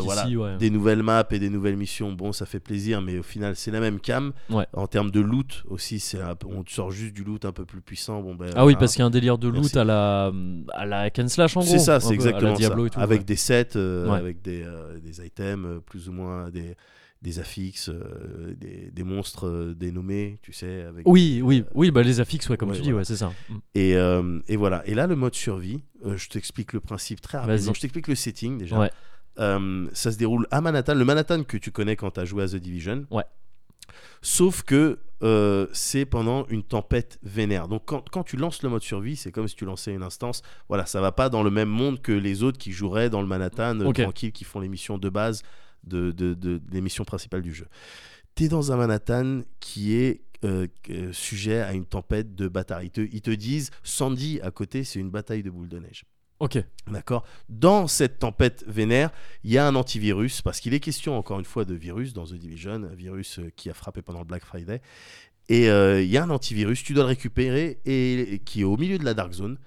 voilà, 0.00 0.28
ouais. 0.28 0.56
des 0.58 0.70
nouvelles 0.70 1.02
maps 1.02 1.26
et 1.30 1.38
des 1.38 1.50
nouvelles 1.50 1.76
missions, 1.76 2.12
bon, 2.12 2.32
ça 2.32 2.46
fait 2.46 2.60
plaisir, 2.60 3.02
mais 3.02 3.18
au 3.18 3.22
final, 3.22 3.56
c'est 3.56 3.70
la 3.70 3.80
même 3.80 3.98
cam. 3.98 4.32
Ouais. 4.50 4.66
En 4.72 4.86
termes 4.86 5.10
de 5.10 5.20
loot 5.20 5.64
aussi, 5.68 5.98
c'est 5.98 6.20
un 6.20 6.36
on 6.46 6.62
te 6.62 6.70
sort 6.70 6.90
juste 6.90 7.14
du 7.14 7.24
loot 7.24 7.44
un 7.44 7.52
peu 7.52 7.64
plus 7.64 7.80
puissant. 7.80 8.20
Bon, 8.20 8.34
ben, 8.34 8.50
Ah 8.54 8.64
oui, 8.64 8.72
voilà. 8.72 8.76
parce 8.78 8.92
qu'il 8.92 9.00
y 9.00 9.02
a 9.02 9.06
un 9.06 9.10
délire 9.10 9.38
de 9.38 9.48
loot 9.48 9.62
Merci. 9.62 9.78
à 9.78 9.84
la, 9.84 10.32
à 10.72 10.86
la 10.86 11.00
hack 11.00 11.18
and 11.18 11.28
slash 11.28 11.56
en 11.56 11.60
gros. 11.60 11.70
C'est 11.70 11.78
ça, 11.78 11.98
c'est 11.98 12.14
exactement 12.14 12.54
ça. 12.54 12.70
tout. 12.70 12.88
avec 12.96 13.20
ouais. 13.20 13.24
des 13.24 13.36
sets, 13.36 13.76
euh, 13.76 14.08
avec 14.10 14.42
des, 14.42 14.62
euh, 14.62 14.98
des 15.00 15.24
items, 15.24 15.66
euh, 15.66 15.80
plus 15.80 16.08
ou 16.08 16.12
moins 16.12 16.50
des, 16.50 16.76
des 17.22 17.38
affixes, 17.38 17.88
euh, 17.88 18.54
des, 18.56 18.90
des 18.90 19.02
monstres 19.02 19.46
euh, 19.48 19.74
dénommés, 19.74 20.38
tu 20.42 20.52
sais. 20.52 20.82
Avec 20.82 21.08
Oui, 21.08 21.40
oui, 21.42 21.64
oui, 21.74 21.90
bah 21.90 22.02
les 22.02 22.20
affixes, 22.20 22.48
ouais, 22.48 22.56
comme 22.56 22.70
Ouais, 22.70 22.76
tu 22.76 22.82
dis, 22.82 22.92
ouais, 22.92 23.04
c'est 23.04 23.16
ça. 23.16 23.32
Mm. 23.48 23.54
Et, 23.74 23.96
euh, 23.96 24.40
et 24.48 24.56
voilà. 24.56 24.86
Et 24.86 24.94
là, 24.94 25.06
le 25.06 25.16
mode 25.16 25.34
survie, 25.34 25.82
euh, 26.04 26.16
je 26.16 26.28
t'explique 26.28 26.72
le 26.72 26.80
principe 26.80 27.20
très 27.20 27.38
rapidement. 27.38 27.72
Je 27.74 27.80
t'explique 27.80 28.08
le 28.08 28.14
setting 28.14 28.58
déjà. 28.58 28.90
Euh, 29.38 29.86
ça 29.92 30.12
se 30.12 30.16
déroule 30.16 30.46
à 30.50 30.60
Manhattan, 30.60 30.94
le 30.94 31.04
Manhattan 31.04 31.42
que 31.44 31.56
tu 31.58 31.70
connais 31.70 31.96
quand 31.96 32.12
tu 32.12 32.20
as 32.20 32.24
joué 32.24 32.44
à 32.44 32.48
The 32.48 32.56
Division. 32.56 33.06
Ouais. 33.10 33.24
Sauf 34.22 34.62
que 34.62 34.98
euh, 35.22 35.66
c'est 35.72 36.04
pendant 36.04 36.46
une 36.48 36.62
tempête 36.62 37.18
vénère. 37.22 37.68
Donc 37.68 37.82
quand, 37.86 38.08
quand 38.10 38.22
tu 38.22 38.36
lances 38.36 38.62
le 38.62 38.68
mode 38.68 38.82
survie, 38.82 39.16
c'est 39.16 39.32
comme 39.32 39.46
si 39.46 39.54
tu 39.54 39.64
lançais 39.64 39.92
une 39.92 40.02
instance. 40.02 40.42
Voilà, 40.68 40.86
ça 40.86 41.00
va 41.00 41.12
pas 41.12 41.28
dans 41.28 41.42
le 41.42 41.50
même 41.50 41.68
monde 41.68 42.00
que 42.00 42.12
les 42.12 42.42
autres 42.42 42.58
qui 42.58 42.72
joueraient 42.72 43.10
dans 43.10 43.20
le 43.20 43.26
Manhattan 43.28 43.80
euh, 43.80 43.86
Ok. 43.86 44.00
tranquille, 44.02 44.32
qui 44.32 44.44
font 44.44 44.60
les 44.60 44.68
missions 44.68 44.98
de 44.98 45.08
base 45.08 45.42
de, 45.86 46.10
de, 46.12 46.34
de- 46.34 46.58
des 46.58 46.80
missions 46.80 47.04
principales 47.04 47.42
du 47.42 47.54
jeu. 47.54 47.66
T'es 48.34 48.48
dans 48.48 48.72
un 48.72 48.76
Manhattan 48.76 49.42
qui 49.60 49.94
est 49.94 50.20
euh, 50.44 50.66
euh, 50.90 51.12
sujet 51.12 51.60
à 51.60 51.72
une 51.72 51.86
tempête 51.86 52.34
de. 52.34 52.50
Ils 52.82 52.90
te, 52.90 53.00
ils 53.00 53.22
te 53.22 53.30
disent 53.30 53.70
Sandy 53.82 54.40
à 54.42 54.50
côté, 54.50 54.84
c'est 54.84 55.00
une 55.00 55.10
bataille 55.10 55.42
de 55.42 55.50
boules 55.50 55.68
de 55.68 55.78
neige. 55.78 56.04
Ok, 56.38 56.62
D'accord? 56.86 57.24
Dans 57.48 57.86
cette 57.86 58.18
tempête 58.18 58.62
vénère, 58.66 59.10
il 59.42 59.52
y 59.52 59.56
a 59.56 59.66
un 59.66 59.74
antivirus, 59.74 60.42
parce 60.42 60.60
qu'il 60.60 60.74
est 60.74 60.80
question 60.80 61.16
encore 61.16 61.38
une 61.38 61.46
fois 61.46 61.64
de 61.64 61.72
virus 61.74 62.12
dans 62.12 62.26
The 62.26 62.34
Division, 62.34 62.74
un 62.74 62.94
virus 62.94 63.38
euh, 63.38 63.50
qui 63.56 63.70
a 63.70 63.74
frappé 63.74 64.02
pendant 64.02 64.18
le 64.18 64.26
Black 64.26 64.44
Friday. 64.44 64.82
Et 65.48 65.70
euh, 65.70 66.02
il 66.02 66.10
y 66.10 66.16
a 66.16 66.24
un 66.24 66.30
antivirus, 66.30 66.82
tu 66.82 66.92
dois 66.92 67.04
le 67.04 67.08
récupérer, 67.08 67.78
et, 67.84 68.34
et 68.34 68.38
qui 68.40 68.62
est 68.62 68.64
au 68.64 68.76
milieu 68.76 68.98
de 68.98 69.04
la 69.04 69.14
Dark 69.14 69.32
Zone. 69.32 69.58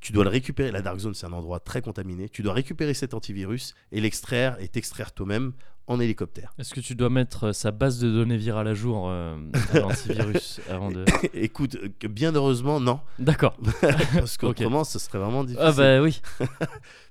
Tu 0.00 0.12
dois 0.12 0.24
le 0.24 0.30
récupérer. 0.30 0.70
La 0.70 0.82
Dark 0.82 0.98
Zone, 0.98 1.14
c'est 1.14 1.26
un 1.26 1.32
endroit 1.32 1.60
très 1.60 1.82
contaminé. 1.82 2.28
Tu 2.28 2.42
dois 2.42 2.52
récupérer 2.52 2.94
cet 2.94 3.14
antivirus 3.14 3.74
et 3.90 4.00
l'extraire 4.00 4.56
et 4.60 4.68
t'extraire 4.68 5.12
toi-même 5.12 5.52
en 5.88 6.00
hélicoptère. 6.00 6.52
est-ce 6.58 6.74
que 6.74 6.80
tu 6.80 6.94
dois 6.94 7.08
mettre 7.08 7.44
euh, 7.44 7.52
sa 7.52 7.70
base 7.70 7.98
de 7.98 8.10
données 8.10 8.36
virale 8.36 8.68
à 8.68 8.74
jour 8.74 9.08
euh, 9.08 9.36
à 9.72 9.78
l'antivirus 9.80 10.60
avant 10.68 10.90
de. 10.90 11.04
Écoute, 11.34 11.76
euh, 11.76 12.08
bien 12.08 12.32
heureusement, 12.34 12.78
non. 12.78 13.00
D'accord. 13.18 13.56
Parce 14.14 14.36
qu'autrement, 14.36 14.84
ce 14.84 14.98
serait 14.98 15.18
vraiment 15.18 15.44
difficile. 15.44 15.66
Ah 15.66 15.72
bah 15.72 16.02
oui. 16.02 16.20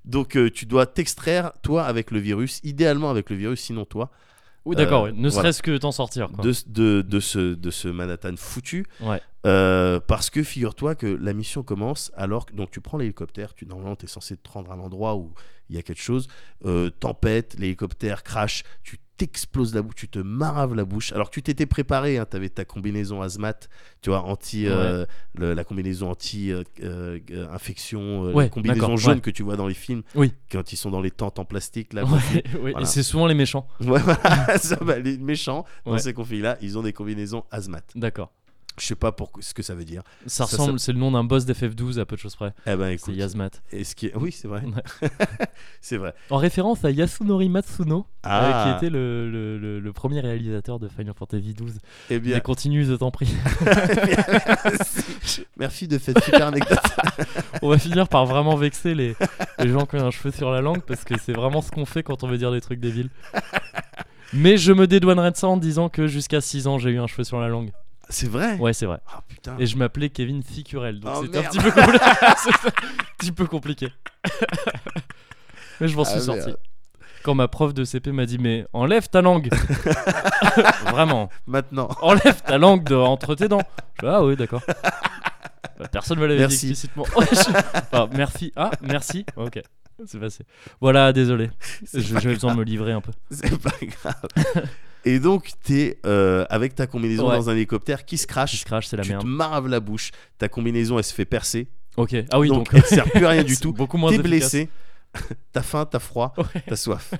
Donc, 0.06 0.38
euh, 0.38 0.50
tu 0.52 0.66
dois 0.68 0.86
t'extraire, 0.86 1.54
toi, 1.64 1.86
avec 1.86 2.12
le 2.12 2.20
virus, 2.20 2.62
idéalement 2.64 3.10
avec 3.10 3.30
le 3.32 3.36
virus, 3.36 3.62
sinon 3.62 3.84
toi, 3.84 4.12
Oui, 4.68 4.76
d'accord. 4.76 5.06
Euh, 5.06 5.12
oui. 5.12 5.18
Ne 5.18 5.30
voilà. 5.30 5.44
serait-ce 5.44 5.64
que 5.64 5.78
t'en 5.78 5.92
sortir. 5.92 6.30
Quoi. 6.30 6.44
de, 6.44 6.54
de, 6.68 7.02
de 7.02 7.20
ce, 7.20 7.56
de 7.56 7.72
ce 7.72 7.88
Manhattan 7.88 8.36
foutu. 8.36 8.86
Ouais. 9.02 9.22
Euh, 9.46 10.00
parce 10.06 10.30
que 10.30 10.44
figure-toi 10.44 10.96
que 10.96 11.08
la 11.08 11.32
mission 11.32 11.64
commence 11.64 12.12
alors 12.16 12.46
que 12.46 12.54
donc 12.54 12.70
tu 12.70 12.82
prends 12.82 12.98
l'hélicoptère, 12.98 13.54
tu 13.54 13.66
normalement 13.66 13.96
tu 13.96 14.06
es 14.06 14.10
censé 14.10 14.36
te 14.36 14.50
rendre 14.50 14.72
à 14.72 14.76
l'endroit 14.76 15.16
où 15.16 15.34
il 15.70 15.78
y 15.78 15.80
a 15.80 15.82
quelque 15.84 16.02
chose, 16.02 16.28
euh, 16.66 16.90
tempête, 16.90 17.56
l'hélicoptère 17.58 18.24
crash, 18.24 18.64
tu 18.84 18.98
t'exploses 19.18 19.74
la 19.74 19.82
bouche, 19.82 19.96
tu 19.96 20.08
te 20.08 20.20
maraves 20.20 20.76
la 20.76 20.86
bouche. 20.86 21.12
Alors 21.12 21.30
que 21.30 21.34
tu 21.34 21.42
t'étais 21.44 21.66
préparé, 21.66 22.18
hein, 22.18 22.26
tu 22.30 22.38
avais 22.38 22.50
ta 22.50 22.66
combinaison 22.66 23.22
hazmat, 23.22 23.68
tu 24.02 24.10
vois, 24.12 24.22
anti, 24.22 24.68
euh, 24.68 25.06
le- 25.36 25.54
la 25.54 25.64
combinaison 25.64 26.10
anti 26.12 26.52
euh, 26.52 26.64
euh, 26.84 27.18
Ouais, 28.34 28.44
la 28.44 28.50
combinaison 28.50 28.96
jaune 28.98 29.16
ouais. 29.16 29.22
que 29.22 29.30
tu 29.32 29.44
vois 29.44 29.56
dans 29.56 29.68
les 29.68 29.74
films 29.74 30.04
Oui. 30.16 30.34
quand 30.52 30.72
ils 30.72 30.78
sont 30.78 30.92
dans 30.92 31.02
les 31.02 31.12
tentes 31.12 31.40
en 31.40 31.46
plastique 31.46 31.94
là. 31.94 32.04
Voilà. 32.62 32.82
Et 32.82 32.86
c'est 32.86 33.04
souvent 33.04 33.28
les 33.28 33.34
méchants. 33.36 33.68
Ouais, 33.82 34.00
voilà, 34.00 34.58
ça, 34.58 34.76
bah, 34.78 35.00
les 35.00 35.18
méchants 35.18 35.66
dans 35.86 35.98
ces 35.98 36.14
conflits-là, 36.14 36.58
ils 36.62 36.78
ont 36.78 36.84
des 36.84 36.94
combinaisons 36.94 37.44
hazmat. 37.52 37.82
D'accord. 37.96 38.32
Je 38.80 38.86
sais 38.86 38.96
pas 38.96 39.12
pour 39.12 39.32
ce 39.40 39.54
que 39.56 39.64
ça 39.64 39.74
veut 39.74 39.86
dire. 39.86 40.04
Ça 40.28 40.46
Ça, 40.46 40.58
ressemble, 40.58 40.80
c'est 40.80 40.94
le 40.94 41.00
nom 41.00 41.12
d'un 41.12 41.24
boss 41.24 41.46
d'FF12 41.46 42.00
à 42.00 42.06
peu 42.06 42.16
de 42.16 42.22
choses 42.22 42.36
près. 42.36 42.54
Eh 42.68 42.76
ben 42.76 42.96
C'est 43.04 43.12
Yasmat. 43.14 43.50
et 43.72 43.84
ce 43.84 43.96
qui 43.96 44.06
est- 44.08 44.16
oui 44.16 44.32
c'est 44.32 44.48
vrai, 44.48 44.62
Ouais. 44.64 45.10
c'est 45.82 45.98
vrai. 45.98 46.14
En 46.30 46.38
référence 46.38 46.86
à 46.86 46.92
Yasunori 46.92 47.50
Matsuno, 47.50 48.00
euh, 48.00 48.30
Ah. 48.30 48.78
qui 48.80 48.86
était 48.86 48.92
le, 48.92 49.30
le- 49.32 49.58
le- 49.58 49.80
le 49.80 49.94
premier 49.94 50.20
réalisateur 50.20 50.78
de 50.80 50.88
Final 50.90 51.14
Fantasy 51.18 51.54
XII. 51.56 51.80
Eh 52.12 52.20
bien, 52.20 52.36
Mais 52.36 52.42
continue, 52.42 52.86
je 52.86 52.94
t'en 52.94 53.10
prie. 53.10 53.34
merci. 54.66 55.46
Merci 55.58 55.88
de 55.88 55.98
cette 55.98 56.24
super 56.24 56.48
anecdote. 56.48 56.78
on 57.62 57.70
va 57.70 57.78
finir 57.78 58.08
par 58.08 58.26
vraiment 58.26 58.56
vexer 58.56 58.94
les, 58.94 59.16
les 59.60 59.70
gens 59.70 59.86
qui 59.86 59.96
ont 59.96 60.06
un 60.06 60.12
cheveu 60.12 60.32
sur 60.32 60.52
la 60.52 60.62
langue 60.62 60.82
parce 60.82 61.04
que 61.04 61.18
c'est 61.18 61.34
vraiment 61.34 61.62
ce 61.62 61.72
qu'on 61.72 61.86
fait 61.86 62.04
quand 62.04 62.24
on 62.24 62.28
veut 62.28 62.38
dire 62.38 62.52
des 62.52 62.62
trucs 62.62 62.80
débiles. 62.80 63.10
Mais 64.34 64.58
je 64.58 64.72
me 64.74 64.88
dédouanerai 64.88 65.32
de 65.32 65.38
ça 65.38 65.48
en 65.48 65.58
disant 65.58 65.90
que 65.90 66.06
jusqu'à 66.08 66.42
6 66.42 66.68
ans 66.68 66.78
j'ai 66.78 66.92
eu 66.92 67.00
un 67.00 67.08
cheveu 67.08 67.24
sur 67.24 67.40
la 67.40 67.48
langue. 67.48 67.72
C'est 68.10 68.30
vrai? 68.30 68.56
Ouais, 68.58 68.74
c'est 68.74 68.86
vrai. 68.86 69.00
Ah 69.14 69.22
putain. 69.28 69.56
Et 69.60 69.66
je 69.66 69.78
m'appelais 69.78 70.10
Kevin 70.10 70.42
Ficurel, 70.44 71.00
donc 71.00 71.14
Oh, 71.18 71.22
c'était 71.24 71.40
un 71.40 71.44
petit 71.44 71.60
peu, 71.60 71.70
compli- 71.70 72.00
c'était 72.38 72.68
un 72.68 73.06
petit 73.18 73.32
peu 73.32 73.46
compliqué. 73.48 73.92
Mais 75.82 75.88
je 75.88 75.96
m'en 75.96 76.06
suis 76.06 76.18
Ah, 76.18 76.22
sorti. 76.22 76.46
merde. 76.48 76.58
Quand 77.24 77.36
ma 77.36 77.48
prof 77.50 77.74
de 77.74 77.84
CP 77.84 78.12
m'a 78.14 78.26
dit 78.26 78.38
mais 78.38 78.66
enlève 78.74 79.10
ta 79.10 79.22
langue. 79.22 79.50
Vraiment, 80.92 81.30
Maintenant. 81.46 81.90
enlève 82.02 82.42
ta 82.44 82.58
langue 82.58 82.84
de 82.86 82.96
entre 82.96 83.36
tes 83.36 83.48
dents. 83.50 83.62
Je 83.96 84.06
fais, 84.06 84.12
ah 84.14 84.24
oui, 84.24 84.36
d'accord. 84.38 84.62
Bah, 85.78 85.88
personne 85.92 86.20
me 86.20 86.26
l'avait 86.26 86.48
dit 86.48 86.54
explicitement. 86.54 87.06
Je- 87.16 87.52
ah, 87.92 88.08
merci. 88.14 88.52
Ah, 88.56 88.72
merci. 88.82 89.26
Ok. 89.36 89.62
C'est 90.06 90.20
passé. 90.20 90.44
Voilà, 90.80 91.12
désolé. 91.12 91.50
J'avais 91.94 92.34
besoin 92.36 92.54
de 92.54 92.60
me 92.60 92.64
livrer 92.64 92.94
un 92.94 93.02
peu. 93.02 93.12
C'est 93.32 93.58
pas 93.62 93.72
grave. 93.82 94.66
Et 95.08 95.20
donc, 95.20 95.52
t'es 95.64 96.00
euh, 96.06 96.46
avec 96.50 96.76
ta 96.76 96.86
combinaison 96.88 97.30
Ouais. 97.30 97.36
dans 97.38 97.50
un 97.50 97.54
hélicoptère 97.54 98.06
qui 98.06 98.18
se 98.18 98.24
Qui 98.24 98.34
crache. 98.34 98.56
se 98.60 98.66
crache, 98.66 98.88
c'est 98.88 98.98
la 98.98 99.04
tu 99.04 99.10
merde. 99.10 99.22
te 99.22 99.28
maraves 99.28 99.68
la 99.68 99.80
bouche. 99.80 100.12
Ta 100.38 100.50
combinaison, 100.50 100.98
elle 100.98 101.04
se 101.04 101.14
fait 101.14 101.26
percer. 101.26 101.68
Ok. 101.96 102.14
Ah 102.32 102.40
oui, 102.40 102.50
donc, 102.50 102.58
donc. 102.58 102.70
elle 102.74 102.84
sert 102.86 103.06
plus 103.10 103.26
à 103.26 103.30
rien 103.30 103.44
du 103.44 103.58
tout. 103.60 103.72
Beaucoup 103.74 103.98
moins 103.98 104.12
T'es 104.12 104.18
efficace. 104.18 104.56
T'as 105.52 105.62
faim, 105.64 105.86
t'as 105.90 106.00
froid, 106.00 106.34
Ouais. 106.38 106.62
t'as 106.68 106.76
soif. 106.76 107.14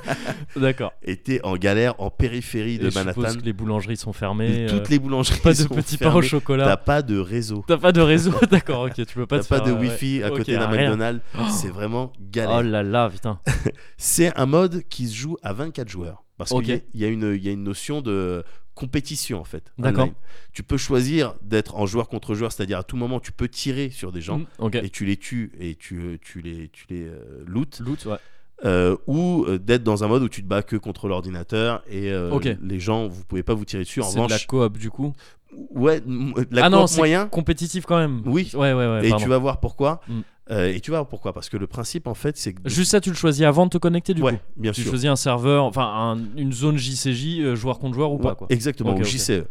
D'accord. 0.56 0.92
Et 1.02 1.16
t'es 1.16 1.40
en 1.44 1.56
galère 1.56 1.94
en 1.98 2.10
périphérie 2.10 2.74
Et 2.74 2.78
de 2.78 2.84
je 2.84 2.90
suppose 2.90 3.16
Manhattan. 3.16 3.40
que 3.40 3.44
les 3.44 3.52
boulangeries 3.52 3.96
sont 3.96 4.12
fermées. 4.12 4.66
Toutes 4.68 4.80
euh, 4.80 4.90
les 4.90 4.98
boulangeries 4.98 5.40
Pas 5.40 5.52
de 5.52 5.56
sont 5.56 5.68
petits 5.68 5.96
pains 5.96 6.08
au 6.08 6.20
fermées. 6.20 6.22
T'as 6.22 6.28
chocolat. 6.28 6.76
pas 6.76 7.02
de 7.02 7.18
réseau. 7.18 7.64
T'as 7.66 7.78
pas 7.78 7.92
de 7.92 8.00
réseau, 8.00 8.32
d'accord, 8.50 8.82
ok, 8.86 8.94
tu 8.94 9.06
peux 9.06 9.26
pas 9.26 9.38
T'as 9.38 9.44
te 9.44 9.48
pas 9.48 9.56
faire, 9.56 9.66
de 9.66 9.70
euh, 9.72 9.74
ouais. 9.80 9.88
wifi 9.88 10.22
à 10.22 10.30
côté 10.30 10.52
d'un 10.56 10.66
rien. 10.68 10.90
McDonald's. 10.90 11.22
Oh. 11.38 11.42
C'est 11.50 11.68
vraiment 11.70 12.12
galère. 12.20 12.56
Oh 12.58 12.62
là 12.62 12.82
là, 12.82 13.08
putain. 13.08 13.40
C'est 13.96 14.36
un 14.38 14.46
mode 14.46 14.82
qui 14.88 15.08
se 15.08 15.14
joue 15.16 15.36
à 15.42 15.52
24 15.52 15.88
joueurs. 15.88 16.24
Parce 16.36 16.50
qu'il 16.50 16.82
y 16.94 16.98
y 17.00 17.04
a 17.04 17.08
une 17.08 17.64
notion 17.64 18.00
de 18.00 18.44
compétition 18.78 19.40
en 19.40 19.44
fait. 19.44 19.72
D'accord. 19.76 20.08
Tu 20.52 20.62
peux 20.62 20.76
choisir 20.76 21.34
d'être 21.42 21.74
en 21.76 21.84
joueur 21.86 22.08
contre 22.08 22.34
joueur, 22.34 22.52
c'est-à-dire 22.52 22.78
à 22.78 22.84
tout 22.84 22.96
moment 22.96 23.18
tu 23.18 23.32
peux 23.32 23.48
tirer 23.48 23.90
sur 23.90 24.12
des 24.12 24.20
gens 24.20 24.38
Mm, 24.38 24.68
et 24.84 24.90
tu 24.90 25.04
les 25.04 25.16
tues 25.16 25.50
et 25.58 25.74
tu, 25.74 26.18
tu 26.22 26.40
les, 26.40 26.68
tu 26.68 26.86
les 26.88 27.06
euh, 27.06 27.42
loot. 27.46 27.80
Loot, 27.84 28.06
ouais. 28.06 28.16
Euh, 28.64 28.96
ou 29.06 29.44
euh, 29.46 29.58
d'être 29.58 29.84
dans 29.84 30.02
un 30.02 30.08
mode 30.08 30.22
où 30.22 30.28
tu 30.28 30.42
te 30.42 30.48
bats 30.48 30.62
que 30.62 30.76
contre 30.76 31.06
l'ordinateur 31.08 31.82
et 31.88 32.10
euh, 32.10 32.38
les 32.60 32.80
gens 32.80 33.06
vous 33.06 33.22
pouvez 33.24 33.42
pas 33.44 33.54
vous 33.54 33.64
tirer 33.64 33.82
dessus. 33.84 34.00
En 34.00 34.04
C'est 34.04 34.14
de 34.14 34.18
la 34.18 34.24
revanche, 34.24 34.46
coop 34.46 34.78
du 34.78 34.90
coup. 34.90 35.12
ouais, 35.70 36.02
la 36.50 36.64
ah 36.64 36.70
non, 36.70 36.86
coop 36.86 36.96
moyen. 36.96 37.26
compétitif 37.28 37.84
quand 37.86 37.98
même. 37.98 38.22
Oui. 38.26 38.50
Ouais, 38.54 38.72
ouais, 38.72 38.86
ouais. 38.86 39.06
et 39.06 39.10
pardon. 39.10 39.24
tu 39.24 39.28
vas 39.28 39.38
voir 39.38 39.60
pourquoi. 39.60 40.00
Mm. 40.08 40.20
Euh, 40.50 40.72
et 40.72 40.80
tu 40.80 40.90
voir 40.90 41.06
pourquoi? 41.06 41.32
Parce 41.34 41.48
que 41.50 41.56
le 41.58 41.66
principe 41.66 42.06
en 42.06 42.14
fait 42.14 42.36
c'est 42.38 42.54
que 42.54 42.60
Juste 42.68 42.90
ça, 42.92 43.00
tu 43.00 43.10
le 43.10 43.16
choisis 43.16 43.44
avant 43.44 43.66
de 43.66 43.70
te 43.70 43.78
connecter 43.78 44.14
du 44.14 44.22
ouais, 44.22 44.32
coup. 44.34 44.38
bien 44.56 44.72
Tu 44.72 44.80
sûr. 44.82 44.90
choisis 44.90 45.08
un 45.10 45.16
serveur, 45.16 45.64
enfin 45.64 45.84
un- 45.84 46.18
une 46.38 46.52
zone 46.52 46.78
JCJ, 46.78 47.40
euh, 47.40 47.54
joueur 47.54 47.78
contre 47.78 47.94
joueur 47.94 48.12
ou 48.12 48.16
Ouais, 48.16 48.22
pas 48.22 48.34
quoi. 48.34 48.46
Exactement, 48.50 48.94
ok. 48.94 49.04
JCE. 49.04 49.44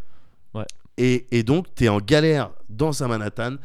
Ouais. 0.56 0.66
Et, 0.98 1.28
et 1.32 1.44
donc, 1.44 1.68
tu 1.76 1.86
es 1.86 1.90
en 1.90 2.00
galère 2.00 2.50
dans 2.70 3.04
un 3.04 3.08
Manhattan, 3.08 3.58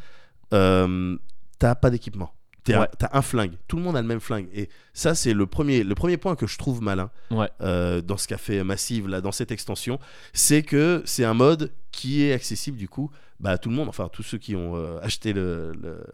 euh, 0.53 1.17
t'as 1.59 1.75
pas 1.75 1.89
d'équipement. 1.89 2.31
T'es- 2.63 2.77
Ouais. 2.77 2.87
T'as 2.97 3.09
un 3.11 3.21
flingue. 3.21 3.53
Tout 3.67 3.75
le 3.75 3.81
monde 3.83 3.97
a 3.97 4.01
le 4.01 4.07
même 4.07 4.21
flingue. 4.21 4.47
Et 4.53 4.69
ça, 4.93 5.15
c'est 5.15 5.33
le 5.33 5.45
premier, 5.47 5.83
le 5.83 5.95
premier 5.95 6.15
point 6.15 6.35
que 6.37 6.47
je 6.47 6.57
trouve 6.57 6.81
malin 6.81 7.09
Ouais. 7.29 7.49
euh, 7.61 7.99
dans 8.01 8.15
ce 8.15 8.25
qu'a 8.27 8.37
fait 8.37 8.63
Massive, 8.63 9.09
là, 9.09 9.19
dans 9.19 9.33
cette 9.33 9.51
extension. 9.51 9.99
C'est 10.31 10.63
que 10.63 11.01
c'est 11.05 11.25
un 11.25 11.33
mode 11.33 11.71
qui 11.91 12.23
est 12.23 12.31
accessible, 12.33 12.77
du 12.77 12.87
coup, 12.87 13.11
bah, 13.43 13.57
tout 13.57 13.69
le 13.69 13.75
monde, 13.75 13.89
enfin, 13.89 14.07
tous 14.11 14.23
ceux 14.23 14.37
qui 14.37 14.55
ont 14.55 14.75
euh, 14.77 14.99
acheté 15.01 15.33
le- 15.33 15.73
le- 15.73 16.05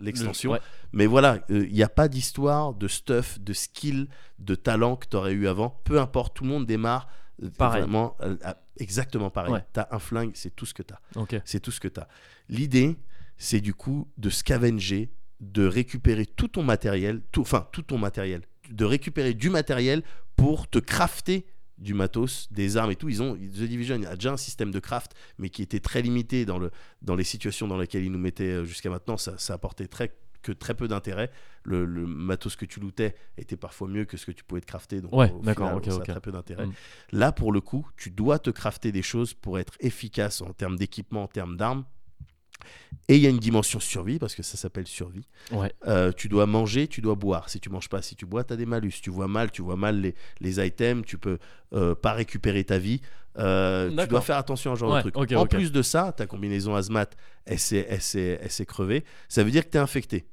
l'extension. 0.00 0.52
Ouais. 0.52 0.60
Mais 0.92 1.06
voilà, 1.06 1.44
il 1.50 1.70
n'y 1.72 1.82
a 1.82 1.88
pas 1.90 2.08
d'histoire, 2.08 2.72
de 2.74 2.88
stuff, 2.88 3.38
de 3.38 3.52
skill, 3.52 4.08
de 4.38 4.54
talent 4.54 4.96
que 4.96 5.06
tu 5.06 5.16
aurais 5.16 5.32
eu 5.32 5.46
avant. 5.46 5.78
Peu 5.84 6.00
importe, 6.00 6.34
tout 6.36 6.44
le 6.44 6.50
monde 6.50 6.66
démarre 6.66 7.08
euh, 7.42 7.50
Pareil. 7.58 7.82
vraiment 7.82 8.16
euh, 8.22 8.36
à- 8.42 8.56
exactement 8.78 9.28
pareil. 9.30 9.52
Ouais. 9.52 9.64
Tu 9.74 9.80
as 9.80 9.88
un 9.92 9.98
flingue, 9.98 10.30
c'est 10.34 10.56
tout 10.56 10.64
ce 10.66 10.72
que 10.74 10.82
tu 10.82 10.94
as. 10.94 11.00
C'est 11.44 11.60
tout 11.60 11.70
ce 11.70 11.80
que 11.80 11.88
tu 11.88 12.00
as. 12.00 12.08
L'idée, 12.48 12.96
c'est 13.36 13.60
du 13.60 13.74
coup 13.74 14.08
de 14.16 14.30
scavenger, 14.30 15.10
de 15.40 15.66
récupérer 15.66 16.24
tout 16.26 16.48
ton 16.48 16.62
matériel, 16.62 17.20
tout, 17.30 17.42
enfin 17.42 17.68
tout 17.72 17.82
ton 17.82 17.98
matériel, 17.98 18.42
de 18.70 18.84
récupérer 18.86 19.34
du 19.34 19.50
matériel 19.50 20.02
pour 20.36 20.66
te 20.68 20.78
crafter 20.78 21.46
du 21.80 21.94
matos, 21.94 22.48
des 22.52 22.76
armes 22.76 22.90
et 22.92 22.96
tout. 22.96 23.08
Ils 23.08 23.22
ont 23.22 23.34
The 23.34 23.62
Division 23.62 24.00
a 24.04 24.14
déjà 24.14 24.32
un 24.32 24.36
système 24.36 24.70
de 24.70 24.78
craft, 24.78 25.14
mais 25.38 25.48
qui 25.48 25.62
était 25.62 25.80
très 25.80 26.02
limité 26.02 26.44
dans, 26.44 26.58
le, 26.58 26.70
dans 27.02 27.16
les 27.16 27.24
situations 27.24 27.66
dans 27.66 27.78
lesquelles 27.78 28.04
ils 28.04 28.12
nous 28.12 28.18
mettaient 28.18 28.52
euh, 28.52 28.64
jusqu'à 28.64 28.90
maintenant. 28.90 29.16
Ça, 29.16 29.38
ça 29.38 29.54
apportait 29.54 29.86
très, 29.86 30.14
que 30.42 30.52
très 30.52 30.74
peu 30.74 30.88
d'intérêt. 30.88 31.30
Le, 31.62 31.84
le 31.84 32.06
matos 32.06 32.56
que 32.56 32.64
tu 32.64 32.80
lootais 32.80 33.14
était 33.36 33.56
parfois 33.56 33.88
mieux 33.88 34.04
que 34.04 34.16
ce 34.16 34.26
que 34.26 34.32
tu 34.32 34.44
pouvais 34.44 34.60
te 34.60 34.66
crafter. 34.66 35.00
Donc, 35.00 35.12
Ouais, 35.12 35.32
d'accord, 35.42 35.68
ça 35.84 35.92
a 35.92 35.96
ok. 35.96 36.04
très 36.06 36.20
peu 36.20 36.32
d'intérêt. 36.32 36.66
Mm. 36.66 36.72
Là, 37.12 37.32
pour 37.32 37.52
le 37.52 37.60
coup, 37.60 37.86
tu 37.96 38.10
dois 38.10 38.38
te 38.38 38.50
crafter 38.50 38.92
des 38.92 39.02
choses 39.02 39.34
pour 39.34 39.58
être 39.58 39.74
efficace 39.80 40.40
en 40.42 40.52
termes 40.52 40.76
d'équipement, 40.76 41.24
en 41.24 41.28
termes 41.28 41.56
d'armes. 41.56 41.84
Et 43.08 43.16
il 43.16 43.22
y 43.22 43.26
a 43.26 43.30
une 43.30 43.38
dimension 43.38 43.80
survie, 43.80 44.18
parce 44.18 44.34
que 44.34 44.42
ça 44.42 44.56
s'appelle 44.56 44.86
survie. 44.86 45.26
Ouais. 45.50 45.72
Euh, 45.86 46.12
tu 46.12 46.28
dois 46.28 46.46
manger, 46.46 46.86
tu 46.86 47.00
dois 47.00 47.16
boire. 47.16 47.48
Si 47.48 47.58
tu 47.60 47.68
manges 47.68 47.88
pas, 47.88 48.02
si 48.02 48.14
tu 48.14 48.26
bois, 48.26 48.44
tu 48.44 48.52
as 48.52 48.56
des 48.56 48.66
malus. 48.66 48.92
Tu 49.02 49.10
vois 49.10 49.28
mal, 49.28 49.50
tu 49.50 49.62
vois 49.62 49.76
mal 49.76 50.00
les, 50.00 50.14
les 50.40 50.64
items, 50.64 51.04
tu 51.04 51.18
peux 51.18 51.38
euh, 51.72 51.94
pas 51.94 52.12
récupérer 52.12 52.62
ta 52.64 52.78
vie. 52.78 53.00
Euh, 53.38 53.90
tu 53.96 54.08
dois 54.08 54.20
faire 54.20 54.36
attention 54.36 54.72
à 54.72 54.74
ce 54.74 54.80
genre 54.80 54.92
Ouais, 54.92 55.02
de 55.02 55.10
truc. 55.10 55.32
en 55.32 55.46
plus 55.46 55.72
de 55.72 55.82
ça, 55.82 56.12
ta 56.12 56.26
combinaison 56.26 56.74
hazmat, 56.74 57.10
elle 57.46 57.58
s'est, 57.58 57.86
crevée. 58.66 59.04
Ça 59.28 59.42
veut 59.42 59.50
dire 59.50 59.64
que 59.64 59.70
tu 59.70 59.76
es 59.76 59.80
infecté. 59.80 60.26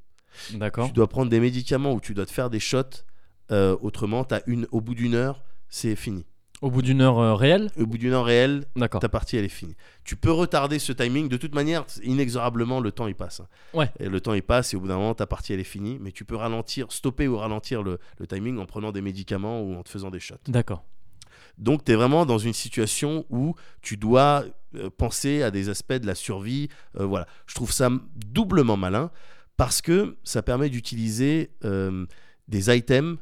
Tu 0.49 0.91
dois 0.93 1.09
prendre 1.09 1.32
des 1.32 1.39
médicaments 1.39 1.93
ou 1.93 1.99
tu 1.99 2.13
dois 2.13 2.25
te 2.25 2.32
faire 2.32 2.49
des 2.49 2.59
shots. 2.59 3.03
Autrement, 3.49 4.28
une, 4.45 4.67
au 4.71 4.82
bout 4.82 4.95
d'une 4.95 5.15
heure, 5.15 5.43
c'est 5.69 5.95
fini. 5.95 6.25
Au 6.62 6.72
bout 6.72 6.82
d'une 6.82 7.01
heure 7.01 7.20
euh, 7.20 7.36
réelle 7.36 7.70
Au 7.80 7.86
bout 7.86 7.97
d'une 7.99 8.14
heure 8.14 8.26
réelle, 8.26 8.66
D'accord. 8.76 8.99
ta 8.99 9.10
partie 9.10 9.38
elle 9.38 9.45
est 9.45 9.49
finie. 9.49 9.76
Tu 10.03 10.16
peux 10.16 10.32
retarder 10.32 10.80
ce 10.80 10.91
timing, 10.91 11.30
de 11.30 11.38
toute 11.38 11.53
manière, 11.53 11.86
inexorablement 12.03 12.80
le 12.80 12.91
temps 12.91 13.05
il 13.08 13.14
passe. 13.16 13.41
Ouais. 13.74 13.91
Et 13.99 14.10
le 14.10 14.20
temps 14.22 14.34
il 14.34 14.41
passe 14.41 14.74
et 14.74 14.78
au 14.78 14.80
bout 14.80 14.88
d'un 14.88 14.95
moment 14.97 15.14
ta 15.14 15.28
partie 15.28 15.53
elle 15.53 15.60
est 15.60 15.64
finie, 15.64 15.99
mais 16.01 16.12
tu 16.12 16.26
peux 16.26 16.36
ralentir, 16.36 16.91
stopper 16.91 17.28
ou 17.28 17.38
ralentir 17.38 17.84
le, 17.84 17.99
le 18.18 18.26
timing 18.28 18.58
en 18.58 18.66
prenant 18.66 18.91
des 18.91 19.01
médicaments 19.01 19.62
ou 19.62 19.76
en 19.76 19.84
te 19.84 19.89
faisant 19.89 20.10
des 20.10 20.20
shots. 20.20 20.36
D'accord. 20.47 20.84
Donc 21.60 21.86
tu 21.86 21.91
es 21.91 21.95
vraiment 21.95 22.26
dans 22.26 22.38
une 22.39 22.53
situation 22.53 23.26
où 23.30 23.55
tu 23.82 23.97
dois 23.97 24.43
euh, 24.76 24.89
penser 24.95 25.43
à 25.43 25.51
des 25.51 25.70
aspects 25.70 25.93
de 25.93 26.08
la 26.08 26.16
survie. 26.16 26.70
euh, 26.99 27.05
voilà, 27.05 27.28
je 27.45 27.53
trouve 27.55 27.72
ça 27.72 27.89
doublement 28.16 28.78
malin 28.78 29.12
parce 29.58 29.82
que 29.82 30.18
ça 30.24 30.41
permet 30.43 30.70
d'utiliser 30.70 31.51
des 32.47 32.78
items 32.78 33.18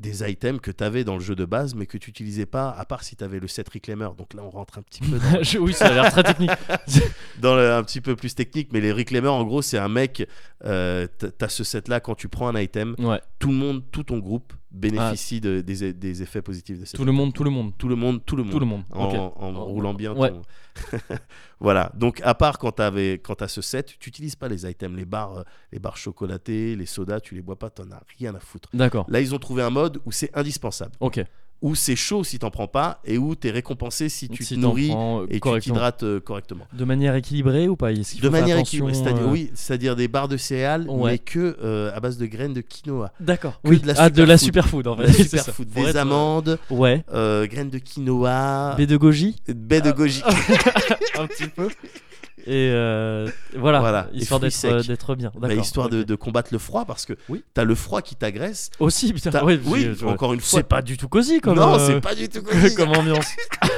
des 0.00 0.28
items 0.28 0.60
que 0.60 0.70
tu 0.70 0.82
avais 0.82 1.04
dans 1.04 1.14
le 1.14 1.20
jeu 1.20 1.36
de 1.36 1.44
base 1.44 1.74
mais 1.74 1.86
que 1.86 1.98
tu 1.98 2.10
utilisais 2.10 2.46
pas 2.46 2.70
à 2.70 2.84
part 2.84 3.02
si 3.04 3.16
tu 3.16 3.22
avais 3.22 3.38
le 3.38 3.46
set 3.48 3.68
reclaimer 3.68 4.08
donc 4.16 4.34
là 4.34 4.42
on 4.42 4.50
rentre 4.50 4.78
un 4.78 4.82
petit 4.82 5.02
peu 5.02 5.18
dans, 5.18 5.60
oui, 5.64 5.72
ça 5.74 5.86
a 5.88 5.92
l'air 5.92 6.10
très 6.10 6.22
technique. 6.22 6.50
dans 7.38 7.54
le- 7.54 7.70
un 7.72 7.82
petit 7.82 8.00
peu 8.00 8.16
plus 8.16 8.34
technique, 8.34 8.70
mais 8.72 8.80
les 8.80 8.92
reclaimers, 8.92 9.32
en 9.32 9.44
gros, 9.44 9.62
c'est 9.62 9.78
un 9.78 9.88
mec. 9.88 10.26
Euh, 10.64 11.06
t- 11.06 11.30
T'as 11.30 11.48
ce 11.48 11.64
set-là 11.64 12.00
quand 12.00 12.14
tu 12.14 12.28
prends 12.28 12.48
un 12.48 12.60
item, 12.60 12.94
Ouais. 12.98 13.20
tout 13.38 13.48
le 13.48 13.54
monde, 13.54 13.82
tout 13.92 14.02
ton 14.04 14.18
groupe 14.18 14.52
bénéficie 14.72 15.40
de- 15.40 15.60
des, 15.60 15.92
des 15.92 16.22
effets 16.22 16.42
positifs 16.42 16.78
de 16.78 16.84
cet 16.84 16.96
Tout 16.96 17.04
le 17.04 17.12
monde, 17.12 17.32
tout 17.32 17.44
le 17.44 17.50
monde. 17.50 17.72
Tout 17.76 17.88
le 17.88 17.96
monde, 17.96 18.24
tout 18.24 18.36
le 18.36 18.42
monde. 18.44 18.52
Tout 18.52 18.60
le 18.60 18.66
monde. 18.66 18.82
En, 18.90 19.08
Ok. 19.08 19.14
en 19.14 19.54
En- 19.56 19.64
roulant 19.64 19.94
bien. 19.94 20.14
ouais. 20.14 20.30
ton- 20.30 20.42
voilà. 21.60 21.92
Donc, 21.94 22.20
à 22.24 22.34
part 22.34 22.58
quand 22.58 22.72
tu 22.72 22.82
as 22.82 23.48
ce 23.48 23.62
set, 23.62 23.96
tu 23.98 24.08
n'utilises 24.08 24.36
pas 24.36 24.48
les 24.48 24.68
items, 24.70 24.96
les 24.96 25.04
barres, 25.04 25.38
euh, 25.38 25.42
les 25.72 25.78
barres 25.78 25.96
chocolatées, 25.96 26.76
les 26.76 26.86
sodas, 26.86 27.20
tu 27.20 27.34
les 27.34 27.42
bois 27.42 27.58
pas, 27.58 27.70
t'en 27.70 27.90
as 27.90 28.02
rien 28.18 28.34
à 28.34 28.40
foutre. 28.40 28.68
D'accord. 28.72 29.06
Là, 29.08 29.20
ils 29.20 29.34
ont 29.34 29.38
trouvé 29.38 29.62
un 29.62 29.70
mode 29.70 30.00
où 30.04 30.12
c'est 30.12 30.30
indispensable. 30.36 30.92
Ok. 31.00 31.22
Où 31.62 31.74
c'est 31.74 31.96
chaud 31.96 32.24
si 32.24 32.38
t'en 32.38 32.50
prends 32.50 32.68
pas 32.68 33.00
et 33.04 33.18
où 33.18 33.34
t'es 33.34 33.50
récompensé 33.50 34.08
si 34.08 34.28
tu 34.28 34.44
Si 34.44 34.54
te 34.54 34.60
nourris 34.60 34.88
prends, 34.88 35.22
euh, 35.22 35.26
et 35.30 35.40
tu 35.40 35.60
t'hydrates 35.60 36.02
euh, 36.04 36.20
correctement. 36.20 36.66
De 36.72 36.84
manière 36.84 37.14
équilibrée 37.14 37.68
ou 37.68 37.76
pas 37.76 37.92
De 37.92 38.28
manière 38.28 38.58
équilibrée, 38.58 38.94
c'est-à-dire 38.94 39.22
euh, 39.26 39.30
oui, 39.30 39.50
c'est-à-dire 39.54 39.96
des 39.96 40.08
barres 40.08 40.28
de 40.28 40.36
céréales, 40.36 40.86
Ouais. 40.88 41.12
mais 41.12 41.18
que 41.18 41.90
à 41.94 42.00
base 42.00 42.16
de 42.16 42.26
graines 42.26 42.54
de 42.54 42.60
quinoa, 42.60 43.12
D'accord. 43.20 43.60
Oui. 43.64 43.78
de 43.80 43.86
la 43.86 43.94
ah, 43.98 44.10
de 44.10 44.22
la 44.22 44.38
superfood. 44.38 44.86
en 44.86 44.96
fait. 44.96 45.06
la 45.06 45.12
superfood, 45.12 45.68
des 45.68 45.82
être, 45.82 45.96
amandes, 45.96 46.58
Ouais. 46.70 47.04
graines 47.10 47.70
de 47.70 47.78
quinoa, 47.78 48.74
B 48.76 48.82
de 48.82 48.96
goji 48.96 49.36
baies 49.48 49.80
de 49.80 49.92
goji. 49.92 50.22
un 51.18 51.26
petit 51.26 51.48
peu. 51.48 51.68
Et 52.46 52.70
euh, 52.72 53.28
voilà, 53.56 54.08
histoire 54.12 54.40
d'être 54.40 54.64
euh, 54.64 54.82
d'être 54.82 55.14
bien. 55.14 55.32
Bah, 55.36 55.52
histoire 55.54 55.88
de, 55.88 56.14
combattre 56.14 56.50
le 56.52 56.58
froid 56.58 56.84
parce 56.84 57.06
que 57.06 57.14
Oui. 57.28 57.44
t'as 57.54 57.64
le 57.64 57.74
froid 57.74 58.02
qui 58.02 58.16
t'agresse. 58.16 58.70
Aussi, 58.78 59.12
putain. 59.12 59.44
Ouais, 59.44 59.58
oui, 59.64 59.90
je- 59.98 60.04
encore 60.06 60.32
une 60.32 60.40
fois. 60.40 60.58
C'est 60.58 60.68
pas 60.68 60.82
du 60.82 60.96
tout 60.96 61.08
cosy 61.08 61.40
comme. 61.40 61.56
non, 61.56 61.74
euh, 61.74 61.86
c'est 61.86 62.00
pas 62.00 62.14
du 62.14 62.28
tout 62.28 62.42
cosy. 62.42 62.74
comme 62.74 62.90
ambiance. 62.90 63.26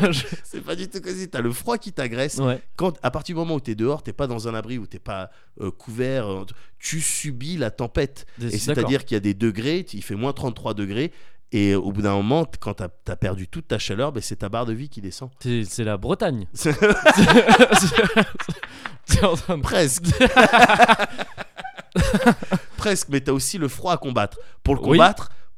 c'est 0.45 0.63
pas 0.63 0.77
du 0.77 0.89
tout 0.89 1.01
cosy. 1.01 1.29
T'as 1.29 1.41
le 1.41 1.53
froid 1.53 1.79
qui 1.79 1.93
t'agresse. 1.93 2.39
ouais. 2.39 2.61
Quand 2.77 2.99
à 3.03 3.11
partir 3.11 3.35
du 3.35 3.39
moment 3.39 3.55
où 3.55 3.61
t'es 3.61 3.75
dehors, 3.75 4.03
t'es 4.03 4.13
pas 4.13 4.27
dans 4.27 4.49
un 4.49 4.55
abri 4.55 4.79
où 4.79 4.87
t'es 4.87 4.99
pas 4.99 5.31
euh, 5.61 5.71
couvert, 5.71 6.45
tu 6.79 7.01
subis 7.01 7.57
la 7.57 7.71
tempête. 7.71 8.27
Et 8.41 8.59
c'est-à-dire 8.59 9.05
qu'il 9.05 9.15
y 9.15 9.19
a 9.19 9.21
des 9.21 9.35
degrés, 9.35 9.87
il 9.93 10.03
fait 10.03 10.15
moins 10.17 10.33
33 10.33 10.75
degrés. 10.75 11.13
Et 11.55 11.75
au 11.75 11.93
bout 11.93 12.01
d'un 12.01 12.15
moment, 12.15 12.47
quand 12.61 12.73
t'as 12.75 12.89
as 13.09 13.17
perdu 13.17 13.47
toute 13.47 13.69
ta 13.69 13.79
chaleur, 13.79 14.11
ben, 14.11 14.23
c'est 14.23 14.37
ta 14.37 14.49
barre 14.49 14.65
de 14.65 14.73
vie 14.73 14.89
qui 14.89 15.03
descend. 15.03 15.29
C'est 15.41 15.85
la 15.85 15.99
Bretagne. 15.99 16.47
Presque. 19.63 20.07
Presque, 22.79 23.09
mais 23.11 23.21
t'as 23.21 23.33
aussi 23.33 23.59
le 23.59 23.69
froid 23.69 23.93
à 23.93 23.99
combattre. 23.99 24.39
Pour 24.63 24.77
le 24.77 24.81
Oui. 24.83 24.99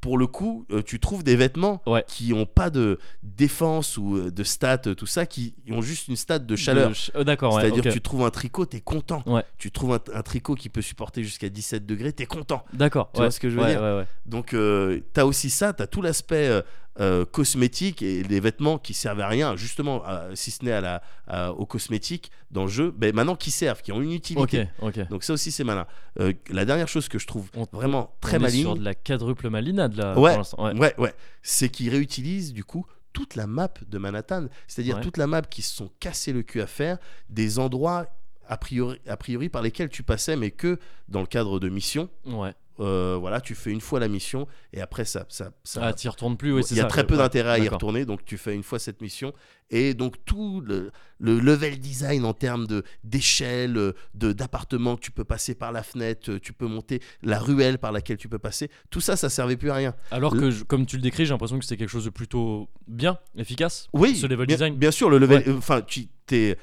Pour 0.04 0.18
le 0.18 0.26
coup, 0.26 0.66
euh, 0.70 0.82
tu 0.82 1.00
trouves 1.00 1.24
des 1.24 1.34
vêtements 1.34 1.80
Ouais. 1.86 2.04
qui 2.06 2.34
ont 2.34 2.44
pas 2.44 2.68
de 2.68 2.98
défense 3.22 3.96
ou 3.96 4.16
euh, 4.18 4.30
de 4.30 4.44
stats, 4.44 4.82
euh, 4.86 4.94
tout 4.94 5.06
ça, 5.06 5.24
qui 5.24 5.54
ont 5.70 5.80
juste 5.80 6.08
une 6.08 6.16
stat 6.16 6.40
de 6.40 6.56
chaleur. 6.56 6.90
de 6.90 6.94
ch- 6.94 7.10
euh, 7.16 7.24
D'accord, 7.24 7.54
ouais. 7.54 7.62
C'est-à-dire 7.62 7.78
ok. 7.78 7.84
que 7.88 7.92
tu 7.94 8.00
trouves 8.02 8.22
un 8.22 8.30
tricot, 8.30 8.66
t'es 8.66 8.82
content. 8.82 9.22
Ouais. 9.24 9.42
Tu 9.56 9.70
trouves 9.70 9.94
un, 9.94 10.00
un 10.14 10.22
tricot 10.22 10.56
qui 10.56 10.68
peut 10.68 10.82
supporter 10.82 11.22
jusqu'à 11.24 11.48
17 11.48 11.86
degrés, 11.86 12.12
t'es 12.12 12.26
content. 12.26 12.64
D'accord. 12.74 13.08
Tu 13.14 13.20
ouais. 13.20 13.26
vois 13.26 13.30
ce 13.30 13.40
que 13.40 13.48
je 13.48 13.56
veux 13.56 13.62
Ouais, 13.62 13.70
dire 13.70 13.80
ouais, 13.80 13.96
ouais. 13.96 14.06
Donc 14.26 14.52
euh, 14.52 15.00
t'as 15.14 15.24
aussi 15.24 15.48
ça, 15.48 15.72
t'as 15.72 15.86
tout 15.86 16.02
l'aspect 16.02 16.62
euh, 17.00 17.22
euh, 17.22 17.24
cosmétique 17.24 18.02
et 18.02 18.22
les 18.22 18.38
vêtements 18.40 18.78
qui 18.78 18.94
servent 18.94 19.20
à 19.20 19.28
rien, 19.28 19.56
justement, 19.56 20.04
à- 20.04 20.28
si 20.34 20.50
ce 20.52 20.64
n'est 20.64 20.72
à 20.72 20.80
la, 20.80 21.02
à- 21.26 21.52
aux 21.52 21.66
cosmétiques 21.66 22.30
dans 22.50 22.62
le 22.62 22.70
jeu, 22.70 22.92
ben, 22.96 23.12
maintenant 23.14 23.34
qui 23.36 23.50
servent, 23.50 23.82
qui 23.82 23.90
ont 23.92 24.00
une 24.00 24.12
utilité. 24.12 24.68
Donc 25.10 25.24
ça 25.24 25.32
aussi 25.32 25.50
c'est 25.50 25.64
malin. 25.64 25.86
Euh, 26.20 26.32
la 26.50 26.64
dernière 26.64 26.86
chose 26.88 27.08
que 27.08 27.18
je 27.18 27.26
trouve 27.26 27.48
On- 27.56 27.66
vraiment 27.72 28.14
très 28.20 28.34
On 28.36 28.40
est 28.40 28.42
maligne, 28.42 28.60
sur 28.62 28.76
de 28.76 28.84
la 28.84 28.94
quadruple 28.94 29.50
malinade 29.50 29.94
là. 29.96 30.18
Ouais. 30.18 30.30
Pour 30.30 30.38
l'instant. 30.38 30.64
Ouais. 30.64 30.74
ouais, 30.78 30.94
ouais, 30.98 31.14
c'est 31.42 31.68
qu'ils 31.68 31.90
réutilisent 31.90 32.52
du 32.52 32.62
coup 32.64 32.86
toute 33.12 33.34
la 33.36 33.46
map 33.46 33.68
de 33.88 33.98
Manhattan, 33.98 34.46
c'est-à-dire 34.66 34.96
Ouais. 34.96 35.02
toute 35.02 35.16
la 35.16 35.26
map 35.26 35.42
qui 35.42 35.62
se 35.62 35.74
sont 35.74 35.90
cassés 36.00 36.32
le 36.32 36.42
cul 36.42 36.60
à 36.60 36.66
faire, 36.66 36.98
des 37.28 37.58
endroits 37.58 38.06
a 38.48 38.56
priori, 38.56 38.98
a 39.08 39.16
priori 39.16 39.48
par 39.48 39.62
lesquels 39.62 39.88
tu 39.88 40.02
passais, 40.02 40.36
mais 40.36 40.50
que 40.50 40.78
dans 41.08 41.20
le 41.20 41.26
cadre 41.26 41.58
de 41.60 41.68
missions. 41.68 42.08
Ouais. 42.26 42.52
Euh, 42.80 43.16
voilà, 43.20 43.40
tu 43.40 43.54
fais 43.54 43.70
une 43.70 43.80
fois 43.80 44.00
la 44.00 44.08
mission 44.08 44.48
et 44.72 44.80
après 44.80 45.04
ça, 45.04 45.26
ça, 45.28 45.52
ça, 45.62 45.80
Ah, 45.84 45.92
t'y 45.92 46.08
retournes 46.08 46.36
plus. 46.36 46.52
Oui, 46.52 46.62
il 46.72 46.76
y 46.76 46.80
a 46.80 46.82
ça. 46.82 46.88
très 46.88 47.06
peu 47.06 47.16
d'intérêt 47.16 47.50
à 47.50 47.58
y 47.58 47.68
retourner, 47.68 48.04
donc 48.04 48.24
tu 48.24 48.36
fais 48.36 48.52
une 48.54 48.64
fois 48.64 48.80
cette 48.80 49.00
mission. 49.00 49.32
Et 49.70 49.94
donc 49.94 50.16
tout 50.24 50.60
le, 50.60 50.90
le 51.20 51.38
level 51.38 51.78
design 51.78 52.24
en 52.24 52.34
termes 52.34 52.66
de 52.66 52.82
d'échelle, 53.04 53.74
de 54.14 54.32
d'appartements 54.32 54.96
que 54.96 55.00
tu 55.00 55.10
peux 55.10 55.24
passer 55.24 55.54
par 55.54 55.72
la 55.72 55.82
fenêtre, 55.82 56.34
tu 56.38 56.52
peux 56.52 56.66
monter 56.66 57.00
la 57.22 57.38
ruelle 57.38 57.78
par 57.78 57.92
laquelle 57.92 58.16
tu 58.18 58.28
peux 58.28 58.38
passer, 58.38 58.68
tout 58.90 59.00
ça, 59.00 59.16
ça 59.16 59.30
servait 59.30 59.56
plus 59.56 59.70
à 59.70 59.74
rien. 59.76 59.94
Alors 60.10 60.32
que, 60.36 60.50
je- 60.50 60.64
comme 60.64 60.84
tu 60.84 60.96
le 60.96 61.02
décris, 61.02 61.24
j'ai 61.26 61.30
l'impression 61.32 61.58
que 61.58 61.64
c'est 61.64 61.76
quelque 61.76 61.88
chose 61.88 62.04
de 62.04 62.10
plutôt 62.10 62.68
bien, 62.88 63.18
efficace. 63.36 63.88
Oui, 63.92 64.16
Ce 64.16 64.26
level 64.26 64.46
bien, 64.46 64.56
design. 64.56 64.74
bien 64.76 64.90
sûr, 64.90 65.08
le 65.10 65.18
level, 65.18 65.38
Ouais. 65.38 65.48
euh, 65.48 65.56
enfin, 65.58 65.80
tu 65.80 66.08
es 66.30 66.58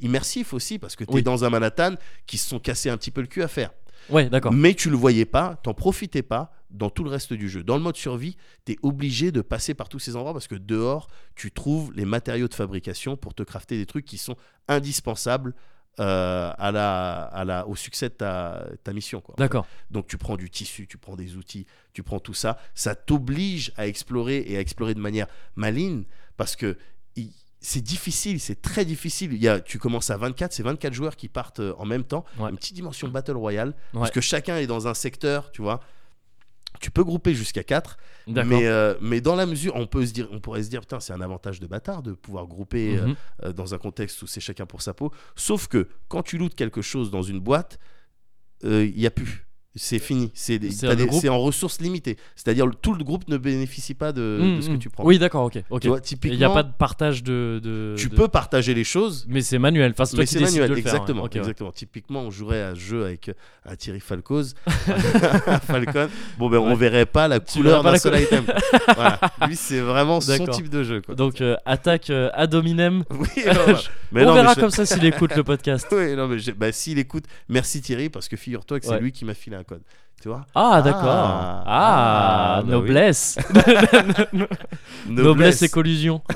immersif 0.00 0.52
aussi 0.54 0.78
parce 0.78 0.94
que 0.94 1.04
tu 1.04 1.10
es 1.10 1.14
Oui. 1.16 1.22
dans 1.22 1.44
un 1.44 1.50
Manhattan 1.50 1.94
qui 2.26 2.38
se 2.38 2.48
sont 2.48 2.58
cassés 2.60 2.90
un 2.90 2.96
petit 2.96 3.10
peu 3.10 3.20
le 3.22 3.26
cul 3.26 3.42
à 3.42 3.48
faire. 3.48 3.70
Ouais, 4.10 4.28
d'accord. 4.28 4.52
Mais 4.52 4.74
tu 4.74 4.90
le 4.90 4.96
voyais 4.96 5.24
pas, 5.24 5.56
t'en 5.62 5.74
profitais 5.74 6.22
pas 6.22 6.52
dans 6.70 6.90
tout 6.90 7.04
le 7.04 7.10
reste 7.10 7.32
du 7.32 7.48
jeu. 7.48 7.62
Dans 7.62 7.76
le 7.76 7.82
mode 7.82 7.96
survie, 7.96 8.36
tu 8.66 8.72
es 8.72 8.76
obligé 8.82 9.30
de 9.32 9.40
passer 9.40 9.74
par 9.74 9.88
tous 9.88 9.98
ces 10.00 10.16
endroits 10.16 10.32
parce 10.32 10.48
que 10.48 10.56
dehors, 10.56 11.08
tu 11.36 11.50
trouves 11.52 11.92
les 11.94 12.04
matériaux 12.04 12.48
de 12.48 12.54
fabrication 12.54 13.16
pour 13.16 13.32
te 13.34 13.42
crafter 13.42 13.76
des 13.76 13.86
trucs 13.86 14.04
qui 14.04 14.18
sont 14.18 14.36
indispensables 14.68 15.54
euh, 16.00 16.52
à 16.58 16.72
la, 16.72 17.22
à 17.22 17.44
la, 17.44 17.68
au 17.68 17.76
succès 17.76 18.08
de 18.08 18.14
ta, 18.14 18.66
ta 18.82 18.92
mission. 18.92 19.22
D'accord. 19.38 19.64
Donc 19.92 20.08
tu 20.08 20.18
prends 20.18 20.36
du 20.36 20.50
tissu, 20.50 20.88
tu 20.88 20.98
prends 20.98 21.14
des 21.14 21.36
outils, 21.36 21.66
tu 21.92 22.02
prends 22.02 22.18
tout 22.18 22.34
ça. 22.34 22.58
Ça 22.74 22.96
t'oblige 22.96 23.72
à 23.76 23.86
explorer 23.86 24.44
et 24.48 24.56
à 24.56 24.60
explorer 24.60 24.94
de 24.94 25.00
manière 25.00 25.28
maligne 25.54 26.02
parce 26.36 26.56
que 26.56 26.76
il- 27.14 27.30
c'est 27.66 27.80
difficile, 27.80 28.40
c'est 28.40 28.60
très 28.60 28.84
difficile. 28.84 29.32
Il 29.32 29.42
y 29.42 29.48
a, 29.48 29.58
tu 29.60 29.78
commences 29.78 30.10
à 30.10 30.16
24, 30.16 30.52
c'est 30.52 30.62
24 30.62 30.92
joueurs 30.92 31.16
qui 31.16 31.28
partent 31.28 31.60
euh, 31.60 31.72
en 31.78 31.86
même 31.86 32.04
temps. 32.04 32.24
Ouais. 32.38 32.50
Une 32.50 32.56
petite 32.56 32.74
dimension 32.74 33.08
Battle 33.08 33.36
Royale 33.36 33.68
Ouais. 33.94 34.00
parce 34.00 34.10
que 34.10 34.20
chacun 34.20 34.58
est 34.58 34.66
dans 34.66 34.86
un 34.86 34.94
secteur, 34.94 35.50
tu 35.50 35.62
vois. 35.62 35.80
Tu 36.80 36.90
peux 36.90 37.04
grouper 37.04 37.34
jusqu'à 37.34 37.62
4, 37.62 37.96
D'accord. 38.26 38.50
mais, 38.50 38.66
euh, 38.66 38.94
mais 39.00 39.20
dans 39.20 39.36
la 39.36 39.46
mesure, 39.46 39.76
on, 39.76 39.86
peut 39.86 40.04
se 40.04 40.12
dire, 40.12 40.28
on 40.32 40.40
pourrait 40.40 40.62
se 40.64 40.68
dire, 40.68 40.80
putain, 40.80 41.00
c'est 41.00 41.12
un 41.12 41.20
avantage 41.20 41.60
de 41.60 41.66
bâtard 41.66 42.02
de 42.02 42.12
pouvoir 42.12 42.46
grouper 42.46 42.98
euh, 42.98 43.06
Mhm. 43.06 43.16
euh, 43.44 43.52
dans 43.52 43.72
un 43.74 43.78
contexte 43.78 44.20
où 44.22 44.26
c'est 44.26 44.40
chacun 44.40 44.66
pour 44.66 44.82
sa 44.82 44.92
peau. 44.92 45.12
Sauf 45.36 45.66
que 45.68 45.88
quand 46.08 46.22
tu 46.22 46.36
lootes 46.36 46.56
quelque 46.56 46.82
chose 46.82 47.10
dans 47.10 47.22
une 47.22 47.38
boîte, 47.40 47.78
euh, 48.64 48.84
il 48.84 49.00
y 49.00 49.06
a 49.06 49.10
plus. 49.10 49.46
C'est 49.76 49.98
fini. 49.98 50.30
C'est 50.34 50.58
groupe- 51.06 51.28
en 51.28 51.38
ressources 51.40 51.80
limitées. 51.80 52.16
C'est-à-dire 52.36 52.66
tout 52.80 52.94
le 52.94 53.02
groupe 53.02 53.26
ne 53.28 53.36
bénéficie 53.36 53.94
pas 53.94 54.12
de, 54.12 54.54
de 54.56 54.60
ce 54.60 54.68
que 54.68 54.72
Mhm. 54.74 54.78
tu 54.78 54.88
prends. 54.88 55.04
Oui, 55.04 55.18
d'accord, 55.18 55.44
ok. 55.46 55.58
ok. 55.68 55.80
Tu 55.80 55.88
vois, 55.88 56.00
Il 56.24 56.36
n'y 56.36 56.44
a 56.44 56.50
pas 56.50 56.62
de 56.62 56.72
partage 56.72 57.22
de. 57.24 57.60
de- 57.62 57.94
tu 57.98 58.08
de- 58.08 58.14
peux 58.14 58.28
partager 58.28 58.72
les 58.72 58.84
choses. 58.84 59.26
Mais 59.28 59.40
c'est 59.40 59.58
manuel. 59.58 59.92
Enfin, 59.98 60.04
Mais 60.16 60.26
c'est 60.26 60.38
manuel, 60.40 60.70
de 60.70 60.74
le 60.76 60.80
faire, 60.80 60.92
ouais. 60.92 60.98
exactement, 60.98 61.22
ouais. 61.24 61.30
exactement. 61.36 61.72
Typiquement, 61.72 62.20
on 62.22 62.30
jouerait 62.30 62.62
à 62.62 62.74
ce 62.74 62.80
jeu 62.80 63.04
avec 63.04 63.30
euh, 63.30 63.74
Thierry 63.76 63.98
Falcoz, 64.00 64.54
un 64.66 65.58
Falcon. 65.60 66.08
Bon, 66.38 66.48
ben, 66.48 66.58
on 66.58 66.68
Ouais. 66.68 66.74
verrait 66.76 67.06
pas 67.06 67.26
la 67.28 67.40
Tu 67.40 67.58
couleur 67.58 67.82
d'un 67.82 67.96
seul 67.96 68.20
item. 68.20 68.44
voilà. 68.94 69.18
Lui, 69.46 69.56
c'est 69.56 69.80
vraiment 69.80 70.20
son 70.20 70.46
type 70.46 70.68
de 70.68 70.84
jeu. 70.84 71.00
Quoi. 71.02 71.14
Donc, 71.14 71.40
euh, 71.40 71.56
attaque 71.66 72.10
euh, 72.10 72.30
ad 72.34 72.54
hominem. 72.54 73.04
oui. 73.10 73.26
Mais 74.12 74.22
On 74.22 74.26
non, 74.26 74.34
mais 74.34 74.40
verra 74.42 74.54
je- 74.54 74.60
comme 74.60 74.70
ça 74.70 74.86
s'il 74.86 75.04
écoute 75.04 75.34
le 75.34 75.42
podcast. 75.42 75.86
Oui, 75.90 76.14
non, 76.14 76.28
mais 76.28 76.36
bah, 76.56 76.70
s'il 76.72 76.98
écoute, 76.98 77.24
merci 77.48 77.80
Thierry, 77.82 78.08
parce 78.08 78.28
que 78.28 78.36
figure-toi 78.36 78.78
que 78.80 78.86
c'est 78.86 79.00
lui 79.00 79.10
qui 79.12 79.24
m'a 79.24 79.34
filé 79.34 79.56
un 79.64 79.74
code. 79.74 79.82
Tu 80.22 80.28
vois? 80.28 80.46
Ah, 80.54 80.80
d'accord. 80.82 81.02
Ah, 81.06 81.64
Ah, 81.66 82.56
ah, 82.58 82.62
bah 82.62 82.68
noblesse. 82.72 83.36
Noblesse 85.08 85.62
et 85.62 85.68
collusion. 85.68 86.22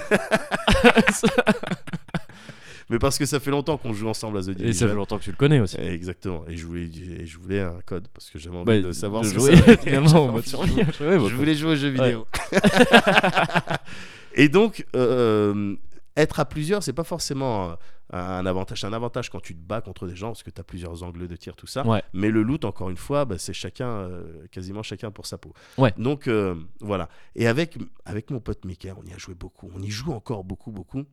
Mais 2.91 2.99
parce 2.99 3.18
que 3.18 3.26
ça 3.26 3.39
fait 3.39 3.51
longtemps 3.51 3.76
qu'on 3.76 3.93
joue 3.93 4.09
ensemble 4.09 4.39
à 4.39 4.41
The 4.41 4.49
Et 4.49 4.53
ça 4.53 4.55
Division. 4.59 4.89
fait 4.89 4.95
longtemps 4.95 5.18
que 5.18 5.24
tu 5.24 5.31
le 5.31 5.37
connais 5.37 5.61
aussi. 5.61 5.76
Exactement. 5.79 6.45
Et 6.49 6.57
je 6.57 6.64
voulais, 6.66 6.85
et 7.20 7.26
je 7.26 7.39
voulais 7.39 7.61
un 7.61 7.76
code 7.85 8.09
parce 8.14 8.31
que 8.31 8.39
j'avais 8.39 8.57
envie 8.57 8.64
Bah, 8.64 8.81
de 8.81 8.93
savoir 8.93 9.22
de 9.22 9.29
jouer 9.29 9.57
ça- 9.57 9.76
finalement 9.76 10.35
Je 10.43 11.35
voulais 11.35 11.55
jouer 11.55 11.72
aux 11.72 11.76
jeux 11.76 11.89
vidéo. 11.91 12.26
et 14.35 14.49
donc, 14.49 14.87
euh, 14.97 15.74
être 16.19 16.41
à 16.41 16.45
plusieurs, 16.45 16.83
c'est 16.83 16.93
pas 16.93 17.05
forcément 17.05 17.71
euh, 17.71 17.75
un 18.12 18.45
avantage. 18.45 18.81
C'est 18.81 18.87
un 18.87 18.93
avantage 18.93 19.31
quand 19.31 19.41
tu 19.41 19.55
te 19.55 19.61
bats 19.61 19.81
contre 19.81 20.07
des 20.07 20.16
gens 20.16 20.29
parce 20.29 20.43
que 20.43 20.51
tu 20.51 20.61
as 20.61 20.64
plusieurs 20.64 21.03
angles 21.03 21.29
de 21.29 21.37
tir, 21.37 21.57
tout 21.57 21.66
ça. 21.66 21.87
Ouais. 21.87 22.03
Mais 22.12 22.31
le 22.31 22.43
loot, 22.43 22.64
encore 22.64 22.91
une 22.91 22.97
fois, 22.97 23.25
bah, 23.25 23.39
c'est 23.39 23.53
chacun, 23.53 23.89
euh, 23.89 24.47
quasiment 24.51 24.83
chacun 24.83 25.11
pour 25.11 25.27
sa 25.27 25.39
peau. 25.39 25.53
Ouais. 25.79 25.95
Donc, 25.97 26.27
euh, 26.27 26.57
voilà. 26.81 27.09
Et 27.37 27.47
avec, 27.47 27.79
avec 28.05 28.31
mon 28.31 28.41
pote 28.41 28.64
Mickey, 28.64 28.93
on 28.93 29.05
y 29.05 29.12
a 29.12 29.19
joué 29.19 29.35
beaucoup. 29.35 29.71
On 29.75 29.81
y 29.81 29.91
joue 29.91 30.12
encore 30.12 30.45
beaucoup, 30.45 30.73
beaucoup. 30.73 31.05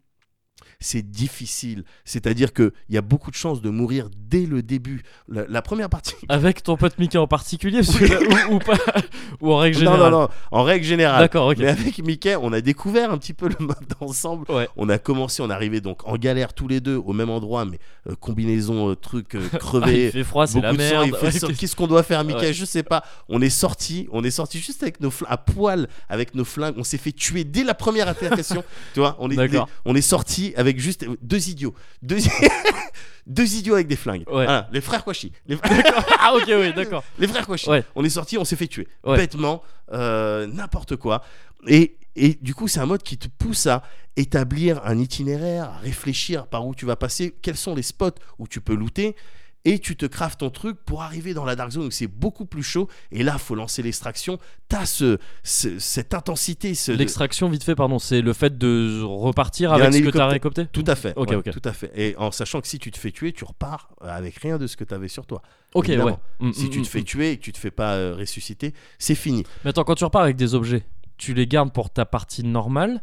C'est 0.79 1.09
difficile. 1.09 1.83
C'est-à-dire 2.03 2.53
qu'il 2.53 2.71
y 2.89 2.97
a 2.97 3.01
beaucoup 3.01 3.31
de 3.31 3.35
chances 3.35 3.61
de 3.61 3.69
mourir 3.69 4.09
dès 4.17 4.45
le 4.45 4.61
début. 4.61 5.03
La, 5.27 5.45
la 5.47 5.61
première 5.61 5.89
partie. 5.89 6.15
Avec 6.29 6.63
ton 6.63 6.75
pote 6.77 6.97
Mickey 6.99 7.17
en 7.17 7.27
particulier 7.27 7.81
que 7.81 8.49
ou, 8.51 8.55
ou 8.55 8.59
pas 8.59 8.77
ou 9.41 9.51
en 9.53 9.57
règle 9.57 9.77
Non, 9.83 9.91
générale. 9.93 10.11
non, 10.11 10.21
non. 10.21 10.29
En 10.51 10.63
règle 10.63 10.85
générale. 10.85 11.19
D'accord, 11.21 11.47
ok. 11.47 11.57
Mais 11.59 11.67
avec 11.69 11.97
Mickey, 11.99 12.35
on 12.35 12.51
a 12.53 12.61
découvert 12.61 13.11
un 13.11 13.17
petit 13.17 13.33
peu 13.33 13.47
le 13.47 13.65
mode 13.65 13.77
ensemble. 14.01 14.45
Ouais. 14.51 14.67
On 14.75 14.89
a 14.89 14.97
commencé, 14.97 15.41
on 15.41 15.49
est 15.49 15.53
arrivé 15.53 15.81
donc 15.81 16.07
en 16.07 16.17
galère 16.17 16.53
tous 16.53 16.67
les 16.67 16.81
deux 16.81 16.97
au 16.97 17.13
même 17.13 17.29
endroit, 17.29 17.65
mais 17.65 17.79
euh, 18.09 18.15
combinaison, 18.19 18.89
euh, 18.91 18.95
truc 18.95 19.35
euh, 19.35 19.41
Ah, 19.43 19.49
il 19.53 19.59
crevé. 19.59 20.11
fait 20.11 20.23
froid, 20.23 20.45
c'est 20.47 20.61
la 20.61 20.71
de 20.73 20.77
merde. 20.77 21.07
il 21.07 21.13
Ouais, 21.13 21.31
qu'est-ce- 21.57 21.75
qu'on 21.75 21.87
doit 21.87 22.03
faire, 22.03 22.23
Mickey? 22.23 22.39
Ouais. 22.47 22.53
Je 22.53 22.65
sais 22.65 22.83
pas. 22.83 23.03
On 23.29 23.41
est 23.41 23.49
sorti, 23.49 24.07
on 24.11 24.23
est 24.23 24.31
sorti 24.31 24.59
juste 24.59 24.83
avec 24.83 24.99
nos 24.99 25.09
flingues 25.11 25.31
à 25.31 25.37
poil, 25.37 25.87
avec 26.09 26.35
nos 26.35 26.45
flingues. 26.45 26.75
On 26.77 26.83
s'est 26.83 26.97
fait 26.97 27.11
tuer 27.13 27.43
dès 27.43 27.63
la 27.63 27.73
première 27.73 28.07
altercation. 28.07 28.63
tu 28.93 28.99
vois, 28.99 29.15
on 29.19 29.29
est, 29.31 29.35
D'accord. 29.35 29.67
on 29.85 29.95
est 29.95 30.01
sorti 30.01 30.44
avec 30.55 30.79
juste 30.79 31.05
deux 31.21 31.49
idiots, 31.49 31.73
deux, 32.01 32.17
deux 33.27 33.55
idiots 33.55 33.75
avec 33.75 33.87
des 33.87 33.95
flingues. 33.95 34.23
Ouais. 34.27 34.45
Voilà, 34.45 34.69
les 34.71 34.81
frères 34.81 35.03
Kouachi. 35.03 35.31
Les... 35.47 35.57
Ah, 36.19 36.33
ok, 36.35 36.45
oui, 36.47 36.73
d'accord. 36.73 37.03
Les 37.19 37.27
frères 37.27 37.45
Kouachi. 37.45 37.69
Ouais. 37.69 37.83
On 37.95 38.03
est 38.03 38.09
sorti, 38.09 38.37
on 38.37 38.45
s'est 38.45 38.55
fait 38.55 38.67
tuer. 38.67 38.87
Ouais. 39.03 39.17
Bêtement, 39.17 39.61
euh, 39.91 40.47
n'importe 40.47 40.95
quoi. 40.95 41.23
Et, 41.67 41.97
et 42.15 42.37
du 42.41 42.53
coup, 42.53 42.67
c'est 42.67 42.79
un 42.79 42.85
mode 42.85 43.03
qui 43.03 43.17
te 43.17 43.27
pousse 43.27 43.67
à 43.67 43.83
établir 44.15 44.81
un 44.85 44.97
itinéraire, 44.97 45.65
à 45.65 45.77
réfléchir 45.79 46.47
par 46.47 46.65
où 46.65 46.73
tu 46.73 46.85
vas 46.85 46.95
passer, 46.95 47.35
quels 47.41 47.57
sont 47.57 47.75
les 47.75 47.81
spots 47.81 48.11
où 48.39 48.47
tu 48.47 48.61
peux 48.61 48.75
looter. 48.75 49.15
Et 49.65 49.79
tu 49.79 49.95
te 49.95 50.05
craftes 50.05 50.39
ton 50.39 50.49
truc 50.51 50.77
pour 50.85 51.01
arriver 51.01 51.33
dans 51.33 51.43
la 51.43 51.55
Dark 51.55 51.71
Zone 51.71 51.87
où 51.87 51.91
c'est 51.91 52.07
beaucoup 52.07 52.45
plus 52.45 52.63
chaud. 52.63 52.87
Et 53.11 53.23
là, 53.23 53.37
faut 53.37 53.55
lancer 53.55 53.81
l'extraction. 53.81 54.37
T'as 54.69 54.85
ce, 54.85 55.17
ce- 55.43 55.79
cette 55.79 56.13
intensité. 56.13 56.75
Ce, 56.75 56.91
L'extraction, 56.91 57.49
vite 57.49 57.63
fait, 57.63 57.75
pardon, 57.75 57.99
c'est 57.99 58.21
le 58.21 58.33
fait 58.33 58.57
de 58.57 59.01
repartir 59.03 59.73
avec 59.73 59.91
ce 59.93 59.99
que 59.99 60.09
t'as 60.09 60.27
récolté 60.27 60.67
Tout 60.67 60.83
à 60.87 60.95
fait. 60.95 61.13
Ok, 61.15 61.29
ouais, 61.29 61.35
ok. 61.35 61.49
Tout 61.51 61.61
à 61.67 61.73
fait. 61.73 61.91
Et 61.95 62.15
en 62.17 62.31
sachant 62.31 62.61
que 62.61 62.67
si 62.67 62.79
tu 62.79 62.91
te 62.91 62.97
fais 62.97 63.11
tuer, 63.11 63.33
tu 63.33 63.43
repars 63.43 63.89
avec 64.01 64.37
rien 64.37 64.57
de 64.57 64.67
ce 64.67 64.77
que 64.77 64.83
tu 64.83 64.93
avais 64.93 65.07
sur 65.07 65.25
toi. 65.25 65.41
Ok, 65.73 65.89
évidemment. 65.89 66.19
ouais. 66.39 66.47
Mm, 66.47 66.53
si 66.53 66.65
mm, 66.67 66.69
tu 66.69 66.81
te 66.83 66.87
fais 66.87 67.01
mm. 67.01 67.05
tuer 67.05 67.31
et 67.31 67.37
que 67.37 67.41
tu 67.43 67.51
te 67.51 67.57
fais 67.57 67.71
pas 67.71 67.95
euh, 67.95 68.15
ressusciter, 68.15 68.73
c'est 68.99 69.15
fini. 69.15 69.43
Mais 69.63 69.71
attends, 69.71 69.83
quand 69.83 69.95
tu 69.95 70.03
repars 70.03 70.21
avec 70.21 70.35
des 70.35 70.53
objets, 70.53 70.83
tu 71.17 71.33
les 71.33 71.47
gardes 71.47 71.73
pour 71.73 71.89
ta 71.89 72.05
partie 72.05 72.43
normale 72.43 73.01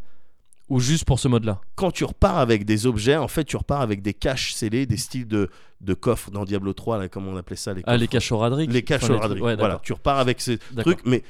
ou 0.72 0.80
juste 0.80 1.04
pour 1.04 1.18
ce 1.18 1.28
mode-là 1.28 1.60
Quand 1.74 1.90
tu 1.90 2.04
repars 2.04 2.38
avec 2.38 2.64
des 2.64 2.86
objets, 2.86 3.16
en 3.16 3.28
fait, 3.28 3.44
tu 3.44 3.56
repars 3.58 3.82
avec 3.82 4.00
des 4.00 4.14
caches 4.14 4.54
scellées, 4.54 4.86
des 4.86 4.96
styles 4.96 5.28
de, 5.28 5.50
de 5.82 5.92
coffres 5.92 6.30
dans 6.30 6.46
Diablo 6.46 6.72
3, 6.72 6.96
là, 6.98 7.08
comme 7.08 7.28
on 7.28 7.36
appelait 7.36 7.56
ça. 7.56 7.74
Les 7.74 7.82
Ah, 7.86 7.98
les 7.98 8.06
coffres. 8.06 8.12
cachoradriques 8.12 8.72
Les 8.72 8.82
caches 8.82 9.04
Enfin. 9.10 9.28
Ouais, 9.38 9.56
voilà, 9.56 9.80
tu 9.82 9.92
repars 9.92 10.18
avec 10.18 10.40
ces 10.40 10.58
trucs, 10.78 11.04
mais 11.04 11.22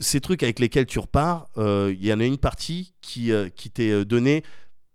ces 0.00 0.20
trucs 0.20 0.42
avec 0.42 0.58
lesquels 0.58 0.86
tu 0.86 0.98
repars, 0.98 1.46
euh, 1.56 1.94
il 1.96 2.04
y 2.04 2.12
en 2.12 2.18
a 2.18 2.24
une 2.24 2.36
partie 2.36 2.94
qui, 3.00 3.30
euh, 3.30 3.48
qui 3.48 3.70
t'est 3.70 3.92
euh, 3.92 4.04
donnée 4.04 4.42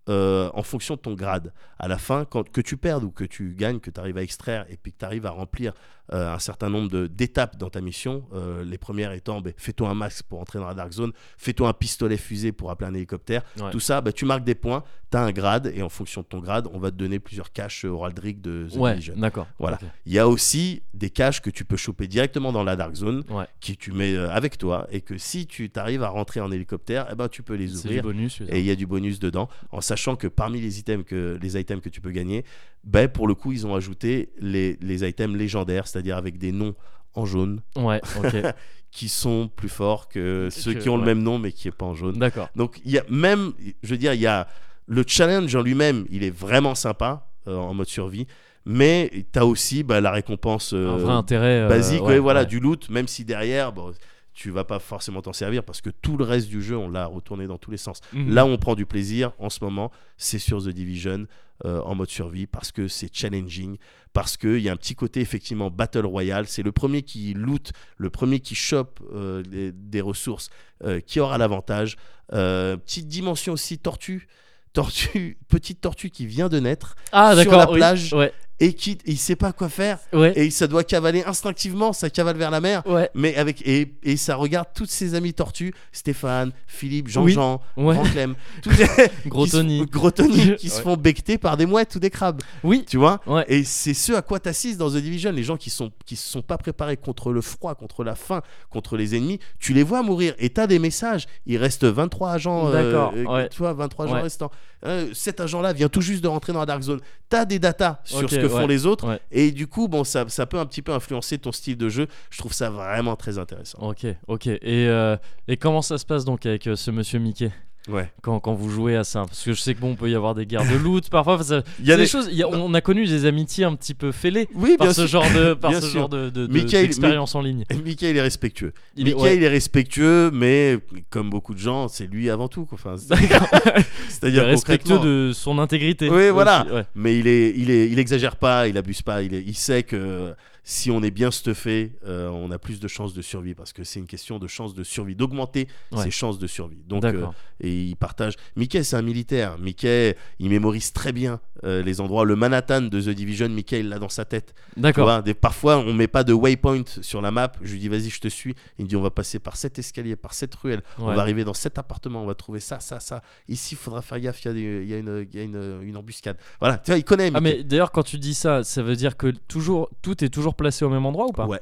euh, 0.10 0.50
en 0.54 0.64
fonction 0.64 0.96
de 0.96 1.00
ton 1.00 1.14
grade. 1.14 1.54
À 1.78 1.88
la 1.88 1.98
fin, 1.98 2.26
quand, 2.26 2.50
que 2.52 2.60
tu 2.60 2.76
perdes 2.76 3.06
ou 3.06 3.12
que 3.12 3.24
tu 3.24 3.56
gagnes, 3.56 3.80
que 3.80 3.92
tu 3.92 4.00
arrives 4.00 4.18
à 4.18 4.24
extraire 4.24 4.66
et 4.70 4.76
puis 4.76 4.92
que 4.92 4.98
tu 4.98 5.06
arrives 5.06 5.26
à 5.26 5.32
remplir 5.32 5.72
euh, 6.14 6.34
un 6.34 6.40
certain 6.40 6.70
nombre 6.70 7.08
d'étapes 7.08 7.58
dans 7.58 7.70
ta 7.70 7.82
mission, 7.82 8.26
euh, 8.34 8.64
les 8.64 8.78
premières 8.78 9.12
étant 9.12 9.42
ben, 9.42 9.54
fais-toi 9.58 9.90
un 9.90 9.94
masque 9.94 10.24
pour 10.28 10.40
entrer 10.40 10.60
dans 10.60 10.68
la 10.68 10.74
Dark 10.74 10.92
Zone, 10.92 11.12
fais-toi 11.38 11.70
un 11.70 11.74
pistolet 11.74 12.18
fusée 12.18 12.52
pour 12.52 12.72
appeler 12.72 12.90
un 12.90 12.94
hélicoptère, 12.94 13.44
Ouais. 13.60 13.72
tout 13.72 13.80
ça, 13.80 14.02
ben, 14.02 14.12
tu 14.12 14.26
marques 14.26 14.44
des 14.44 14.56
points, 14.56 14.84
tu 15.12 15.18
as 15.18 15.22
un 15.22 15.32
grade 15.32 15.72
et 15.76 15.82
en 15.82 15.90
fonction 15.90 16.22
de 16.22 16.26
ton 16.28 16.40
grade, 16.40 16.68
on 16.74 16.80
va 16.80 16.92
te 16.92 16.96
donner 16.96 17.20
plusieurs 17.20 17.52
caches 17.52 17.86
euh, 17.86 17.90
Oraldric 17.90 18.42
de 18.42 18.68
The 18.72 18.76
Ouais, 18.78 18.98
d'accord. 19.18 19.48
Voilà. 19.60 19.80
Il 20.06 20.14
y 20.14 20.20
a 20.20 20.28
aussi 20.28 20.82
des 20.94 21.10
caches 21.10 21.42
que 21.42 21.50
tu 21.50 21.66
peux 21.66 21.78
choper 21.78 22.08
directement 22.08 22.52
dans 22.52 22.64
la 22.64 22.76
Dark 22.76 22.96
Zone, 22.96 23.24
Ouais. 23.30 23.46
qui 23.60 23.78
tu 23.78 23.92
mets 23.92 24.16
avec 24.18 24.58
toi, 24.58 24.88
et 24.92 25.02
que 25.02 25.18
si 25.18 25.48
tu 25.48 25.70
t'arrives 25.70 26.04
à 26.04 26.10
rentrer 26.10 26.40
en 26.42 26.52
hélicoptère, 26.52 27.08
eh 27.12 27.16
ben, 27.16 27.28
tu 27.28 27.44
peux 27.44 27.56
les 27.56 27.68
du 27.68 27.76
ouvrir. 27.76 28.04
bonus. 28.04 28.42
Et 28.50 28.60
il 28.60 28.66
y 28.66 28.72
a 28.72 28.76
du 28.76 28.86
bonus 28.88 29.20
dedans, 29.20 29.50
en 29.72 29.82
sachant 29.82 30.16
que 30.16 30.28
parmi 30.28 30.60
les 30.62 30.80
items 30.80 31.06
que, 31.06 31.38
les 31.42 31.60
items 31.60 31.82
que 31.84 31.90
tu 31.90 32.02
peux 32.02 32.12
gagner, 32.12 32.46
ben, 32.84 33.08
pour 33.08 33.28
le 33.28 33.36
coup, 33.36 33.52
ils 33.52 33.66
ont 33.68 33.76
ajouté 33.76 34.32
les, 34.40 34.78
les 34.82 35.08
items 35.08 35.38
légendaires, 35.38 35.88
c'est-à-dire 35.88 36.18
avec 36.18 36.38
des 36.38 36.52
noms 36.52 36.76
en 37.14 37.26
jaune, 37.26 37.62
Ouais, 37.76 38.02
qui 38.92 39.10
sont 39.10 39.50
plus 39.56 39.70
forts 39.70 40.08
que 40.08 40.48
ceux 40.52 40.74
Que- 40.74 40.80
qui 40.80 40.90
ont 40.90 40.98
le 40.98 41.06
même 41.06 41.22
nom, 41.22 41.38
mais 41.40 41.52
qui 41.52 41.68
n'est 41.68 41.72
pas 41.72 41.86
en 41.86 41.94
jaune. 41.94 42.18
D'accord. 42.18 42.50
Donc, 42.56 42.82
il 42.86 42.92
y 42.92 42.98
a 42.98 43.04
même, 43.10 43.54
je 43.84 43.90
veux 43.90 43.98
dire, 43.98 44.14
il 44.14 44.22
y 44.22 44.28
a 44.28 44.48
le 44.88 45.04
challenge 45.06 45.56
en 45.56 45.62
lui-même, 45.62 46.06
il 46.10 46.24
est 46.24 46.36
vraiment 46.36 46.74
sympa 46.76 47.28
euh, 47.48 47.56
en 47.56 47.74
mode 47.74 47.88
survie, 47.88 48.26
mais 48.66 49.12
tu 49.32 49.40
as 49.40 49.46
aussi 49.46 49.84
bah, 49.84 50.02
la 50.02 50.12
récompense 50.12 50.74
euh, 50.74 50.90
Un 50.90 50.98
vrai 50.98 51.14
intérêt. 51.14 51.62
euh, 51.62 51.68
basique, 51.68 52.02
ouais, 52.02 52.08
ouais, 52.14 52.20
voilà, 52.20 52.46
du 52.46 52.60
loot, 52.60 52.90
même 52.90 53.08
si 53.08 53.26
derrière, 53.26 53.72
bon, 53.72 53.92
tu 54.34 54.52
vas 54.52 54.64
pas 54.64 54.80
forcément 54.80 55.22
t'en 55.22 55.34
servir 55.34 55.64
parce 55.64 55.82
que 55.82 55.90
tout 55.90 56.16
le 56.18 56.24
reste 56.24 56.48
du 56.48 56.62
jeu, 56.62 56.78
on 56.78 56.90
l'a 56.90 57.06
retourné 57.06 57.48
dans 57.48 57.58
tous 57.58 57.72
les 57.72 57.78
sens. 57.78 58.00
Mhm. 58.14 58.34
Là 58.34 58.46
où 58.46 58.50
on 58.50 58.58
prend 58.58 58.76
du 58.76 58.86
plaisir 58.86 59.32
en 59.40 59.50
ce 59.50 59.64
moment, 59.64 59.92
c'est 60.18 60.40
sur 60.40 60.64
The 60.64 60.70
Division 60.70 61.26
euh, 61.66 61.82
en 61.82 61.94
mode 61.94 62.10
survie 62.10 62.48
parce 62.48 62.72
que 62.72 62.88
c'est 62.88 63.14
challenging, 63.14 63.78
parce 64.14 64.38
qu'il 64.38 64.60
y 64.60 64.70
a 64.70 64.72
un 64.72 64.78
petit 64.78 64.96
côté 64.96 65.20
effectivement 65.20 65.70
Battle 65.70 66.06
Royale. 66.06 66.48
C'est 66.48 66.64
le 66.64 66.72
premier 66.72 67.02
qui 67.02 67.34
loot, 67.34 67.72
le 67.98 68.10
premier 68.10 68.40
qui 68.40 68.56
chope 68.56 69.02
euh, 69.14 69.44
des 69.74 70.02
ressources 70.02 70.50
euh, 70.86 71.02
qui 71.02 71.20
aura 71.20 71.38
l'avantage. 71.38 71.98
Petite 72.30 73.08
dimension 73.08 73.54
aussi 73.54 73.78
tortue. 73.80 74.28
Tortue, 74.72 75.38
petite 75.50 75.82
tortue 75.82 76.12
qui 76.12 76.28
vient 76.28 76.48
de 76.48 76.60
naître 76.60 76.96
Ah, 77.12 77.36
sur 77.42 77.52
la 77.58 77.70
oui. 77.70 77.78
plage. 77.78 78.14
Ouais, 78.14 78.32
et 78.60 78.74
qui 78.74 78.98
il 79.06 79.18
sait 79.18 79.36
pas 79.36 79.52
quoi 79.54 79.70
faire 79.70 80.00
ouais. 80.14 80.34
et 80.36 80.50
ça 80.50 80.68
doit 80.68 80.84
cavaler 80.84 81.24
instinctivement, 81.24 81.94
ça 81.94 82.10
cavale 82.10 82.38
vers 82.38 82.52
la 82.52 82.62
mer. 82.62 82.84
Ouais, 82.86 83.10
Mais 83.14 83.36
avec 83.36 83.66
et, 83.68 83.94
et 84.04 84.18
ça 84.18 84.36
regarde 84.36 84.68
toutes 84.76 84.90
ses 84.90 85.16
amis 85.16 85.34
tortues, 85.34 85.74
Stéphane, 85.92 86.52
Philippe, 86.68 87.06
Oui. 87.08 87.12
Jean-Jean, 87.12 87.62
Ouais. 87.78 87.96
Jean-Clem, 87.96 88.36
tous 88.64 88.70
les- 88.72 89.30
Gros 89.30 89.46
qui 89.46 89.52
se- 89.52 89.58
Tony. 89.58 89.86
Gros 89.86 90.12
Tony, 90.12 90.56
qui 90.56 90.70
se 90.70 90.82
font 90.82 90.96
becter 90.98 91.38
par 91.38 91.58
des 91.58 91.66
mouettes 91.66 91.96
ou 91.96 92.00
des 92.00 92.10
crabes, 92.10 92.42
Oui. 92.64 92.86
tu 92.88 92.98
vois 92.98 93.22
Ouais. 93.28 93.46
Et 93.48 93.64
c'est 93.64 93.94
ce 93.94 94.14
à 94.14 94.22
quoi 94.22 94.40
t'assistes 94.40 94.78
dans 94.80 94.90
The 94.90 94.98
Division, 94.98 95.32
les 95.32 95.44
gens 95.44 95.58
qui 95.58 95.70
sont 95.70 95.92
qui 96.06 96.16
se 96.16 96.30
sont 96.30 96.42
pas 96.42 96.58
préparés 96.58 96.98
contre 96.98 97.32
le 97.32 97.42
froid, 97.42 97.76
contre 97.76 98.04
la 98.04 98.16
faim, 98.16 98.42
contre 98.70 98.98
les 98.98 99.16
ennemis, 99.16 99.40
tu 99.60 99.74
les 99.74 99.84
vois 99.84 100.02
mourir 100.04 100.34
et 100.40 100.50
t'as 100.50 100.68
des 100.68 100.80
messages. 100.80 101.28
Il 101.46 101.58
reste 101.58 101.84
23 101.86 102.32
agents, 102.32 102.68
euh, 102.68 102.72
D'accord, 102.72 103.14
euh, 103.16 103.24
ouais. 103.26 103.50
tu 103.50 103.60
vois, 103.60 103.74
23 103.74 104.06
agents 104.06 104.16
Ouais. 104.16 104.22
restants. 104.22 104.52
Euh, 104.86 105.10
cet 105.14 105.40
agent-là 105.40 105.74
vient 105.74 105.90
tout 105.90 106.02
juste 106.02 106.24
de 106.24 106.28
rentrer 106.28 106.54
dans 106.54 106.60
la 106.60 106.66
Dark 106.66 106.82
Zone. 106.82 107.02
T'as 107.28 107.46
des 107.46 107.60
datas 107.60 108.00
sur 108.04 108.30
ce 108.30 108.36
que 108.36 108.48
font 108.48 108.68
les 108.68 108.86
autres. 108.86 109.08
Ouais. 109.08 109.20
Et 109.32 109.52
du 109.52 109.68
coup, 109.68 109.88
bon, 109.88 110.04
ça, 110.04 110.26
ça 110.30 110.46
peut 110.46 110.60
un 110.60 110.66
petit 110.66 110.82
peu 110.82 110.94
influencer 110.94 111.38
ton 111.38 111.52
style 111.52 111.78
de 111.78 111.90
jeu. 111.90 112.08
Je 112.30 112.38
trouve 112.38 112.54
ça 112.54 112.70
vraiment 112.70 113.16
très 113.16 113.38
intéressant. 113.38 113.80
Ok, 113.82 114.06
ok. 114.28 114.48
Et, 114.48 114.60
euh, 114.88 115.18
et 115.48 115.58
comment 115.58 115.82
ça 115.82 115.98
se 115.98 116.06
passe 116.06 116.26
donc 116.26 116.46
avec 116.46 116.68
euh, 116.68 116.76
ce 116.76 116.92
monsieur 116.92 117.20
Mickey? 117.20 117.52
Ouais. 117.88 118.12
quand, 118.22 118.40
quand 118.40 118.54
vous 118.54 118.70
jouez 118.70 118.96
à 118.96 119.04
ça 119.04 119.22
Parce 119.26 119.42
que 119.44 119.54
je 119.54 119.60
sais 119.60 119.74
que 119.74 119.80
bon, 119.80 119.92
on 119.92 119.96
peut 119.96 120.10
y 120.12 120.16
avoir 120.16 120.36
des 120.36 120.46
guerres 120.46 120.70
de 120.70 120.76
loot 120.84 121.10
parfois. 121.10 121.42
ça- 121.42 121.64
Il 121.80 121.88
y 121.88 121.92
a 121.92 121.96
des 121.96 122.04
des- 122.04 122.08
choses. 122.08 122.28
il 122.32 122.38
y 122.38 122.44
a- 122.44 122.48
on 122.48 122.74
a 122.74 122.82
connu 122.82 123.06
des 123.08 123.26
amitiés 123.26 123.64
un 123.66 123.74
petit 123.76 123.94
peu 123.96 124.12
fêlées 124.12 124.48
Oui, 124.54 124.76
par 124.78 124.88
bien 124.88 124.94
ce 124.94 125.08
sûr. 125.08 125.22
genre 125.22 125.32
de 125.34 125.54
par 125.60 125.72
Bien 125.72 125.82
ce 125.82 125.88
sûr. 125.88 126.00
genre 126.02 126.10
de, 126.10 126.30
de- 126.30 126.46
de- 126.46 126.54
Michael- 126.54 126.84
d'expérience 126.84 127.34
en 127.36 127.42
ligne. 127.42 127.64
Il 127.72 128.18
est 128.18 128.22
respectueux. 128.22 128.74
Il 128.96 129.08
est- 129.08 129.12
Mickey, 129.14 129.22
ouais. 129.24 129.38
il 129.38 129.44
est 129.44 129.48
respectueux, 129.50 130.30
mais 130.32 130.78
comme 131.10 131.30
beaucoup 131.30 131.54
de 131.54 131.60
gens, 131.60 131.88
c'est 131.88 132.06
lui 132.08 132.30
avant 132.30 132.48
tout. 132.48 132.66
quoi. 132.66 132.78
Enfin, 132.84 132.96
C'est-à-dire 134.10 134.46
respectueux 134.46 135.00
de 135.00 135.32
son 135.34 135.60
intégrité. 135.60 136.10
Oui, 136.10 136.30
voilà. 136.30 136.64
aussi, 136.66 136.74
ouais. 136.74 136.86
Mais 136.96 137.18
il 137.18 137.28
est, 137.28 137.54
il 137.56 137.72
est, 137.72 137.90
il 137.90 138.00
exagère 138.00 138.36
pas, 138.36 138.68
il 138.68 138.78
abuse 138.78 139.02
pas. 139.02 139.22
Il, 139.22 139.34
est- 139.34 139.44
il 139.46 139.56
sait 139.56 139.84
que 139.84 140.34
si 140.72 140.92
on 140.92 141.02
est 141.02 141.10
bien 141.10 141.32
stuffé, 141.32 141.94
euh, 142.06 142.30
on 142.30 142.52
a 142.52 142.60
plus 142.60 142.80
de 142.80 142.88
chances 142.88 143.16
de 143.16 143.24
survie 143.24 143.56
parce 143.56 143.74
que 143.74 143.84
c'est 143.84 144.00
une 144.00 144.06
question 144.06 144.38
de 144.38 144.46
chance 144.46 144.76
de 144.76 144.84
survie, 144.84 145.16
d'augmenter 145.16 145.68
Ouais. 145.92 146.04
ses 146.04 146.12
chances 146.12 146.38
de 146.38 146.46
survie. 146.46 146.84
Donc, 146.88 147.04
euh, 147.06 147.26
et 147.60 147.74
il 147.86 147.96
partage. 147.96 148.36
Mickey, 148.56 148.84
c'est 148.84 148.96
un 148.96 149.02
militaire. 149.02 149.58
Mickey, 149.58 150.16
il 150.38 150.50
mémorise 150.52 150.94
très 150.94 151.12
bien 151.12 151.40
euh, 151.64 151.82
les 151.82 152.00
endroits. 152.02 152.24
Le 152.24 152.36
Manhattan 152.36 152.82
de 152.84 153.02
The 153.02 153.10
Division, 153.10 153.50
Mickey, 153.50 153.80
il 153.80 153.90
l'a 153.90 153.98
dans 153.98 154.10
sa 154.10 154.26
tête. 154.26 154.54
D'accord. 154.78 155.24
parfois, 155.42 155.78
on 155.80 155.92
met 155.92 156.08
pas 156.08 156.24
de 156.24 156.34
waypoint 156.34 156.84
sur 157.02 157.20
la 157.22 157.32
map. 157.32 157.52
Je 157.64 157.72
lui 157.74 157.80
dis, 157.80 157.90
vas-y, 157.90 158.10
je 158.12 158.20
te 158.20 158.28
suis. 158.28 158.54
Il 158.78 158.86
me 158.86 158.90
dit, 158.90 158.96
on 158.96 159.02
va 159.02 159.10
passer 159.10 159.40
par 159.40 159.56
cet 159.58 159.80
escalier, 159.80 160.16
par 160.16 160.36
cette 160.36 160.54
ruelle. 160.54 160.84
On 161.00 161.06
va 161.08 161.20
arriver 161.22 161.44
dans 161.46 161.56
cet 161.56 161.80
appartement. 161.80 162.22
On 162.22 162.28
va 162.28 162.36
trouver 162.36 162.60
ça, 162.60 162.80
ça, 162.80 163.00
ça. 163.00 163.24
Ici, 163.48 163.74
il 163.74 163.78
faudra 163.78 164.04
faire 164.04 164.20
gaffe. 164.20 164.46
Il 164.46 164.48
y 164.48 164.52
a, 164.52 164.54
des- 164.54 164.82
il 164.84 164.90
y 164.90 164.94
a 164.94 164.98
une, 165.00 165.28
il 165.34 165.36
y 165.36 165.42
a 165.42 165.44
une, 165.46 165.80
une 165.82 165.98
embuscade. 165.98 166.38
Voilà, 166.60 166.78
tu 166.78 166.92
vois, 166.92 167.00
il 167.00 167.04
connaît. 167.04 167.32
Ah 167.34 167.42
Mickey. 167.42 167.58
mais 167.58 167.64
d'ailleurs 167.64 167.92
quand 167.92 168.04
tu 168.04 168.20
dis 168.20 168.36
ça, 168.36 168.64
ça 168.64 168.84
veut 168.84 168.96
dire 168.96 169.18
que 169.18 169.28
toujours 169.48 169.90
tout 170.04 170.24
est 170.24 170.30
toujours 170.30 170.54
placé 170.60 170.86
au 170.86 170.90
même 170.90 171.06
endroit 171.06 171.26
ou 171.28 171.32
pas 171.32 171.46
Ouais, 171.48 171.60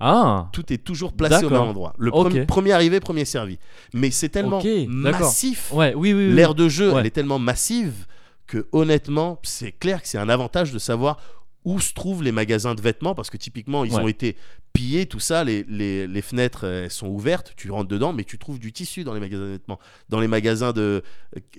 Ah. 0.00 0.48
tout 0.52 0.72
est 0.72 0.78
toujours 0.78 1.12
placé 1.12 1.36
au 1.44 1.48
D'accord. 1.48 1.60
même 1.60 1.70
endroit. 1.70 1.92
Le 1.98 2.10
Ok. 2.12 2.22
premier- 2.22 2.46
premier 2.46 2.72
arrivé, 2.72 2.98
premier 3.00 3.24
servi. 3.24 3.58
Mais 3.94 4.10
c'est 4.10 4.28
tellement 4.30 4.58
Ok, 4.58 4.66
d'accord. 5.02 5.20
massif. 5.20 5.72
Ouais, 5.72 5.94
oui 5.94 6.12
oui. 6.12 6.26
oui. 6.28 6.32
L'ère 6.32 6.54
de 6.54 6.68
jeu, 6.68 6.90
Ouais. 6.92 7.00
elle 7.00 7.06
est 7.06 7.10
tellement 7.10 7.38
massive 7.38 8.06
que 8.48 8.66
honnêtement, 8.72 9.38
c'est 9.44 9.72
clair 9.72 10.02
que 10.02 10.08
c'est 10.08 10.18
un 10.18 10.28
avantage 10.28 10.72
de 10.72 10.78
savoir 10.78 11.18
où 11.64 11.78
se 11.80 11.92
trouvent 11.94 12.22
les 12.22 12.32
magasins 12.32 12.74
de 12.74 12.80
vêtements 12.80 13.14
parce 13.14 13.30
que 13.30 13.36
typiquement 13.36 13.84
ils 13.84 13.92
Ouais. 13.92 14.00
ont 14.02 14.08
été 14.08 14.36
pillés 14.72 15.06
tout 15.06 15.20
ça 15.20 15.44
les, 15.44 15.64
les, 15.68 16.06
les 16.08 16.22
fenêtres 16.22 16.64
elles 16.64 16.90
sont 16.90 17.06
ouvertes 17.08 17.52
tu 17.56 17.70
rentres 17.70 17.88
dedans 17.88 18.12
mais 18.12 18.24
tu 18.24 18.38
trouves 18.38 18.58
du 18.58 18.72
tissu 18.72 19.04
dans 19.04 19.14
les 19.14 19.20
magasins 19.20 19.44
de 19.44 19.50
vêtements 19.50 19.78
dans 20.08 20.18
les 20.18 20.26
magasins 20.28 20.72
de 20.72 21.02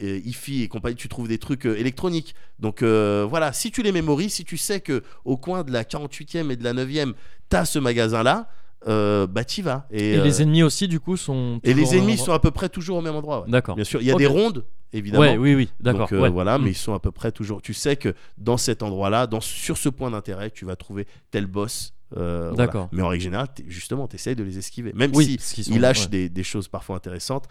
euh, 0.02 0.20
IFI 0.26 0.64
et 0.64 0.68
compagnie 0.68 0.96
tu 0.96 1.08
trouves 1.08 1.28
des 1.28 1.38
trucs 1.38 1.66
euh, 1.66 1.78
électroniques 1.80 2.36
donc 2.60 2.82
euh, 2.82 3.26
voilà 3.30 3.54
si 3.54 3.72
tu 3.72 3.82
les 3.84 3.92
mémorises 3.92 4.34
si 4.34 4.46
tu 4.46 4.58
sais 4.58 4.82
que 4.82 5.04
au 5.26 5.38
coin 5.38 5.64
de 5.64 5.72
la 5.72 5.84
48e 5.84 6.52
et 6.52 6.56
de 6.56 6.64
la 6.64 6.74
9e 6.74 7.14
t'as 7.50 7.66
ce 7.66 7.80
magasin 7.80 8.24
là 8.24 8.50
bah 8.86 9.44
t'y 9.46 9.62
vas 9.62 9.88
et, 9.92 10.16
Et 10.16 10.18
euh, 10.18 10.24
les 10.26 10.42
ennemis 10.42 10.64
aussi 10.64 10.90
du 10.90 11.00
coup 11.00 11.16
sont. 11.16 11.62
et 11.64 11.74
les 11.74 11.96
ennemis 11.96 12.18
sont 12.18 12.34
à 12.34 12.40
peu 12.40 12.52
près 12.52 12.68
toujours 12.68 12.98
au 12.98 13.02
même 13.02 13.16
endroit 13.16 13.44
ouais. 13.46 13.50
D'accord. 13.50 13.76
bien 13.76 13.86
sûr 13.86 14.02
il 14.02 14.08
y 14.08 14.12
a 14.12 14.16
des 14.16 14.28
rondes 14.28 14.66
évidemment 14.94 15.22
Ouais, 15.24 15.38
oui 15.38 15.56
oui, 15.56 15.70
d'accord. 15.80 16.02
donc 16.02 16.14
euh, 16.14 16.22
ouais. 16.22 16.30
voilà, 16.30 16.58
Mm. 16.58 16.64
mais 16.64 16.72
ils 16.72 16.76
sont 16.76 16.94
à 16.94 17.00
peu 17.00 17.12
près 17.12 17.32
toujours. 17.32 17.62
Tu 17.62 17.74
sais 17.74 17.96
que 17.96 18.14
dans 18.38 18.58
cet 18.58 18.84
endroit-là, 18.84 19.28
dans 19.28 19.42
sur 19.42 19.78
ce 19.78 19.90
point 19.90 20.12
d'intérêt, 20.12 20.52
tu 20.52 20.66
vas 20.66 20.76
trouver 20.76 21.08
tel 21.32 21.46
boss. 21.48 21.94
euh, 22.16 22.50
voilà. 22.54 22.66
D'accord. 22.68 22.90
Mais 22.92 23.02
en 23.02 23.08
règle 23.08 23.24
générale, 23.24 23.48
justement, 23.68 24.08
tu 24.08 24.16
essayes 24.16 24.36
de 24.36 24.44
les 24.44 24.58
esquiver. 24.58 24.94
Même 24.94 25.12
Oui, 25.16 25.38
si 25.40 25.62
ils 25.62 25.80
lâchent 25.82 26.04
ouais. 26.04 26.10
des, 26.10 26.30
des 26.30 26.44
choses 26.44 26.68
parfois 26.68 26.96
intéressantes. 26.96 27.48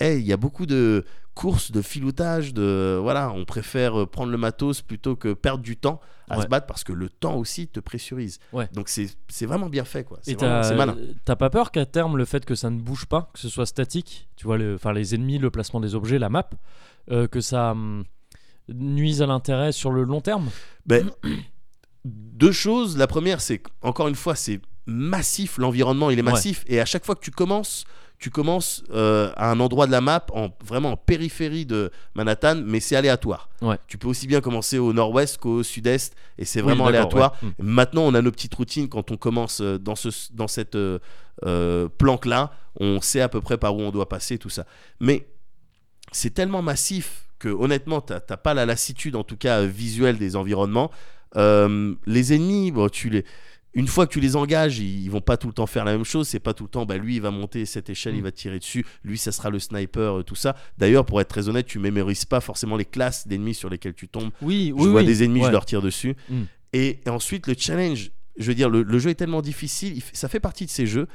Eh, 0.00 0.16
il 0.18 0.24
y 0.26 0.32
a 0.32 0.36
beaucoup 0.36 0.66
de 0.66 1.04
courses, 1.34 1.70
de 1.72 1.82
filoutage, 1.82 2.54
de 2.54 2.98
voilà, 3.02 3.30
on 3.32 3.44
préfère 3.44 4.06
prendre 4.08 4.30
le 4.30 4.38
matos 4.38 4.82
plutôt 4.82 5.16
que 5.16 5.32
perdre 5.32 5.62
du 5.62 5.76
temps 5.76 6.00
à 6.28 6.36
Ouais. 6.38 6.44
se 6.44 6.48
battre 6.48 6.66
parce 6.66 6.84
que 6.84 6.92
le 6.92 7.08
temps 7.10 7.34
aussi 7.36 7.68
te 7.68 7.80
pressurise. 7.80 8.38
Ouais. 8.52 8.68
Donc 8.72 8.88
c'est 8.88 9.46
vraiment 9.46 9.68
bien 9.68 9.84
fait 9.84 10.04
quoi. 10.04 10.18
C'est 10.22 10.40
malin. 10.40 10.96
t'as 11.24 11.36
pas 11.36 11.50
peur 11.50 11.70
qu'à 11.70 11.84
terme 11.86 12.16
le 12.16 12.24
fait 12.24 12.44
que 12.44 12.54
ça 12.54 12.70
ne 12.70 12.78
bouge 12.80 13.06
pas, 13.06 13.30
que 13.34 13.38
ce 13.40 13.48
soit 13.48 13.66
statique, 13.66 14.28
tu 14.36 14.46
vois, 14.46 14.56
le, 14.56 14.78
les 14.94 15.14
ennemis, 15.14 15.38
le 15.38 15.50
placement 15.50 15.80
des 15.80 15.94
objets, 15.94 16.18
la 16.18 16.28
map, 16.30 16.48
euh, 17.10 17.26
que 17.26 17.40
ça 17.40 17.72
hum, 17.72 18.04
nuise 18.68 19.20
à 19.20 19.26
l'intérêt 19.26 19.72
sur 19.72 19.90
le 19.90 20.04
long 20.04 20.20
terme? 20.22 20.48
Ben, 20.86 21.10
deux 22.04 22.52
choses. 22.52 22.96
La 22.96 23.06
première, 23.06 23.40
c'est 23.40 23.62
encore 23.82 24.08
une 24.08 24.14
fois, 24.14 24.34
c'est 24.34 24.60
massif. 24.86 25.58
L'environnement, 25.58 26.10
il 26.10 26.18
est 26.18 26.22
Ouais. 26.22 26.32
massif. 26.32 26.64
Et 26.68 26.80
à 26.80 26.84
chaque 26.84 27.04
fois 27.04 27.14
que 27.14 27.20
tu 27.24 27.30
commences, 27.30 27.84
tu 28.24 28.30
commences 28.30 28.82
euh, 28.90 29.30
à 29.36 29.50
un 29.50 29.60
endroit 29.60 29.84
de 29.84 29.92
la 29.92 30.00
map, 30.00 30.24
en, 30.32 30.48
vraiment 30.64 30.92
en 30.92 30.96
périphérie 30.96 31.66
de 31.66 31.90
Manhattan, 32.14 32.54
mais 32.64 32.80
c'est 32.80 32.96
aléatoire. 32.96 33.50
Ouais. 33.60 33.76
Tu 33.86 33.98
peux 33.98 34.08
aussi 34.08 34.26
bien 34.26 34.40
commencer 34.40 34.78
au 34.78 34.94
nord-ouest 34.94 35.36
qu'au 35.36 35.62
sud-est, 35.62 36.16
et 36.38 36.46
c'est 36.46 36.62
vraiment 36.62 36.86
aléatoire. 36.86 37.36
ouais. 37.42 37.50
Mm. 37.50 37.52
Maintenant, 37.58 38.00
on 38.04 38.14
a 38.14 38.22
nos 38.22 38.32
petites 38.32 38.54
routines 38.54 38.88
quand 38.88 39.10
on 39.10 39.18
commence 39.18 39.60
euh, 39.60 39.78
dans, 39.78 39.94
ce, 39.94 40.08
dans 40.32 40.48
cette 40.48 40.74
euh, 40.74 40.98
planque-là. 41.98 42.50
On 42.80 43.02
sait 43.02 43.20
à 43.20 43.28
peu 43.28 43.42
près 43.42 43.58
par 43.58 43.76
où 43.76 43.82
on 43.82 43.90
doit 43.90 44.08
passer, 44.08 44.38
tout 44.38 44.48
ça. 44.48 44.64
Mais 45.00 45.28
c'est 46.10 46.32
tellement 46.32 46.62
massif 46.62 47.26
que 47.38 47.50
honnêtement, 47.50 48.00
tu 48.00 48.14
n'as 48.14 48.38
pas 48.38 48.54
la 48.54 48.64
lassitude, 48.64 49.16
en 49.16 49.24
tout 49.24 49.36
cas 49.36 49.66
visuelle, 49.66 50.16
des 50.16 50.34
environnements. 50.34 50.90
Euh, 51.36 51.94
les 52.06 52.32
ennemis, 52.32 52.70
bon, 52.70 52.88
tu 52.88 53.10
les... 53.10 53.26
Une 53.74 53.88
fois 53.88 54.06
que 54.06 54.12
tu 54.12 54.20
les 54.20 54.36
engages, 54.36 54.78
ils, 54.78 55.08
vont 55.10 55.20
pas 55.20 55.36
tout 55.36 55.48
le 55.48 55.52
temps 55.52 55.66
faire 55.66 55.84
la 55.84 55.92
même 55.92 56.04
chose. 56.04 56.28
C'est 56.28 56.38
pas 56.40 56.54
tout 56.54 56.64
le 56.64 56.68
temps, 56.70 56.86
bah, 56.86 56.96
lui, 56.96 57.16
il 57.16 57.20
va 57.22 57.30
monter 57.30 57.66
cette 57.66 57.90
échelle, 57.90 58.14
Mm. 58.14 58.16
il 58.18 58.22
va 58.22 58.30
te 58.32 58.36
tirer 58.36 58.58
dessus. 58.58 58.86
Lui, 59.02 59.18
ça 59.18 59.32
sera 59.32 59.50
le 59.50 59.58
sniper, 59.58 60.18
euh, 60.18 60.22
tout 60.22 60.36
ça. 60.36 60.54
D'ailleurs, 60.78 61.04
pour 61.04 61.20
être 61.20 61.28
très 61.28 61.48
honnête, 61.48 61.66
tu 61.66 61.78
mémorises 61.78 62.24
pas 62.24 62.40
forcément 62.40 62.76
les 62.76 62.84
classes 62.84 63.26
d'ennemis 63.26 63.54
sur 63.54 63.68
lesquels 63.68 63.94
tu 63.94 64.06
tombes 64.08 64.30
Oui, 64.42 64.72
oui, 64.74 64.84
je 64.84 64.88
vois 64.90 65.00
oui. 65.00 65.06
des 65.06 65.24
ennemis, 65.24 65.40
Ouais. 65.40 65.46
je 65.46 65.52
leur 65.52 65.66
tire 65.66 65.82
dessus. 65.82 66.14
Mm. 66.28 66.42
Et, 66.72 67.00
et 67.04 67.08
ensuite, 67.10 67.46
le 67.46 67.54
challenge, 67.58 68.10
je 68.38 68.46
veux 68.46 68.54
dire, 68.54 68.68
le, 68.70 68.82
le 68.82 68.98
jeu 68.98 69.10
est 69.10 69.14
tellement 69.16 69.42
difficile, 69.42 70.00
fait- 70.00 70.16
ça 70.16 70.28
fait 70.28 70.40
partie 70.40 70.66
de 70.66 70.70
ces 70.70 70.86
jeux 70.86 71.06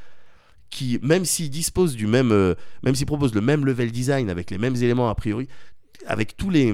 qui, 0.70 1.00
même 1.02 1.26
s'ils 1.26 1.50
disposent 1.50 1.96
du 1.96 2.08
même, 2.08 2.32
euh, 2.32 2.56
même 2.84 2.94
s'ils 2.96 3.06
proposent 3.08 3.34
le 3.34 3.42
même 3.42 3.66
level 3.66 3.92
design 3.92 4.30
avec 4.30 4.52
les 4.52 4.58
mêmes 4.58 4.76
éléments 4.76 5.10
a 5.10 5.16
priori, 5.16 5.48
avec 6.06 6.38
tous 6.38 6.50
les. 6.50 6.74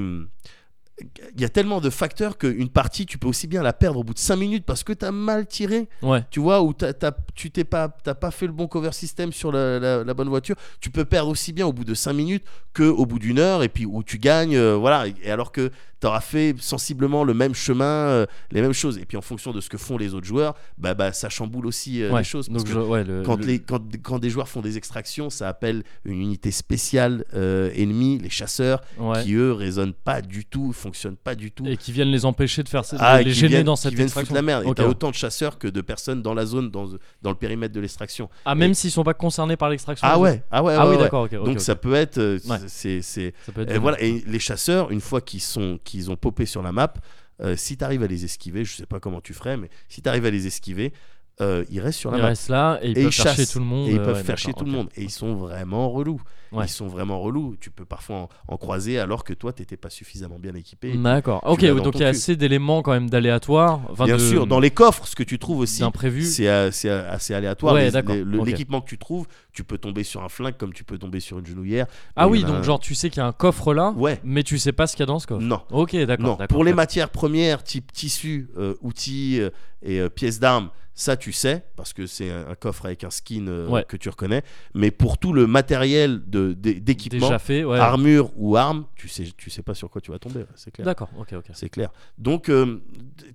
Il 1.35 1.41
y 1.41 1.43
a 1.43 1.49
tellement 1.49 1.81
de 1.81 1.89
facteurs 1.89 2.37
qu'une 2.37 2.69
partie, 2.69 3.05
tu 3.05 3.17
peux 3.17 3.27
aussi 3.27 3.47
bien 3.47 3.61
la 3.61 3.73
perdre 3.73 3.99
au 3.99 4.03
bout 4.05 4.13
de 4.13 4.19
5 4.19 4.37
minutes 4.37 4.65
parce 4.65 4.81
que 4.83 4.93
tu 4.93 5.03
as 5.03 5.11
mal 5.11 5.45
tiré, 5.45 5.89
Ouais. 6.01 6.23
tu 6.31 6.39
vois, 6.39 6.61
ou 6.63 6.71
t'as- 6.71 6.93
t'as- 6.93 7.15
tu 7.33 7.51
t'es 7.51 7.65
pas, 7.65 7.89
t'as 7.89 8.13
pas 8.13 8.31
fait 8.31 8.47
le 8.47 8.53
bon 8.53 8.67
cover 8.67 8.93
system 8.93 9.33
sur 9.33 9.51
la, 9.51 9.77
la- 9.77 10.03
la 10.05 10.13
bonne 10.13 10.29
voiture. 10.29 10.55
Tu 10.79 10.89
peux 10.91 11.03
perdre 11.03 11.29
aussi 11.31 11.51
bien 11.51 11.67
au 11.67 11.73
bout 11.73 11.83
de 11.83 11.93
5 11.93 12.13
minutes 12.13 12.45
que 12.73 12.83
au 12.83 13.05
bout 13.05 13.19
d'une 13.19 13.39
heure, 13.39 13.61
et 13.61 13.67
puis 13.69 13.85
où 13.85 14.03
tu 14.03 14.19
gagnes, 14.19 14.55
euh, 14.55 14.75
voilà. 14.77 15.05
Et 15.21 15.29
alors 15.29 15.51
que 15.51 15.69
tu 16.05 16.09
auras 16.09 16.19
fait 16.21 16.53
sensiblement 16.59 17.23
le 17.23 17.33
même 17.33 17.55
chemin, 17.55 17.83
euh, 17.85 18.25
les 18.51 18.61
mêmes 18.61 18.73
choses. 18.73 18.99
Et 18.99 19.05
puis 19.05 19.17
en 19.17 19.21
fonction 19.21 19.51
de 19.51 19.59
ce 19.59 19.69
que 19.69 19.77
font 19.77 19.97
les 19.97 20.13
autres 20.13 20.27
joueurs, 20.27 20.53
bah, 20.77 20.93
bah, 20.93 21.11
ça 21.13 21.29
chamboule 21.29 21.65
aussi 21.65 22.03
euh, 22.03 22.11
Ouais. 22.11 22.19
les 22.19 22.23
choses. 22.23 22.47
parce 22.47 22.63
Donc, 22.63 22.67
que 22.73 22.79
je- 22.79 22.85
ouais, 22.85 23.03
le- 23.03 23.23
quand, 23.23 23.37
le- 23.39 23.45
les, 23.45 23.59
quand, 23.59 23.81
quand 24.03 24.19
des 24.19 24.29
joueurs 24.29 24.47
font 24.47 24.61
des 24.61 24.77
extractions, 24.77 25.29
ça 25.31 25.49
appelle 25.49 25.83
une 26.05 26.21
unité 26.21 26.51
spéciale 26.51 27.25
euh, 27.33 27.71
ennemie, 27.75 28.19
les 28.19 28.29
chasseurs, 28.29 28.81
ouais. 28.99 29.23
qui 29.23 29.33
eux 29.33 29.51
résonnent 29.51 29.93
pas 29.93 30.21
du 30.21 30.45
tout, 30.45 30.71
fonctionnent 30.73 31.15
pas 31.17 31.33
du 31.33 31.51
tout. 31.51 31.65
Et 31.65 31.75
qui 31.77 31.91
viennent 31.91 32.11
les 32.11 32.25
empêcher 32.25 32.61
de 32.61 32.69
faire 32.69 32.85
ça, 32.85 32.97
Ah, 32.99 33.17
les 33.19 33.25
qui 33.31 33.39
gêner 33.39 33.49
viennent- 33.49 33.63
dans 33.65 33.75
qui 33.75 33.81
cette 33.83 33.91
foutre 33.93 34.03
extraction. 34.03 34.35
la 34.35 34.41
merde. 34.43 34.63
Et 34.67 34.73
t'as 34.75 34.85
autant 34.87 35.09
de 35.09 35.15
chasseurs 35.15 35.57
que 35.57 35.67
de 35.67 35.81
personnes 35.81 36.21
dans 36.21 36.33
la 36.35 36.45
zone, 36.45 36.69
dans, 36.69 36.87
dans 37.23 37.29
le 37.31 37.35
périmètre 37.35 37.73
de 37.73 37.79
l'extraction. 37.79 38.29
Ah, 38.45 38.53
même 38.53 38.73
s'ils 38.75 38.91
sont 38.91 39.03
pas 39.03 39.13
concernés 39.15 39.55
par 39.57 39.69
l'extraction. 39.69 40.07
Ah 40.07 40.15
les 40.17 40.21
ouais, 40.21 40.43
ah 40.51 40.63
ouais, 40.63 40.75
Ah 40.77 40.87
oui, 40.87 40.97
d'accord, 40.97 41.27
Donc 41.29 41.59
ça 41.61 41.75
peut 41.75 41.95
être, 41.95 42.37
c'est, 42.67 43.01
c'est, 43.01 43.33
voilà. 43.79 43.99
Et 44.01 44.23
les 44.27 44.39
chasseurs, 44.39 44.91
une 44.91 45.01
fois 45.01 45.21
qu'ils 45.21 45.41
sont, 45.41 45.79
qu'ils 45.95 46.11
ont 46.11 46.17
popé 46.17 46.45
sur 46.45 46.61
la 46.61 46.71
map, 46.71 46.93
euh, 47.41 47.55
si 47.55 47.77
t'arrives 47.77 48.03
à 48.03 48.07
les 48.07 48.25
esquiver, 48.25 48.63
je 48.65 48.75
sais 48.75 48.85
pas 48.85 48.99
comment 48.99 49.21
tu 49.21 49.33
ferais, 49.33 49.57
mais 49.57 49.69
si 49.89 50.01
t'arrives 50.01 50.25
à 50.25 50.31
les 50.31 50.47
esquiver, 50.47 50.93
euh, 51.41 51.65
ils 51.69 51.81
restent 51.81 51.99
sur 51.99 52.11
la 52.11 52.17
Ils 52.17 52.21
map. 52.21 52.27
restent 52.27 52.49
là 52.49 52.79
et 52.81 52.89
ils 52.91 52.91
Et 52.91 52.93
peuvent 53.03 53.05
ils 53.05 53.11
faire 53.11 53.35
chier 53.35 53.45
tout 53.45 53.59
le 53.59 53.65
monde. 53.65 53.87
Et 53.89 53.91
ils 53.91 53.99
euh, 53.99 54.05
peuvent 54.05 54.15
ouais, 54.15 54.23
faire 54.23 54.37
chier 54.37 54.47
d'accord, 54.53 54.59
tout 54.63 54.65
le 54.71 54.71
monde. 54.77 54.89
Et 54.95 55.03
ils 55.03 55.09
sont 55.11 55.35
vraiment 55.35 55.89
relous. 55.89 56.21
Ouais. 56.51 56.65
Ils 56.65 56.69
sont 56.69 56.87
vraiment 56.87 57.19
relous. 57.19 57.57
Tu 57.59 57.69
peux 57.71 57.83
parfois 57.83 58.15
en, 58.15 58.29
en 58.47 58.57
croiser 58.57 58.97
alors 58.99 59.25
que 59.25 59.33
toi, 59.33 59.51
t'étais 59.51 59.75
pas 59.75 59.89
suffisamment 59.89 60.39
bien 60.39 60.53
équipé. 60.55 60.95
D'accord. 60.95 61.41
Ok, 61.45 61.65
donc 61.65 61.95
il 61.95 62.01
y 62.01 62.03
a 62.05 62.11
cul. 62.11 62.15
assez 62.15 62.35
d'éléments 62.37 62.81
quand 62.81 62.91
même 62.93 63.09
d'aléatoires. 63.09 63.81
Enfin, 63.89 64.05
Bien 64.05 64.15
de- 64.15 64.21
sûr, 64.21 64.47
dans 64.47 64.61
les 64.61 64.71
coffres, 64.71 65.05
ce 65.07 65.15
que 65.15 65.23
tu 65.23 65.37
trouves 65.37 65.59
aussi, 65.59 65.83
c'est 66.31 66.47
euh, 66.47 66.69
assez 67.11 67.33
aléatoire. 67.33 67.75
L'équipement 67.75 68.79
que 68.79 68.87
tu 68.87 68.97
trouves, 68.97 69.27
tu 69.51 69.63
peux 69.65 69.77
tomber 69.77 70.03
sur 70.03 70.23
un 70.23 70.29
flingue 70.29 70.55
comme 70.57 70.71
tu 70.73 70.83
peux 70.85 70.97
tomber 70.97 71.19
sur 71.19 71.39
une 71.39 71.45
genouillère. 71.45 71.87
Ah 72.15 72.27
oui, 72.29 72.43
en 72.43 72.47
a 72.47 72.51
donc 72.51 72.57
un- 72.59 72.63
genre 72.63 72.79
tu 72.79 72.95
sais 72.95 73.09
qu'il 73.09 73.19
y 73.19 73.23
a 73.23 73.27
un 73.27 73.33
coffre 73.33 73.73
là, 73.73 73.93
mais 74.23 74.43
tu 74.43 74.57
sais 74.57 74.71
pas 74.71 74.87
ce 74.87 74.95
qu'il 74.95 75.01
y 75.01 75.03
a 75.03 75.07
dans 75.07 75.19
ce 75.19 75.27
coffre. 75.27 75.41
Non. 75.41 75.61
Ok, 75.71 75.95
d'accord. 76.05 76.37
Pour 76.47 76.63
les 76.63 76.73
matières 76.73 77.09
premières 77.09 77.63
type 77.63 77.91
tissu, 77.91 78.47
euh, 78.57 78.75
outils 78.81 79.41
et 79.81 80.09
pièces 80.09 80.39
d'armes, 80.39 80.69
ça 80.97 81.17
tu 81.17 81.31
sais 81.33 81.65
parce 81.75 81.91
que 81.93 82.07
c'est 82.07 82.31
un, 82.31 82.55
coffre 82.55 82.85
avec 82.85 83.03
un 83.03 83.09
skin 83.09 83.47
euh, 83.47 83.67
Ouais. 83.67 83.83
que 83.87 83.97
tu 83.97 84.07
reconnais. 84.09 84.43
Mais 84.73 84.91
pour 84.91 85.17
tout 85.17 85.33
le 85.33 85.45
matériel 85.45 86.21
de 86.27 86.53
d'é- 86.53 86.79
d'équipement, 86.79 87.37
fait, 87.37 87.63
ouais. 87.65 87.77
armure 87.77 88.31
ou 88.37 88.55
arme, 88.55 88.85
tu 88.95 89.07
sais 89.09 89.25
tu 89.37 89.49
sais 89.49 89.61
pas 89.61 89.73
sur 89.73 89.89
quoi 89.89 89.99
tu 90.01 90.11
vas 90.11 90.19
tomber, 90.19 90.45
c'est 90.55 90.71
clair. 90.71 90.85
D'accord, 90.85 91.09
ok, 91.17 91.33
ok. 91.33 91.45
C'est 91.53 91.69
clair. 91.69 91.91
Donc 92.17 92.49
euh, 92.49 92.81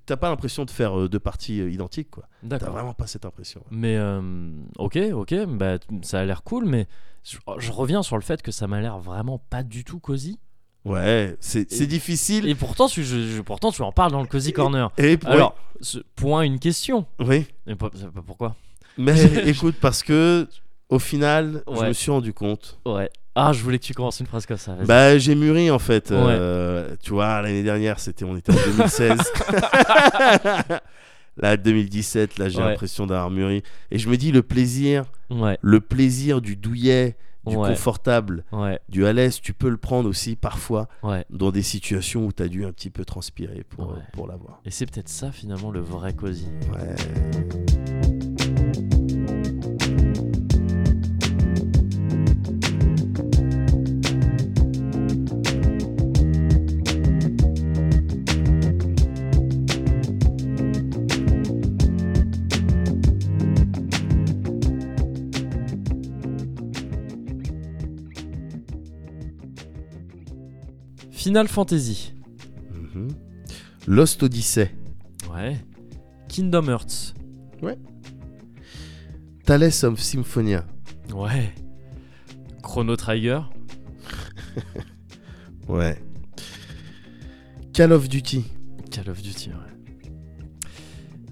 t'as 0.07 0.17
pas 0.17 0.31
l'impression 0.31 0.65
de 0.65 0.71
faire 0.71 0.99
euh, 0.99 1.09
deux 1.09 1.21
parties 1.21 1.61
euh, 1.61 1.71
identiques 1.71 2.11
quoi. 2.11 2.29
T'as 2.49 2.59
vraiment 2.71 2.95
pas 2.95 3.07
cette 3.07 3.27
impression. 3.27 3.63
Mais 3.71 3.97
euh, 3.99 4.51
ok, 4.79 4.99
ok, 5.13 5.35
bah, 5.47 5.77
ça 6.03 6.21
a 6.21 6.25
l'air 6.25 6.43
cool, 6.43 6.65
mais 6.65 6.87
je, 7.23 7.37
je 7.59 7.71
reviens 7.71 8.03
sur 8.03 8.17
le 8.17 8.23
fait 8.23 8.41
que 8.41 8.51
ça 8.53 8.67
m'a 8.67 8.81
l'air 8.81 8.99
vraiment 8.99 9.39
pas 9.39 9.63
du 9.63 9.85
tout 9.85 10.01
cosy. 10.01 10.39
Ouais, 10.85 11.37
c'est 11.41 11.87
difficile. 11.87 12.49
Et 12.49 12.55
pourtant, 12.55 12.89
tu, 12.89 13.05
je, 13.05 13.21
je- 13.37 13.41
pourtant, 13.43 13.71
tu 13.71 13.83
en 13.83 13.93
parles 13.93 14.13
dans 14.13 14.23
le 14.23 14.27
cozy 14.27 14.53
corner. 14.53 14.91
Et, 14.99 15.19
Alors, 15.27 15.55
ce 15.81 15.99
point, 16.17 16.43
une 16.43 16.59
question. 16.59 17.05
oui. 17.19 17.47
Mais 17.67 17.75
pas- 17.75 17.91
pas 17.91 18.23
pourquoi 18.27 18.57
Mais 18.97 19.15
écoute, 19.49 19.77
parce 19.81 20.03
que 20.03 20.49
au 20.89 20.99
final, 20.99 21.63
je 21.71 21.81
Ouais. 21.81 21.89
me 21.89 21.93
suis 21.93 22.11
rendu 22.11 22.33
compte. 22.33 22.79
Ouais. 22.87 23.11
Ah, 23.35 23.53
je 23.53 23.63
voulais 23.63 23.79
que 23.79 23.85
tu 23.85 23.95
commences 23.95 24.19
une 24.21 24.27
phrase 24.27 24.45
comme 24.47 24.57
ça. 24.57 24.75
Bah, 24.87 25.17
j'ai 25.19 25.35
mûri 25.35 25.71
en 25.71 25.79
fait. 25.79 26.11
Euh, 26.11 26.97
tu 27.03 27.11
vois, 27.13 27.41
l'année 27.43 27.63
dernière, 27.63 28.01
c'était, 28.01 28.25
on 28.25 28.37
était 28.37 28.53
en 28.53 28.57
2016. 28.57 29.19
là, 31.37 31.57
2017, 31.57 32.39
là, 32.39 32.49
j'ai 32.49 32.59
Ouais. 32.59 32.65
l'impression 32.71 33.07
d'avoir 33.07 33.31
mûri. 33.31 33.63
Et 33.91 33.99
je 33.99 34.09
me 34.09 34.17
dis, 34.17 34.33
le 34.33 34.43
plaisir, 34.43 35.05
Ouais, 35.31 35.59
le 35.63 35.81
plaisir 35.81 36.41
du 36.41 36.57
douillet, 36.57 37.17
du 37.47 37.57
Ouais. 37.57 37.69
confortable, 37.71 38.45
ouais, 38.53 38.79
du 38.89 39.07
à 39.07 39.13
l'aise, 39.13 39.41
tu 39.41 39.53
peux 39.55 39.69
le 39.71 39.77
prendre 39.79 40.09
aussi 40.09 40.37
parfois 40.37 40.89
ouais. 41.03 41.25
dans 41.31 41.51
des 41.51 41.63
situations 41.63 42.27
où 42.27 42.33
tu 42.33 42.43
as 42.43 42.49
dû 42.49 42.65
un 42.65 42.73
petit 42.73 42.91
peu 42.91 43.05
transpirer 43.05 43.65
pour, 43.69 43.97
pour 44.13 44.27
l'avoir. 44.27 44.61
Et 44.65 44.71
c'est 44.71 44.87
peut-être 44.87 45.09
ça 45.09 45.33
finalement 45.33 45.71
le 45.71 45.81
vrai 45.81 46.13
cosy. 46.15 46.49
Ouais. 46.73 46.95
Final 71.23 71.49
Fantasy. 71.49 72.15
Mhm. 72.73 73.09
Lost 73.87 74.23
Odyssey, 74.23 74.69
Ouais. 75.31 75.57
Kingdom 76.29 76.69
Hearts. 76.69 77.13
Thales 79.45 79.85
of 79.85 80.01
Symphonia, 80.01 80.65
Ouais. 81.13 81.53
Chrono 82.63 82.97
Trigger. 82.97 83.43
ouais. 85.69 85.97
Call 87.75 87.93
of 87.93 88.09
Duty, 88.09 88.45
Call 88.91 89.11
of 89.11 89.21
Duty, 89.21 89.51
ouais. 89.51 89.57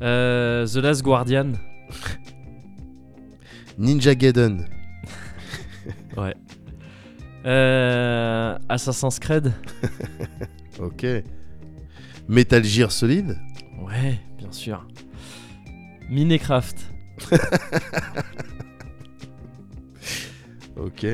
Euh, 0.02 0.66
The 0.66 0.77
Last 0.77 1.02
Guardian. 1.02 1.52
Ninja 3.78 4.15
Gaiden, 4.15 4.66
Ouais. 6.16 6.35
Euh, 7.49 8.59
Assassin's 8.69 9.19
Creed. 9.19 9.53
ok. 10.79 11.07
Metal 12.29 12.62
Gear 12.62 12.93
Solid, 12.93 13.39
Ouais, 13.81 14.20
bien 14.37 14.53
sûr. 14.53 14.87
Minecraft. 16.11 16.77
ok. 20.77 21.07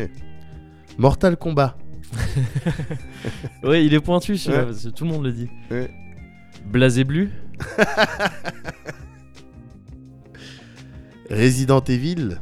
Mortal 0.98 1.36
Kombat, 1.36 1.76
Ouais, 3.64 3.84
il 3.84 3.94
est 3.94 4.00
pointu 4.00 4.36
celui-là, 4.36 4.62
Ouais. 4.64 4.66
parce 4.70 4.84
que 4.84 4.88
tout 4.90 5.04
le 5.04 5.10
monde 5.10 5.24
le 5.24 5.32
dit. 5.32 5.48
Ouais. 5.70 5.90
Blazé 6.66 7.04
Resident 11.30 11.80
Evil, 11.88 12.38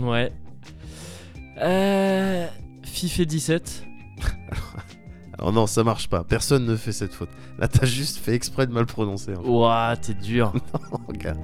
Ouais. 0.00 0.32
Euh, 1.58 2.46
FIFA 2.90 3.24
17. 3.26 3.86
Alors 5.38 5.52
non, 5.52 5.66
ça 5.66 5.82
marche 5.84 6.08
pas. 6.08 6.22
Personne 6.22 6.66
ne 6.66 6.76
fait 6.76 6.92
cette 6.92 7.14
faute. 7.14 7.30
Là, 7.58 7.66
t'as 7.68 7.86
juste 7.86 8.18
fait 8.18 8.34
exprès 8.34 8.66
de 8.66 8.72
mal 8.72 8.84
prononcer. 8.84 9.32
hein. 9.32 9.40
Ouah, 9.44 9.96
t'es 9.96 10.12
dur. 10.14 10.52
Regarde. 11.08 11.38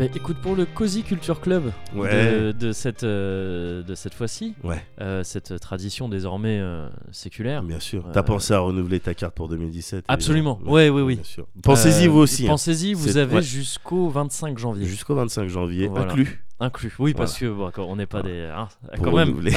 Bah, 0.00 0.06
écoute, 0.16 0.38
pour 0.40 0.56
le 0.56 0.64
Cozy 0.64 1.02
Culture 1.02 1.42
Club 1.42 1.72
Ouais. 1.94 2.08
de, 2.32 2.52
de 2.52 2.72
cette, 2.72 3.04
euh, 3.04 3.82
de 3.82 3.94
cette 3.94 4.14
fois-ci, 4.14 4.54
Ouais, 4.64 4.82
euh, 5.02 5.22
cette 5.24 5.60
tradition 5.60 6.08
désormais 6.08 6.58
euh, 6.58 6.88
séculaire. 7.12 7.62
bien 7.62 7.80
sûr. 7.80 8.04
T'as 8.10 8.22
pensé 8.22 8.54
à 8.54 8.60
renouveler 8.60 8.98
ta 8.98 9.12
carte 9.12 9.34
pour 9.34 9.48
2017 9.48 10.06
Absolument. 10.08 10.58
oui, 10.64 10.88
oui. 10.88 11.16
Bien 11.16 11.24
sûr. 11.24 11.46
Pensez-y 11.62 12.06
vous 12.06 12.20
aussi. 12.20 12.46
hein. 12.46 12.50
Pensez-y, 12.52 12.94
vous 12.94 13.18
avez 13.18 13.36
ouais. 13.36 13.42
jusqu'au 13.42 14.08
25 14.08 14.56
janvier. 14.58 14.86
Jusqu'au 14.86 15.14
25 15.16 15.48
janvier, 15.48 15.88
Voilà. 15.88 16.10
inclus. 16.12 16.44
Inclus. 16.60 16.92
Oui, 16.98 17.12
parce 17.12 17.36
que 17.38 17.46
bon, 17.46 17.70
on 17.76 17.96
n'est 17.96 18.06
pas 18.06 18.22
des. 18.22 18.48
hein, 18.56 18.68
Pour 18.94 19.04
quand 19.04 19.16
même. 19.16 19.34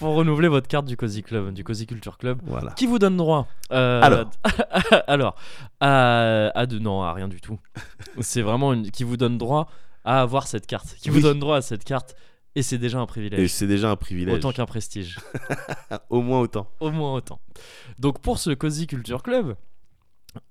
pour 0.00 0.14
renouveler 0.16 0.48
votre 0.48 0.66
carte 0.66 0.86
du 0.86 0.96
Cozy 0.96 1.22
Club, 1.22 1.52
du 1.54 1.62
Cozy 1.62 1.86
Culture 1.86 2.18
Club. 2.18 2.40
voilà. 2.44 2.72
Qui 2.72 2.86
vous 2.86 2.98
donne 2.98 3.16
droit 3.16 3.46
euh, 3.70 4.00
Alors. 4.02 4.30
alors, 5.06 5.36
à, 5.78 6.48
à 6.58 6.66
de, 6.66 6.78
non, 6.80 7.02
à 7.02 7.12
rien 7.12 7.28
du 7.28 7.40
tout. 7.40 7.60
C'est 8.20 8.42
vraiment 8.42 8.72
une, 8.72 8.90
qui 8.90 9.04
vous 9.04 9.16
donne 9.16 9.38
droit 9.38 9.68
à 10.04 10.20
avoir 10.22 10.46
cette 10.48 10.66
carte. 10.66 10.96
Qui 11.00 11.10
vous 11.10 11.20
donne 11.20 11.38
droit 11.38 11.56
à 11.58 11.62
cette 11.62 11.84
carte. 11.84 12.16
Et 12.56 12.62
c'est 12.62 12.78
déjà 12.78 12.98
un 12.98 13.04
Et 13.04 13.06
privilège. 13.06 13.50
c'est 13.50 13.68
déjà 13.68 13.90
un 13.90 13.96
privilège. 13.96 14.34
Autant 14.34 14.50
qu'un 14.50 14.66
prestige. 14.66 15.18
Au 16.10 16.20
moins 16.20 16.40
autant. 16.40 16.66
Au 16.80 16.90
moins 16.90 17.14
autant. 17.14 17.40
Donc 18.00 18.20
pour 18.20 18.38
ce 18.40 18.50
Cozy 18.50 18.88
Culture 18.88 19.22
Club, 19.22 19.54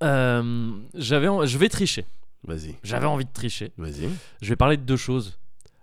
euh, 0.03 0.71
j'avais, 0.93 1.27
en- 1.27 1.45
je 1.45 1.57
vais 1.57 1.67
tricher. 1.67 2.05
Vas-y. 2.45 2.75
J'avais 2.83 3.05
envie 3.05 3.25
de 3.25 3.33
tricher. 3.33 3.73
Vas-y. 3.77 4.09
Je 4.41 4.47
vais 4.49 4.55
parler 4.55 4.77
de 4.77 4.83
deux 4.83 4.95
choses. 4.95 5.37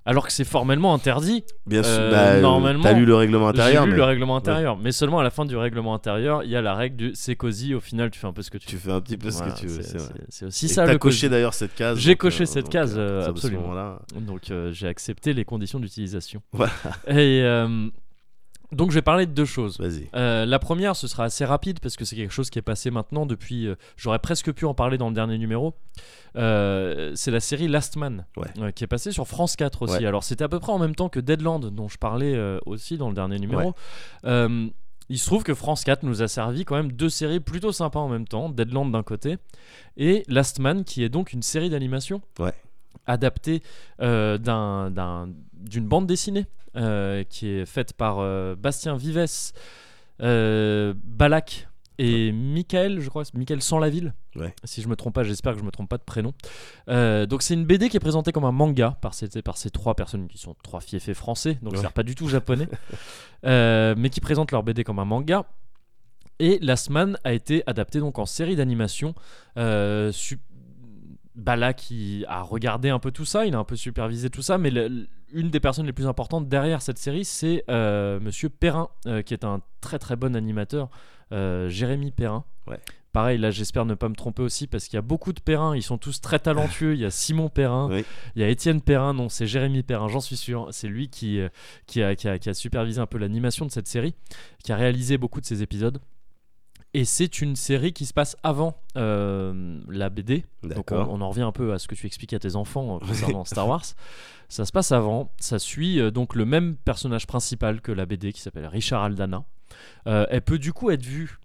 Alors 0.07 0.25
que 0.27 0.33
c'est 0.33 0.45
formellement 0.45 0.95
interdit. 0.95 1.45
Bien 1.67 1.83
sûr. 1.83 1.93
Euh, 1.93 2.11
bah, 2.13 2.41
normalement, 2.41 2.83
T'as 2.85 2.93
lu 2.93 3.05
le 3.05 3.15
règlement 3.17 3.47
J'ai 3.53 3.61
intérieur 3.61 3.85
lu 3.87 3.91
mais 3.91 3.97
le 3.97 4.05
règlement 4.05 4.37
intérieur. 4.37 4.79
Mais 4.79 4.93
seulement 4.93 5.19
à 5.19 5.25
la 5.25 5.31
fin 5.31 5.45
du 5.45 5.57
règlement 5.57 5.95
intérieur, 5.95 6.45
il 6.45 6.51
y 6.51 6.57
a 6.57 6.63
la 6.63 6.75
règle 6.75 6.97
du 6.97 7.11
c'est 7.15 7.35
cosy. 7.35 7.75
Au 7.75 7.81
final, 7.81 8.11
tu 8.11 8.19
fais 8.21 8.27
un 8.29 8.33
peu 8.33 8.43
ce 8.43 8.51
que 8.51 8.59
tu, 8.59 8.67
tu 8.69 8.77
fais 8.77 8.93
un 8.93 9.01
petit 9.01 9.17
peu 9.17 9.31
ce 9.33 9.43
que 9.43 9.59
tu 9.59 9.67
veux. 9.67 9.83
c'est- 10.29 10.47
aussi 10.47 10.67
Et 10.67 10.69
ça 10.69 10.87
t'as 10.87 10.97
coché 10.97 11.29
d'ailleurs 11.29 11.55
cette 11.55 11.75
case. 11.75 11.99
J'ai 11.99 12.15
coché 12.17 12.45
euh, 12.45 12.47
cette 12.47 12.65
donc, 12.67 12.73
case, 12.73 12.95
euh, 12.97 13.25
ce 13.25 13.31
absolument. 13.31 13.63
moment-là, 13.63 13.99
Donc 14.21 14.51
euh, 14.51 14.71
j'ai 14.73 14.87
accepté 14.87 15.33
les 15.33 15.45
conditions 15.45 15.81
d'utilisation. 15.81 16.41
Voilà. 16.53 16.73
Et 17.09 17.43
donc 18.73 18.91
je 18.91 18.97
vais 18.97 19.03
parler 19.03 19.27
de 19.27 19.33
deux 19.33 19.45
choses. 19.45 19.79
Vas-y. 19.79 20.09
Euh, 20.15 20.45
la 20.47 20.59
première, 20.59 20.97
ce 20.97 21.07
sera 21.09 21.25
assez 21.25 21.45
rapide 21.45 21.81
parce 21.81 21.97
que 21.97 22.05
c'est 22.05 22.17
quelque 22.17 22.33
chose 22.33 22.51
qui 22.51 22.59
est 22.59 22.63
passé 22.63 22.91
maintenant 22.91 23.27
depuis. 23.27 23.67
euh, 23.67 23.75
J'aurais 23.97 24.19
presque 24.19 24.53
pu 24.53 24.65
en 24.65 24.75
parler 24.75 24.99
dans 24.99 25.09
le 25.09 25.15
dernier 25.15 25.39
numéro. 25.39 25.75
Euh, 26.37 27.13
c'est 27.15 27.31
la 27.31 27.41
série 27.41 27.69
Last 27.69 27.97
Man 27.97 28.27
Ouais. 28.37 28.73
qui 28.73 28.85
est 28.85 28.89
passée 28.89 29.13
sur 29.13 29.27
France 29.27 29.57
4 29.57 29.83
aussi. 29.83 29.95
Ouais. 29.99 30.07
Alors 30.07 30.25
c'était 30.25 30.45
à 30.45 30.49
peu 30.49 30.59
près 30.61 30.73
en 30.73 30.79
même 30.79 30.95
temps 30.95 31.09
que 31.09 31.21
Deadland 31.21 31.67
dont 31.71 31.89
je 31.89 31.97
parlais 31.99 32.37
aussi 32.67 32.99
dans 32.99 33.09
le 33.09 33.15
dernier 33.15 33.39
numéro. 33.39 33.75
Ouais. 34.25 34.71
Il 35.09 35.19
se 35.21 35.27
trouve 35.27 35.45
que 35.45 35.55
France 35.55 35.85
4 35.85 36.03
nous 36.03 36.21
a 36.23 36.27
servi 36.29 36.65
quand 36.65 36.75
même 36.75 36.91
deux 36.91 37.09
séries 37.09 37.39
plutôt 37.39 37.71
sympas 37.71 38.01
en 38.01 38.09
même 38.09 38.27
temps. 38.27 38.49
Deadland 38.49 38.91
d'un 38.91 39.05
côté 39.05 39.37
et 39.97 40.25
Last 40.27 40.59
Man 40.59 40.83
qui 40.85 41.05
est 41.05 41.09
donc 41.09 41.33
une 41.33 41.43
série 41.43 41.71
d'animation 41.71 42.21
adaptée 43.07 43.63
d'un- 44.01 44.91
d'un- 44.91 45.29
d'une 45.53 45.87
bande 45.87 46.07
dessinée 46.07 46.47
qui 47.29 47.49
est 47.49 47.67
faite 47.67 47.93
par 47.95 48.19
euh, 48.21 48.55
Bastien 48.57 48.97
Vives, 48.97 49.25
euh, 50.23 50.95
Balak 51.05 51.69
et 51.99 52.31
Michael, 52.33 53.01
je 53.01 53.09
crois, 53.09 53.23
Michael 53.33 53.63
Sans-la-Ville. 53.63 54.13
Ouais. 54.35 54.55
Si 54.65 54.83
je 54.83 54.89
me 54.89 54.97
trompe 54.97 55.15
pas, 55.15 55.23
j'espère 55.23 55.55
que 55.55 55.59
je 55.61 55.65
me 55.65 55.71
trompe 55.71 55.89
pas 55.89 55.97
de 55.97 56.03
prénom. 56.03 56.35
Euh, 56.91 57.25
donc 57.25 57.43
c'est 57.43 57.55
une 57.55 57.65
BD 57.65 57.89
qui 57.89 57.97
est 57.97 58.01
présentée 58.01 58.33
comme 58.33 58.45
un 58.45 58.53
manga 58.53 58.99
par 59.01 59.15
ces, 59.15 59.29
par 59.43 59.57
ces 59.57 59.71
trois 59.71 59.95
personnes 59.95 60.29
qui 60.29 60.37
sont 60.37 60.55
trois 60.63 60.81
fiefés 60.81 61.15
français, 61.15 61.59
donc 61.63 61.73
Ouais. 61.73 61.79
c'est 61.81 61.91
pas 61.91 62.03
du 62.03 62.15
tout 62.15 62.29
japonais, 62.29 62.69
euh, 63.47 63.95
mais 63.97 64.11
qui 64.11 64.21
présentent 64.21 64.53
leur 64.53 64.63
BD 64.63 64.85
comme 64.85 64.99
un 64.99 65.07
manga. 65.07 65.47
Et 66.39 66.59
Last 66.61 66.91
Man 66.91 67.17
a 67.25 67.33
été 67.33 67.63
adapté 67.67 67.99
donc 67.99 68.19
en 68.19 68.27
série 68.27 68.57
d'animation. 68.57 69.15
Euh, 69.57 70.13
Bala 71.35 71.75
qui 71.75 72.25
a 72.29 72.43
regardé 72.43 72.89
un 72.89 72.99
peu 72.99 73.11
tout 73.11 73.25
ça, 73.27 73.45
il 73.47 73.55
a 73.55 73.59
un 73.59 73.65
peu 73.65 73.77
supervisé 73.77 74.31
tout 74.31 74.41
ça, 74.43 74.57
mais 74.57 74.71
le- 74.71 75.07
une 75.33 75.51
des 75.51 75.61
personnes 75.61 75.87
les 75.87 75.93
plus 75.93 76.07
importantes 76.07 76.49
derrière 76.49 76.83
cette 76.83 76.99
série, 76.99 77.25
c'est 77.25 77.65
euh, 77.69 78.21
Monsieur 78.21 78.49
Perrin, 78.49 78.89
euh, 79.07 79.23
qui 79.23 79.35
est 79.35 79.45
un 79.45 79.61
très 79.81 79.99
très 79.99 80.17
bon 80.17 80.35
animateur, 80.37 80.89
euh, 81.33 81.69
Jérémy 81.69 82.11
Perrin. 82.13 82.45
Ouais. 82.67 82.79
Pareil, 83.13 83.39
là 83.39 83.51
j'espère 83.51 83.87
ne 83.87 83.95
pas 83.95 84.09
me 84.11 84.15
tromper 84.15 84.43
aussi 84.43 84.67
parce 84.67 84.85
qu'il 84.85 84.95
y 84.95 84.99
a 84.99 85.03
beaucoup 85.03 85.33
de 85.33 85.41
Perrin, 85.41 85.75
ils 85.75 85.83
sont 85.83 85.97
tous 85.97 86.21
très 86.21 86.39
talentueux. 86.39 86.93
Il 86.95 87.01
y 87.01 87.05
a 87.07 87.11
Simon 87.11 87.49
Perrin, 87.49 87.89
Oui. 87.91 88.05
il 88.35 88.43
y 88.43 88.45
a 88.45 88.49
Étienne 88.49 88.83
Perrin, 88.83 89.15
non 89.15 89.29
c'est 89.31 89.47
Jérémy 89.47 89.83
Perrin, 89.83 90.09
j'en 90.09 90.21
suis 90.21 90.37
sûr. 90.37 90.69
C'est 90.71 90.87
lui 90.89 91.09
qui, 91.09 91.41
euh, 91.41 91.49
qui, 91.87 92.03
a, 92.03 92.15
qui 92.15 92.29
a- 92.29 92.39
qui 92.39 92.51
a 92.51 92.55
supervisé 92.55 93.01
un 93.01 93.07
peu 93.07 93.17
l'animation 93.19 93.65
de 93.65 93.71
cette 93.71 93.89
série, 93.89 94.15
qui 94.63 94.71
a 94.73 94.77
réalisé 94.77 95.17
beaucoup 95.17 95.41
de 95.41 95.47
ces 95.47 95.63
épisodes. 95.63 95.99
Et 96.97 97.05
c'est 97.05 97.43
une 97.43 97.57
série 97.57 97.93
qui 97.93 98.07
se 98.07 98.15
passe 98.15 98.39
avant 98.43 98.81
euh, 98.97 99.79
la 99.87 100.09
BD. 100.09 100.47
Donc 100.63 100.93
on, 100.93 101.21
en 101.21 101.29
revient 101.29 101.43
un 101.43 101.53
peu 101.53 101.75
à 101.75 101.79
ce 101.79 101.89
que 101.89 101.95
tu 101.95 102.07
expliques 102.07 102.33
à 102.33 102.39
tes 102.39 102.57
enfants 102.57 102.97
euh, 102.97 103.07
concernant 103.07 103.45
Star 103.45 103.69
Wars. 103.69 103.85
Ça 104.49 104.65
se 104.65 104.73
passe 104.73 104.93
avant. 104.93 105.31
Ça 105.39 105.59
suit 105.59 106.01
euh, 106.01 106.11
donc 106.11 106.35
le 106.35 106.47
même 106.47 106.75
personnage 106.75 107.27
principal 107.27 107.83
que 107.83 107.93
la 107.93 108.07
BD 108.07 108.33
qui 108.33 108.41
s'appelle 108.41 108.67
Richard 108.67 109.03
Aldana. 109.03 109.45
Euh, 110.07 110.25
elle 110.31 110.41
peut 110.41 110.59
du 110.59 110.73
coup 110.73 110.91
être 110.91 111.05
vue 111.05 111.39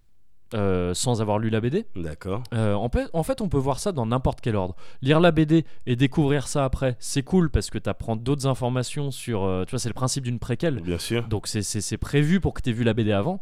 euh, 0.54 0.94
sans 0.94 1.22
avoir 1.22 1.40
lu 1.40 1.50
la 1.50 1.62
BD. 1.62 1.86
D'accord. 1.96 2.44
Euh, 2.54 2.74
en, 2.74 2.90
fait, 2.90 3.10
en 3.14 3.24
fait, 3.24 3.40
on 3.40 3.48
peut 3.48 3.58
voir 3.58 3.80
ça 3.80 3.94
dans 3.94 4.06
n'importe 4.06 4.42
quel 4.42 4.58
ordre. 4.58 4.76
Lire 5.02 5.22
la 5.22 5.32
BD 5.32 5.66
et 5.86 5.96
découvrir 5.96 6.48
ça 6.48 6.66
après, 6.66 6.98
c'est 7.00 7.24
cool 7.24 7.50
parce 7.50 7.70
que 7.70 7.78
tu 7.78 7.90
apprends 7.90 8.18
d'autres 8.18 8.48
informations 8.48 9.12
sur. 9.12 9.44
euh, 9.44 9.64
tu 9.66 9.72
vois, 9.72 9.80
c'est 9.80 9.90
le 9.90 9.94
principe 9.94 10.26
d'une 10.26 10.40
préquelle. 10.40 10.82
Bien 10.82 10.98
sûr. 10.98 11.28
Donc 11.30 11.48
c'est 11.48 11.98
prévu 11.98 12.42
pour 12.42 12.54
que 12.54 12.62
tu 12.62 12.70
aies 12.70 12.74
vu 12.74 12.84
la 12.84 12.94
BD 12.94 13.14
avant, 13.14 13.42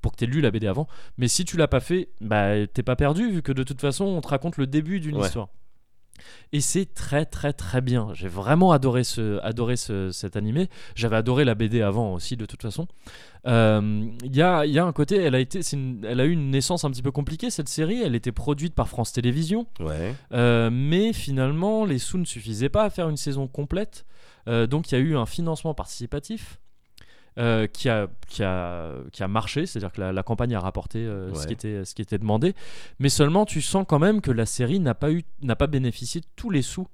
pour 0.00 0.12
que 0.12 0.16
tu 0.18 0.24
aies 0.24 0.26
lu 0.26 0.40
la 0.40 0.50
BD 0.50 0.66
avant. 0.66 0.86
Mais 1.18 1.28
si 1.28 1.44
tu 1.44 1.56
l'as 1.56 1.68
pas 1.68 1.80
fait, 1.80 2.08
bah 2.20 2.66
t'es 2.66 2.82
pas 2.82 2.96
perdu 2.96 3.30
vu 3.30 3.42
que 3.42 3.52
de 3.52 3.62
toute 3.62 3.80
façon 3.80 4.04
on 4.04 4.20
te 4.20 4.28
raconte 4.28 4.56
le 4.56 4.66
début 4.66 5.00
d'une 5.00 5.16
Ouais. 5.16 5.26
histoire. 5.26 5.48
Et 6.52 6.60
c'est 6.60 6.92
très 6.92 7.24
très 7.24 7.54
très 7.54 7.80
bien. 7.80 8.08
J'ai 8.12 8.28
vraiment 8.28 8.72
adoré, 8.72 9.04
ce, 9.04 9.38
adoré 9.42 9.76
ce- 9.76 10.10
cet 10.10 10.36
animé. 10.36 10.68
J'avais 10.94 11.16
adoré 11.16 11.46
la 11.46 11.54
BD 11.54 11.80
avant 11.80 12.12
aussi 12.12 12.36
de 12.36 12.44
toute 12.44 12.60
façon. 12.60 12.86
Euh, 13.46 14.06
Il 14.24 14.36
y, 14.36 14.42
a, 14.42 14.66
y 14.66 14.78
a 14.78 14.84
un 14.84 14.92
côté, 14.92 15.16
elle 15.16 15.34
a, 15.34 15.40
été, 15.40 15.60
une- 15.72 16.04
elle 16.06 16.20
a 16.20 16.26
eu 16.26 16.32
une 16.32 16.50
naissance 16.50 16.84
un 16.84 16.90
petit 16.90 17.00
peu 17.02 17.10
compliquée 17.10 17.48
cette 17.48 17.70
série. 17.70 18.02
Elle 18.02 18.14
était 18.14 18.32
produite 18.32 18.74
par 18.74 18.88
France 18.88 19.12
Télévisions. 19.12 19.66
Ouais. 19.80 20.14
Euh, 20.32 20.68
mais 20.70 21.14
finalement, 21.14 21.86
les 21.86 21.98
sous 21.98 22.18
ne 22.18 22.26
suffisaient 22.26 22.68
pas 22.68 22.84
à 22.84 22.90
faire 22.90 23.08
une 23.08 23.16
saison 23.16 23.46
complète. 23.48 24.04
Euh, 24.46 24.66
donc 24.66 24.90
il 24.90 24.94
y 24.94 24.98
a 24.98 25.00
eu 25.00 25.16
un 25.16 25.26
financement 25.26 25.72
participatif 25.74 26.59
euh, 27.40 27.66
qui, 27.66 27.88
a, 27.88 28.06
qui, 28.28 28.44
a, 28.44 28.92
qui 29.12 29.22
a 29.22 29.28
marché, 29.28 29.66
c'est-à-dire 29.66 29.90
que 29.92 30.00
la, 30.00 30.12
la 30.12 30.22
campagne 30.22 30.54
a 30.54 30.60
rapporté 30.60 30.98
euh, 30.98 31.34
ce, 31.34 31.46
qui 31.46 31.52
était, 31.52 31.84
ce 31.84 31.94
qui 31.94 32.02
était 32.02 32.18
demandé. 32.18 32.54
Mais 32.98 33.08
seulement, 33.08 33.44
tu 33.46 33.60
sens 33.62 33.84
quand 33.88 33.98
même 33.98 34.20
que 34.20 34.30
la 34.30 34.46
série 34.46 34.78
n'a 34.78 34.94
pas, 34.94 35.10
eu, 35.10 35.24
n'a 35.42 35.56
pas 35.56 35.66
bénéficié 35.66 36.20
de 36.20 36.26
tous 36.36 36.50
les 36.50 36.62
sous 36.62 36.86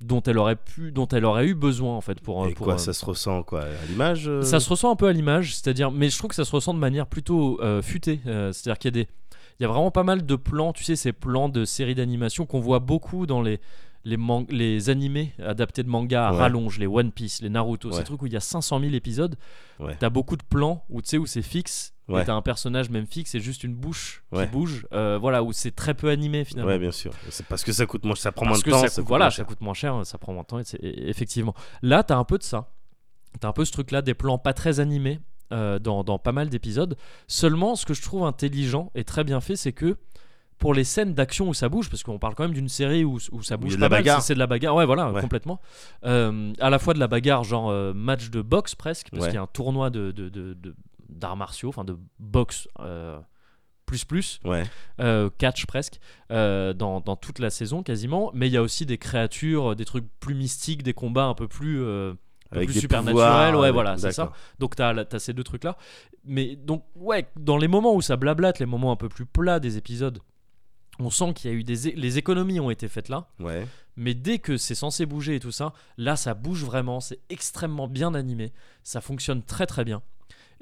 dont 0.00 0.22
elle 0.22 0.38
aurait, 0.38 0.56
pu, 0.56 0.92
dont 0.92 1.06
elle 1.08 1.24
aurait 1.24 1.46
eu 1.46 1.54
besoin 1.54 1.94
en 1.94 2.00
fait 2.00 2.20
pour, 2.20 2.46
Et 2.46 2.54
pour, 2.54 2.64
quoi, 2.64 2.74
euh, 2.74 2.78
ça 2.78 2.92
se 2.92 3.04
ressent 3.04 3.42
quoi 3.42 3.60
à 3.62 3.86
l'image 3.86 4.28
euh 4.28 4.42
ça 4.42 4.58
se 4.58 4.68
ressent 4.68 4.90
un 4.90 4.96
peu 4.96 5.06
à 5.06 5.12
l'image, 5.12 5.54
c'est-à-dire, 5.54 5.90
mais 5.90 6.08
je 6.08 6.16
trouve 6.16 6.30
que 6.30 6.34
ça 6.34 6.44
se 6.44 6.52
ressent 6.52 6.72
de 6.72 6.78
manière 6.78 7.06
plutôt 7.06 7.60
euh, 7.60 7.82
futée. 7.82 8.20
euh, 8.26 8.52
c'est-à-dire 8.52 8.78
qu'il 8.78 8.96
y 8.96 9.00
a 9.00 9.04
des, 9.04 9.08
il 9.58 9.62
y 9.62 9.66
a 9.66 9.68
vraiment 9.68 9.90
pas 9.90 10.04
mal 10.04 10.24
de 10.24 10.36
plans, 10.36 10.72
tu 10.72 10.84
sais, 10.84 10.96
ces 10.96 11.12
plans 11.12 11.50
de 11.50 11.66
séries 11.66 11.94
d'animation 11.94 12.46
qu'on 12.46 12.60
voit 12.60 12.78
beaucoup 12.78 13.26
dans 13.26 13.42
les 13.42 13.60
les, 14.04 14.16
les 14.48 14.88
animés 14.90 15.34
adaptés 15.44 15.82
de 15.82 15.88
manga 15.88 16.28
à 16.28 16.32
Ouais. 16.32 16.38
rallonge, 16.38 16.78
les 16.78 16.86
One 16.86 17.12
Piece, 17.12 17.42
les 17.42 17.50
Naruto, 17.50 17.90
ces 17.92 17.98
Ouais. 17.98 18.04
trucs 18.04 18.22
où 18.22 18.26
il 18.26 18.32
y 18.32 18.36
a 18.36 18.40
500 18.40 18.80
000 18.80 18.92
épisodes. 18.94 19.36
Ouais. 19.78 19.96
T'as 19.98 20.10
beaucoup 20.10 20.36
de 20.36 20.42
plans 20.42 20.84
où 20.88 21.02
tu 21.02 21.08
sais 21.08 21.18
où 21.18 21.26
c'est 21.26 21.42
fixe. 21.42 21.94
Et 22.08 22.24
t'as 22.24 22.34
un 22.34 22.42
personnage 22.42 22.90
même 22.90 23.06
fixe 23.06 23.36
et 23.36 23.40
juste 23.40 23.62
une 23.62 23.74
bouche 23.76 24.24
qui 24.34 24.44
bouge. 24.46 24.84
euh, 24.92 25.16
voilà, 25.20 25.44
où 25.44 25.52
c'est 25.52 25.70
très 25.70 25.94
peu 25.94 26.08
animé 26.10 26.44
finalement. 26.44 26.68
Ouais, 26.72 26.78
bien 26.80 26.90
sûr. 26.90 27.12
C'est 27.28 27.46
parce 27.46 27.62
que 27.62 27.70
ça 27.70 27.86
coûte 27.86 28.04
moins, 28.04 28.16
ça 28.16 28.32
prend 28.32 28.46
Parce 28.46 28.66
moins 28.66 28.72
de 28.78 28.80
temps. 28.80 28.82
ça, 28.82 28.88
ça 28.92 29.00
coûte, 29.02 29.08
voilà, 29.08 29.26
moins 29.26 29.30
ça 29.30 29.36
cher. 29.36 29.46
coûte 29.46 29.60
moins 29.60 29.74
cher, 29.74 30.00
ça 30.04 30.18
prend 30.18 30.32
moins 30.32 30.42
de 30.42 30.46
temps, 30.48 30.60
c'est- 30.64 30.78
et- 30.82 31.08
effectivement. 31.08 31.54
Là, 31.82 32.02
t'as 32.02 32.16
un 32.16 32.24
peu 32.24 32.36
de 32.36 32.42
ça. 32.42 32.72
T'as 33.38 33.46
un 33.48 33.52
peu 33.52 33.64
ce 33.64 33.70
truc-là, 33.70 34.02
des 34.02 34.14
plans 34.14 34.38
pas 34.38 34.52
très 34.54 34.80
animés 34.80 35.20
euh, 35.52 35.78
dans, 35.78 36.02
dans 36.02 36.18
pas 36.18 36.32
mal 36.32 36.48
d'épisodes. 36.48 36.96
Seulement, 37.28 37.76
ce 37.76 37.86
que 37.86 37.94
je 37.94 38.02
trouve 38.02 38.24
intelligent 38.24 38.90
et 38.96 39.04
très 39.04 39.22
bien 39.22 39.40
fait, 39.40 39.54
c'est 39.54 39.72
que 39.72 39.96
pour 40.60 40.72
les 40.74 40.84
scènes 40.84 41.14
d'action 41.14 41.48
où 41.48 41.54
ça 41.54 41.68
bouge, 41.68 41.90
parce 41.90 42.04
qu'on 42.04 42.18
parle 42.20 42.36
quand 42.36 42.44
même 42.44 42.52
d'une 42.54 42.68
série 42.68 43.02
où, 43.02 43.18
où 43.32 43.42
ça 43.42 43.56
bouge 43.56 43.72
a 43.72 43.76
de 43.76 43.80
pas 43.80 43.86
la 43.86 43.88
mal, 43.88 43.98
bagarre. 44.02 44.22
c'est- 44.22 44.34
de 44.34 44.38
la 44.38 44.46
bagarre, 44.46 44.76
ouais, 44.76 44.86
voilà, 44.86 45.10
Ouais. 45.10 45.20
complètement. 45.20 45.60
Euh, 46.04 46.52
à 46.60 46.70
la 46.70 46.78
fois 46.78 46.94
de 46.94 47.00
la 47.00 47.08
bagarre, 47.08 47.42
genre 47.42 47.70
euh, 47.70 47.92
match 47.92 48.30
de 48.30 48.40
boxe 48.42 48.74
presque, 48.76 49.08
parce 49.10 49.22
Ouais. 49.24 49.28
qu'il 49.30 49.34
y 49.34 49.38
a 49.38 49.42
un 49.42 49.46
tournoi 49.48 49.90
de, 49.90 50.12
de- 50.12 50.28
de- 50.28 50.54
de- 50.54 50.76
d'arts 51.08 51.36
martiaux, 51.36 51.70
enfin 51.70 51.82
de 51.84 51.96
boxe. 52.20 52.68
euh, 52.78 53.18
plus 53.86 54.04
plus 54.04 54.38
Ouais. 54.44 54.62
euh, 55.00 55.30
catch 55.38 55.66
presque 55.66 55.98
euh, 56.30 56.72
dans, 56.72 57.00
dans 57.00 57.16
toute 57.16 57.40
la 57.40 57.50
saison 57.50 57.82
quasiment 57.82 58.30
mais 58.34 58.46
il 58.46 58.52
y 58.52 58.56
a 58.56 58.62
aussi 58.62 58.86
des 58.86 58.98
créatures 58.98 59.74
des 59.74 59.84
trucs 59.84 60.04
plus 60.20 60.36
mystiques 60.36 60.84
des 60.84 60.92
combats 60.94 61.24
un 61.24 61.34
peu 61.34 61.48
plus 61.48 61.80
un 61.80 62.14
peu 62.52 62.56
Avec 62.58 62.68
plus 62.68 62.78
supernaturels 62.80 63.56
ouais 63.56 63.72
voilà 63.72 63.98
c'est 63.98 64.12
ça 64.12 64.30
donc 64.60 64.76
t'as 64.76 64.94
as 64.94 65.18
ces 65.18 65.32
deux 65.32 65.42
trucs 65.42 65.64
là 65.64 65.76
mais 66.24 66.54
donc 66.54 66.84
ouais 66.94 67.26
dans 67.36 67.56
les 67.56 67.66
moments 67.66 67.92
où 67.96 68.00
ça 68.00 68.16
blablate 68.16 68.60
les 68.60 68.66
moments 68.66 68.92
un 68.92 68.96
peu 68.96 69.08
plus 69.08 69.26
plats 69.26 69.58
des 69.58 69.76
épisodes 69.76 70.20
on 70.98 71.10
sent 71.10 71.32
qu'il 71.34 71.50
y 71.50 71.54
a 71.54 71.56
eu 71.56 71.64
des 71.64 71.92
les 71.92 72.18
économies 72.18 72.60
ont 72.60 72.70
été 72.70 72.88
faites 72.88 73.08
là 73.08 73.28
Ouais. 73.38 73.66
mais 73.96 74.12
dès 74.14 74.38
que 74.38 74.56
c'est 74.56 74.74
censé 74.74 75.06
bouger 75.06 75.36
et 75.36 75.40
tout 75.40 75.52
ça, 75.52 75.72
là 75.96 76.16
ça 76.16 76.34
bouge 76.34 76.64
vraiment, 76.64 77.00
c'est 77.00 77.20
extrêmement 77.30 77.88
bien 77.88 78.14
animé, 78.14 78.52
ça 78.82 79.00
fonctionne 79.00 79.42
très 79.42 79.66
très 79.66 79.84
bien. 79.84 80.02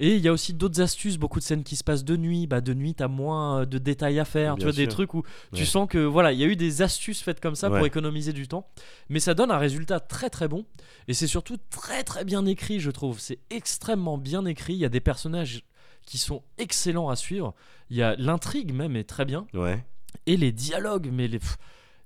Et 0.01 0.15
il 0.15 0.21
y 0.21 0.29
a 0.29 0.33
aussi 0.33 0.55
d'autres 0.55 0.81
astuces, 0.81 1.17
beaucoup 1.19 1.41
de 1.41 1.45
scènes 1.45 1.65
qui 1.65 1.75
se 1.75 1.83
passent 1.83 2.05
de 2.05 2.17
nuit. 2.17 2.47
Bah, 2.47 2.61
de 2.61 2.73
nuit, 2.73 2.95
t'as 2.95 3.09
moins 3.09 3.67
de 3.67 3.79
détails 3.79 4.21
à 4.21 4.25
faire. 4.25 4.55
tu 4.55 4.63
vois, 4.63 4.71
des 4.71 4.87
trucs 4.87 5.13
où 5.13 5.25
tu 5.53 5.67
sens 5.67 5.89
que 5.89 5.99
voilà, 5.99 6.31
il 6.31 6.39
y 6.39 6.45
a 6.45 6.47
eu 6.47 6.55
des 6.55 6.83
astuces 6.83 7.21
faites 7.21 7.41
comme 7.41 7.57
ça 7.57 7.67
pour 7.79 7.85
économiser 7.87 8.33
du 8.33 8.47
temps. 8.47 8.69
Mais 9.09 9.19
ça 9.19 9.35
donne 9.35 9.51
un 9.51 9.59
résultat 9.59 9.99
très 9.99 10.31
très 10.31 10.47
bon. 10.47 10.65
Et 11.09 11.15
c'est 11.15 11.27
surtout 11.27 11.57
très 11.71 12.05
très 12.05 12.25
bien 12.25 12.47
écrit, 12.47 12.79
je 12.79 12.93
trouve. 12.93 13.19
C'est 13.19 13.41
extrêmement 13.51 14.19
bien 14.19 14.45
écrit. 14.47 14.75
Il 14.75 14.79
y 14.79 14.85
a 14.85 14.89
des 14.89 15.01
personnages 15.01 15.65
qui 16.07 16.17
sont 16.19 16.45
excellents 16.59 17.09
à 17.09 17.17
suivre. 17.17 17.53
Il 17.91 17.97
y 17.97 18.03
a 18.05 18.15
l'intrigue 18.17 18.73
même 18.73 18.95
est 18.95 19.03
très 19.03 19.25
bien. 19.25 19.49
Ouais. 19.53 19.85
Et 20.27 20.37
les 20.37 20.53
dialogues, 20.53 21.09
mais 21.13 21.29
les. 21.29 21.39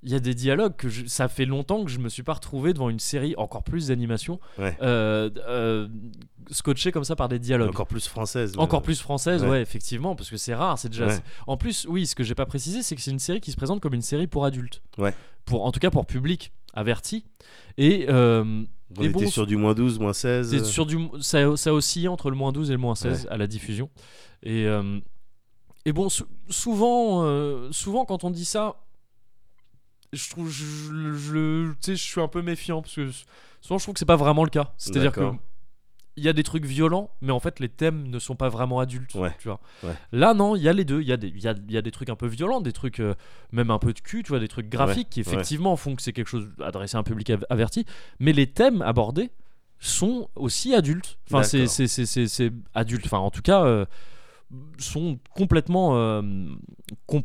Il 0.05 0.11
y 0.11 0.17
a 0.17 0.19
des 0.21 0.35
dialogues 0.35 0.75
que 0.75 0.89
je- 0.89 1.07
ça 1.07 1.29
fait 1.29 1.45
longtemps 1.45 1.85
que 1.85 1.91
je 1.91 2.01
me 2.01 2.09
suis 2.09 2.25
pas 2.25 2.33
retrouvé 2.35 2.73
devant 2.73 2.91
une 2.91 2.99
série 2.99 3.35
encore 3.37 3.63
plus 3.63 3.87
d'animation 3.87 4.41
Ouais. 4.59 4.77
euh, 4.83 5.31
euh, 5.47 5.87
scotché 6.51 6.91
comme 6.91 7.05
ça 7.05 7.15
par 7.15 7.29
des 7.29 7.39
dialogues. 7.39 7.69
Encore 7.69 7.87
plus 7.87 8.09
française. 8.09 8.55
Encore 8.57 8.83
plus 8.83 9.01
française, 9.01 9.45
Ouais. 9.45 9.51
ouais. 9.51 9.63
effectivement, 9.63 10.17
parce 10.17 10.29
que 10.29 10.37
c'est 10.37 10.55
rare, 10.57 10.77
c'est 10.77 10.89
déjà. 10.89 11.07
Ouais. 11.07 11.19
En 11.47 11.57
plus, 11.57 11.87
oui, 11.89 12.05
ce 12.09 12.17
que 12.17 12.25
j'ai 12.25 12.35
pas 12.35 12.47
précisé, 12.47 12.83
c'est 12.83 12.97
que 12.97 13.01
c'est 13.01 13.13
une 13.13 13.21
série 13.21 13.41
qui 13.41 13.53
se 13.53 13.57
présente 13.57 13.81
comme 13.81 13.95
une 13.95 14.03
série 14.03 14.27
pour 14.27 14.45
adultes. 14.45 14.83
Ouais. 14.99 15.15
Pour, 15.45 15.65
en 15.65 15.71
tout 15.71 15.79
cas 15.79 15.91
pour 15.91 16.05
public 16.05 16.53
averti. 16.75 17.25
Et 17.79 18.07
euh, 18.09 18.65
On 18.99 19.03
était 19.05 19.27
sur 19.29 19.47
du 19.47 19.57
moins 19.57 19.73
12, 19.75 20.01
moins 20.01 20.13
16. 20.13 20.51
c'est 20.51 20.65
sur 20.65 20.85
du, 20.85 20.99
ça, 21.21 21.57
ça 21.57 21.73
oscillait 21.73 22.09
entre 22.09 22.29
le 22.29 22.37
moins 22.37 22.51
12 22.51 22.71
et 22.71 22.73
le 22.73 22.79
moins 22.79 22.97
16 22.97 23.29
à 23.31 23.37
la 23.37 23.47
diffusion. 23.47 23.89
Et, 24.43 24.67
et 25.85 25.93
bon, 25.93 26.09
sou- 26.09 26.27
souvent, 26.49 27.25
euh, 27.25 27.71
souvent 27.73 28.05
quand 28.05 28.25
on 28.25 28.31
dit 28.31 28.45
ça, 28.45 28.77
je 30.13 30.29
trouve, 30.31 30.49
je, 30.51 31.73
je- 31.85 31.93
suis 31.95 32.21
un 32.21 32.29
peu 32.29 32.43
méfiant 32.43 32.83
parce 32.83 32.95
que 32.95 33.11
souvent 33.61 33.79
je 33.79 33.85
trouve 33.85 33.95
que 33.95 33.99
c'est 33.99 34.05
pas 34.05 34.17
vraiment 34.17 34.45
le 34.45 34.51
cas. 34.51 34.73
C'est-à-dire 34.77 35.13
que 35.13 35.21
il 36.17 36.23
y 36.23 36.29
a 36.29 36.35
des 36.35 36.43
trucs 36.43 36.67
violents, 36.67 37.09
mais 37.23 37.33
en 37.33 37.41
fait 37.41 37.59
les 37.59 37.71
thèmes 37.71 38.07
ne 38.09 38.19
sont 38.19 38.37
pas 38.37 38.51
vraiment 38.51 38.81
adultes. 38.81 39.15
Ouais. 39.15 39.35
Tu 39.39 39.49
vois. 39.49 39.61
Ouais. 39.83 39.95
Là 40.13 40.35
non, 40.35 40.55
il 40.57 40.63
y 40.63 40.69
a 40.69 40.75
les 40.75 40.85
deux. 40.85 41.01
Il 41.01 41.09
y 41.09 41.13
a 41.13 41.17
des, 41.17 41.29
y 41.31 41.49
a, 41.49 41.55
il 41.67 41.73
y 41.73 41.79
a 41.79 41.81
des 41.83 41.91
trucs 41.91 42.11
un 42.11 42.17
peu 42.17 42.27
violents, 42.27 42.61
des 42.61 42.73
trucs 42.73 43.01
euh, 43.01 43.15
même 43.51 43.71
un 43.71 43.79
peu 43.79 43.95
de 43.95 44.01
cul, 44.01 44.23
tu 44.23 44.29
vois, 44.29 44.39
des 44.39 44.49
trucs 44.49 44.69
graphiques 44.69 45.09
qui 45.09 45.21
effectivement 45.33 45.75
font 45.77 45.97
que 45.97 46.03
c'est 46.03 46.13
quelque 46.13 46.29
chose 46.29 46.51
adressé 46.63 46.97
à 46.99 47.01
un 47.01 47.03
public 47.03 47.31
av- 47.31 47.47
averti. 47.49 47.87
Mais 48.21 48.35
les 48.35 48.47
thèmes 48.47 48.83
abordés 48.83 49.31
sont 49.79 50.29
aussi 50.37 50.75
adultes. 50.75 51.19
Enfin, 51.31 51.39
c'est 51.45 52.53
adulte. 52.75 53.07
Enfin, 53.07 53.19
en 53.19 53.31
tout 53.31 53.41
cas, 53.43 53.65
euh, 53.65 53.87
sont 54.79 55.19
complètement 55.35 55.97
euh, 55.97 56.23
com- 57.07 57.23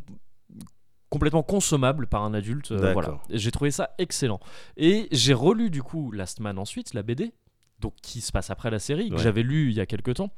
complètement 1.09 1.43
consommables 1.43 2.07
par 2.07 2.23
un 2.23 2.33
adulte. 2.33 2.71
euh, 2.71 2.79
voilà. 2.93 3.07
J'ai 3.29 3.51
trouvé 3.51 3.71
ça 3.71 3.91
excellent. 3.97 4.39
Et 4.75 5.07
j'ai 5.11 5.33
relu 5.33 5.69
du 5.69 5.81
coup 5.83 6.11
Last 6.11 6.39
Man 6.39 6.57
ensuite, 6.59 6.93
la 6.93 7.03
BD, 7.03 7.33
donc 7.79 7.93
qui 8.01 8.21
se 8.21 8.31
passe 8.31 8.49
après 8.49 8.69
la 8.71 8.79
série, 8.79 9.09
que 9.09 9.15
j'avais 9.23 9.43
lu 9.43 9.69
il 9.69 9.75
y 9.75 9.79
a 9.79 9.85
quelques 9.85 10.15
temps. 10.15 10.31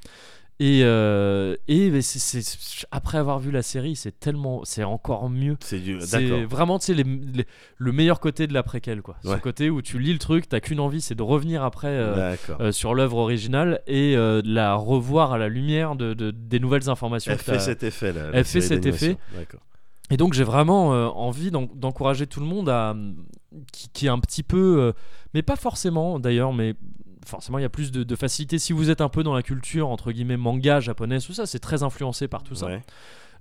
Et, 0.61 0.81
euh, 0.83 1.55
et 1.69 2.01
c'est- 2.01 2.19
c'est- 2.19 2.85
après 2.91 3.17
avoir 3.17 3.39
vu 3.39 3.49
la 3.49 3.61
série, 3.61 3.95
c'est 3.95 4.19
tellement, 4.19 4.61
c'est 4.65 4.83
encore 4.83 5.29
mieux. 5.29 5.55
C'est 5.61 5.79
du. 5.79 6.01
C'est 6.01 6.21
D'accord. 6.27 6.47
vraiment, 6.49 6.79
tu 6.79 6.87
sais, 6.87 6.93
les- 6.93 7.03
les- 7.05 7.45
le 7.77 7.91
meilleur 7.93 8.19
côté 8.19 8.45
de 8.45 8.53
la 8.53 8.61
préquelle, 8.61 9.01
quoi. 9.01 9.15
Ce 9.23 9.29
Ouais. 9.29 9.39
côté 9.39 9.69
où 9.69 9.81
tu 9.81 9.99
lis 9.99 10.11
le 10.11 10.19
truc, 10.19 10.49
t'as 10.49 10.59
qu'une 10.59 10.81
envie, 10.81 10.99
c'est 10.99 11.15
de 11.15 11.23
revenir 11.23 11.63
après 11.63 11.87
euh, 11.87 12.35
euh, 12.59 12.71
sur 12.73 12.93
l'œuvre 12.93 13.17
originale 13.17 13.79
et 13.87 14.15
de 14.15 14.41
la 14.53 14.75
revoir 14.75 15.31
à 15.31 15.37
la 15.37 15.47
lumière 15.47 15.95
de, 15.95 16.13
de- 16.13 16.31
des 16.31 16.59
nouvelles 16.59 16.89
informations. 16.89 17.31
Elle 17.31 17.37
fait 17.39 17.53
t'as- 17.53 17.59
cet 17.59 17.83
effet 17.83 18.11
là. 18.11 18.23
Elle 18.33 18.43
fait 18.43 18.59
cet 18.59 18.85
effet. 18.85 19.15
D'accord. 19.37 19.61
Et 20.11 20.17
donc 20.17 20.33
j'ai 20.33 20.43
vraiment 20.43 20.89
envie 21.17 21.51
d'en- 21.51 21.69
d'encourager 21.73 22.27
tout 22.27 22.39
le 22.41 22.47
monde 22.47 22.67
à 22.67 22.95
qui, 23.71 23.87
qui 23.93 24.05
est 24.07 24.09
un 24.09 24.19
petit 24.19 24.43
peu, 24.43 24.91
mais 25.33 25.41
pas 25.41 25.55
forcément 25.55 26.19
d'ailleurs, 26.19 26.51
mais 26.51 26.73
forcément 27.29 27.57
il 27.57 27.61
y 27.61 27.65
a 27.65 27.69
plus 27.69 27.91
de, 27.91 28.03
de 28.03 28.15
facilité 28.15 28.59
si 28.59 28.73
vous 28.73 28.89
êtes 28.89 29.01
un 29.01 29.09
peu 29.09 29.23
dans 29.23 29.33
la 29.33 29.43
culture 29.43 29.89
entre 29.89 30.11
guillemets 30.11 30.37
manga 30.37 30.79
japonaise, 30.79 31.25
tout 31.25 31.33
ça, 31.33 31.45
c'est 31.45 31.59
très 31.59 31.83
influencé 31.83 32.27
par 32.27 32.43
tout 32.43 32.55
ça. 32.55 32.67
Ouais. 32.67 32.81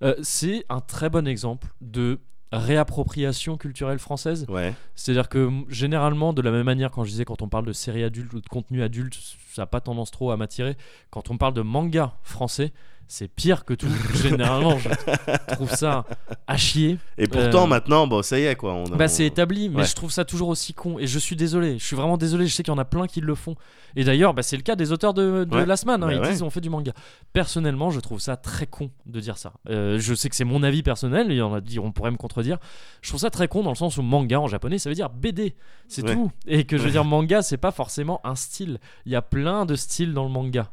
Euh, 0.02 0.14
c'est 0.22 0.64
un 0.68 0.80
très 0.80 1.10
bon 1.10 1.26
exemple 1.26 1.68
de 1.80 2.20
réappropriation 2.52 3.56
culturelle 3.56 3.98
française. 3.98 4.46
Ouais. 4.48 4.74
C'est-à-dire 4.94 5.28
que 5.28 5.50
généralement, 5.68 6.32
de 6.32 6.40
la 6.40 6.50
même 6.50 6.64
manière, 6.64 6.90
quand 6.90 7.04
je 7.04 7.10
disais 7.10 7.24
quand 7.24 7.42
on 7.42 7.48
parle 7.48 7.66
de 7.66 7.72
séries 7.72 8.04
adultes 8.04 8.32
ou 8.32 8.40
de 8.40 8.48
contenu 8.48 8.82
adulte, 8.82 9.18
ça 9.52 9.62
n'a 9.62 9.66
pas 9.66 9.80
tendance 9.80 10.10
trop 10.10 10.30
à 10.30 10.36
m'attirer. 10.36 10.76
Quand 11.10 11.30
on 11.30 11.36
parle 11.36 11.54
de 11.54 11.62
manga 11.62 12.14
français, 12.22 12.72
c'est 13.08 13.26
pire 13.28 13.64
que 13.64 13.74
tout. 13.74 13.88
généralement, 14.22 14.78
je 14.78 15.54
trouve 15.54 15.70
ça 15.74 16.04
à 16.46 16.56
chier. 16.56 16.98
Et 17.16 17.26
pourtant 17.26 17.64
Euh, 17.64 17.66
maintenant, 17.66 18.06
bon, 18.06 18.22
ça 18.22 18.38
y 18.38 18.44
est 18.44 18.54
quoi. 18.54 18.74
On 18.74 18.84
a- 18.92 18.96
Bah, 18.96 19.08
c'est 19.08 19.24
établi, 19.26 19.68
mais 19.70 19.78
Ouais. 19.78 19.84
je 19.86 19.94
trouve 19.94 20.10
ça 20.12 20.24
toujours 20.24 20.48
aussi 20.48 20.74
con. 20.74 20.98
Et 20.98 21.06
je 21.06 21.18
suis 21.18 21.34
désolé, 21.34 21.78
je 21.78 21.84
suis 21.84 21.96
vraiment 21.96 22.16
désolé. 22.18 22.46
Je 22.46 22.54
sais 22.54 22.62
qu'il 22.62 22.72
y 22.72 22.76
en 22.76 22.78
a 22.78 22.84
plein 22.84 23.06
qui 23.06 23.20
le 23.20 23.34
font. 23.34 23.56
Et 23.96 24.04
d'ailleurs, 24.04 24.34
bah, 24.34 24.42
c'est 24.42 24.56
le 24.56 24.62
cas 24.62 24.76
des 24.76 24.92
auteurs 24.92 25.14
de, 25.14 25.44
de 25.44 25.56
Ouais. 25.56 25.66
Last 25.66 25.86
Man. 25.86 26.02
hein. 26.02 26.06
Bah 26.06 26.12
Ils 26.14 26.20
ouais. 26.20 26.30
disent 26.30 26.42
on 26.42 26.50
fait 26.50 26.60
du 26.60 26.70
manga. 26.70 26.92
Personnellement, 27.32 27.90
je 27.90 28.00
trouve 28.00 28.20
ça 28.20 28.36
très 28.36 28.66
con 28.66 28.90
de 29.06 29.20
dire 29.20 29.38
ça. 29.38 29.52
Euh, 29.70 29.98
je 29.98 30.14
sais 30.14 30.28
que 30.28 30.36
c'est 30.36 30.44
mon 30.44 30.62
avis 30.62 30.82
personnel. 30.82 31.26
Il 31.30 31.36
y 31.36 31.42
en 31.42 31.54
a 31.54 31.60
dit, 31.60 31.78
on 31.78 31.92
pourrait 31.92 32.10
me 32.10 32.16
contredire. 32.16 32.58
Je 33.02 33.08
trouve 33.08 33.20
ça 33.20 33.30
très 33.30 33.48
con 33.48 33.62
dans 33.62 33.70
le 33.70 33.76
sens 33.76 33.96
où 33.96 34.02
manga 34.02 34.38
en 34.40 34.46
japonais, 34.46 34.78
ça 34.78 34.88
veut 34.90 34.94
dire 34.94 35.08
BD. 35.10 35.54
C'est 35.88 36.02
tout. 36.02 36.30
Et 36.46 36.64
que 36.64 36.76
je 36.76 36.82
veux 36.82 36.90
dire, 36.90 37.04
manga, 37.04 37.42
c'est 37.42 37.56
pas 37.56 37.70
forcément 37.72 38.20
un 38.24 38.34
style. 38.34 38.78
Il 39.06 39.12
y 39.12 39.16
a 39.16 39.22
plein 39.22 39.64
de 39.66 39.74
styles 39.74 40.12
dans 40.12 40.24
le 40.24 40.30
manga. 40.30 40.70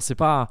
C'est 0.00 0.14
pas. 0.16 0.48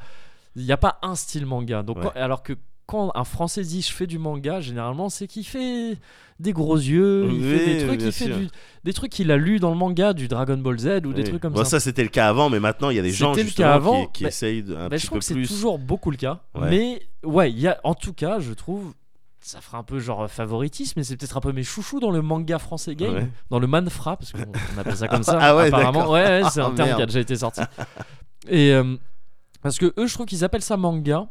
Il 0.57 0.65
n'y 0.65 0.71
a 0.73 0.77
pas 0.77 0.97
un 1.01 1.15
style 1.15 1.45
manga. 1.45 1.83
Donc, 1.83 1.97
Ouais. 1.97 2.03
quand- 2.13 2.19
alors 2.19 2.43
que 2.43 2.53
quand 2.87 3.11
un 3.15 3.23
Français 3.23 3.61
dit 3.63 3.81
je 3.81 3.91
fais 3.93 4.07
du 4.07 4.17
manga, 4.17 4.59
généralement, 4.61 5.09
c'est 5.09 5.27
qu'il 5.27 5.45
fait 5.45 5.97
des 6.39 6.53
gros 6.53 6.75
yeux, 6.77 7.27
il 7.31 7.41
fait 7.43 7.65
des 7.65 7.85
trucs, 7.87 8.01
il 8.01 8.11
fait 8.11 8.25
du- 8.29 8.47
des 8.83 8.93
trucs 8.93 9.11
qu'il 9.11 9.31
a 9.31 9.37
lu 9.37 9.59
dans 9.59 9.69
le 9.71 9.75
manga, 9.75 10.13
du 10.13 10.27
Dragon 10.27 10.57
Ball 10.57 10.77
Z 10.79 11.01
ou 11.05 11.13
des 11.13 11.23
Oui. 11.23 11.29
trucs 11.29 11.41
comme 11.41 11.53
Bon, 11.53 11.63
ça. 11.63 11.71
ça 11.71 11.79
c'était 11.79 12.03
le 12.03 12.09
cas 12.09 12.27
avant, 12.29 12.49
mais 12.49 12.59
maintenant 12.59 12.89
il 12.89 12.95
y 12.95 12.99
a 12.99 13.01
des 13.03 13.11
gens 13.11 13.33
justement 13.33 13.69
avant, 13.69 14.05
qui, 14.07 14.25
essayent 14.25 14.63
de- 14.63 14.75
un 14.75 14.87
Bah, 14.87 14.97
je 14.97 15.01
petit 15.01 15.05
trouve 15.07 15.17
peu 15.17 15.19
que 15.19 15.25
c'est 15.25 15.47
toujours 15.47 15.79
beaucoup 15.79 16.11
le 16.11 16.17
cas. 16.17 16.41
Ouais. 16.55 16.69
Mais 16.69 17.01
ouais, 17.23 17.51
il 17.51 17.59
y 17.59 17.67
a, 17.67 17.79
en 17.83 17.93
tout 17.93 18.13
cas, 18.13 18.39
je 18.39 18.53
trouve. 18.53 18.93
Ça 19.39 19.61
fera 19.61 19.77
un 19.77 19.83
peu 19.83 19.99
genre 19.99 20.29
favoritisme, 20.29 20.93
mais 20.97 21.03
c'est 21.03 21.15
peut-être 21.15 21.37
un 21.37 21.41
peu 21.41 21.53
mes 21.53 21.63
chouchous 21.63 21.99
dans 22.01 22.11
le 22.11 22.21
manga 22.21 22.57
français 22.59 22.95
game, 22.95 23.13
Ouais. 23.13 23.29
dans 23.49 23.59
le 23.59 23.67
manfra, 23.67 24.17
parce 24.17 24.31
qu'on 24.33 24.39
on 24.75 24.79
appelle 24.79 24.97
ça 24.97 25.07
comme 25.21 25.23
ça. 25.23 25.37
Ah 25.39 25.55
ouais, 25.55 25.67
apparemment. 25.67 26.09
Ouais, 26.11 26.41
ouais, 26.41 26.49
c'est 26.51 26.59
un 26.61 26.71
Ah, 26.73 26.75
terme 26.75 26.95
qui 26.97 27.01
a 27.01 27.05
déjà 27.05 27.19
été 27.19 27.35
sorti. 27.35 27.61
Et 28.49 28.71
euh, 28.73 28.95
parce 29.61 29.77
que 29.77 29.93
eux, 29.97 30.07
je 30.07 30.13
trouve 30.13 30.25
qu'ils 30.25 30.43
appellent 30.43 30.61
ça 30.61 30.77
manga, 30.77 31.27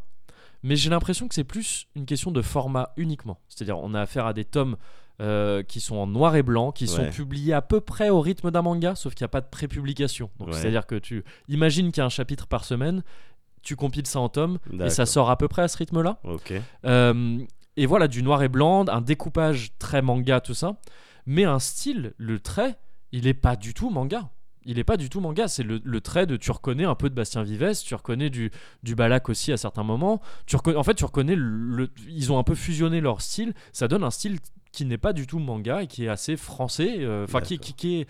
mais 0.63 0.77
j'ai 0.77 0.91
l'impression 0.91 1.29
que 1.29 1.35
c'est 1.35 1.45
plus 1.45 1.87
une 1.95 2.07
question 2.07 2.31
de 2.31 2.43
format 2.43 2.93
uniquement. 2.97 3.39
C'est-à-dire, 3.49 3.79
on 3.79 3.95
a 3.95 4.01
affaire 4.01 4.27
à 4.27 4.33
des 4.33 4.45
tomes 4.45 4.77
euh, 5.21 5.63
qui 5.63 5.81
sont 5.81 5.97
en 5.97 6.07
noir 6.07 6.37
et 6.37 6.43
blanc, 6.43 6.73
qui 6.73 6.87
sont 6.87 7.03
publiés 7.11 7.55
à 7.55 7.63
peu 7.63 7.81
près 7.81 8.11
au 8.11 8.21
rythme 8.21 8.51
d'un 8.51 8.63
manga, 8.63 8.95
sauf 8.95 9.15
qu'il 9.15 9.25
n'y 9.25 9.27
a 9.27 9.29
pas 9.29 9.41
de 9.41 9.49
prépublication. 9.49 10.31
Donc, 10.39 10.49
Ouais. 10.49 10.55
c'est-à-dire 10.55 10.87
que 10.87 10.97
tu 10.97 11.25
imagines 11.49 11.91
qu'il 11.93 12.01
y 12.01 12.03
a 12.03 12.07
un 12.07 12.11
chapitre 12.11 12.47
par 12.47 12.65
semaine, 12.65 13.03
tu 13.63 13.77
compiles 13.77 14.07
ça 14.07 14.21
en 14.21 14.29
tomes, 14.29 14.59
et 14.87 14.91
ça 14.91 15.07
sort 15.07 15.31
à 15.31 15.37
peu 15.39 15.49
près 15.49 15.63
à 15.63 15.69
ce 15.69 15.77
rythme-là. 15.79 16.19
Euh, 16.85 17.39
et 17.79 17.87
voilà, 17.87 18.09
du 18.09 18.23
noir 18.23 18.43
et 18.43 18.49
blanc, 18.49 18.85
un 18.89 19.01
découpage 19.01 19.71
très 19.79 20.03
manga, 20.03 20.41
tout 20.41 20.55
ça. 20.55 20.77
Mais 21.27 21.45
un 21.45 21.59
style, 21.59 22.13
le 22.19 22.39
trait, 22.39 22.77
il 23.13 23.27
est 23.27 23.35
pas 23.35 23.57
du 23.57 23.75
tout 23.75 23.91
manga. 23.91 24.29
Il 24.67 24.79
est 24.79 24.85
pas 24.85 24.97
du 24.97 25.09
tout 25.09 25.21
manga. 25.21 25.49
C'est 25.49 25.63
le, 25.63 25.81
le 25.83 26.01
trait 26.01 26.27
de 26.27 26.37
tu 26.37 26.51
reconnais 26.51 26.85
un 26.85 26.95
peu 26.95 27.09
de 27.09 27.15
Bastien 27.15 27.43
Vives, 27.43 27.73
tu 27.85 27.95
reconnais 27.95 28.29
du, 28.31 28.51
du 28.83 28.95
Balak 28.95 29.29
aussi 29.29 29.53
à 29.53 29.57
certains 29.57 29.85
moments. 29.85 30.21
Tu 30.47 30.57
reconnais, 30.57 30.77
en 30.77 30.83
fait, 30.83 30.95
tu 30.95 31.05
reconnais 31.05 31.37
le, 31.37 31.45
le- 31.49 31.91
Ils 32.09 32.33
ont 32.33 32.39
un 32.39 32.43
peu 32.45 32.55
fusionné 32.55 33.01
leur 33.01 33.21
style. 33.23 33.55
Ça 33.73 33.89
donne 33.89 34.05
un 34.05 34.11
style 34.11 34.39
qui 34.73 34.85
n'est 34.85 34.99
pas 34.99 35.13
du 35.15 35.27
tout 35.27 35.39
manga 35.39 35.83
et 35.83 35.87
qui 35.87 36.05
est 36.05 36.09
assez 36.09 36.37
français. 36.37 36.97
euh, 37.01 37.25
Enfin, 37.25 37.41
qui, 37.41 37.59
qui, 37.59 37.73
qui 37.75 38.01
est. 38.01 38.07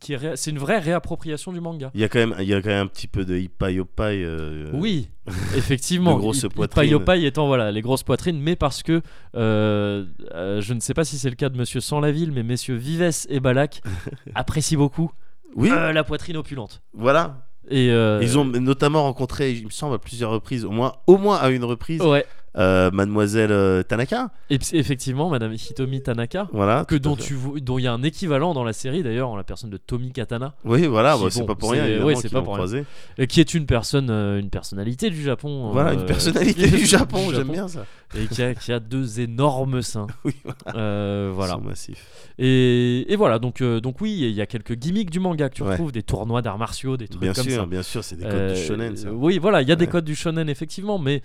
Qui, 0.00 0.12
est 0.12 0.16
ré- 0.16 0.32
c'est 0.34 0.50
une 0.50 0.58
vraie 0.58 0.80
réappropriation 0.80 1.52
du 1.52 1.60
manga. 1.60 1.92
Il 1.94 2.00
y 2.00 2.04
a 2.04 2.08
quand 2.08 2.18
même, 2.18 2.34
il 2.40 2.48
y 2.48 2.52
a 2.52 2.60
quand 2.60 2.68
même 2.68 2.82
un 2.86 2.86
petit 2.88 3.06
peu 3.06 3.24
de 3.24 3.36
hipai 3.38 3.74
yopai. 3.74 4.24
euh, 4.24 4.70
Oui, 4.74 5.08
effectivement. 5.56 6.14
de 6.16 6.18
grosses 6.18 6.46
poitrines. 6.52 6.82
Hipai 6.84 6.90
Yopai 6.92 7.22
étant 7.26 7.46
voilà, 7.46 7.70
les 7.70 7.80
grosses 7.80 8.02
poitrines, 8.02 8.40
mais 8.40 8.56
parce 8.56 8.82
que 8.82 9.02
euh, 9.36 10.04
euh, 10.34 10.60
je 10.60 10.74
ne 10.74 10.80
sais 10.80 10.94
pas 10.94 11.04
si 11.04 11.16
c'est 11.16 11.30
le 11.30 11.36
cas 11.36 11.48
de 11.48 11.56
Monsieur 11.56 11.80
Sans 11.80 12.00
la 12.00 12.10
ville, 12.10 12.32
mais 12.32 12.42
messieurs 12.42 12.74
Vives 12.74 13.08
et 13.28 13.38
Balak 13.38 13.82
apprécient 14.34 14.78
beaucoup 14.78 15.12
Oui, 15.56 15.70
euh, 15.72 15.92
la 15.92 16.04
poitrine 16.04 16.36
opulente. 16.36 16.82
voilà. 16.94 17.42
Et 17.68 17.90
euh, 17.90 18.20
Ils 18.22 18.38
ont 18.38 18.44
notamment 18.44 19.02
rencontré, 19.02 19.50
il 19.50 19.64
me 19.64 19.70
semble, 19.70 19.96
à 19.96 19.98
plusieurs 19.98 20.30
reprises, 20.30 20.64
au 20.64 20.70
moins, 20.70 20.92
au 21.08 21.16
moins 21.16 21.36
à 21.38 21.48
une 21.50 21.64
reprise, 21.64 22.00
ouais, 22.00 22.24
euh, 22.58 22.90
Mademoiselle 22.90 23.52
euh, 23.52 23.82
Tanaka. 23.82 24.30
et 24.50 24.58
effectivement, 24.72 25.28
Madame 25.28 25.52
Hitomi 25.52 26.02
Tanaka. 26.02 26.48
Voilà. 26.52 26.84
Que 26.86 26.94
dont 26.96 27.14
tu 27.16 27.36
il 27.56 27.82
y 27.84 27.86
a 27.86 27.92
un 27.92 28.02
équivalent 28.02 28.54
dans 28.54 28.64
la 28.64 28.72
série 28.72 29.02
d'ailleurs 29.02 29.28
en 29.28 29.36
la 29.36 29.44
personne 29.44 29.68
de 29.70 29.76
Tommy 29.76 30.12
Katana 30.12 30.54
Oui, 30.64 30.86
voilà, 30.86 31.16
bah, 31.16 31.26
c'est 31.30 31.44
pas 31.44 31.54
pour 31.54 31.72
rien, 31.72 31.84
c'est 32.16 32.32
pas 32.32 32.42
pour 32.42 32.56
rien. 32.56 32.84
et 33.18 33.26
qui 33.26 33.40
est 33.40 33.52
une 33.54 33.66
personne 33.66 34.08
euh, 34.10 34.38
une 34.40 34.48
personnalité 34.50 35.10
du 35.10 35.22
Japon 35.22 35.70
Voilà, 35.72 35.90
euh, 35.90 35.94
une 35.94 36.06
personnalité 36.06 36.68
du 36.70 36.86
Japon, 36.86 37.18
j'aime 37.34 37.48
bien 37.52 37.68
ça. 37.68 37.84
et 38.16 38.26
qui 38.26 38.42
a, 38.42 38.54
qui 38.54 38.72
a 38.72 38.80
deux 38.80 39.20
énormes 39.20 39.82
seins 39.82 40.06
Oui, 40.24 40.34
Euh, 40.74 41.30
voilà 41.34 41.54
sont 41.54 41.60
massifs. 41.60 42.06
Et, 42.38 43.12
et 43.12 43.16
voilà, 43.16 43.38
donc, 43.38 43.60
euh, 43.60 43.80
donc 43.80 44.00
oui, 44.00 44.16
il 44.18 44.30
y 44.32 44.40
a 44.40 44.46
quelques 44.46 44.74
gimmicks 44.74 45.10
du 45.10 45.20
manga 45.20 45.48
que 45.48 45.54
tu 45.54 45.62
Ouais. 45.62 45.70
retrouves, 45.72 45.92
des 45.92 46.02
tournois 46.02 46.42
d'arts 46.42 46.58
martiaux, 46.58 46.96
des 46.96 47.08
trucs 47.08 47.20
Bien 47.20 47.32
comme 47.32 47.44
sûr, 47.44 47.60
ça. 47.62 47.66
bien 47.66 47.82
sûr, 47.82 48.04
c'est 48.04 48.16
des 48.16 48.22
codes 48.24 48.32
Euh, 48.34 48.54
du 48.54 48.60
shonen, 48.62 48.96
ça. 48.96 49.12
Oui, 49.12 49.38
voilà, 49.38 49.62
il 49.62 49.68
y 49.68 49.72
a 49.72 49.76
des 49.76 49.86
codes 49.88 50.04
du 50.04 50.14
shonen, 50.14 50.48
effectivement, 50.48 50.98
mais, 50.98 51.22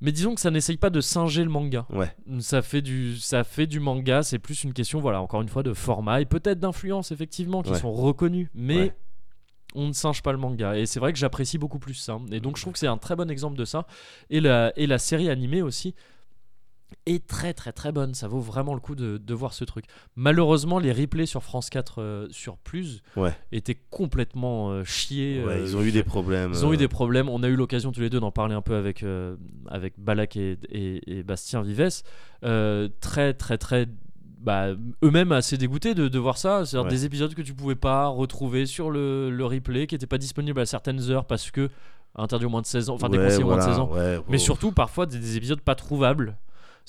mais 0.00 0.12
disons 0.12 0.34
que 0.34 0.40
ça 0.40 0.50
n'essaye 0.50 0.76
pas 0.76 0.90
de 0.90 1.00
singer 1.00 1.42
le 1.44 1.50
manga. 1.50 1.86
Ouais. 1.90 2.14
Ça 2.40 2.62
fait 2.62 2.82
du, 2.82 3.16
ça 3.18 3.44
fait 3.44 3.66
du 3.66 3.80
manga, 3.80 4.22
c'est 4.22 4.38
plus 4.38 4.64
une 4.64 4.72
question, 4.72 5.00
voilà, 5.00 5.20
encore 5.20 5.42
une 5.42 5.48
fois, 5.48 5.62
de 5.62 5.72
format 5.74 6.20
et 6.20 6.24
peut-être 6.26 6.60
d'influence, 6.60 7.12
effectivement, 7.12 7.62
qui 7.62 7.70
Ouais. 7.72 7.78
sont 7.78 7.92
reconnues, 7.92 8.50
mais 8.54 8.76
Ouais. 8.76 8.94
on 9.74 9.88
ne 9.88 9.92
singe 9.92 10.22
pas 10.22 10.32
le 10.32 10.38
manga. 10.38 10.76
Et 10.78 10.86
c'est 10.86 11.00
vrai 11.00 11.12
que 11.12 11.18
j'apprécie 11.18 11.58
beaucoup 11.58 11.78
plus 11.78 11.94
ça. 11.94 12.18
Et 12.30 12.40
donc 12.40 12.56
je 12.56 12.62
trouve 12.62 12.72
que 12.72 12.78
c'est 12.78 12.86
un 12.86 12.98
très 12.98 13.16
bon 13.16 13.30
exemple 13.30 13.56
de 13.56 13.64
ça. 13.64 13.86
Et 14.30 14.40
la, 14.40 14.72
et 14.76 14.86
la 14.86 14.98
série 14.98 15.28
animée 15.30 15.62
aussi 15.62 15.94
est 17.06 17.26
très 17.26 17.52
très 17.54 17.72
très 17.72 17.92
bonne. 17.92 18.14
Ça 18.14 18.28
vaut 18.28 18.40
vraiment 18.40 18.74
le 18.74 18.80
coup 18.80 18.94
de, 18.94 19.18
de 19.18 19.34
voir 19.34 19.52
ce 19.54 19.64
truc. 19.64 19.84
Malheureusement, 20.16 20.78
les 20.78 20.92
replays 20.92 21.26
sur 21.26 21.42
France 21.42 21.68
4 21.70 22.00
euh, 22.00 22.26
sur 22.30 22.56
Plus 22.58 23.02
Ouais. 23.16 23.32
étaient 23.52 23.78
complètement 23.90 24.70
euh, 24.70 24.84
chiés. 24.84 25.42
Ouais, 25.44 25.54
euh, 25.54 25.60
ils 25.62 25.76
ont 25.76 25.82
eu 25.82 25.92
des 25.92 26.02
problèmes. 26.02 26.50
ils 26.52 26.64
ont 26.64 26.72
eu 26.72 26.76
des 26.76 26.88
problèmes. 26.88 27.28
On 27.28 27.42
a 27.42 27.48
eu 27.48 27.56
l'occasion 27.56 27.92
tous 27.92 28.00
les 28.00 28.10
deux 28.10 28.20
d'en 28.20 28.30
parler 28.32 28.54
un 28.54 28.62
peu 28.62 28.74
avec, 28.76 29.04
avec 29.68 29.94
Balak 29.98 30.36
et, 30.36 30.58
et- 30.70 31.18
et 31.18 31.22
Bastien 31.22 31.62
Vives. 31.62 32.02
Très, 33.00 33.34
très, 33.34 33.58
très. 33.58 33.86
Bah, 34.40 34.68
eux-mêmes 35.02 35.32
assez 35.32 35.56
dégoûtés 35.56 35.94
de, 35.94 36.06
de 36.08 36.18
voir 36.18 36.38
ça. 36.38 36.64
C'est-à-dire 36.64 36.84
Ouais. 36.86 36.90
des 36.90 37.04
épisodes 37.04 37.34
que 37.34 37.42
tu 37.42 37.52
pouvais 37.54 37.74
pas 37.74 38.06
retrouver 38.06 38.66
sur 38.66 38.90
le, 38.90 39.28
le 39.30 39.44
replay, 39.44 39.86
qui 39.88 39.94
n'étaient 39.96 40.06
pas 40.06 40.18
disponibles 40.18 40.60
à 40.60 40.66
certaines 40.66 41.10
heures 41.10 41.24
parce 41.24 41.50
que 41.50 41.68
interdit 42.14 42.46
au 42.46 42.48
moins 42.48 42.62
de 42.62 42.66
16 42.66 42.88
ans, 42.90 42.94
enfin 42.94 43.08
ouais, 43.10 43.18
déconseillé 43.18 43.42
au 43.42 43.48
moins 43.48 43.56
de 43.56 43.60
voilà, 43.62 43.74
16 43.76 43.80
ans. 43.80 43.90
ouais, 43.92 44.18
Mais 44.28 44.36
oh. 44.36 44.38
surtout, 44.38 44.72
parfois, 44.72 45.06
des, 45.06 45.18
des 45.18 45.36
épisodes 45.36 45.60
pas 45.60 45.74
trouvables. 45.74 46.36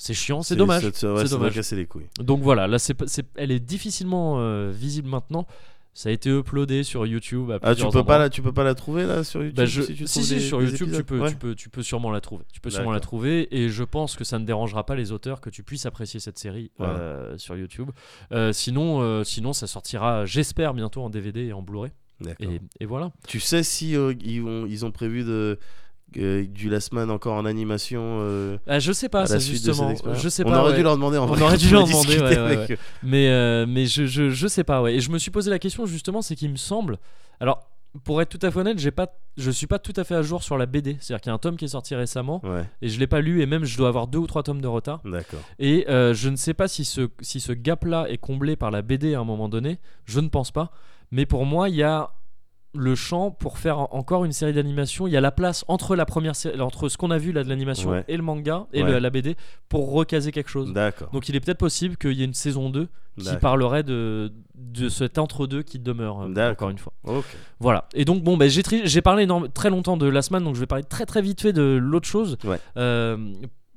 C'est 0.00 0.14
chiant, 0.14 0.42
c'est 0.42 0.54
dommage. 0.56 0.84
ouais, 0.84 0.90
C'est 0.94 1.06
doit 1.06 1.24
dommage. 1.24 1.54
casser 1.54 1.74
les 1.76 1.84
couilles. 1.86 2.06
Donc 2.20 2.40
voilà, 2.40 2.66
là, 2.68 2.78
c'est, 2.78 2.96
elle 3.34 3.50
est 3.50 3.58
difficilement 3.60 4.36
euh, 4.38 4.70
visible 4.72 5.08
maintenant. 5.08 5.46
Ça 5.92 6.10
a 6.10 6.12
été 6.12 6.30
uploadé 6.30 6.84
sur 6.84 7.04
YouTube. 7.04 7.50
À 7.50 7.58
Ah, 7.60 7.74
tu 7.74 7.84
peux 7.88 8.04
pas 8.04 8.18
la, 8.18 8.30
tu 8.30 8.40
peux 8.40 8.52
pas 8.52 8.62
la 8.62 8.76
trouver 8.76 9.04
là 9.04 9.24
sur 9.24 9.40
YouTube 9.42 9.56
Bah, 9.56 9.64
je- 9.66 9.82
si, 9.82 9.94
tu 9.96 10.06
si, 10.06 10.12
trouves 10.12 10.22
si, 10.28 10.34
des- 10.34 10.40
sur 10.40 10.60
des 10.60 10.66
YouTube, 10.70 10.90
tu 10.94 11.02
peux, 11.02 11.18
Ouais. 11.20 11.30
tu, 11.30 11.36
peux, 11.36 11.54
tu 11.56 11.68
peux 11.70 11.82
sûrement 11.82 12.12
la 12.12 12.20
trouver. 12.20 12.44
Tu 12.52 12.60
peux 12.60 12.70
sûrement 12.70 12.92
la 12.92 13.00
trouver 13.00 13.48
et 13.50 13.68
je 13.68 13.82
pense 13.82 14.14
que 14.14 14.22
ça 14.22 14.38
ne 14.38 14.44
dérangera 14.44 14.86
pas 14.86 14.94
les 14.94 15.10
auteurs 15.10 15.40
que 15.40 15.50
tu 15.50 15.64
puisses 15.64 15.86
apprécier 15.86 16.20
cette 16.20 16.38
série 16.38 16.70
euh, 16.80 17.36
sur 17.36 17.56
YouTube. 17.56 17.90
Euh, 18.30 18.52
sinon, 18.52 19.00
euh, 19.02 19.24
sinon, 19.24 19.52
ça 19.52 19.66
sortira, 19.66 20.24
j'espère, 20.24 20.72
bientôt 20.72 21.02
en 21.02 21.10
DVD 21.10 21.46
et 21.46 21.52
en 21.52 21.62
Blu-ray. 21.62 21.90
Et, 22.38 22.60
et 22.78 22.86
voilà. 22.86 23.10
Tu 23.26 23.40
sais 23.40 23.64
si 23.64 23.92
ils, 23.94 23.98
ont, 24.42 24.66
ils 24.66 24.84
ont 24.86 24.92
prévu 24.92 25.24
de 25.24 25.58
euh, 26.16 26.46
du 26.46 26.68
Last 26.70 26.92
Man 26.92 27.10
encore 27.10 27.34
en 27.34 27.44
animation 27.44 28.00
euh, 28.22 28.56
Ah, 28.66 28.78
je 28.78 28.92
sais 28.92 29.08
pas, 29.08 29.22
à 29.22 29.26
ça 29.26 29.38
justement. 29.38 29.90
expérience 29.90 30.22
Je 30.22 30.28
sais 30.28 30.42
On 30.46 30.52
aurait 30.54 30.70
ouais. 30.70 30.76
dû 30.76 30.82
leur 30.82 30.96
demander 30.96 31.18
en 31.18 31.24
On 31.24 31.26
vrai. 31.26 31.42
aurait 31.42 31.52
quand 31.58 31.58
dû 31.68 31.68
on 31.74 31.78
leur 31.78 31.86
demander, 31.86 32.18
ouais, 32.18 32.36
avec. 32.36 32.78
Mais, 33.02 33.28
euh, 33.28 33.66
mais 33.68 33.86
je, 33.86 34.06
je, 34.06 34.30
je 34.30 34.46
sais 34.48 34.64
pas, 34.64 34.80
ouais. 34.82 34.94
Et 34.94 35.00
je 35.00 35.10
me 35.10 35.18
suis 35.18 35.30
posé 35.30 35.50
la 35.50 35.58
question 35.58 35.84
justement, 35.86 36.22
c'est 36.22 36.34
qu'il 36.36 36.50
me 36.50 36.56
semble. 36.56 36.98
Alors, 37.40 37.68
pour 38.04 38.20
être 38.22 38.28
tout 38.28 38.44
à 38.46 38.50
fait 38.50 38.58
honnête, 38.60 38.78
j'ai 38.78 38.90
pas, 38.90 39.08
je 39.36 39.50
suis 39.50 39.66
pas 39.66 39.78
tout 39.78 39.92
à 39.96 40.04
fait 40.04 40.14
à 40.14 40.22
jour 40.22 40.42
sur 40.42 40.56
la 40.58 40.66
BD. 40.66 40.96
C'est-à-dire 41.00 41.20
qu'il 41.22 41.30
y 41.30 41.32
a 41.32 41.34
un 41.34 41.38
tome 41.38 41.56
qui 41.56 41.64
est 41.64 41.68
sorti 41.68 41.94
récemment 41.94 42.40
Ouais, 42.44 42.64
et 42.82 42.88
je 42.88 42.98
l'ai 42.98 43.06
pas 43.06 43.20
lu 43.20 43.40
et 43.42 43.46
même 43.46 43.64
je 43.64 43.76
dois 43.76 43.88
avoir 43.88 44.06
deux 44.06 44.18
ou 44.18 44.26
trois 44.26 44.42
tomes 44.42 44.60
de 44.60 44.66
retard. 44.68 45.00
d'accord. 45.04 45.40
Et 45.58 45.84
je 45.88 46.28
ne 46.28 46.36
sais 46.36 46.54
pas 46.54 46.68
si 46.68 46.84
ce, 46.84 47.08
si 47.20 47.40
ce 47.40 47.52
gap-là 47.52 48.06
est 48.08 48.18
comblé 48.18 48.56
par 48.56 48.70
la 48.70 48.82
BD 48.82 49.14
à 49.14 49.20
un 49.20 49.24
moment 49.24 49.48
donné. 49.48 49.78
Je 50.04 50.20
ne 50.20 50.28
pense 50.28 50.50
pas. 50.52 50.70
Mais 51.10 51.24
pour 51.26 51.46
moi, 51.46 51.68
il 51.70 51.76
y 51.76 51.82
a 51.82 52.10
le 52.78 52.94
champ 52.94 53.30
pour 53.30 53.58
faire 53.58 53.78
en- 53.78 53.88
encore 53.92 54.24
une 54.24 54.32
série 54.32 54.52
d'animation. 54.52 55.06
Il 55.06 55.12
y 55.12 55.16
a 55.16 55.20
la 55.20 55.30
place 55.32 55.64
entre 55.68 55.96
la 55.96 56.06
première 56.06 56.36
série, 56.36 56.60
entre 56.60 56.88
ce 56.88 56.96
qu'on 56.96 57.10
a 57.10 57.18
vu 57.18 57.32
là 57.32 57.44
de 57.44 57.48
l'animation 57.48 57.90
Ouais. 57.90 58.04
et 58.08 58.16
le 58.16 58.22
manga 58.22 58.66
et 58.72 58.82
Ouais. 58.82 58.92
le- 58.92 58.98
la 58.98 59.10
BD 59.10 59.36
pour 59.68 59.92
recaser 59.92 60.32
quelque 60.32 60.50
chose. 60.50 60.72
D'accord. 60.72 61.08
Donc 61.12 61.28
il 61.28 61.36
est 61.36 61.40
peut-être 61.40 61.58
possible 61.58 61.96
qu'il 61.96 62.12
y 62.12 62.22
ait 62.22 62.26
une 62.26 62.34
saison 62.34 62.70
2 62.70 62.88
qui 63.18 63.36
parlerait 63.40 63.82
de, 63.82 64.32
de 64.54 64.88
cet 64.88 65.18
entre-deux 65.18 65.62
qui 65.62 65.80
demeure, 65.80 66.22
euh, 66.22 66.28
D'accord. 66.28 66.52
encore 66.52 66.70
une 66.70 66.78
fois. 66.78 66.92
Voilà. 67.58 67.88
Et 67.94 68.04
donc, 68.04 68.22
bon, 68.22 68.36
ben, 68.36 68.48
j'ai, 68.48 68.62
tri- 68.62 68.82
j'ai 68.84 69.02
parlé 69.02 69.24
énorme- 69.24 69.48
très 69.48 69.70
longtemps 69.70 69.96
de 69.96 70.06
Last 70.06 70.30
Man, 70.30 70.44
donc 70.44 70.54
je 70.54 70.60
vais 70.60 70.66
parler 70.66 70.84
très 70.84 71.04
très 71.04 71.20
vite 71.20 71.40
fait 71.40 71.52
de 71.52 71.78
l'autre 71.82 72.06
chose. 72.06 72.38
Ouais. 72.44 72.60
Euh, 72.76 73.16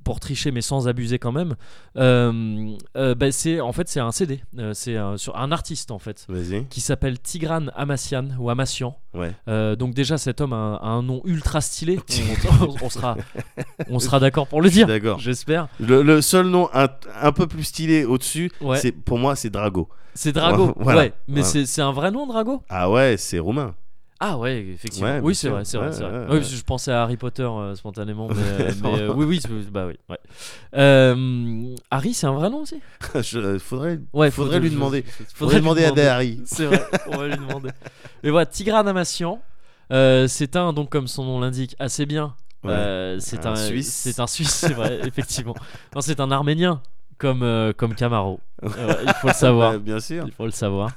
pour 0.03 0.19
tricher, 0.19 0.52
mais 0.52 0.61
sans 0.61 0.88
abuser 0.88 1.19
quand 1.19 1.32
même. 1.32 1.56
Euh, 1.98 2.76
euh, 2.98 3.15
ben, 3.15 3.32
c'est, 3.32 3.61
en 3.61 3.72
fait, 3.72 3.88
c'est 3.88 3.99
un 3.99 4.11
CD. 4.11 4.41
Euh, 4.57 4.73
c'est 4.73 4.98
un, 4.98 5.18
sur 5.18 5.38
un 5.38 5.52
artiste, 5.52 5.91
en 5.91 5.99
fait, 5.99 6.28
qui 6.69 6.82
s'appelle 6.82 7.19
Tigran 7.19 7.68
Amassian 7.76 8.30
ou 8.40 8.49
Amassian. 8.49 8.98
Ouais. 9.14 9.34
Donc, 9.76 9.94
déjà, 9.94 10.18
cet 10.18 10.41
homme 10.41 10.53
a 10.53 10.56
un, 10.56 10.73
a 10.76 10.88
un 10.88 11.03
nom 11.03 11.22
ultra 11.26 11.61
stylé. 11.61 11.99
on, 12.61 12.86
on 12.86 12.90
sera, 12.90 13.18
on 13.90 13.99
sera 13.99 14.19
d'accord 14.19 14.48
pour 14.48 14.61
le 14.61 14.69
dire. 14.69 14.88
D'accord. 14.88 15.19
J'espère. 15.19 15.68
Le, 15.80 16.02
le 16.02 16.22
seul 16.22 16.48
nom 16.48 16.69
un, 16.73 16.88
un 17.22 17.32
peu 17.32 17.48
plus 17.48 17.64
stylé 17.64 18.06
au-dessus, 18.06 18.52
Ouais. 18.61 18.78
c'est 18.78 18.91
pour 18.91 19.18
moi 19.19 19.36
c'est 19.36 19.49
Drago. 19.49 19.90
C'est 20.14 20.32
Drago. 20.34 20.73
Voilà. 20.78 21.02
Ouais. 21.02 21.14
Mais 21.28 21.41
Voilà. 21.41 21.48
c'est, 21.48 21.65
c'est 21.65 21.82
un 21.82 21.91
vrai 21.91 22.11
nom, 22.11 22.26
Drago? 22.28 22.64
Ah 22.69 22.90
ouais, 22.90 23.15
c'est 23.18 23.40
roumain. 23.40 23.76
Ah 24.23 24.38
ouais, 24.38 24.60
effectivement. 24.60 25.10
Ouais, 25.10 25.19
oui, 25.19 25.34
c'est 25.34 25.49
vrai, 25.49 25.65
c'est 25.65 25.77
vrai, 25.77 25.89
Ouais, 25.89 26.26
vrai. 26.27 26.38
Oui, 26.38 26.43
je 26.43 26.61
pensais 26.64 26.91
à 26.91 27.02
Harry 27.02 27.18
Potter 27.18 27.41
euh, 27.41 27.73
spontanément, 27.73 28.27
mais, 28.27 28.35
euh, 28.38 28.72
mais, 28.84 28.99
euh, 28.99 29.14
oui, 29.15 29.41
oui, 29.49 29.68
bah 29.72 29.88
oui. 29.88 30.15
Euh, 30.76 31.76
Harry, 31.89 32.14
c'est 32.14 32.27
un 32.27 32.34
vrai 32.34 32.52
nom 32.52 32.60
aussi? 32.60 32.80
Je- 33.15 33.57
faudrait 33.57 33.99
Ouais, 34.14 34.30
faudrait 34.30 34.60
lui 34.60 34.69
demander. 34.69 35.02
Faudrait, 35.02 35.26
faudrait 35.34 35.56
lui 35.56 35.61
demander 35.61 35.85
à. 35.85 35.91
Dari. 35.91 36.39
C'est 36.45 36.65
vrai, 36.65 36.85
on 37.07 37.18
va 37.18 37.27
lui 37.30 37.35
demander. 37.35 37.72
Mais 38.23 38.30
voilà, 38.30 38.45
Tigran 38.45 38.85
Amassian, 38.85 39.41
c'est 39.89 40.56
un 40.56 40.72
donc 40.72 40.89
comme 40.91 41.07
son 41.07 41.26
nom 41.26 41.39
l'indique 41.39 41.76
assez 41.80 42.06
bien. 42.06 42.35
C'est 42.64 43.48
Un 43.48 43.56
Suisse. 43.56 43.91
C'est 43.91 44.19
un 44.19 44.27
Suisse, 44.27 44.52
c'est 44.53 44.73
vrai, 44.73 44.99
effectivement. 45.03 45.56
Non, 45.95 46.02
c'est 46.02 46.19
un 46.19 46.30
Arménien 46.30 46.80
comme 47.18 47.73
comme 47.76 47.95
Camaro. 47.95 48.39
Euh, 48.64 48.94
il 49.06 49.14
faut 49.22 49.28
le 49.28 49.34
savoir. 49.34 49.80
Bien 49.80 50.00
sûr. 50.00 50.24
Il 50.28 50.32
faut 50.32 50.46
le 50.46 50.52
savoir. 50.52 50.92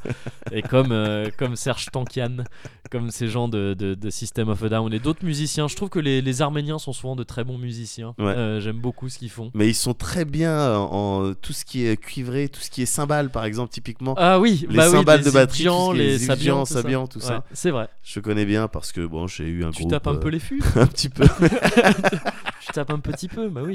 Et 0.53 0.63
comme, 0.63 0.93
euh, 0.93 1.29
comme 1.39 1.57
Serge 1.57 1.87
Tankian, 1.91 2.45
comme 2.91 3.11
ces 3.11 3.29
gens 3.29 3.49
de, 3.49 3.75
de, 3.75 3.95
de 3.95 4.11
System 4.11 4.49
of 4.49 4.63
a 4.63 4.69
Down 4.69 4.93
et 4.93 4.99
d'autres 4.99 5.25
musiciens, 5.25 5.69
je 5.69 5.77
trouve 5.77 5.89
que 5.89 5.99
les, 5.99 6.21
les 6.23 6.43
Arméniens 6.43 6.79
sont 6.79 6.93
souvent 6.93 7.17
de 7.17 7.23
très 7.23 7.45
bons 7.45 7.59
musiciens. 7.59 8.15
Ouais. 8.19 8.27
Euh, 8.27 8.61
J'aime 8.61 8.79
beaucoup 8.79 9.09
ce 9.09 9.19
qu'ils 9.19 9.31
font. 9.31 9.51
Mais 9.55 9.69
ils 9.69 9.75
sont 9.75 9.95
très 9.95 10.25
bien 10.25 10.77
en, 10.77 11.29
en 11.29 11.35
tout 11.35 11.53
ce 11.53 11.65
qui 11.65 11.87
est 11.87 11.97
cuivré, 11.97 12.49
tout 12.49 12.61
ce 12.61 12.71
qui 12.71 12.83
est 12.83 12.87
cymbales 12.87 13.31
par 13.31 13.45
exemple 13.45 13.73
typiquement. 13.73 14.15
Ah 14.17 14.39
oui, 14.39 14.67
Les 14.69 14.77
bah 14.77 14.85
oui, 14.89 14.97
cymbales 14.99 15.21
les 15.21 15.25
de 15.27 15.31
batterie, 15.31 15.99
les 15.99 16.19
Zildjian, 16.19 16.65
Sabian, 16.65 17.07
tout 17.07 17.21
ça. 17.21 17.35
Ouais, 17.37 17.41
C'est 17.53 17.71
vrai. 17.71 17.89
Je 18.03 18.21
connais 18.21 18.45
bien 18.45 18.69
parce 18.69 18.93
que 18.93 19.05
bon, 19.07 19.27
j'ai 19.27 19.45
eu 19.45 19.65
un 19.65 19.71
Tu 19.71 19.81
groupe 19.81 19.91
tapes 19.93 20.07
un 20.07 20.17
peu 20.17 20.29
euh, 20.29 20.33
les 20.33 20.39
fûts. 20.39 20.63
un 20.77 20.87
petit 20.87 21.09
peu. 21.09 21.25
tu 22.61 22.73
tapes 22.73 22.91
un 22.91 22.99
petit 22.99 23.29
peu, 23.29 23.49
bah 23.49 23.63
oui. 23.65 23.75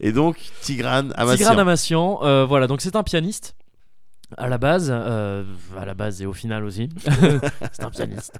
Et 0.00 0.12
donc 0.12 0.36
Tigran 0.60 1.08
Amassian. 1.14 1.36
Tigran 1.48 1.58
Amassian, 1.58 2.20
euh, 2.22 2.44
voilà, 2.46 2.66
donc 2.66 2.80
c'est 2.86 2.96
un 2.96 3.02
pianiste. 3.02 3.56
À 4.36 4.48
la 4.48 4.58
base, 4.58 4.90
euh, 4.92 5.44
à 5.76 5.84
la 5.84 5.94
base 5.94 6.20
et 6.22 6.26
au 6.26 6.32
final 6.32 6.64
aussi, 6.64 6.88
c'est 7.72 7.82
un 7.84 7.90
pianiste, 7.90 8.38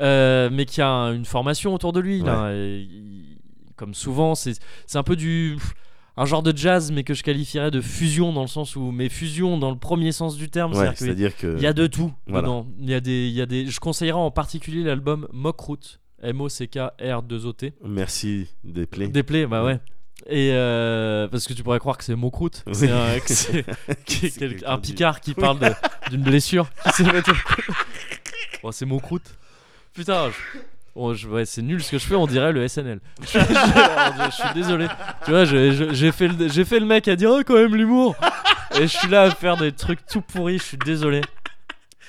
Euh, 0.00 0.48
mais 0.52 0.64
qui 0.66 0.80
a 0.80 0.88
un- 0.88 1.12
une 1.14 1.24
formation 1.24 1.74
autour 1.74 1.92
de 1.92 2.00
lui. 2.00 2.22
là, 2.22 2.50
et 2.52 2.80
il- 2.80 3.38
comme 3.76 3.94
souvent, 3.94 4.34
c'est 4.34 4.56
un 4.94 5.02
peu 5.02 5.14
du 5.16 5.56
un 6.16 6.24
genre 6.24 6.42
de 6.42 6.56
jazz, 6.56 6.90
mais 6.90 7.04
que 7.04 7.14
je 7.14 7.22
qualifierais 7.22 7.70
de 7.70 7.80
fusion 7.80 8.32
dans 8.32 8.40
le 8.42 8.48
sens 8.48 8.74
où, 8.74 8.90
mais 8.90 9.08
fusion 9.08 9.56
dans 9.58 9.70
le 9.70 9.78
premier 9.78 10.10
sens 10.10 10.36
du 10.36 10.48
terme, 10.50 10.72
Ouais, 10.72 10.78
c'est-à-dire 10.78 10.98
c'est-à-dire 10.98 11.36
que 11.36 11.54
qu'il 11.54 11.62
y 11.62 11.66
a 11.68 11.72
de 11.72 11.86
tout 11.86 12.12
Voilà. 12.26 12.42
dedans. 12.42 12.66
Il 12.80 12.90
y 12.90 12.94
a 12.94 13.00
des, 13.00 13.28
il 13.28 13.34
y 13.34 13.40
a 13.40 13.46
des, 13.46 13.66
je 13.66 13.78
conseillerais 13.78 14.18
en 14.18 14.32
particulier 14.32 14.82
l'album 14.82 15.28
Mockroot, 15.32 16.00
M-O-C-K-R-2-O-T. 16.20 17.74
merci 17.84 18.48
des 18.64 18.86
plaies. 18.86 19.06
Des 19.08 19.22
plaies, 19.22 19.46
bah 19.46 19.64
ouais. 19.64 19.78
Et 20.26 20.50
euh, 20.52 21.26
parce 21.28 21.46
que 21.46 21.54
tu 21.54 21.62
pourrais 21.62 21.78
croire 21.78 21.96
que 21.96 22.04
c'est 22.04 22.14
Mokrout, 22.14 22.50
que 22.66 22.72
c'est 22.74 22.90
un, 22.90 23.18
que 23.20 23.32
c'est- 23.32 23.62
que- 23.64 23.72
C'est 24.06 24.30
quel- 24.30 24.50
quelqu'un 24.50 24.72
un 24.72 24.78
dit. 24.78 24.92
picard 24.92 25.20
qui 25.20 25.32
parle 25.34 25.58
de- 25.60 25.72
d'une 26.10 26.22
blessure 26.22 26.68
qui 26.96 27.02
Bon, 28.62 28.70
c'est 28.72 28.84
Mokrout. 28.84 29.20
Putain, 29.94 30.28
je- 30.30 30.58
bon, 30.94 31.14
je- 31.14 31.28
ouais, 31.28 31.46
c'est 31.46 31.62
nul 31.62 31.82
ce 31.82 31.92
que 31.92 31.98
je 31.98 32.04
fais, 32.06 32.14
on 32.14 32.26
dirait 32.26 32.52
le 32.52 32.66
SNL. 32.68 33.00
Je, 33.22 33.38
je- 33.38 34.30
suis 34.34 34.54
désolé. 34.54 34.86
Tu 35.24 35.30
vois, 35.30 35.44
je- 35.44 35.72
je- 35.72 35.94
j'ai 35.94 36.12
fait, 36.12 36.28
le- 36.28 36.48
j'ai 36.48 36.64
fait 36.64 36.80
le 36.80 36.86
mec 36.86 37.08
à 37.08 37.16
dire 37.16 37.30
oh, 37.32 37.40
quand 37.46 37.54
même 37.54 37.74
l'humour. 37.74 38.14
Et 38.74 38.82
je 38.82 38.86
suis 38.98 39.08
là 39.08 39.22
à 39.22 39.30
faire 39.30 39.56
des 39.56 39.72
trucs 39.72 40.04
tout 40.06 40.20
pourris, 40.20 40.58
je 40.58 40.64
suis 40.64 40.76
désolé. 40.76 41.22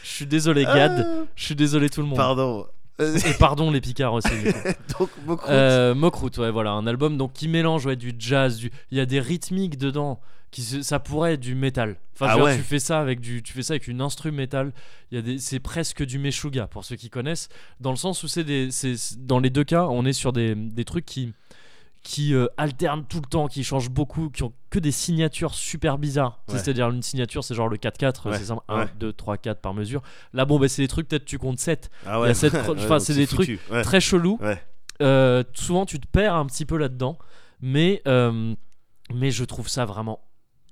Je 0.03 0.09
suis 0.09 0.25
désolé, 0.25 0.65
Gad. 0.65 1.05
Ah, 1.07 1.25
Je 1.35 1.43
suis 1.45 1.55
désolé, 1.55 1.89
tout 1.89 2.01
le 2.01 2.07
monde. 2.07 2.17
Pardon. 2.17 2.65
Euh, 2.99 3.17
Et 3.17 3.33
pardon, 3.39 3.71
les 3.71 3.81
picards 3.81 4.13
aussi. 4.13 4.29
donc 4.99 5.09
Mokrout. 5.25 5.49
Euh, 5.49 5.95
Mockroot, 5.95 6.31
ouais, 6.39 6.51
voilà, 6.51 6.71
un 6.71 6.85
album 6.87 7.17
donc 7.17 7.33
qui 7.33 7.47
mélange 7.47 7.85
ouais, 7.85 7.95
du 7.95 8.13
jazz, 8.19 8.57
du... 8.57 8.71
il 8.91 8.97
y 8.97 9.01
a 9.01 9.05
des 9.05 9.19
rythmiques 9.19 9.77
dedans, 9.77 10.19
qui 10.51 10.61
se- 10.63 10.81
ça 10.81 10.99
pourrait 10.99 11.33
être 11.35 11.39
du 11.39 11.55
métal. 11.55 11.95
Enfin, 12.15 12.27
Ah 12.31 12.35
dire, 12.35 12.43
ouais. 12.43 12.57
tu 12.57 12.63
fais 12.63 12.79
ça 12.79 12.99
avec 12.99 13.21
du, 13.21 13.41
tu 13.43 13.53
fais 13.53 13.63
ça 13.63 13.73
avec 13.73 13.87
une 13.87 14.01
instru 14.01 14.31
métal. 14.31 14.73
Il 15.11 15.15
y 15.15 15.17
a 15.19 15.21
des, 15.21 15.37
c'est 15.39 15.59
presque 15.59 16.03
du 16.05 16.19
meshuga 16.19 16.67
pour 16.67 16.83
ceux 16.83 16.95
qui 16.97 17.09
connaissent, 17.09 17.47
dans 17.79 17.91
le 17.91 17.97
sens 17.97 18.23
où 18.23 18.27
c'est 18.27 18.43
des, 18.43 18.69
c'est- 18.71 19.17
dans 19.25 19.39
les 19.39 19.49
deux 19.49 19.63
cas, 19.63 19.85
on 19.85 20.05
est 20.05 20.13
sur 20.13 20.33
des, 20.33 20.55
des 20.55 20.83
trucs 20.85 21.05
qui 21.05 21.31
qui 22.03 22.33
euh, 22.33 22.47
alternent 22.57 23.05
tout 23.05 23.19
le 23.21 23.27
temps, 23.27 23.47
qui 23.47 23.63
changent 23.63 23.89
beaucoup, 23.89 24.29
qui 24.29 24.43
ont 24.43 24.53
que 24.69 24.79
des 24.79 24.91
signatures 24.91 25.53
super 25.53 25.97
bizarres. 25.97 26.41
Ouais. 26.47 26.57
C'est-à-dire 26.57 26.89
une 26.89 27.01
signature, 27.01 27.43
c'est 27.43 27.55
genre 27.55 27.67
le 27.67 27.77
4-4, 27.77 28.29
Ouais, 28.29 28.37
c'est 28.37 28.45
simple, 28.45 28.61
ouais. 28.69 28.83
1, 28.83 28.89
2, 28.99 29.13
3, 29.13 29.37
4 29.37 29.59
par 29.59 29.73
mesure. 29.73 30.01
Là, 30.33 30.45
bon, 30.45 30.59
bah, 30.59 30.67
c'est 30.67 30.81
des 30.81 30.87
trucs, 30.87 31.07
peut-être 31.07 31.25
tu 31.25 31.37
comptes 31.37 31.59
7 31.59 31.89
ah 32.05 32.21
Ouais, 32.21 32.31
enfin, 32.69 32.99
c'est 32.99 33.15
des 33.15 33.25
foutu. 33.25 33.59
Ouais. 33.71 33.81
très 33.81 33.99
chelous. 33.99 34.39
Euh, 35.01 35.43
souvent, 35.53 35.85
tu 35.85 35.99
te 35.99 36.07
perds 36.07 36.35
un 36.35 36.45
petit 36.45 36.65
peu 36.65 36.77
là-dedans, 36.77 37.17
mais, 37.61 38.01
euh, 38.07 38.53
mais 39.13 39.31
je 39.31 39.43
trouve 39.43 39.67
ça 39.67 39.85
vraiment 39.85 40.21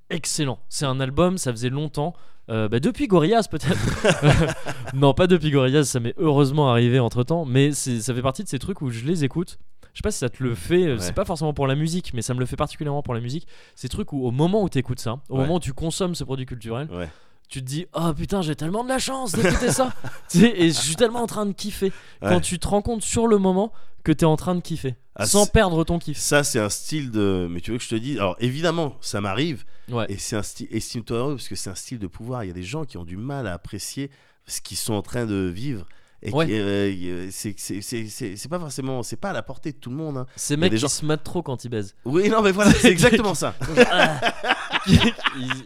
excellent. 0.10 0.60
C'est 0.70 0.86
un 0.86 1.00
album, 1.00 1.38
ça 1.38 1.52
faisait 1.52 1.70
longtemps. 1.70 2.14
euh, 2.50 2.70
bah, 2.70 2.80
depuis 2.80 3.08
Gorillaz 3.08 3.50
peut-être 3.52 3.76
non 4.94 5.14
pas 5.14 5.28
depuis 5.28 5.52
Gorillaz 5.52 5.84
ça 5.84 6.00
m'est 6.00 6.14
heureusement 6.18 6.72
arrivé 6.72 6.98
entre 6.98 7.24
temps 7.24 7.44
mais 7.44 7.74
ça 7.74 8.14
fait 8.14 8.22
partie 8.22 8.42
de 8.42 8.48
ces 8.48 8.58
trucs 8.58 8.82
où 8.82 8.90
je 8.90 9.04
les 9.04 9.26
écoute 9.26 9.60
je 9.98 10.02
sais 10.04 10.04
pas 10.04 10.12
si 10.12 10.20
ça 10.20 10.30
te 10.30 10.44
le 10.44 10.54
fait 10.54 10.84
euh, 10.86 10.94
Ouais. 10.98 11.00
c'est 11.02 11.14
pas 11.14 11.26
forcément 11.26 11.54
pour 11.56 11.66
la 11.66 11.74
musique 11.74 12.14
mais 12.14 12.22
ça 12.22 12.36
me 12.36 12.40
le 12.40 12.46
fait 12.46 12.56
particulièrement 12.56 13.02
pour 13.02 13.16
la 13.16 13.20
musique 13.20 13.48
ces 13.74 13.90
trucs 13.90 14.14
où 14.14 14.26
au 14.28 14.32
moment 14.32 14.62
où 14.62 14.70
tu 14.70 14.78
écoutes 14.78 15.00
ça 15.00 15.20
au 15.30 15.36
Ouais. 15.38 15.42
moment 15.42 15.56
où 15.56 15.60
tu 15.60 15.74
consommes 15.74 16.14
ce 16.14 16.24
produit 16.24 16.46
culturel 16.46 16.88
Ouais. 16.92 17.10
tu 17.50 17.62
te 17.62 17.66
dis 17.66 17.88
oh 17.94 18.14
putain 18.14 18.44
j'ai 18.44 18.56
tellement 18.56 18.84
de 18.84 18.90
la 18.90 19.00
chance 19.00 19.32
d'écouter 19.32 19.72
ça 19.72 19.92
Tu 20.30 20.40
sais, 20.42 20.54
et 20.56 20.68
je 20.70 20.80
suis 20.80 20.96
tellement 20.96 21.24
en 21.24 21.28
train 21.28 21.48
de 21.48 21.54
kiffer 21.54 21.88
Ouais. 22.22 22.30
quand 22.30 22.42
tu 22.42 22.60
te 22.60 22.68
rends 22.68 22.84
compte 22.84 23.02
sur 23.02 23.26
le 23.28 23.40
moment 23.40 23.74
que 24.04 24.12
t'es 24.12 24.26
en 24.26 24.36
train 24.38 24.54
de 24.56 24.62
kiffer 24.62 24.96
Ah, 25.16 25.26
sans 25.26 25.48
perdre 25.48 25.84
ton 25.84 25.98
kiff 26.00 26.18
Ça, 26.18 26.44
c'est 26.46 26.60
un 26.60 26.70
style 26.70 27.12
de. 27.12 27.48
Mais 27.52 27.60
tu 27.60 27.72
veux 27.72 27.78
que 27.78 27.84
je 27.84 27.90
te 27.90 27.96
dise 27.96 28.18
Alors, 28.20 28.38
évidemment, 28.40 28.96
ça 29.02 29.20
m'arrive. 29.20 29.66
ouais 29.90 30.06
Et 30.08 30.18
c'est 30.18 30.38
un 30.38 30.44
style. 30.44 30.68
Estime-toi 30.72 31.18
heureux 31.18 31.36
parce 31.36 31.50
que 31.50 31.56
c'est 31.56 31.70
un 31.70 31.76
style 31.76 32.00
de 32.00 32.08
pouvoir. 32.08 32.46
Il 32.46 32.48
y 32.48 32.52
a 32.52 32.54
des 32.54 32.64
gens 32.64 32.86
qui 32.86 32.98
ont 32.98 33.04
du 33.04 33.18
mal 33.18 33.48
à 33.48 33.54
apprécier 33.54 34.10
ce 34.46 34.62
qu'ils 34.62 34.78
sont 34.78 34.94
en 34.94 35.02
train 35.02 35.26
de 35.26 35.52
vivre. 35.54 35.86
Et 36.24 36.32
Ouais. 36.32 36.48
euh, 36.50 36.90
y- 36.90 37.32
c'est 37.32 38.50
pas 38.50 38.60
forcément. 38.60 39.04
C'est 39.04 39.18
pas 39.18 39.30
à 39.30 39.34
la 39.34 39.44
portée 39.44 39.72
de 39.72 39.78
tout 39.78 39.90
le 39.92 39.96
monde. 39.96 40.18
hein. 40.18 40.26
ces 40.36 40.58
mecs 40.58 40.72
qui 40.72 40.78
gens- 40.80 40.88
se 40.88 41.06
matent 41.06 41.24
trop 41.24 41.42
quand 41.44 41.64
ils 41.64 41.70
baisent 41.70 41.96
Oui, 42.06 42.30
non, 42.30 42.42
mais 42.42 42.52
voilà, 42.52 42.72
c'est 42.72 42.90
exactement 42.92 43.36
ça. 43.36 43.54
ils, 44.88 45.00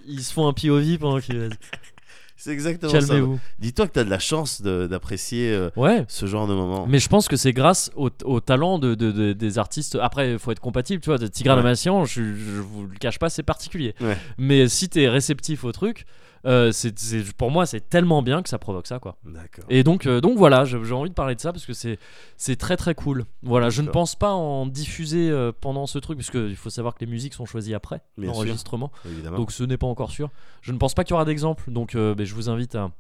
ils 0.08 0.24
se 0.24 0.34
font 0.34 0.48
un 0.48 0.54
POV 0.54 0.98
pendant 1.00 1.20
qu'ils 1.20 1.38
baisent 1.38 1.52
C'est 2.38 2.52
exactement 2.52 2.92
ça. 2.92 3.00
calmez-vous 3.00 3.40
Dis-toi 3.60 3.88
que 3.88 3.92
t'as 3.94 4.04
de 4.04 4.10
la 4.10 4.18
chance 4.18 4.64
d'apprécier 4.64 5.52
euh, 5.54 5.70
ouais 5.76 6.06
ce 6.08 6.26
genre 6.26 6.48
de 6.48 6.56
moment. 6.56 6.88
Mais 6.88 6.98
je 6.98 7.08
pense 7.08 7.28
que 7.28 7.36
c'est 7.36 7.54
grâce 7.54 7.92
au, 7.96 8.10
au 8.24 8.40
talent 8.40 8.80
de, 8.80 8.96
de- 8.96 9.12
de- 9.12 9.34
des 9.34 9.60
artistes. 9.60 9.96
Après, 10.02 10.32
il 10.34 10.40
faut 10.40 10.52
être 10.52 10.60
compatible, 10.60 11.04
tu 11.04 11.12
vois. 11.12 11.20
De 11.20 11.28
Tigran 11.28 11.54
Ouais. 11.54 11.60
Amassian, 11.60 12.04
je, 12.06 12.24
je 12.24 12.60
vous 12.62 12.88
le 12.88 12.98
cache 12.98 13.20
pas, 13.20 13.30
c'est 13.30 13.44
particulier. 13.44 13.94
Ouais. 14.02 14.18
Mais 14.40 14.68
si 14.70 14.90
t'es 14.90 15.08
réceptif 15.08 15.64
au 15.64 15.72
truc, 15.72 16.06
euh, 16.46 16.72
c'est, 16.72 16.98
c'est- 16.98 17.34
pour 17.34 17.52
moi, 17.52 17.66
c'est 17.66 17.90
tellement 17.90 18.22
bien 18.22 18.42
que 18.42 18.50
ça 18.50 18.58
provoque 18.60 18.88
ça, 18.88 19.00
quoi. 19.00 19.18
D'accord. 19.26 19.66
Et 19.70 19.84
donc, 19.84 20.06
euh, 20.06 20.22
donc 20.22 20.38
voilà, 20.38 20.66
j'ai 20.66 20.78
envie 20.94 21.10
de 21.10 21.16
parler 21.16 21.36
de 21.36 21.42
ça 21.42 21.52
parce 21.54 21.66
que 21.66 21.74
c'est, 21.74 22.00
c'est 22.38 22.56
très 22.56 22.78
très 22.78 22.96
cool. 22.96 23.26
Voilà, 23.44 23.70
je 23.70 23.82
ne 23.82 23.90
pense 23.90 24.16
pas 24.16 24.32
en 24.32 24.66
diffuser 24.66 25.30
euh, 25.30 25.52
pendant 25.60 25.88
ce 25.88 26.00
truc, 26.00 26.18
parce 26.18 26.32
qu'il 26.32 26.56
faut 26.56 26.70
savoir 26.70 26.96
que 26.96 27.00
les 27.06 27.12
musiques 27.12 27.34
sont 27.34 27.46
choisies 27.46 27.74
après 27.74 28.02
Bien 28.18 28.32
l'enregistrement. 28.32 28.92
Donc 29.38 29.52
ce 29.52 29.64
n'est 29.64 29.78
pas 29.78 29.88
encore 29.88 30.12
sûr. 30.12 30.30
Je 30.62 30.72
ne 30.72 30.78
pense 30.78 30.94
pas 30.94 31.04
qu'il 31.04 31.12
y 31.12 31.16
aura 31.16 31.26
d'exemple. 31.26 31.72
Donc 31.72 31.96
ben, 31.96 32.24
je 32.24 32.34
vous 32.36 32.50
invite 32.50 32.76
à, 32.76 32.92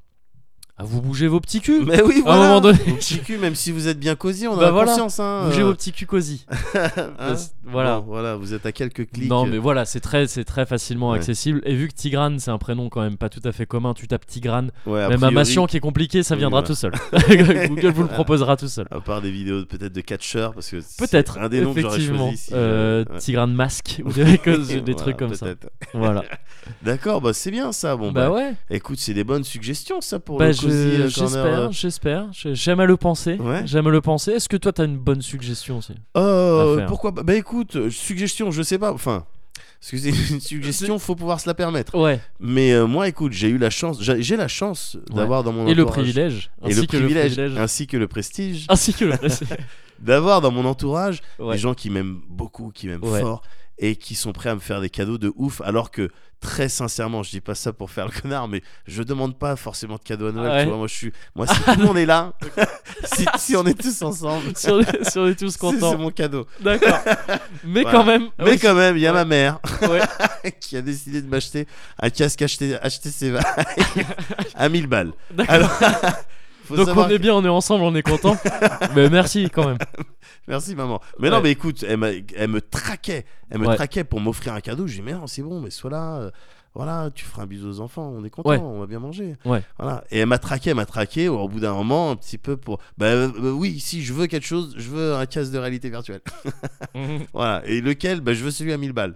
à 0.81 0.83
vous 0.83 0.99
bouger 1.01 1.27
vos 1.27 1.39
petits 1.39 1.61
culs. 1.61 1.83
mais 1.85 2.01
oui, 2.01 2.15
à 2.15 2.19
un 2.19 2.21
voilà. 2.23 2.41
moment 2.47 2.61
donné. 2.61 2.79
Vos 2.87 2.95
petits 2.95 3.19
culs, 3.19 3.37
même 3.39 3.53
si 3.53 3.71
vous 3.71 3.87
êtes 3.87 3.99
bien 3.99 4.15
cosy, 4.15 4.47
on 4.47 4.57
Bah 4.57 4.69
a 4.69 4.71
voilà. 4.71 4.91
conscience. 4.91 5.19
Hein, 5.19 5.43
Bougez 5.45 5.61
euh, 5.61 5.65
vos 5.65 5.73
petits 5.75 5.91
culs 5.91 6.07
cosy. 6.07 6.45
hein. 6.75 7.35
Voilà. 7.65 7.99
Bon, 7.99 8.05
voilà, 8.07 8.35
vous 8.35 8.53
êtes 8.55 8.65
à 8.65 8.71
quelques 8.71 9.09
clics. 9.11 9.29
Non 9.29 9.45
mais 9.45 9.59
voilà, 9.59 9.85
c'est 9.85 9.99
très, 9.99 10.25
c'est 10.27 10.43
très 10.43 10.65
facilement 10.65 11.11
Ouais. 11.11 11.17
accessible. 11.19 11.61
Et 11.65 11.75
vu 11.75 11.87
que 11.87 11.93
Tigrane, 11.93 12.39
c'est 12.39 12.49
un 12.51 12.57
prénom 12.57 12.89
quand 12.89 13.01
même 13.01 13.17
pas 13.17 13.29
tout 13.29 13.41
à 13.43 13.51
fait 13.51 13.65
commun, 13.67 13.93
tu 13.93 14.07
tapes 14.07 14.25
Tigrane. 14.25 14.71
Ouais, 14.87 15.07
même 15.07 15.23
Amassian 15.23 15.67
qui 15.67 15.77
est 15.77 15.81
compliqué, 15.81 16.23
ça 16.23 16.33
Oui, 16.35 16.39
viendra 16.39 16.61
voilà. 16.61 16.67
tout 16.67 16.75
seul. 16.75 16.91
Google 17.69 17.91
vous 17.91 18.03
le 18.03 18.09
proposera 18.09 18.57
tout 18.57 18.67
seul. 18.67 18.87
À 18.91 18.99
part 19.01 19.21
des 19.21 19.29
vidéos 19.31 19.63
peut-être 19.65 19.93
de 19.93 20.01
catcheurs, 20.01 20.53
parce 20.53 20.69
que 20.69 20.81
c'est 20.81 20.97
Peut-être, 20.97 21.37
un 21.37 21.47
des 21.49 21.61
noms 21.61 21.73
que 21.73 21.81
j'aurais 21.81 21.95
effectivement. 21.97 22.27
choisi. 22.29 22.37
si, 22.37 22.53
Euh, 22.53 23.05
euh, 23.07 23.13
ouais. 23.13 23.19
Tigrane 23.19 23.53
Masque 23.53 24.01
ou 24.03 24.11
des, 24.11 24.23
Voilà, 24.43 24.93
trucs 24.95 25.17
comme 25.17 25.35
ça. 25.35 25.47
Voilà. 25.93 26.23
D'accord, 26.83 27.21
bah 27.21 27.33
c'est 27.33 27.51
bien 27.51 27.71
ça. 27.71 27.95
Bon 27.95 28.11
bah, 28.11 28.29
bah, 28.29 28.35
ouais. 28.35 28.53
écoute, 28.69 28.97
c'est 28.99 29.13
des 29.13 29.23
bonnes 29.23 29.43
suggestions 29.43 30.01
ça 30.01 30.19
pour 30.19 30.37
Bah, 30.37 30.47
le 30.47 30.53
euh, 30.71 31.07
j'espère, 31.07 31.45
euh. 31.59 31.67
j'espère. 31.71 32.25
J'ai- 32.31 32.55
J'aime 32.55 32.79
à 32.79 32.85
le 32.85 32.97
penser. 32.97 33.35
Ouais. 33.35 33.61
J'aime 33.65 33.89
le 33.89 34.01
penser. 34.01 34.31
Est-ce 34.31 34.49
que 34.49 34.57
toi 34.57 34.71
t'as 34.73 34.85
une 34.85 34.97
bonne 34.97 35.21
suggestion 35.21 35.77
aussi 35.79 35.93
Euh, 36.17 36.77
faire? 36.77 36.85
pourquoi 36.87 37.13
pas? 37.13 37.23
Bah 37.23 37.35
écoute, 37.35 37.89
suggestion, 37.89 38.51
je 38.51 38.61
sais 38.63 38.77
pas. 38.77 38.91
Enfin, 38.93 39.25
parce 39.79 39.91
que 39.91 39.97
c'est 39.97 40.09
une 40.33 40.39
suggestion, 40.41 40.99
faut 40.99 41.15
pouvoir 41.15 41.39
se 41.39 41.47
la 41.49 41.53
permettre. 41.53 41.97
Ouais. 41.97 42.19
Mais 42.39 42.71
euh, 42.73 42.85
moi, 42.85 43.07
écoute, 43.07 43.31
j'ai 43.33 43.49
eu 43.49 43.57
la 43.57 43.69
chance, 43.69 43.97
j'ai 44.01 44.37
la 44.37 44.47
chance 44.47 44.97
d'avoir 45.09 45.43
dans 45.43 45.51
mon 45.53 45.67
Et 45.67 45.73
le 45.73 45.83
entourage- 45.83 46.03
privilège. 46.03 46.51
et 46.63 46.67
ainsi 46.67 46.75
le 46.81 46.81
que 46.87 46.97
privilège, 46.97 47.31
le 47.31 47.35
privilège. 47.43 47.59
ainsi 47.63 47.87
que 47.87 47.97
le 47.97 48.07
prestige, 48.07 48.65
Ainsi 48.69 48.93
que 48.93 49.05
le. 49.05 49.13
d'avoir 49.99 50.41
dans 50.41 50.51
mon 50.51 50.65
entourage 50.65 51.21
Ouais. 51.39 51.53
des 51.55 51.59
gens 51.59 51.73
qui 51.73 51.89
m'aiment 51.89 52.21
beaucoup, 52.29 52.71
qui 52.73 52.87
m'aiment 52.87 53.03
Ouais. 53.03 53.21
fort 53.21 53.41
et 53.83 53.95
qui 53.97 54.15
sont 54.15 54.31
prêts 54.31 54.49
à 54.49 54.55
me 54.55 54.59
faire 54.61 54.79
des 54.79 54.89
cadeaux 54.89 55.17
de 55.17 55.33
ouf, 55.35 55.59
alors 55.61 55.91
que 55.91 56.09
très 56.39 56.69
sincèrement, 56.69 57.21
je 57.23 57.31
dis 57.31 57.41
pas 57.41 57.55
ça 57.55 57.73
pour 57.73 57.91
faire 57.91 58.05
le 58.05 58.11
connard, 58.11 58.47
mais 58.47 58.61
je 58.87 59.03
demande 59.03 59.37
pas 59.37 59.55
forcément 59.55 59.95
de 59.95 60.01
cadeaux 60.01 60.27
à 60.27 60.31
Noël. 60.31 60.51
Ah 60.51 60.55
ouais. 60.55 60.63
Tu 60.63 60.69
vois, 60.69 60.77
moi, 60.77 60.87
je 60.87 60.93
suis, 60.95 61.11
moi, 61.35 61.45
si 61.47 61.55
tout 61.61 61.79
le 61.79 61.85
monde 61.85 61.97
est 61.97 62.05
là, 62.05 62.33
si, 63.03 63.25
si 63.37 63.55
on 63.55 63.65
est 63.65 63.79
tous 63.79 64.01
ensemble, 64.03 64.51
si, 64.55 64.69
on 64.69 64.79
est, 64.81 65.09
si 65.09 65.17
on 65.19 65.27
est 65.27 65.35
tous 65.35 65.47
c'est 65.51 65.53
c'est 65.53 65.59
contents. 65.59 65.97
mon 65.97 66.09
cadeau. 66.11 66.45
D'accord. 66.61 66.99
Mais 67.63 67.81
Voilà. 67.81 67.97
quand 67.97 68.05
même. 68.05 68.29
Mais 68.39 68.51
oui. 68.51 68.59
quand 68.59 68.73
même, 68.75 68.95
il 68.97 69.01
y 69.01 69.07
a 69.07 69.11
Ouais. 69.11 69.17
ma 69.19 69.25
mère 69.25 69.59
Ouais. 69.81 70.51
qui 70.59 70.77
a 70.77 70.81
décidé 70.81 71.21
de 71.21 71.27
m'acheter 71.27 71.67
un 72.01 72.09
casque 72.09 72.41
acheté, 72.41 72.77
HTC 72.83 73.31
Vive 73.31 73.39
à 74.55 74.69
1000 74.69 74.87
balles. 74.87 75.11
Alors, 75.47 75.71
faut 76.71 76.77
Donc 76.77 76.87
savoir 76.87 77.07
on 77.07 77.09
est 77.09 77.19
bien, 77.19 77.35
on 77.35 77.45
est 77.45 77.49
ensemble, 77.49 77.83
on 77.83 77.93
est 77.95 78.01
content. 78.01 78.35
mais 78.95 79.09
merci 79.09 79.49
quand 79.49 79.67
même. 79.67 79.77
Merci 80.47 80.75
maman. 80.75 80.99
Mais 81.19 81.29
non, 81.29 81.37
Ouais. 81.37 81.43
mais 81.43 81.51
écoute, 81.51 81.85
elle, 81.87 81.97
m'a- 81.97 82.09
elle 82.35 82.49
me 82.49 82.61
traquait. 82.61 83.25
Elle 83.51 83.59
me 83.59 83.67
Ouais. 83.67 83.75
traquait 83.75 84.03
pour 84.03 84.19
m'offrir 84.19 84.53
un 84.53 84.59
cadeau. 84.59 84.87
Je 84.87 84.95
dis, 84.95 85.01
mais 85.03 85.13
non, 85.13 85.27
c'est 85.27 85.43
bon, 85.43 85.61
mais 85.61 85.69
sois 85.69 85.91
là. 85.91 86.17
euh, 86.17 86.31
voilà, 86.73 87.09
tu 87.13 87.25
feras 87.25 87.43
un 87.43 87.45
bisou 87.45 87.69
aux 87.69 87.79
enfants. 87.79 88.11
On 88.17 88.23
est 88.25 88.29
content, 88.31 88.49
Ouais. 88.49 88.57
on 88.57 88.79
va 88.79 88.87
bien 88.87 88.99
manger. 88.99 89.35
Ouais. 89.45 89.61
Voilà. 89.77 90.03
Et 90.09 90.19
elle 90.19 90.25
m'a 90.25 90.39
traqué, 90.39 90.71
elle 90.71 90.77
m'a 90.77 90.85
traqué. 90.87 91.27
Au 91.29 91.47
bout 91.47 91.59
d'un 91.59 91.73
moment, 91.73 92.11
un 92.11 92.15
petit 92.15 92.37
peu 92.39 92.57
pour. 92.57 92.79
Bah 92.97 93.05
euh, 93.07 93.29
euh, 93.39 93.51
oui, 93.51 93.79
si 93.79 94.01
je 94.03 94.13
veux 94.13 94.25
quelque 94.27 94.47
chose, 94.47 94.73
je 94.77 94.89
veux 94.89 95.13
un 95.15 95.25
casque 95.27 95.51
de 95.51 95.57
réalité 95.59 95.89
virtuelle. 95.89 96.21
voilà. 97.33 97.61
Et 97.65 97.81
lequel? 97.81 98.21
Bah 98.21 98.33
je 98.33 98.43
veux 98.43 98.51
celui 98.51 98.73
à 98.73 98.77
1000 98.77 98.93
balles. 98.93 99.15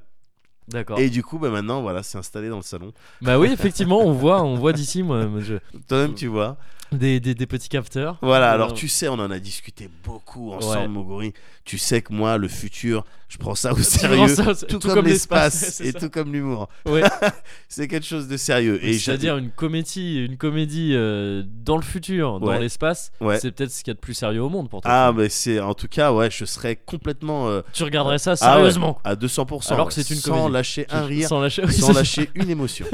D'accord. 0.67 0.97
Et 0.99 1.09
du 1.09 1.21
coup, 1.23 1.37
bah 1.37 1.49
maintenant, 1.49 1.81
voilà, 1.81 2.01
c'est 2.01 2.17
installé 2.17 2.49
dans 2.49 2.55
le 2.57 2.63
salon. 2.63 2.91
Bah 3.21 3.37
oui, 3.37 3.49
effectivement, 3.51 3.99
on 3.99 4.11
voit, 4.13 4.41
on 4.43 4.55
voit 4.55 4.73
d'ici, 4.73 5.03
moi, 5.03 5.27
je- 5.39 5.55
Toi-même, 5.87 6.15
tu 6.15 6.25
vois. 6.27 6.57
Des, 6.91 7.19
des, 7.19 7.35
des 7.35 7.45
petits 7.47 7.69
capteurs. 7.69 8.17
Voilà, 8.21 8.51
alors 8.51 8.69
Euh, 8.71 8.73
tu 8.73 8.87
sais, 8.87 9.07
on 9.07 9.13
en 9.13 9.31
a 9.31 9.39
discuté 9.39 9.89
beaucoup 10.03 10.51
ensemble, 10.53 10.77
Ouais. 10.81 10.87
Mogori. 10.87 11.33
Tu 11.63 11.77
sais 11.77 12.01
que 12.01 12.13
moi, 12.13 12.37
le 12.37 12.47
futur, 12.47 13.05
je 13.27 13.37
prends 13.37 13.55
ça 13.55 13.73
au 13.73 13.77
sérieux. 13.81 14.27
ça 14.27 14.53
tout, 14.53 14.79
comme, 14.79 15.05
l'espace 15.05 15.81
et 15.81 15.91
ça. 15.91 15.99
tout 15.99 16.09
comme 16.09 16.31
l'humour. 16.31 16.69
Ouais. 16.85 17.03
C'est 17.67 17.87
quelque 17.87 18.05
chose 18.05 18.27
de 18.27 18.37
sérieux. 18.37 18.79
Et 18.85 18.97
C'est-à-dire 18.99 19.37
une 19.37 19.49
comédie, 19.51 20.23
une 20.25 20.37
comédie 20.37 20.91
euh, 20.93 21.43
dans 21.45 21.75
le 21.77 21.81
futur, 21.83 22.39
dans 22.39 22.53
l'espace. 22.53 23.11
Ouais. 23.19 23.39
C'est 23.39 23.51
peut-être 23.51 23.71
ce 23.71 23.79
qu'il 23.83 23.89
y 23.89 23.91
a 23.91 23.95
de 23.95 23.99
plus 23.99 24.13
sérieux 24.13 24.41
au 24.43 24.49
monde 24.49 24.69
pour 24.69 24.81
toi. 24.81 24.91
Ah, 24.91 25.11
mais 25.15 25.29
c'est 25.29 25.59
en 25.59 25.73
tout 25.73 25.87
cas, 25.87 26.11
ouais, 26.13 26.29
je 26.31 26.45
serais 26.45 26.75
complètement. 26.75 27.49
euh, 27.49 27.61
tu 27.73 27.83
regarderais 27.83 28.19
ça 28.19 28.31
ah 28.33 28.35
sérieusement. 28.35 28.99
à 29.03 29.15
200%. 29.15 29.73
Alors 29.73 29.87
que 29.87 29.93
c'est 29.93 30.09
une 30.11 30.17
Sans 30.17 30.31
comédie. 30.35 30.53
lâcher 30.53 30.85
un 30.89 31.05
rire, 31.05 31.27
Sans 31.27 31.41
lâcher. 31.41 31.63
oui, 31.65 31.73
sans 31.73 31.93
lâcher 31.93 32.29
une 32.35 32.49
émotion. 32.49 32.85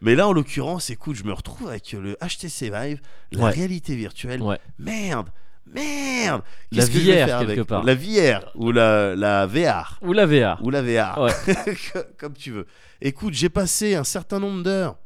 mais 0.00 0.14
là, 0.14 0.26
en 0.28 0.32
l'occurrence, 0.32 0.90
écoute, 0.90 1.16
je 1.16 1.24
me 1.24 1.32
retrouve 1.32 1.68
avec 1.68 1.92
le 1.92 2.16
HTC 2.22 2.70
Vive, 2.70 3.00
la 3.32 3.46
réalité 3.46 3.94
virtuelle. 3.94 4.42
Merde! 4.78 5.28
Merde! 5.74 6.42
La 6.72 6.86
que 6.86 6.92
VR, 6.92 7.26
faire 7.26 7.38
quelque 7.40 7.50
avec 7.52 7.62
part. 7.64 7.84
La 7.84 7.94
VR 7.94 8.50
ou 8.54 8.72
la, 8.72 9.14
la 9.14 9.46
VR. 9.46 9.98
Ou 10.02 10.12
la 10.12 10.26
VR. 10.26 10.58
Ou 10.62 10.70
la 10.70 10.82
VR. 10.82 11.18
Ouais. 11.18 11.32
Comme 12.18 12.34
tu 12.34 12.50
veux. 12.50 12.66
Écoute, 13.00 13.34
j'ai 13.34 13.48
passé 13.48 13.94
un 13.94 14.04
certain 14.04 14.38
nombre 14.38 14.62
d'heures, 14.62 14.96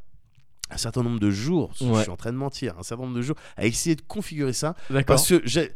un 0.71 0.77
certain 0.77 1.03
nombre 1.03 1.21
de 1.21 1.31
jours, 1.31 1.73
je 1.75 2.01
suis 2.01 2.11
en 2.11 2.17
train 2.17 2.33
de 2.33 2.37
mentir, 2.37 2.75
un 2.79 2.83
certain 2.83 3.05
nombre 3.05 3.17
de 3.17 3.23
jours 3.23 3.37
à 3.57 3.67
essayer 3.67 3.95
de 3.95 4.03
configurer 4.03 4.53
ça 4.53 4.75
D'accord. 4.91 5.17
parce 5.17 5.29
que 5.29 5.41
j'ai. 5.45 5.73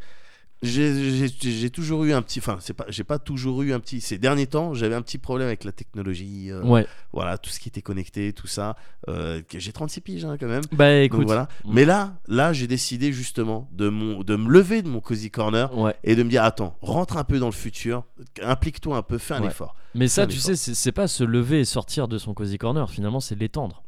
J'ai 0.61 1.69
toujours 1.69 2.03
eu 2.03 2.11
un 2.13 2.21
petit, 2.21 2.39
enfin 2.39 2.57
c'est 2.59 2.73
pas, 2.73 2.85
j'ai 2.89 3.05
pas 3.05 3.17
toujours 3.17 3.61
eu 3.61 3.71
un 3.73 3.79
petit. 3.79 4.01
Ces 4.01 4.17
derniers 4.17 4.47
temps, 4.47 4.73
j'avais 4.73 4.95
un 4.95 5.01
petit 5.01 5.17
problème 5.17 5.47
avec 5.47 5.63
la 5.63 5.71
technologie, 5.71 6.51
euh, 6.51 6.61
Ouais. 6.63 6.85
voilà, 7.13 7.37
tout 7.37 7.49
ce 7.49 7.59
qui 7.61 7.69
était 7.69 7.81
connecté, 7.81 8.33
tout 8.33 8.47
ça. 8.47 8.75
euh, 9.07 9.41
j'ai 9.55 9.71
36 9.71 10.01
piges 10.01 10.25
hein, 10.25 10.35
quand 10.39 10.47
même. 10.47 10.63
Bah 10.73 10.93
Donc 10.95 11.05
écoute. 11.05 11.25
voilà. 11.27 11.47
Mm. 11.63 11.73
Mais 11.73 11.85
là, 11.85 12.13
là, 12.27 12.51
j'ai 12.51 12.67
décidé 12.67 13.13
justement 13.13 13.69
de 13.71 13.87
mon, 13.87 14.21
de 14.23 14.35
me 14.35 14.49
lever 14.49 14.81
de 14.81 14.89
mon 14.89 14.99
cozy 14.99 15.31
corner 15.31 15.75
Ouais. 15.77 15.95
et 16.03 16.15
de 16.15 16.23
me 16.23 16.29
dire 16.29 16.43
attends, 16.43 16.75
rentre 16.81 17.15
un 17.15 17.23
peu 17.23 17.39
dans 17.39 17.45
le 17.47 17.51
futur, 17.53 18.03
implique-toi 18.43 18.97
un 18.97 19.01
peu, 19.01 19.17
fais 19.17 19.35
un 19.35 19.41
Ouais. 19.41 19.47
effort. 19.47 19.75
Mais 19.95 20.07
ça, 20.09 20.27
tu 20.27 20.35
effort. 20.37 20.55
sais, 20.55 20.73
c'est 20.75 20.91
pas 20.91 21.07
se 21.07 21.23
lever 21.23 21.61
et 21.61 21.65
sortir 21.65 22.07
de 22.09 22.17
son 22.17 22.33
cozy 22.33 22.57
corner. 22.57 22.89
Finalement, 22.89 23.21
c'est 23.21 23.35
l'étendre. 23.35 23.81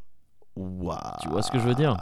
Waouh. 0.56 0.98
Tu 1.22 1.30
vois 1.30 1.42
ce 1.42 1.52
que 1.52 1.60
je 1.60 1.68
veux 1.68 1.76
dire? 1.76 1.96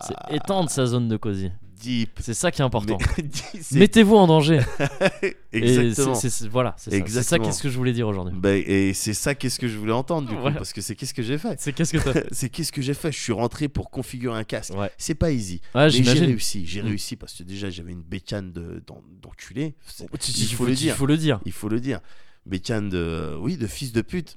C'est 0.00 0.34
étendre 0.34 0.70
sa 0.70 0.86
zone 0.86 1.08
de 1.08 1.16
cosy. 1.16 1.50
Deep. 1.82 2.18
C'est 2.22 2.34
ça 2.34 2.50
qui 2.50 2.62
est 2.62 2.64
important. 2.64 2.98
Mettez-vous 3.72 4.16
en 4.16 4.26
danger. 4.26 4.60
Et 5.22 5.36
Exactement. 5.52 6.14
c'est- 6.14 6.30
c'est- 6.30 6.48
voilà, 6.48 6.74
c'est 6.78 6.84
ça. 6.84 6.90
C'est 6.90 6.96
ça 6.96 7.02
Exactement. 7.02 7.44
qu'est-ce 7.46 7.62
que 7.62 7.68
je 7.70 7.76
voulais 7.76 7.92
dire 7.92 8.08
aujourd'hui. 8.08 8.34
Ben, 8.36 8.62
et 8.66 8.92
c'est 8.94 9.14
ça 9.14 9.34
qu'est-ce 9.34 9.58
que 9.58 9.68
je 9.68 9.76
voulais 9.78 9.92
entendre 9.92 10.28
du 10.28 10.34
coup 10.34 10.40
Voilà. 10.40 10.56
parce 10.56 10.72
que 10.72 10.80
c'est 10.80 10.94
qu'est-ce 10.94 11.14
que 11.14 11.22
j'ai 11.22 11.38
fait 11.38 11.58
C'est 11.60 11.72
qu'est-ce 11.72 11.92
que 11.96 11.98
c'est 12.32 12.48
qu'est-ce 12.48 12.72
que 12.72 12.82
j'ai 12.82 12.94
fait 12.94 13.10
je 13.12 13.18
suis 13.20 13.32
rentré 13.32 13.68
pour 13.68 13.90
configurer 13.90 14.38
un 14.38 14.44
casque 14.44 14.74
Ouais. 14.74 14.90
c'est 14.98 15.14
pas 15.14 15.30
easy 15.32 15.60
Ouais, 15.74 15.88
j'ai 15.90 16.02
réussi 16.02 16.66
j'ai 16.66 16.82
Mm. 16.82 16.86
réussi 16.86 17.16
parce 17.16 17.32
que 17.34 17.42
déjà 17.42 17.70
j'avais 17.70 17.92
une 17.92 18.02
bécane 18.02 18.52
de 18.52 18.82
d'en- 18.86 19.02
d'enculé 19.22 19.74
C'est- 19.86 20.06
Tu- 20.18 20.32
il 20.32 20.46
faut 20.54 20.66
le 20.66 20.74
dire 20.74 20.94
Il 20.94 20.98
faut 20.98 21.06
le 21.06 21.16
dire. 21.16 21.40
il 21.46 21.52
faut 21.52 21.68
le 21.68 21.80
dire 21.80 22.00
bécane 22.44 22.88
de 22.88 23.34
oui 23.40 23.56
de 23.56 23.66
fils 23.66 23.92
de 23.92 24.02
pute 24.02 24.36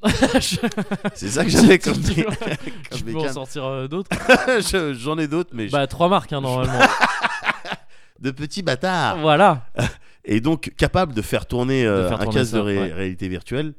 c'est 1.13 1.27
ça 1.29 1.43
que 1.45 1.51
j'avais 1.51 1.77
comme, 1.79 1.93
comme 2.89 3.01
peux 3.01 3.15
en 3.17 3.33
sortir 3.33 3.65
euh, 3.65 3.87
d'autres 3.87 4.09
Je- 4.71 4.93
j'en 4.95 5.17
ai 5.19 5.27
d'autres 5.27 5.51
mais 5.53 5.67
je- 5.67 5.71
Bah, 5.73 5.85
trois 5.87 6.09
marques, 6.09 6.33
hein, 6.33 6.41
normalement. 6.41 6.79
De 8.21 8.31
petits 8.31 8.61
bâtards 8.61 9.19
voilà. 9.19 9.65
et 10.25 10.41
donc 10.41 10.71
capable 10.77 11.13
de 11.13 11.21
faire 11.21 11.45
tourner 11.45 11.85
euh, 11.85 12.09
faire 12.09 12.19
un 12.21 12.23
tourner 12.25 12.39
casque 12.39 12.51
ça, 12.51 12.57
de 12.57 12.61
ré- 12.61 12.77
ouais. 12.79 12.93
réalité 12.93 13.27
virtuelle. 13.27 13.73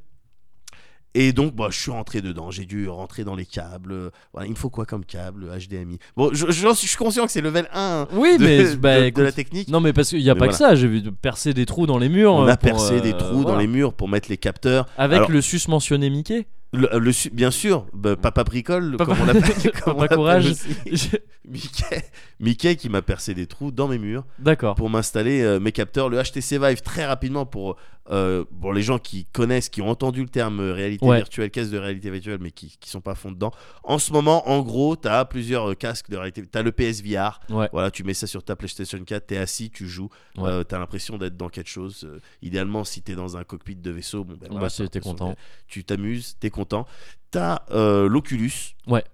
Et 1.13 1.33
donc, 1.33 1.57
bah, 1.57 1.67
je 1.71 1.77
suis 1.81 1.91
rentré 1.91 2.21
dedans. 2.21 2.53
J'ai 2.53 2.67
dû 2.67 2.89
rentrer 2.89 3.25
dans 3.25 3.35
les 3.35 3.45
câbles. 3.45 3.91
euh, 3.91 4.11
Voilà, 4.33 4.47
il 4.47 4.51
me 4.51 4.57
faut 4.57 4.71
quoi 4.71 4.87
comme 4.87 5.05
câble 5.05 5.47
HDMI. 5.59 5.99
Bon, 6.17 6.31
je, 6.33 6.47
je- 6.53 6.69
je 6.69 6.73
suis 6.87 6.97
conscient 6.97 7.27
que 7.27 7.33
c'est 7.33 7.41
level 7.41 7.69
1 7.73 8.03
hein, 8.03 8.09
Oui, 8.13 8.39
de, 8.39 8.45
mais 8.45 8.77
bah, 8.77 8.95
de- 8.95 9.01
de 9.01 9.07
écoute, 9.07 9.25
la 9.25 9.33
technique. 9.33 9.67
Non, 9.67 9.81
mais 9.81 9.93
parce 9.93 10.11
qu'il 10.11 10.21
n'y 10.23 10.31
a 10.31 10.35
Mais 10.35 10.39
pas 10.39 10.47
que 10.49 10.55
ça. 10.55 10.77
J'ai 10.77 10.87
vu 10.87 11.03
de 11.03 11.11
percer 11.11 11.53
des 11.53 11.67
trous 11.67 11.87
dans 11.89 11.99
les 11.99 12.09
murs. 12.09 12.33
On 12.35 12.45
euh, 12.47 12.53
a 12.53 12.57
pour, 12.57 12.71
percé 12.71 12.99
euh, 12.99 13.01
des 13.01 13.13
trous 13.17 13.43
dans 13.43 13.57
les 13.57 13.67
murs 13.67 13.93
pour 13.93 14.09
mettre 14.09 14.29
les 14.31 14.37
capteurs. 14.37 14.87
Avec 14.97 15.17
Alors- 15.19 15.31
le 15.33 15.41
susmentionné 15.41 16.11
Mickey. 16.11 16.47
Le, 16.73 16.89
le 16.99 17.13
su- 17.13 17.31
bien 17.31 17.51
sûr, 17.51 17.87
bah, 17.93 18.15
Papa 18.17 18.45
Bricole, 18.45 18.97
Papa- 18.97 19.13
comme 19.15 19.23
on 19.23 19.27
l'appelle. 19.27 19.73
Papa 19.85 20.09
Courage. 20.09 20.53
Mickey, 21.49 22.05
Mickey 22.39 22.77
qui 22.77 22.89
m'a 22.89 23.03
percé 23.03 23.35
des 23.35 23.47
trous 23.47 23.73
dans 23.73 23.89
mes 23.89 23.99
murs 23.99 24.25
D'accord. 24.39 24.77
pour 24.77 24.89
m'installer 24.89 25.43
euh, 25.43 25.59
mes 25.59 25.73
capteurs. 25.73 26.09
Le 26.09 26.23
HTC 26.23 26.59
Vive, 26.59 26.81
très 26.83 27.05
rapidement, 27.07 27.45
pour, 27.45 27.77
euh, 28.11 28.45
pour 28.61 28.73
les 28.73 28.83
gens 28.83 28.99
qui 28.99 29.25
connaissent, 29.25 29.69
qui 29.69 29.83
ont 29.83 29.89
entendu 29.89 30.23
le 30.23 30.29
terme 30.29 30.61
euh, 30.61 30.73
réalité 30.73 31.05
Ouais. 31.05 31.17
virtuelle, 31.17 31.51
caisse 31.51 31.71
de 31.71 31.79
réalité 31.79 32.09
virtuelle, 32.11 32.39
mais 32.41 32.53
qui 32.53 32.67
ne 32.81 32.87
sont 32.87 33.01
pas 33.01 33.13
à 33.13 33.15
fond 33.17 33.33
dedans. 33.33 33.51
En 33.83 33.99
ce 33.99 34.13
moment, 34.13 34.49
en 34.49 34.61
gros, 34.61 34.95
tu 34.97 35.09
as 35.09 35.25
plusieurs 35.25 35.71
euh, 35.71 35.75
casques 35.75 36.09
de 36.11 36.17
réalité. 36.17 36.45
Tu 36.47 36.57
as 36.59 36.63
le 36.63 36.71
PSVR. 36.71 37.41
Ouais. 37.49 37.69
Voilà, 37.73 37.91
tu 37.91 38.05
mets 38.05 38.15
ça 38.15 38.29
sur 38.29 38.45
ta 38.45 38.55
PlayStation 38.55 39.03
4, 39.03 39.27
tu 39.27 39.35
es 39.35 39.39
assis, 39.39 39.71
tu 39.71 39.89
joues. 39.89 40.11
Ouais. 40.37 40.65
tu 40.65 40.75
as 40.75 40.79
l'impression 40.79 41.19
d'être 41.19 41.37
dans 41.37 41.49
quelque 41.49 41.71
chose. 41.71 42.05
Euh, 42.05 42.21
idéalement, 42.43 42.85
si 42.85 43.03
tu 43.03 43.11
es 43.13 43.15
dans 43.17 43.37
un 43.37 43.43
cockpit 43.43 43.75
de 43.75 43.91
vaisseau, 43.91 44.23
bon, 44.23 44.35
ben, 44.35 44.41
Bah, 44.43 44.47
voilà, 44.51 44.71
t'es 44.71 44.83
l'impression 44.85 45.11
content. 45.11 45.35
Tu 45.67 45.83
t'amuses, 45.85 46.37
tu 46.41 46.47
es 46.47 46.51
content. 46.51 46.60
Tu 46.65 47.39
as 47.39 47.63
l'Oculus. 48.09 48.53
Ouais. 48.87 49.05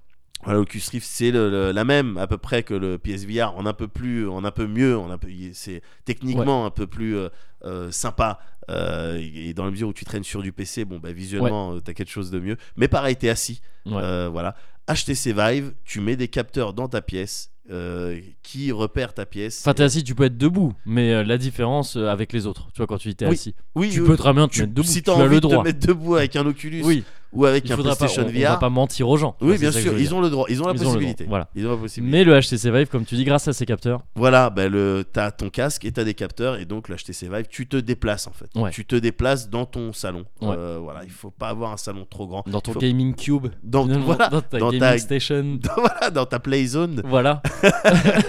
Voilà, 0.44 0.60
l'Oculus 0.60 0.82
Rift, 0.92 1.06
c'est 1.10 1.30
le- 1.32 1.50
le- 1.50 1.72
la 1.72 1.84
même 1.84 2.18
à 2.18 2.26
peu 2.26 2.38
près 2.38 2.62
que 2.62 2.74
le 2.74 2.98
PSVR, 2.98 3.54
en 3.56 3.66
un 3.66 3.72
peu 3.72 3.88
plus, 3.88 4.28
en 4.28 4.44
un 4.44 4.50
peu 4.52 4.66
mieux, 4.66 4.96
en 4.96 5.10
un 5.10 5.18
peu, 5.18 5.28
c'est 5.54 5.82
techniquement 6.04 6.66
un 6.66 6.70
peu 6.70 6.86
plus 6.86 7.16
euh, 7.16 7.28
euh, 7.64 7.90
sympa. 7.90 8.38
euh, 8.68 9.20
et 9.22 9.54
dans 9.54 9.64
la 9.64 9.70
mesure 9.70 9.88
où 9.88 9.92
tu 9.92 10.04
traînes 10.04 10.24
sur 10.24 10.42
du 10.42 10.52
PC, 10.52 10.84
bon, 10.84 10.98
bah, 10.98 11.12
visuellement, 11.12 11.80
tu 11.80 11.88
as 11.90 11.94
quelque 11.94 12.10
chose 12.10 12.30
de 12.32 12.38
mieux. 12.40 12.56
Mais 12.76 12.88
pareil, 12.88 13.14
t'es 13.16 13.28
assis. 13.28 13.60
Ouais. 13.86 13.94
Euh, 13.96 14.28
voilà. 14.30 14.54
HTC 14.88 15.32
Vive, 15.32 15.72
tu 15.84 16.00
mets 16.00 16.16
des 16.16 16.28
capteurs 16.28 16.72
dans 16.72 16.88
ta 16.88 17.00
pièce 17.00 17.50
euh, 17.70 18.20
qui 18.42 18.70
repèrent 18.72 19.14
ta 19.14 19.24
pièce. 19.26 19.60
Enfin, 19.62 19.74
t'es 19.74 19.82
assis, 19.84 20.04
tu 20.04 20.14
peux 20.14 20.24
être 20.24 20.36
debout, 20.38 20.72
mais 20.84 21.12
euh, 21.12 21.24
la 21.24 21.38
différence 21.38 21.96
euh, 21.96 22.06
avec 22.08 22.32
les 22.32 22.46
autres, 22.46 22.68
tu 22.72 22.78
vois, 22.78 22.86
quand 22.86 22.98
tu 22.98 23.08
Oui, 23.08 23.26
assis, 23.26 23.54
oui, 23.74 23.90
tu 23.90 24.00
oui, 24.02 24.06
peux 24.06 24.16
très 24.16 24.32
bien 24.32 24.46
te 24.46 24.54
tu- 24.54 24.60
mettre 24.62 24.74
debout. 24.74 24.86
si 24.86 24.94
tu 24.98 25.02
t'as 25.02 25.12
as 25.12 25.16
envie 25.16 25.28
le 25.30 25.34
de 25.36 25.40
droit. 25.40 25.58
te 25.62 25.68
mettre 25.68 25.84
debout 25.84 26.14
avec 26.16 26.36
un 26.36 26.46
Oculus 26.46 26.82
Oui, 26.84 27.02
ou 27.36 27.44
avec 27.46 27.64
il 27.66 27.72
un 27.72 27.76
faudra 27.76 27.92
pas, 27.92 27.96
PlayStation 28.06 28.22
on, 28.22 28.26
on 28.36 28.40
va 28.42 28.52
VR, 28.54 28.58
pas 28.58 28.70
mentir 28.70 29.08
aux 29.08 29.16
gens. 29.16 29.36
oui, 29.40 29.58
bien 29.58 29.70
sûr, 29.70 29.98
ils 29.98 30.14
ont 30.14 30.20
le 30.20 30.30
droit, 30.30 30.46
ils 30.48 30.62
ont 30.62 30.66
la 30.66 30.72
Ils 30.72 30.78
possibilité. 30.78 31.24
voilà. 31.28 31.48
Ils 31.54 31.66
ont 31.66 31.70
la 31.70 31.76
possibilité. 31.76 32.18
Mais 32.18 32.24
le 32.24 32.38
HTC 32.40 32.70
Vive, 32.70 32.88
comme 32.88 33.04
tu 33.04 33.14
dis, 33.14 33.24
grâce 33.24 33.46
à 33.48 33.52
ces 33.52 33.66
capteurs, 33.66 34.02
Voilà, 34.16 34.50
ben 34.50 34.70
le, 34.70 35.04
t'as 35.10 35.30
ton 35.30 35.50
casque 35.50 35.84
et 35.84 35.92
t'as 35.92 36.04
des 36.04 36.14
capteurs 36.14 36.56
et 36.58 36.64
donc 36.64 36.88
le 36.88 36.96
HTC 36.96 37.28
Vive, 37.28 37.46
tu 37.48 37.66
te 37.66 37.76
déplaces 37.76 38.26
en 38.26 38.32
fait. 38.32 38.48
Ouais. 38.58 38.70
Tu 38.70 38.84
te 38.84 38.96
déplaces 38.96 39.48
dans 39.50 39.66
ton 39.66 39.92
salon. 39.92 40.24
Ouais. 40.40 40.54
Euh, 40.56 40.78
voilà, 40.82 41.04
il 41.04 41.10
faut 41.10 41.30
pas 41.30 41.48
avoir 41.48 41.72
un 41.72 41.76
salon 41.76 42.06
trop 42.08 42.26
grand. 42.26 42.44
dans 42.48 42.60
ton 42.60 42.72
faut- 42.72 42.80
gaming 42.80 43.14
cube, 43.14 43.48
Dans, 43.62 43.86
voilà, 43.86 44.28
dans 44.28 44.40
ta 44.40 44.58
dans 44.58 44.66
gaming 44.70 44.80
ta- 44.80 44.98
station, 44.98 45.58
dans, 45.62 45.74
voilà, 45.76 46.10
dans 46.10 46.26
ta 46.26 46.38
play 46.38 46.64
zone, 46.66 47.02
voilà. 47.04 47.42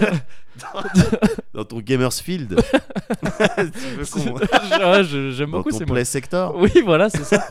dans 1.54 1.64
ton 1.66 1.80
gamers 1.80 2.14
field. 2.14 2.56
Tu 3.58 3.98
veux 3.98 4.06
qu'on- 4.06 4.38
J'aime 5.32 5.52
dans 5.52 5.58
beaucoup 5.58 5.72
ton 5.72 5.78
ces 5.78 5.86
mots. 5.86 5.94
play 5.94 6.06
sector. 6.06 6.56
Oui, 6.58 6.72
voilà, 6.84 7.10
c'est 7.10 7.24
ça. 7.24 7.46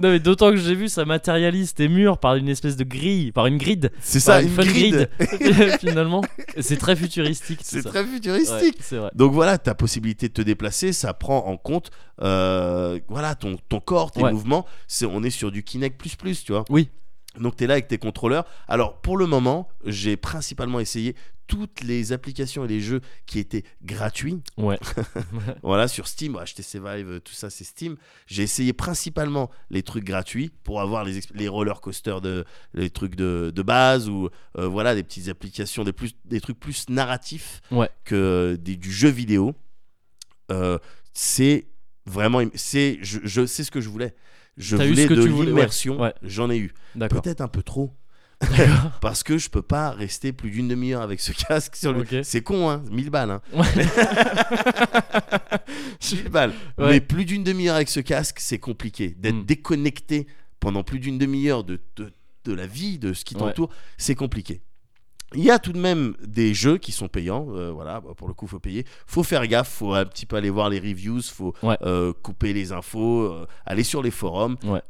Non, 0.00 0.10
mais 0.10 0.20
d'autant 0.20 0.50
que 0.50 0.56
j'ai 0.56 0.74
vu 0.74 0.88
ça 0.88 1.04
matérialise 1.04 1.74
tes 1.74 1.88
murs 1.88 2.18
par 2.18 2.36
une 2.36 2.48
espèce 2.48 2.76
de 2.76 2.84
grille, 2.84 3.32
par 3.32 3.46
une 3.46 3.58
grid. 3.58 3.90
C'est 4.00 4.20
ça, 4.20 4.40
une 4.40 4.48
une 4.48 4.54
fun 4.54 4.62
grid. 4.64 5.08
grid, 5.18 5.78
finalement. 5.80 6.22
C'est 6.60 6.78
très 6.78 6.96
futuristique. 6.96 7.60
C'est 7.62 7.82
très 7.82 8.04
futuristique. 8.04 8.82
vrai. 8.96 9.10
Donc 9.14 9.32
voilà, 9.32 9.58
ta 9.58 9.74
possibilité 9.74 10.28
de 10.28 10.32
te 10.32 10.42
déplacer, 10.42 10.92
ça 10.92 11.12
prend 11.14 11.46
en 11.46 11.56
compte 11.56 11.90
euh, 12.22 13.00
voilà, 13.08 13.34
ton, 13.34 13.56
ton 13.68 13.80
corps, 13.80 14.10
tes 14.10 14.22
Ouais. 14.22 14.32
mouvements. 14.32 14.66
C'est, 14.86 15.06
on 15.06 15.22
est 15.22 15.30
sur 15.30 15.50
du 15.50 15.62
Kinect, 15.64 15.96
tu 16.44 16.52
vois. 16.52 16.64
Oui. 16.70 16.88
Donc 17.38 17.56
tu 17.56 17.64
es 17.64 17.66
là 17.66 17.74
avec 17.74 17.88
tes 17.88 17.98
contrôleurs. 17.98 18.44
Alors 18.68 19.00
pour 19.00 19.16
le 19.16 19.26
moment, 19.26 19.68
j'ai 19.84 20.16
principalement 20.16 20.80
essayé 20.80 21.14
toutes 21.48 21.80
les 21.82 22.12
applications 22.12 22.64
et 22.64 22.68
les 22.68 22.80
jeux 22.80 23.00
qui 23.26 23.38
étaient 23.38 23.64
gratuits. 23.82 24.40
Ouais. 24.56 24.78
Voilà, 25.62 25.88
sur 25.88 26.06
Steam, 26.08 26.36
HTC 26.38 26.78
Vive, 26.78 27.08
euh, 27.10 27.20
tout 27.20 27.32
ça 27.32 27.50
c'est 27.50 27.64
Steam. 27.64 27.96
J'ai 28.26 28.42
essayé 28.42 28.72
principalement 28.72 29.50
les 29.70 29.82
trucs 29.82 30.04
gratuits 30.04 30.50
pour 30.64 30.80
avoir 30.80 31.04
les, 31.04 31.20
les 31.34 31.48
roller 31.48 31.80
coasters, 31.80 32.20
de, 32.20 32.44
les 32.74 32.90
trucs 32.90 33.16
de, 33.16 33.52
de 33.54 33.62
base 33.62 34.08
ou 34.08 34.28
euh, 34.58 34.66
voilà, 34.66 34.94
des 34.94 35.02
petites 35.02 35.28
applications, 35.28 35.84
des, 35.84 35.92
plus, 35.92 36.14
des 36.24 36.40
trucs 36.40 36.58
plus 36.60 36.88
narratifs 36.88 37.60
Ouais. 37.70 37.90
que 38.04 38.56
des- 38.60 38.76
du 38.76 38.92
jeu 38.92 39.08
vidéo. 39.08 39.54
Euh, 40.50 40.78
c'est 41.12 41.66
vraiment, 42.06 42.40
c'est, 42.54 42.98
je, 43.02 43.20
je 43.24 43.46
sais 43.46 43.64
ce 43.64 43.70
que 43.70 43.80
je 43.80 43.88
voulais. 43.88 44.14
Je 44.58 44.76
T'as 44.76 44.84
eu 44.84 44.90
voulais 44.90 45.04
ce 45.04 45.08
que 45.08 45.14
de 45.14 45.22
tu 45.22 45.28
voulais, 45.28 45.46
l'immersion, 45.50 46.00
Ouais. 46.00 46.12
j'en 46.22 46.50
ai 46.50 46.58
eu. 46.58 46.72
D'accord. 46.94 47.22
Peut-être 47.22 47.40
un 47.40 47.48
peu 47.48 47.62
trop. 47.62 47.94
Parce 49.00 49.22
que 49.22 49.38
je 49.38 49.48
peux 49.48 49.62
pas 49.62 49.92
rester 49.92 50.32
plus 50.32 50.50
d'une 50.50 50.66
demi-heure 50.68 51.00
avec 51.02 51.20
ce 51.20 51.32
casque 51.48 51.76
sur 51.76 51.92
le. 51.92 52.00
Ok. 52.00 52.16
C'est 52.24 52.42
con, 52.42 52.68
hein 52.68 52.82
1000 52.90 53.10
balles, 53.10 53.30
hein 53.30 53.40
Ouais. 53.54 53.66
1000 56.12 56.28
balles. 56.28 56.52
Ouais. 56.78 56.90
Mais 56.90 57.00
plus 57.00 57.24
d'une 57.24 57.44
demi-heure 57.44 57.76
avec 57.76 57.88
ce 57.88 58.00
casque, 58.00 58.38
c'est 58.40 58.58
compliqué. 58.58 59.14
D'être 59.18 59.36
Mm. 59.36 59.44
déconnecté 59.44 60.26
pendant 60.60 60.84
plus 60.84 60.98
d'une 60.98 61.18
demi-heure 61.18 61.64
de, 61.64 61.80
de, 61.96 62.12
de 62.44 62.52
la 62.52 62.66
vie, 62.66 62.98
de 62.98 63.12
ce 63.12 63.24
qui 63.24 63.34
t'entoure, 63.34 63.70
c'est 63.98 64.14
compliqué. 64.14 64.62
Il 65.34 65.42
y 65.42 65.50
a 65.50 65.58
tout 65.58 65.72
de 65.72 65.78
même 65.78 66.14
des 66.26 66.54
jeux 66.54 66.78
qui 66.78 66.92
sont 66.92 67.08
payants, 67.08 67.46
euh, 67.50 67.70
voilà, 67.72 68.00
bah, 68.00 68.10
pour 68.16 68.28
le 68.28 68.34
coup 68.34 68.46
faut 68.46 68.58
payer. 68.58 68.84
Faut 69.06 69.22
faire 69.22 69.46
gaffe, 69.46 69.68
faut 69.70 69.94
un 69.94 70.04
petit 70.04 70.26
peu 70.26 70.36
aller 70.36 70.50
voir 70.50 70.68
les 70.70 70.78
reviews, 70.80 71.22
faut 71.22 71.54
Ouais. 71.62 71.76
euh, 71.82 72.12
couper 72.22 72.52
les 72.52 72.72
infos, 72.72 73.22
euh, 73.22 73.46
aller 73.66 73.82
sur 73.84 74.02
les 74.02 74.10
forums. 74.10 74.56
Ouais. 74.64 74.80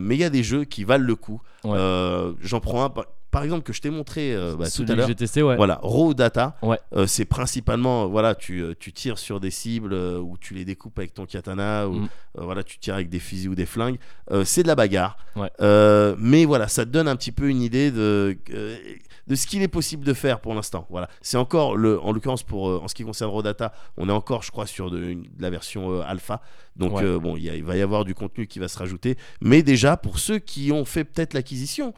Mais 0.00 0.14
il 0.16 0.20
y 0.20 0.24
a 0.24 0.30
des 0.30 0.42
jeux 0.42 0.64
qui 0.64 0.84
valent 0.84 1.04
le 1.04 1.16
coup. 1.16 1.40
Ouais. 1.64 1.78
J'en 2.40 2.60
prends 2.60 2.84
un 2.84 2.90
par, 3.30 3.42
exemple 3.42 3.64
que 3.64 3.72
je 3.72 3.80
t'ai 3.80 3.90
montré 3.90 4.32
euh, 4.32 4.54
bah, 4.54 4.70
tout 4.70 4.84
à 4.88 4.94
l'heure. 4.94 5.08
ouais. 5.08 5.56
Voilà, 5.56 5.80
Raw 5.82 6.14
Data, 6.14 6.56
Ouais. 6.62 6.78
euh, 6.94 7.08
c'est 7.08 7.24
principalement, 7.24 8.06
voilà, 8.06 8.36
tu, 8.36 8.62
tu 8.78 8.92
tires 8.92 9.18
sur 9.18 9.40
des 9.40 9.50
cibles 9.50 9.92
euh, 9.92 10.20
ou 10.20 10.38
tu 10.38 10.54
les 10.54 10.64
découpes 10.64 10.96
avec 11.00 11.14
ton 11.14 11.26
katana 11.26 11.88
ou 11.88 11.94
Mm. 11.94 12.08
voilà, 12.38 12.62
tu 12.62 12.78
tires 12.78 12.94
avec 12.94 13.08
des 13.08 13.18
fusils 13.18 13.48
ou 13.48 13.56
des 13.56 13.66
flingues. 13.66 13.98
C'est 14.44 14.62
de 14.62 14.68
la 14.68 14.76
bagarre. 14.76 15.16
Ouais. 15.34 15.50
Mais 16.18 16.44
voilà, 16.44 16.68
ça 16.68 16.84
te 16.84 16.90
donne 16.90 17.08
un 17.08 17.16
petit 17.16 17.32
peu 17.32 17.48
une 17.48 17.60
idée 17.60 17.90
de, 17.90 18.38
de 19.26 19.34
ce 19.34 19.46
qu'il 19.46 19.62
est 19.62 19.68
possible 19.68 20.04
de 20.04 20.12
faire 20.12 20.40
pour 20.40 20.54
l'instant. 20.54 20.86
Voilà, 20.90 21.08
c'est 21.22 21.36
encore, 21.36 21.76
le, 21.76 22.00
en 22.00 22.12
l'occurrence, 22.12 22.42
pour, 22.42 22.68
euh, 22.68 22.80
en 22.82 22.88
ce 22.88 22.94
qui 22.94 23.04
concerne 23.04 23.30
Raw 23.30 23.42
Data, 23.42 23.72
on 23.96 24.08
est 24.08 24.12
encore, 24.12 24.42
je 24.42 24.50
crois, 24.50 24.66
sur 24.66 24.90
de, 24.90 25.02
une- 25.02 25.22
de 25.22 25.42
la 25.42 25.50
version 25.50 25.92
euh, 25.92 26.02
alpha. 26.06 26.40
Donc, 26.76 26.96
Ouais. 26.96 27.04
euh, 27.04 27.18
bon, 27.18 27.36
il 27.36 27.62
va 27.64 27.76
y 27.76 27.82
avoir 27.82 28.04
du 28.04 28.14
contenu 28.14 28.46
qui 28.46 28.58
va 28.58 28.68
se 28.68 28.78
rajouter. 28.78 29.16
Mais 29.40 29.62
déjà, 29.62 29.96
pour 29.96 30.18
ceux 30.18 30.38
qui 30.38 30.72
ont 30.72 30.84
fait 30.84 31.04
peut-être 31.04 31.34
l'acquisition, 31.34 31.94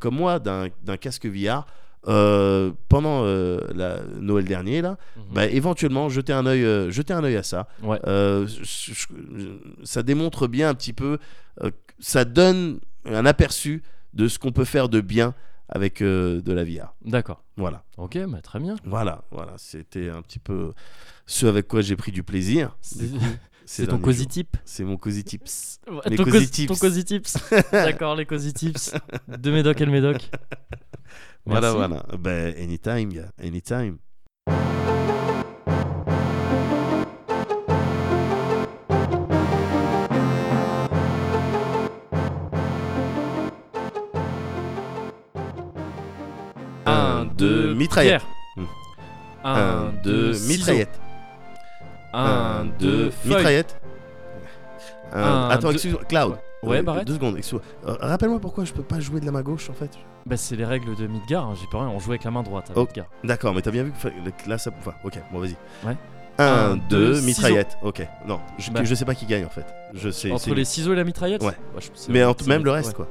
comme 0.00 0.14
moi, 0.16 0.38
d'un 0.38 0.68
casque 1.00 1.26
VR, 1.26 1.66
euh, 2.06 2.70
pendant 2.90 3.22
euh, 3.24 3.60
la 3.74 4.02
Noël 4.20 4.44
dernier 4.44 4.82
là, 4.82 4.98
Mhm. 5.16 5.22
bah, 5.32 5.46
éventuellement 5.46 6.08
jeter 6.10 6.32
un 6.34 6.44
œil, 6.46 6.62
euh, 6.64 6.90
jeter 6.90 7.12
un 7.14 7.24
œil 7.24 7.36
à 7.36 7.42
ça. 7.42 7.66
Ouais. 7.82 7.98
Je- 8.04 8.46
je- 8.62 9.06
ça 9.84 10.02
démontre 10.02 10.46
bien 10.46 10.68
un 10.68 10.74
petit 10.74 10.92
peu, 10.92 11.18
ça 11.98 12.24
donne 12.24 12.80
un 13.06 13.24
aperçu 13.26 13.82
de 14.12 14.28
ce 14.28 14.38
qu'on 14.38 14.52
peut 14.52 14.64
faire 14.64 14.88
de 14.88 15.00
bien 15.00 15.34
avec 15.74 16.00
euh, 16.00 16.40
de 16.40 16.52
la 16.52 16.64
VR. 16.64 16.94
D'accord. 17.04 17.44
Voilà, 17.56 17.84
Ok, 17.98 18.16
bah, 18.26 18.40
très 18.40 18.58
bien. 18.60 18.76
voilà, 18.84 19.24
voilà. 19.30 19.52
C'était 19.58 20.08
un 20.08 20.22
petit 20.22 20.38
peu 20.38 20.72
ce 21.26 21.44
avec 21.46 21.68
quoi 21.68 21.82
j'ai 21.82 21.96
pris 21.96 22.12
du 22.12 22.22
plaisir. 22.22 22.76
C'est 22.80 22.98
ces 23.08 23.16
c'est 23.66 23.82
ton 23.86 23.92
derniers 23.92 24.02
cosy 24.04 24.18
jours. 24.22 24.28
tip 24.28 24.56
C'est 24.64 24.84
mon 24.84 24.96
cozy 24.96 25.24
tips. 25.24 25.80
Ouais, 25.90 26.00
Les 26.10 26.16
ton, 26.16 26.24
cozy 26.24 26.46
cos- 26.46 26.50
tips. 26.50 26.68
ton 26.68 26.76
cozy 26.76 27.04
tips. 27.04 27.36
D'accord, 27.72 28.14
les 28.16 28.24
cozy 28.26 28.52
tips 28.54 28.94
de 29.28 29.50
Médoc 29.50 29.80
et 29.80 29.84
le 29.84 29.92
Médoc. 29.92 30.30
Voilà, 31.46 31.72
Merci. 31.74 31.76
voilà. 31.76 32.06
Ben, 32.18 32.54
anytime, 32.58 33.12
gars, 33.12 33.30
anytime. 33.42 33.98
Un, 47.30 47.34
deux, 47.34 47.74
mitraillette. 47.74 48.22
Hmm. 48.56 48.64
Un, 49.44 49.92
deux, 50.02 50.32
mitraillette. 50.46 51.00
Un, 52.12 52.66
deux, 52.78 53.12
mitraillette. 53.24 53.80
Un- 55.12 55.48
attends, 55.50 55.70
excuse-moi, 55.70 56.02
Cloud. 56.08 56.36
Ouais, 56.62 56.78
Euh, 56.78 56.82
Barrett. 56.82 57.06
Deux 57.06 57.14
secondes, 57.14 57.36
excuse-moi. 57.36 57.62
Euh, 57.86 57.96
Rappelle-moi 58.00 58.40
pourquoi 58.40 58.64
je 58.64 58.72
peux 58.72 58.82
pas 58.82 58.98
jouer 58.98 59.20
de 59.20 59.26
la 59.26 59.32
main 59.32 59.42
gauche 59.42 59.68
en 59.68 59.74
fait. 59.74 59.90
Bah, 60.24 60.36
c'est 60.38 60.56
les 60.56 60.64
règles 60.64 60.96
de 60.96 61.06
Midgar, 61.06 61.44
hein, 61.44 61.54
j'y 61.60 61.66
peux 61.66 61.76
rien, 61.76 61.88
on 61.88 61.98
joue 61.98 62.12
avec 62.12 62.24
la 62.24 62.30
main 62.30 62.42
droite 62.42 62.70
à 62.70 62.72
Oh. 62.76 62.84
Midgar. 62.86 63.06
D'accord, 63.22 63.52
mais 63.54 63.60
t'as 63.60 63.70
bien 63.70 63.82
vu 63.84 63.92
que 63.92 64.48
là 64.48 64.56
ça. 64.56 64.70
Enfin, 64.78 64.94
ok, 65.04 65.18
bon 65.30 65.40
vas-y. 65.40 65.56
Ouais. 65.86 65.96
Un, 66.38 66.44
Un, 66.72 66.76
deux, 66.76 67.14
deux, 67.14 67.20
mitraillette. 67.20 67.76
Ok, 67.82 68.06
non, 68.26 68.40
je, 68.58 68.70
Bah. 68.70 68.80
je 68.82 68.94
sais 68.94 69.04
pas 69.04 69.14
qui 69.14 69.26
gagne 69.26 69.44
en 69.44 69.50
fait. 69.50 69.66
Je 69.92 70.08
sais. 70.08 70.32
Entre 70.32 70.54
les 70.54 70.64
ciseaux 70.64 70.92
et 70.94 70.96
la 70.96 71.04
mitraillette? 71.04 71.42
Ouais. 71.42 71.52
je- 71.78 71.88
en- 72.24 72.34
c'est- 72.34 72.46
même 72.48 72.64
le 72.64 72.70
ouais. 72.70 72.76
reste 72.78 72.94
quoi. 72.94 73.08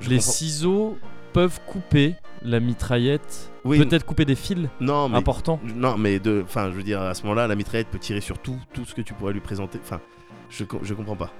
Je 0.00 0.08
Les 0.08 0.16
comprends- 0.18 0.30
ciseaux 0.32 0.98
peuvent 1.36 1.60
couper 1.66 2.14
la 2.40 2.60
mitraillette, 2.60 3.52
Oui, 3.66 3.76
peut-être 3.76 4.06
couper 4.06 4.24
des 4.24 4.36
fils 4.36 4.70
non, 4.80 5.10
mais 5.10 5.18
importants. 5.18 5.60
non, 5.74 5.98
mais 5.98 6.18
de, 6.18 6.40
enfin, 6.42 6.70
je 6.70 6.76
veux 6.76 6.82
dire, 6.82 7.02
à 7.02 7.12
ce 7.12 7.24
moment-là, 7.24 7.46
la 7.46 7.54
mitraillette 7.54 7.88
peut 7.88 7.98
tirer 7.98 8.22
sur 8.22 8.38
tout, 8.38 8.58
tout 8.72 8.86
ce 8.86 8.94
que 8.94 9.02
tu 9.02 9.12
pourrais 9.12 9.34
lui 9.34 9.40
présenter. 9.40 9.78
Enfin, 9.82 10.00
je, 10.48 10.64
je 10.82 10.94
comprends 10.94 11.14
pas. 11.14 11.30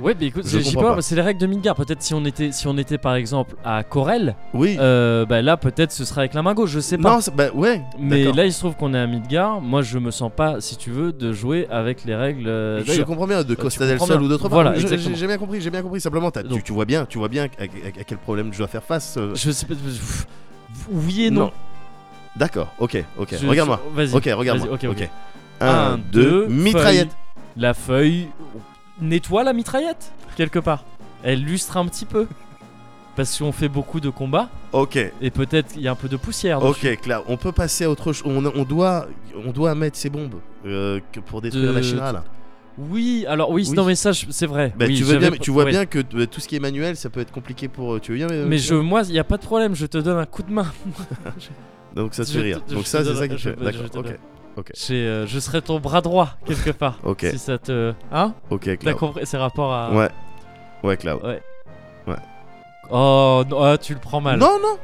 Ouais, 0.00 0.14
mais 0.18 0.26
écoute, 0.26 0.44
Je 0.46 0.58
je 0.58 0.62
sais 0.64 0.74
pas, 0.76 0.94
pas. 0.94 1.02
c'est 1.02 1.16
les 1.16 1.22
règles 1.22 1.40
de 1.40 1.46
Midgard. 1.46 1.74
Peut-être 1.74 2.02
si 2.02 2.14
on 2.14 2.24
était, 2.24 2.52
si 2.52 2.66
on 2.68 2.78
était 2.78 2.98
par 2.98 3.14
exemple 3.16 3.56
à 3.64 3.82
Corel, 3.82 4.36
Oui. 4.54 4.76
euh, 4.78 5.26
bah 5.26 5.42
là 5.42 5.56
peut-être 5.56 5.90
ce 5.90 6.04
serait 6.04 6.20
avec 6.20 6.34
la 6.34 6.42
main 6.42 6.54
gauche, 6.54 6.70
je 6.70 6.78
sais 6.80 6.98
pas. 6.98 7.14
non, 7.16 7.18
bah 7.34 7.46
ouais. 7.54 7.82
mais 7.98 8.30
là 8.32 8.44
il 8.46 8.52
se 8.52 8.60
trouve 8.60 8.76
qu'on 8.76 8.94
est 8.94 8.98
à 8.98 9.06
Midgard. 9.08 9.60
Moi 9.60 9.82
je 9.82 9.98
me 9.98 10.10
sens 10.12 10.30
pas, 10.34 10.60
si 10.60 10.76
tu 10.76 10.90
veux, 10.90 11.12
de 11.12 11.32
jouer 11.32 11.66
avec 11.70 12.04
les 12.04 12.14
règles. 12.14 12.46
euh, 12.48 12.84
je 12.84 13.02
comprends 13.02 13.26
bien 13.26 13.42
de 13.42 13.54
tu 13.54 13.60
Costa 13.60 13.86
del 13.86 13.98
comprends 13.98 14.14
Sol 14.14 14.22
ou 14.22 14.28
d'autres. 14.28 14.48
Voilà. 14.48 14.74
J'ai 14.76 15.26
bien 15.26 15.36
compris, 15.38 15.60
j'ai 15.60 15.70
bien 15.70 15.82
compris. 15.82 16.00
Simplement, 16.00 16.30
tu, 16.30 16.42
Donc- 16.44 16.62
tu 16.62 16.72
vois 16.72 16.84
bien, 16.84 17.04
tu 17.04 17.18
vois 17.18 17.28
bien 17.28 17.44
à, 17.58 17.62
à- 17.62 18.00
à 18.00 18.04
quel 18.04 18.18
problème 18.18 18.52
je 18.52 18.58
dois 18.58 18.68
faire 18.68 18.84
face. 18.84 19.16
euh. 19.18 19.34
Je 19.34 19.50
sais 19.50 19.66
pas. 19.66 19.74
Oui 20.90 21.24
et 21.24 21.30
non. 21.30 21.46
Non. 21.46 21.52
D'accord. 22.36 22.68
Ok. 22.78 23.02
Ok. 23.18 23.34
Regarde-moi. 23.46 23.80
Vas-y. 23.94 24.14
Ok. 24.14 24.24
Regarde-moi. 24.32 24.68
Vas-y, 24.76 24.86
ok, 24.88 24.96
ok. 24.96 25.08
1, 25.60 25.98
2, 26.12 26.46
mitraillette. 26.46 27.08
La 27.56 27.74
feuille 27.74 28.28
nettoie 29.00 29.44
la 29.44 29.52
mitraillette 29.52 30.12
quelque 30.36 30.58
part. 30.58 30.84
Elle 31.22 31.42
lustre 31.42 31.76
un 31.76 31.86
petit 31.86 32.04
peu. 32.04 32.26
Parce 33.16 33.36
qu'on 33.36 33.50
fait 33.50 33.68
beaucoup 33.68 33.98
de 33.98 34.10
combats 34.10 34.48
Ok. 34.72 34.96
et 35.20 35.30
peut-être 35.32 35.72
il 35.74 35.82
y 35.82 35.88
a 35.88 35.90
un 35.90 35.96
peu 35.96 36.08
de 36.08 36.16
poussière. 36.16 36.60
dessus. 36.60 36.86
Ok, 36.94 37.00
Claire, 37.00 37.22
on 37.26 37.36
peut 37.36 37.50
passer 37.50 37.82
à 37.84 37.90
autre 37.90 38.12
chose. 38.12 38.30
On, 38.32 38.46
on 38.46 38.62
doit, 38.64 39.08
on 39.44 39.50
doit 39.50 39.74
mettre 39.74 39.96
ces 39.96 40.08
bombes 40.08 40.36
euh, 40.64 41.00
que 41.12 41.18
pour 41.18 41.40
détruire 41.40 41.70
De- 41.72 41.76
la 41.76 41.82
Shinra 41.82 42.12
là. 42.12 42.24
Oui, 42.78 43.24
alors 43.26 43.50
oui, 43.50 43.66
Oui. 43.68 43.74
non 43.76 43.84
mais 43.84 43.96
ça 43.96 44.12
c'est 44.12 44.46
vrai. 44.46 44.72
Bah, 44.78 44.84
Oui, 44.86 44.94
tu, 44.94 45.02
veux 45.02 45.16
bien, 45.18 45.26
j'avais- 45.30 45.38
tu 45.40 45.50
vois 45.50 45.64
ouais. 45.64 45.70
bien 45.72 45.84
que 45.84 45.98
euh, 46.14 46.26
tout 46.26 46.38
ce 46.38 46.46
qui 46.46 46.54
est 46.54 46.60
manuel, 46.60 46.94
ça 46.96 47.10
peut 47.10 47.18
être 47.18 47.32
compliqué 47.32 47.66
pour. 47.66 47.94
euh, 47.94 47.98
Tu 47.98 48.12
veux 48.12 48.18
bien 48.18 48.28
euh, 48.30 48.46
Mais 48.46 48.58
je, 48.58 48.76
moi, 48.76 49.02
il 49.08 49.14
y 49.14 49.18
a 49.18 49.24
pas 49.24 49.36
de 49.36 49.42
problème, 49.42 49.74
je 49.74 49.86
te 49.86 49.98
donne 49.98 50.18
un 50.18 50.26
coup 50.26 50.44
de 50.44 50.52
main. 50.52 50.66
Donc 51.96 52.14
ça 52.14 52.24
te 52.24 52.28
je 52.30 52.34
fait 52.34 52.44
rire. 52.44 52.60
Donc 52.70 52.86
ça, 52.86 53.02
c'est 53.04 53.14
ça 53.16 53.26
qui 53.26 53.36
fait. 53.38 53.56
D'accord. 53.60 53.86
Ok. 53.96 54.16
Ok. 54.58 54.72
Euh, 54.90 55.24
je 55.26 55.38
serai 55.38 55.62
ton 55.62 55.78
bras 55.78 56.00
droit 56.00 56.30
quelque 56.46 56.70
part. 56.70 56.98
Ok. 57.04 57.26
Si 57.30 57.38
ça 57.38 57.58
te, 57.58 57.92
hein? 58.12 58.34
Ok, 58.50 58.64
T'as 58.64 58.76
Claire. 58.76 58.96
compris 58.96 59.24
ces 59.26 59.36
rapports 59.36 59.72
à. 59.72 59.90
Ouais. 59.92 60.08
Ouais, 60.82 60.96
Cloud. 60.96 61.20
Ouais. 61.24 61.40
Ouais. 62.06 62.16
Oh, 62.90 63.42
non, 63.48 63.62
ah, 63.62 63.78
tu 63.78 63.94
le 63.94 64.00
prends 64.00 64.20
mal. 64.20 64.38
Non, 64.38 64.58
non, 64.62 64.78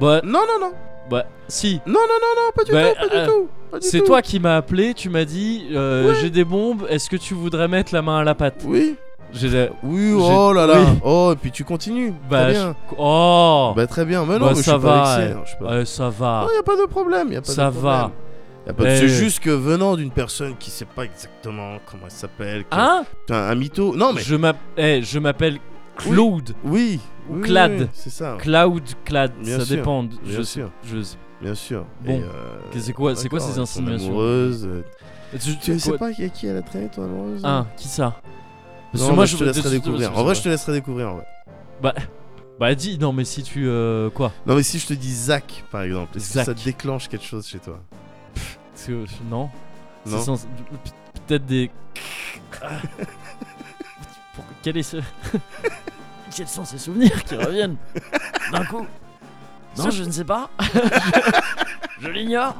Bah, 0.00 0.20
non, 0.24 0.40
non, 0.40 0.60
non, 0.68 0.72
bah, 1.10 1.24
si. 1.48 1.80
non, 1.86 1.92
non, 1.94 1.98
non, 2.00 2.42
non, 2.44 2.50
pas 2.54 2.64
du 2.64 2.72
Bah, 2.72 2.90
tout, 2.92 3.08
pas 3.08 3.14
euh, 3.16 3.24
du 3.26 3.30
tout. 3.30 3.48
pas 3.72 3.78
du 3.80 3.86
C'est 3.88 3.98
tout. 4.00 4.06
toi 4.06 4.22
qui 4.22 4.38
m'as 4.38 4.56
appelé, 4.56 4.94
tu 4.94 5.10
m'as 5.10 5.24
dit 5.24 5.66
euh, 5.72 6.14
j'ai 6.20 6.30
des 6.30 6.44
bombes, 6.44 6.86
est-ce 6.88 7.10
que 7.10 7.16
tu 7.16 7.34
voudrais 7.34 7.66
mettre 7.68 7.92
la 7.92 8.02
main 8.02 8.18
à 8.20 8.24
la 8.24 8.34
pâte 8.36 8.62
Oui, 8.64 8.96
J'ai 9.32 9.48
dit, 9.48 9.72
oui, 9.82 10.12
oh 10.16 10.52
là 10.52 10.66
là. 10.66 10.74
oui. 10.80 10.98
Oh, 11.04 11.30
et 11.32 11.36
puis 11.36 11.50
tu 11.50 11.64
continues. 11.64 12.14
bah, 12.30 12.42
très 12.44 12.54
je- 12.54 12.60
bien. 12.60 12.76
oh 12.98 13.72
Bah 13.76 13.86
très 13.88 14.04
bien. 14.04 14.24
Mais 14.24 14.34
non, 14.38 14.46
Bah, 14.46 14.52
mais 14.54 14.58
je 14.58 14.62
ça 14.62 14.62
suis 14.62 14.70
pas 14.72 14.78
va, 14.78 15.16
vexé, 15.16 15.32
ouais. 15.34 15.36
hein, 15.38 15.42
je 15.44 15.48
suis 15.50 15.58
pas- 15.58 15.70
Ouais, 15.76 15.84
ça 15.84 16.08
va. 16.10 16.40
Non, 16.46 16.54
y 16.54 16.58
a 16.58 16.62
pas 16.62 16.76
de 16.76 16.86
problème, 16.88 17.32
y 17.32 17.36
a 17.36 17.40
pas 17.42 17.50
Ça 17.50 17.64
de 17.70 17.70
va. 17.78 17.98
problème. 17.98 18.10
Y 18.10 18.29
a. 18.66 18.96
C'est 18.96 19.08
juste 19.08 19.40
que 19.40 19.50
venant 19.50 19.96
d'une 19.96 20.10
personne 20.10 20.56
qui 20.56 20.70
sait 20.70 20.84
pas 20.84 21.04
exactement 21.04 21.78
comment 21.86 22.04
elle 22.04 22.10
s'appelle, 22.10 22.64
Hein 22.70 23.04
un, 23.30 23.34
un 23.34 23.54
mytho. 23.54 23.96
Non 23.96 24.12
mais 24.12 24.20
Je 24.22 24.34
eh, 24.76 25.20
m'appelle 25.20 25.58
Claude. 25.96 26.54
oui, 26.64 27.00
Ou 27.28 27.40
Clad. 27.40 27.72
oui, 27.80 27.86
c'est 27.92 28.10
ça. 28.10 28.36
Cloud, 28.38 28.82
Clad, 29.04 29.32
Bien 29.42 29.58
ça 29.58 29.64
sûr, 29.66 29.76
dépend. 29.76 30.02
bien 30.04 30.18
je, 30.24 30.42
sûr. 30.42 30.70
je, 30.84 30.96
Bien 31.42 31.54
sûr. 31.54 31.86
Bon. 32.02 32.20
Euh, 32.20 32.58
C'est 32.78 32.92
quoi- 32.92 33.16
c'est 33.16 33.28
quoi 33.28 33.40
ces 33.40 33.58
insinuations 33.58 34.08
amoureuse. 34.08 34.66
euh, 34.66 34.82
tu, 35.38 35.58
Tu 35.58 35.78
sais 35.78 35.96
pas 35.96 36.12
qui, 36.12 36.28
qui 36.30 36.46
elle 36.46 36.56
a 36.58 36.62
traîné 36.62 36.88
ton 36.88 37.04
amoureuse 37.04 37.40
Ah, 37.44 37.66
qui 37.76 37.88
ça 37.88 38.20
Parce 38.92 39.04
Non, 39.04 39.10
que 39.10 39.14
moi 39.14 39.24
je 39.26 39.36
te 39.36 39.44
laisserai 39.44 39.70
découvrir. 39.70 40.16
En 40.18 40.24
vrai, 40.24 40.34
je 40.34 40.42
te 40.42 40.48
laisserai 40.48 40.72
découvrir. 40.72 41.08
En 41.10 41.14
vrai. 41.82 41.94
Bah 42.58 42.74
dis, 42.74 42.98
non 42.98 43.14
mais 43.14 43.24
si 43.24 43.42
tu... 43.42 43.66
euh, 43.66 44.10
quoi 44.10 44.32
Non 44.46 44.54
mais 44.54 44.62
si 44.62 44.78
je 44.78 44.86
te 44.86 44.92
dis 44.92 45.14
Zach 45.14 45.64
par 45.72 45.80
exemple, 45.82 46.18
est-ce 46.18 46.34
que 46.38 46.44
ça 46.44 46.52
déclenche 46.52 47.08
quelque 47.08 47.24
chose 47.24 47.46
chez 47.46 47.58
toi? 47.58 47.80
Que- 48.86 49.06
Non 49.24 49.50
Peut-être 51.26 51.46
des... 51.46 51.70
Pour- 54.34 54.44
Quel 54.62 54.76
est 54.78 54.82
ce... 54.82 54.96
Quels 56.36 56.48
sont 56.48 56.64
ces 56.64 56.78
souvenirs 56.78 57.24
qui 57.24 57.34
reviennent 57.36 57.76
d'un 58.52 58.64
coup? 58.64 58.86
Non, 59.76 59.90
je 59.90 60.04
ne 60.04 60.10
sais 60.10 60.24
pas. 60.24 60.48
je 62.00 62.08
l'ignore. 62.08 62.54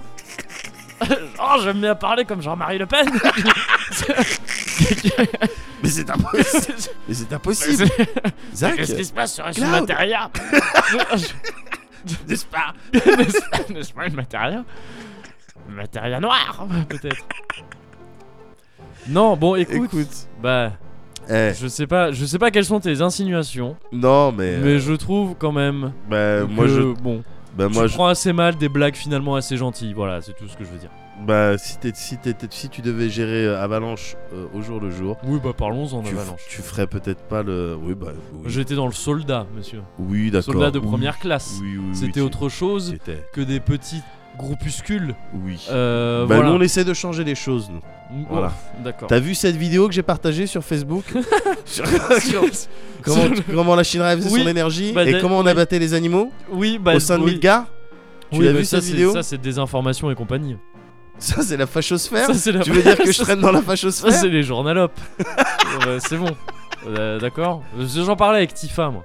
Oh, 1.40 1.56
j'aime 1.62 1.80
bien 1.80 1.94
parler 1.94 2.24
comme 2.24 2.42
Jean-Marie 2.42 2.78
Le 2.78 2.86
Pen. 2.86 3.08
Mais 5.82 5.88
c'est 5.88 6.10
impossible. 6.10 6.74
Mais 7.08 7.14
c'est 7.14 7.32
impossible. 7.32 7.88
Qu'est-ce 8.76 8.94
qui 8.94 9.04
se 9.04 9.12
passe 9.12 9.34
sur 9.34 9.44
matéria 9.70 10.30
N'est-ce 12.28 12.44
pas? 12.46 12.74
N'est-ce 12.92 13.40
pas- 13.50 13.72
n'est-ce 13.72 13.92
pas 13.92 14.06
une 14.06 14.14
matéria 14.14 14.64
Une 15.70 15.76
matéria 15.76 16.18
noire, 16.18 16.66
peut-être. 16.88 17.24
Non, 19.08 19.36
bon, 19.36 19.54
écoute, 19.54 19.84
Écoute. 19.92 20.28
bah, 20.42 20.72
Eh, 21.30 21.52
je 21.58 21.68
sais 21.68 21.86
pas, 21.86 22.10
je 22.12 22.24
sais 22.24 22.38
pas 22.38 22.50
quelles 22.50 22.64
sont 22.64 22.80
tes 22.80 23.00
insinuations, 23.02 23.76
non 23.92 24.32
mais. 24.32 24.58
mais 24.58 24.74
euh, 24.74 24.78
je 24.78 24.92
trouve 24.94 25.34
quand 25.38 25.52
même 25.52 25.92
bah, 26.08 26.44
moi 26.44 26.66
je. 26.66 26.80
bon, 27.00 27.22
Bah 27.56 27.66
tu 27.68 27.74
moi 27.74 27.86
je. 27.86 27.94
prends 27.94 28.06
assez 28.08 28.32
mal 28.32 28.56
des 28.56 28.68
blagues 28.68 28.96
finalement 28.96 29.36
assez 29.36 29.56
gentilles. 29.56 29.92
Voilà, 29.94 30.20
c'est 30.22 30.32
tout 30.36 30.48
ce 30.48 30.56
que 30.56 30.64
je 30.64 30.70
veux 30.70 30.78
dire. 30.78 30.90
Bah 31.26 31.56
si 31.58 31.78
t'es- 31.78 31.92
si 31.94 32.16
t'étais- 32.18 32.46
si 32.50 32.68
tu 32.68 32.80
devais 32.82 33.08
gérer 33.10 33.44
euh, 33.46 33.62
Avalanche 33.62 34.16
euh, 34.32 34.46
au 34.54 34.60
jour 34.62 34.80
le 34.80 34.90
jour. 34.90 35.18
Oui, 35.24 35.38
bah 35.42 35.52
parlons-en 35.56 36.02
Tu, 36.02 36.14
d'Avalanche. 36.14 36.40
tu 36.48 36.62
ferais 36.62 36.86
peut-être 36.86 37.22
pas 37.28 37.42
le. 37.42 37.76
Oui 37.80 37.94
bah. 37.94 38.08
Oui, 38.32 38.42
J'étais 38.46 38.74
dans 38.74 38.86
le 38.86 38.92
soldat, 38.92 39.46
monsieur. 39.54 39.82
oui 39.98 40.30
d'accord. 40.30 40.54
Soldat 40.54 40.70
de 40.70 40.78
Oui. 40.78 40.86
première 40.86 41.18
classe. 41.18 41.58
Oui 41.62 41.76
oui. 41.76 41.84
oui, 41.90 41.94
C'était 41.96 42.20
autre 42.20 42.48
chose 42.48 42.90
C'était. 42.92 43.22
que 43.32 43.40
des 43.42 43.60
petits 43.60 44.02
groupuscules. 44.38 45.14
Oui. 45.34 45.60
Euh, 45.70 46.26
bah 46.26 46.36
voilà. 46.36 46.50
nous 46.50 46.56
on 46.56 46.60
essaie 46.60 46.84
de 46.84 46.94
changer 46.94 47.24
les 47.24 47.34
choses 47.34 47.70
nous. 47.70 47.80
Voilà. 48.28 48.52
D'accord. 48.82 49.08
T'as 49.08 49.20
vu 49.20 49.34
cette 49.34 49.56
vidéo 49.56 49.86
que 49.86 49.94
j'ai 49.94 50.02
partagée 50.02 50.46
sur 50.46 50.64
Facebook 50.64 51.04
Sur- 51.64 51.86
sur- 52.20 52.42
comment, 53.02 53.24
comment 53.52 53.74
la 53.76 53.84
Chine 53.84 54.02
faisait 54.02 54.30
Oui, 54.30 54.42
son 54.42 54.48
énergie 54.48 54.92
bah, 54.92 55.04
et 55.04 55.20
comment 55.20 55.38
on 55.38 55.44
oui. 55.44 55.50
abattait 55.50 55.78
les 55.78 55.94
animaux 55.94 56.32
Oui, 56.50 56.78
bah, 56.78 56.94
au 56.94 57.00
sein 57.00 57.18
de 57.18 57.24
oui. 57.24 57.38
Tu 57.38 58.38
Oui, 58.38 58.44
l'as 58.46 58.52
bah, 58.52 58.58
vu 58.58 58.64
ça, 58.64 58.76
cette 58.78 58.84
c'est- 58.86 58.92
vidéo 58.92 59.12
Ça, 59.12 59.22
c'est 59.22 59.38
des 59.38 59.58
informations 59.58 60.10
et 60.10 60.14
compagnie. 60.14 60.56
Ça 61.18 61.42
c'est 61.42 61.56
la 61.58 61.66
fachosphère 61.66 62.34
Ça, 62.34 62.52
la- 62.52 62.60
Tu 62.60 62.70
veux 62.72 62.82
dire 62.82 62.96
que 62.96 63.06
je 63.06 63.12
ça, 63.12 63.24
traîne 63.24 63.40
dans 63.40 63.52
la 63.52 63.58
Ça, 63.60 63.64
fachosphère 63.66 64.12
c'est 64.12 64.28
les 64.28 64.42
journalopes. 64.42 64.98
C'est 66.08 66.16
bon. 66.16 66.34
Euh, 66.88 67.20
D'accord 67.20 67.62
J'en 67.78 68.16
parlais 68.16 68.38
avec 68.38 68.54
Tifa, 68.54 68.88
moi. 68.90 69.04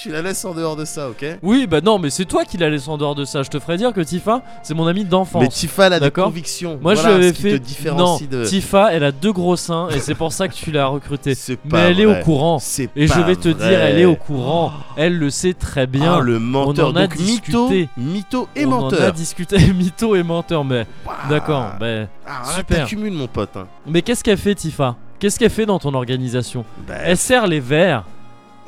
Tu 0.00 0.10
la 0.10 0.22
laisses 0.22 0.44
en 0.46 0.54
dehors 0.54 0.76
de 0.76 0.86
ça, 0.86 1.10
ok 1.10 1.26
Oui, 1.42 1.66
bah 1.66 1.82
non, 1.82 1.98
mais 1.98 2.08
c'est 2.08 2.24
toi 2.24 2.46
qui 2.46 2.56
la 2.56 2.70
laisse 2.70 2.88
en 2.88 2.96
dehors 2.96 3.14
de 3.14 3.26
ça. 3.26 3.42
Je 3.42 3.50
te 3.50 3.58
ferais 3.58 3.76
dire 3.76 3.92
que 3.92 4.00
Tifa, 4.00 4.40
c'est 4.62 4.72
mon 4.72 4.86
amie 4.86 5.04
d'enfance. 5.04 5.42
Mais 5.42 5.48
Tifa 5.48 5.88
elle 5.88 5.92
a 5.92 6.00
des 6.00 6.10
convictions. 6.10 6.78
Moi, 6.80 6.94
Voilà 6.94 7.02
je 7.02 7.06
lui 7.08 7.14
avais 7.16 7.28
ce 7.28 7.36
qui 7.36 7.42
fait. 7.42 7.58
différencie 7.58 8.30
non, 8.30 8.38
de. 8.38 8.44
Tifa, 8.46 8.94
elle 8.94 9.04
a 9.04 9.12
deux 9.12 9.32
gros 9.32 9.56
seins 9.56 9.88
et 9.90 10.00
c'est 10.00 10.14
pour 10.14 10.32
ça 10.32 10.48
que 10.48 10.54
tu 10.54 10.70
l'as 10.72 10.86
recrutée. 10.86 11.34
Mais 11.70 11.78
elle 11.80 12.00
est 12.00 12.06
au 12.06 12.14
courant. 12.24 12.58
Et 12.96 13.06
je 13.06 13.20
vais 13.20 13.36
te 13.36 13.50
vrai. 13.50 13.68
dire, 13.68 13.78
elle 13.80 13.98
est 13.98 14.04
au 14.06 14.16
courant. 14.16 14.72
Elle 14.96 15.18
le 15.18 15.28
sait 15.28 15.52
très 15.52 15.86
bien. 15.86 16.14
Ah, 16.14 16.20
le 16.20 16.38
menteur. 16.38 16.88
On 16.88 16.92
en 16.92 16.96
a 16.96 17.06
Donc 17.06 17.16
discuté. 17.18 17.88
mytho 17.98 18.48
et 18.56 18.64
On 18.64 18.72
en 18.72 18.76
a 18.78 18.80
menteur. 18.80 19.12
discuté, 19.12 19.58
mytho 19.74 20.16
et 20.16 20.22
menteur, 20.22 20.64
mais 20.64 20.86
d'accord. 21.28 21.72
bah, 21.78 22.06
Ah, 22.26 22.44
super. 22.56 22.78
T'accumules 22.78 23.12
mon 23.12 23.26
pote. 23.26 23.50
Hein. 23.56 23.66
Mais 23.86 24.00
qu'est-ce 24.00 24.24
qu'elle 24.24 24.38
fait, 24.38 24.54
Tifa? 24.54 24.96
Qu'est-ce 25.18 25.38
qu'elle 25.38 25.50
fait 25.50 25.66
dans 25.66 25.78
ton 25.78 25.92
organisation? 25.92 26.64
Bah, 26.88 26.94
Elle 27.04 27.18
sert 27.18 27.46
les 27.46 27.60
verres 27.60 28.04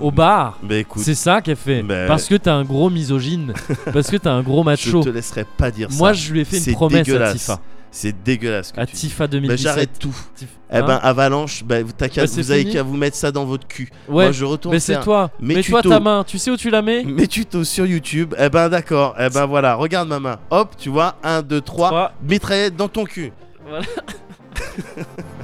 au 0.03 0.11
bar. 0.11 0.59
bah, 0.63 0.77
écoute, 0.77 1.03
C'est 1.03 1.15
ça 1.15 1.41
qu'elle 1.41 1.57
fait. 1.57 1.83
Mais- 1.83 2.07
Parce 2.07 2.27
que 2.27 2.35
t'es 2.35 2.51
un 2.51 2.65
gros 2.65 2.91
misogyne. 2.91 3.53
parce 3.93 4.11
que 4.11 4.17
t'es 4.17 4.29
un 4.29 4.43
gros 4.43 4.61
je 4.63 4.65
macho. 4.67 5.03
te 5.03 5.09
laisserai 5.09 5.45
pas 5.57 5.71
dire 5.71 5.91
ça. 5.91 5.97
Moi, 5.99 6.13
je 6.13 6.33
lui 6.33 6.41
ai 6.41 6.45
fait 6.45 6.59
une 6.59 6.75
promesse 6.75 7.09
à. 7.09 7.33
Tifa. 7.33 7.61
C'est 7.95 8.23
dégueulasse. 8.25 8.73
que 8.73 8.81
À 8.81 8.87
tu. 8.87 8.95
Tifa 8.97 9.25
Bah, 9.25 9.29
2017. 9.33 9.59
j'arrête 9.63 9.91
tout. 9.99 10.17
Tif- 10.35 10.47
Eh 10.73 10.77
Hein 10.79 10.85
ben, 10.87 10.99
Avalanche, 11.03 11.63
bah, 11.63 11.77
t'as 11.97 12.09
qu'à- 12.09 12.25
Bah, 12.25 12.31
vous 12.33 12.51
avez 12.51 12.65
qu'à 12.65 12.83
vous 12.83 12.97
mettre 12.97 13.17
ça 13.19 13.31
dans 13.31 13.45
votre 13.45 13.67
cul. 13.67 13.91
ouais. 14.09 14.25
Moi, 14.25 14.33
je 14.33 14.47
retourne 14.47 14.75
mais 14.75 14.81
c'est 14.81 14.99
toi. 15.01 15.31
mes 15.39 15.57
Mets-toi 15.57 15.83
tutos. 15.83 15.91
ta 15.95 16.01
main. 16.01 16.25
Tu 16.27 16.39
sais 16.39 16.51
où 16.51 16.57
tu 16.57 16.71
la 16.71 16.81
mets? 16.81 17.05
Mes 17.05 17.27
tutos 17.29 17.65
sur 17.65 17.85
YouTube. 17.85 18.35
Eh 18.39 18.49
ben, 18.49 18.71
d'accord. 18.71 19.15
Eh 19.21 19.29
ben, 19.29 19.45
voilà. 19.45 19.75
Regarde 19.75 20.09
ma 20.09 20.21
main. 20.21 20.39
Hop, 20.51 20.75
tu 20.79 20.89
vois. 20.89 21.17
1, 21.23 21.43
2, 21.43 21.61
3. 21.61 21.89
Trois. 21.89 22.13
Mitraillette 22.27 22.77
dans 22.77 22.89
ton 22.89 23.05
cul. 23.05 23.31
Voilà. 23.69 23.85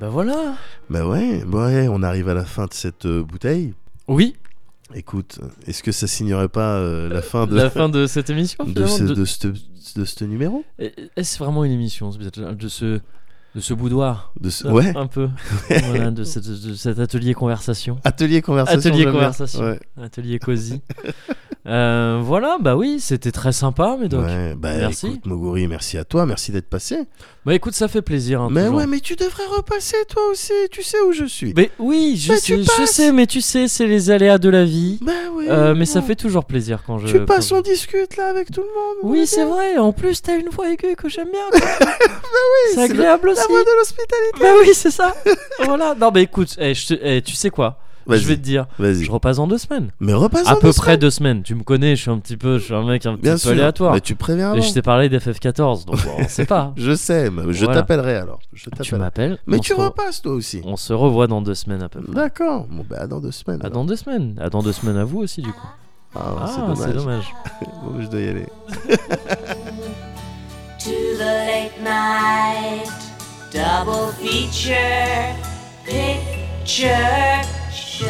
Bah 0.00 0.08
voilà. 0.08 0.54
Bah 0.90 1.06
ouais, 1.06 1.42
bah 1.46 1.66
ouais, 1.66 1.88
on 1.88 2.02
arrive 2.02 2.28
à 2.28 2.34
la 2.34 2.44
fin 2.44 2.66
de 2.66 2.72
cette 2.74 3.06
euh, 3.06 3.22
bouteille. 3.22 3.74
Oui. 4.06 4.36
Écoute, 4.94 5.38
est-ce 5.66 5.82
que 5.82 5.92
ça 5.92 6.06
signerait 6.06 6.48
pas 6.48 6.76
euh, 6.78 7.08
la 7.08 7.20
fin 7.20 7.46
de, 7.46 7.54
La 7.54 7.68
fin 7.68 7.88
de 7.88 8.06
cette 8.06 8.30
émission. 8.30 8.64
de, 8.66 8.86
ce, 8.86 9.02
de- 9.02 9.14
de 9.14 9.24
ce- 9.24 9.48
de 9.98 10.04
ce 10.04 10.24
numéro? 10.24 10.64
Est- 10.78 10.94
Est-ce 11.16 11.38
vraiment 11.38 11.64
une 11.64 11.72
émission 11.72 12.10
ce- 12.12 12.18
de 12.18 12.68
ce 12.68 13.00
De 13.54 13.60
ce 13.60 13.74
boudoir? 13.74 14.32
de 14.40 14.50
ce... 14.50 14.68
Ouais. 14.68 14.96
Un 14.96 15.06
peu. 15.08 15.28
voilà, 15.68 16.10
de, 16.10 16.22
cette- 16.24 16.48
de 16.48 16.74
cet 16.74 17.00
atelier 17.00 17.34
conversation. 17.34 17.98
Atelier 18.04 18.40
conversation. 18.40 18.78
Atelier 18.90 19.04
conversation. 19.04 19.60
Ouais. 19.62 19.80
Atelier 20.00 20.38
cosy. 20.38 20.80
Euh, 21.68 22.20
voilà, 22.22 22.56
bah 22.60 22.76
oui, 22.76 22.98
c'était 22.98 23.30
très 23.30 23.52
sympa, 23.52 23.96
Médoc. 24.00 24.24
Ouais, 24.24 24.54
bah 24.56 24.74
Merci. 24.78 25.06
écoute 25.08 25.26
Moguri, 25.26 25.68
merci 25.68 25.98
à 25.98 26.04
toi, 26.04 26.24
merci 26.24 26.50
d'être 26.50 26.68
passé. 26.70 27.00
Bah 27.44 27.54
écoute, 27.54 27.74
ça 27.74 27.88
fait 27.88 28.00
plaisir. 28.00 28.40
hein, 28.40 28.48
mais 28.50 28.62
toujours. 28.62 28.76
ouais, 28.78 28.86
mais 28.86 29.00
tu 29.00 29.16
devrais 29.16 29.44
repasser 29.54 29.96
toi 30.08 30.22
aussi, 30.30 30.52
tu 30.70 30.82
sais 30.82 30.98
où 31.06 31.12
je 31.12 31.26
suis. 31.26 31.52
Mais 31.54 31.70
oui, 31.78 32.16
je 32.16 32.32
Mais 32.32 32.38
sais, 32.38 32.62
je 32.62 32.66
passes. 32.66 32.90
sais, 32.90 33.12
mais 33.12 33.26
tu 33.26 33.40
sais, 33.42 33.68
c'est 33.68 33.86
les 33.86 34.10
aléas 34.10 34.38
de 34.38 34.48
la 34.48 34.64
vie. 34.64 34.98
Bah 35.02 35.12
oui. 35.34 35.44
Euh, 35.50 35.74
mais 35.74 35.84
ça 35.84 36.00
fait 36.00 36.16
toujours 36.16 36.44
plaisir 36.46 36.82
quand 36.86 36.98
je. 36.98 37.06
Tu 37.06 37.24
passes, 37.26 37.52
on 37.52 37.60
discute 37.60 38.16
là 38.16 38.28
avec 38.28 38.50
tout 38.50 38.62
le 38.62 38.66
monde. 38.66 38.96
on 39.02 39.10
Oui, 39.10 39.20
est 39.20 39.26
c'est 39.26 39.44
vrai. 39.44 39.76
En 39.76 39.92
plus, 39.92 40.22
t'as 40.22 40.36
une 40.38 40.48
voix 40.48 40.70
aiguë 40.70 40.96
que 40.96 41.08
j'aime 41.10 41.28
bien. 41.30 41.40
quoi. 41.50 41.60
c'est 42.70 42.74
c'est 42.76 42.80
agréable 42.82 43.28
aussi. 43.28 43.40
La 43.42 43.46
voix 43.48 43.62
de 43.62 43.78
l'hospitalité. 43.78 44.40
Bah 44.40 44.52
oui, 44.62 44.70
c'est 44.74 44.90
ça. 44.90 45.14
voilà. 45.64 45.94
Non, 45.94 46.10
mais 46.14 46.22
écoute, 46.22 46.56
eh, 46.58 46.74
je 46.74 46.86
te- 46.94 46.98
eh, 47.02 47.20
tu 47.22 47.34
sais 47.34 47.50
quoi? 47.50 47.78
Je 48.16 48.26
vais 48.26 48.36
te 48.36 48.40
dire, 48.40 48.66
Vas-y. 48.78 49.04
je 49.04 49.10
repasse 49.10 49.38
en 49.38 49.46
deux 49.46 49.58
semaines. 49.58 49.90
Mais 50.00 50.14
repasse 50.14 50.46
À 50.48 50.52
en 50.52 50.60
peu 50.60 50.68
deux 50.68 50.72
près 50.72 50.82
semaines. 50.92 50.98
deux 51.00 51.10
semaines. 51.10 51.42
Tu 51.42 51.54
me 51.54 51.62
connais, 51.62 51.94
je 51.96 52.00
suis 52.02 52.10
un 52.10 52.18
petit 52.18 52.36
peu, 52.36 52.58
je 52.58 52.64
suis 52.64 52.74
un 52.74 52.84
mec 52.84 53.04
un 53.06 53.12
petit 53.14 53.22
Bien 53.22 53.32
peu 53.32 53.38
sûr. 53.38 53.50
aléatoire. 53.50 53.92
Mais 53.94 54.00
tu 54.00 54.14
préviens 54.14 54.54
Et 54.54 54.58
avant. 54.58 54.62
je 54.66 54.72
t'ai 54.72 54.82
parlé 54.82 55.08
d'FF14, 55.08 55.84
donc 55.84 56.02
bon, 56.04 56.10
on 56.18 56.28
sait 56.28 56.46
pas. 56.46 56.72
Je 56.76 56.94
sais, 56.94 57.30
mais 57.30 57.42
je 57.52 57.64
Voilà. 57.64 57.80
t'appellerai 57.80 58.16
alors. 58.16 58.38
Je 58.54 58.64
tu 58.64 58.70
t'appellerai. 58.70 58.98
m'appelles. 58.98 59.38
Mais 59.46 59.56
on 59.58 59.60
tu 59.60 59.72
se 59.74 59.78
re- 59.78 59.84
repasses 59.84 60.22
toi 60.22 60.32
aussi. 60.32 60.62
On 60.64 60.76
se 60.76 60.92
revoit 60.92 61.26
dans 61.26 61.42
deux 61.42 61.54
semaines 61.54 61.82
à 61.82 61.88
peu 61.88 62.00
près. 62.00 62.14
D'accord. 62.14 62.66
Bon 62.70 62.84
bah 62.88 63.06
dans 63.06 63.20
deux 63.20 63.30
semaines. 63.32 63.60
À 63.62 63.66
alors. 63.66 63.78
dans 63.80 63.84
deux 63.84 63.96
semaines. 63.96 64.38
À 64.40 64.48
dans 64.48 64.62
deux 64.62 64.72
semaines 64.72 64.96
à 64.96 65.04
vous 65.04 65.18
aussi, 65.20 65.42
du 65.42 65.52
coup. 65.52 65.68
Ah, 66.14 66.20
Ah, 66.40 66.46
c'est 66.54 66.60
dommage. 66.60 66.78
c'est 66.78 66.92
dommage. 66.94 67.34
Bon, 67.84 68.00
je 68.00 68.06
dois 68.08 68.20
y 68.20 68.28
aller. 68.28 68.46
to 70.78 70.90
the 70.90 71.20
late 71.20 71.78
night 71.82 72.88
double 73.52 74.12
feature 74.20 75.34
Check 76.68 77.46
Show. 77.72 78.08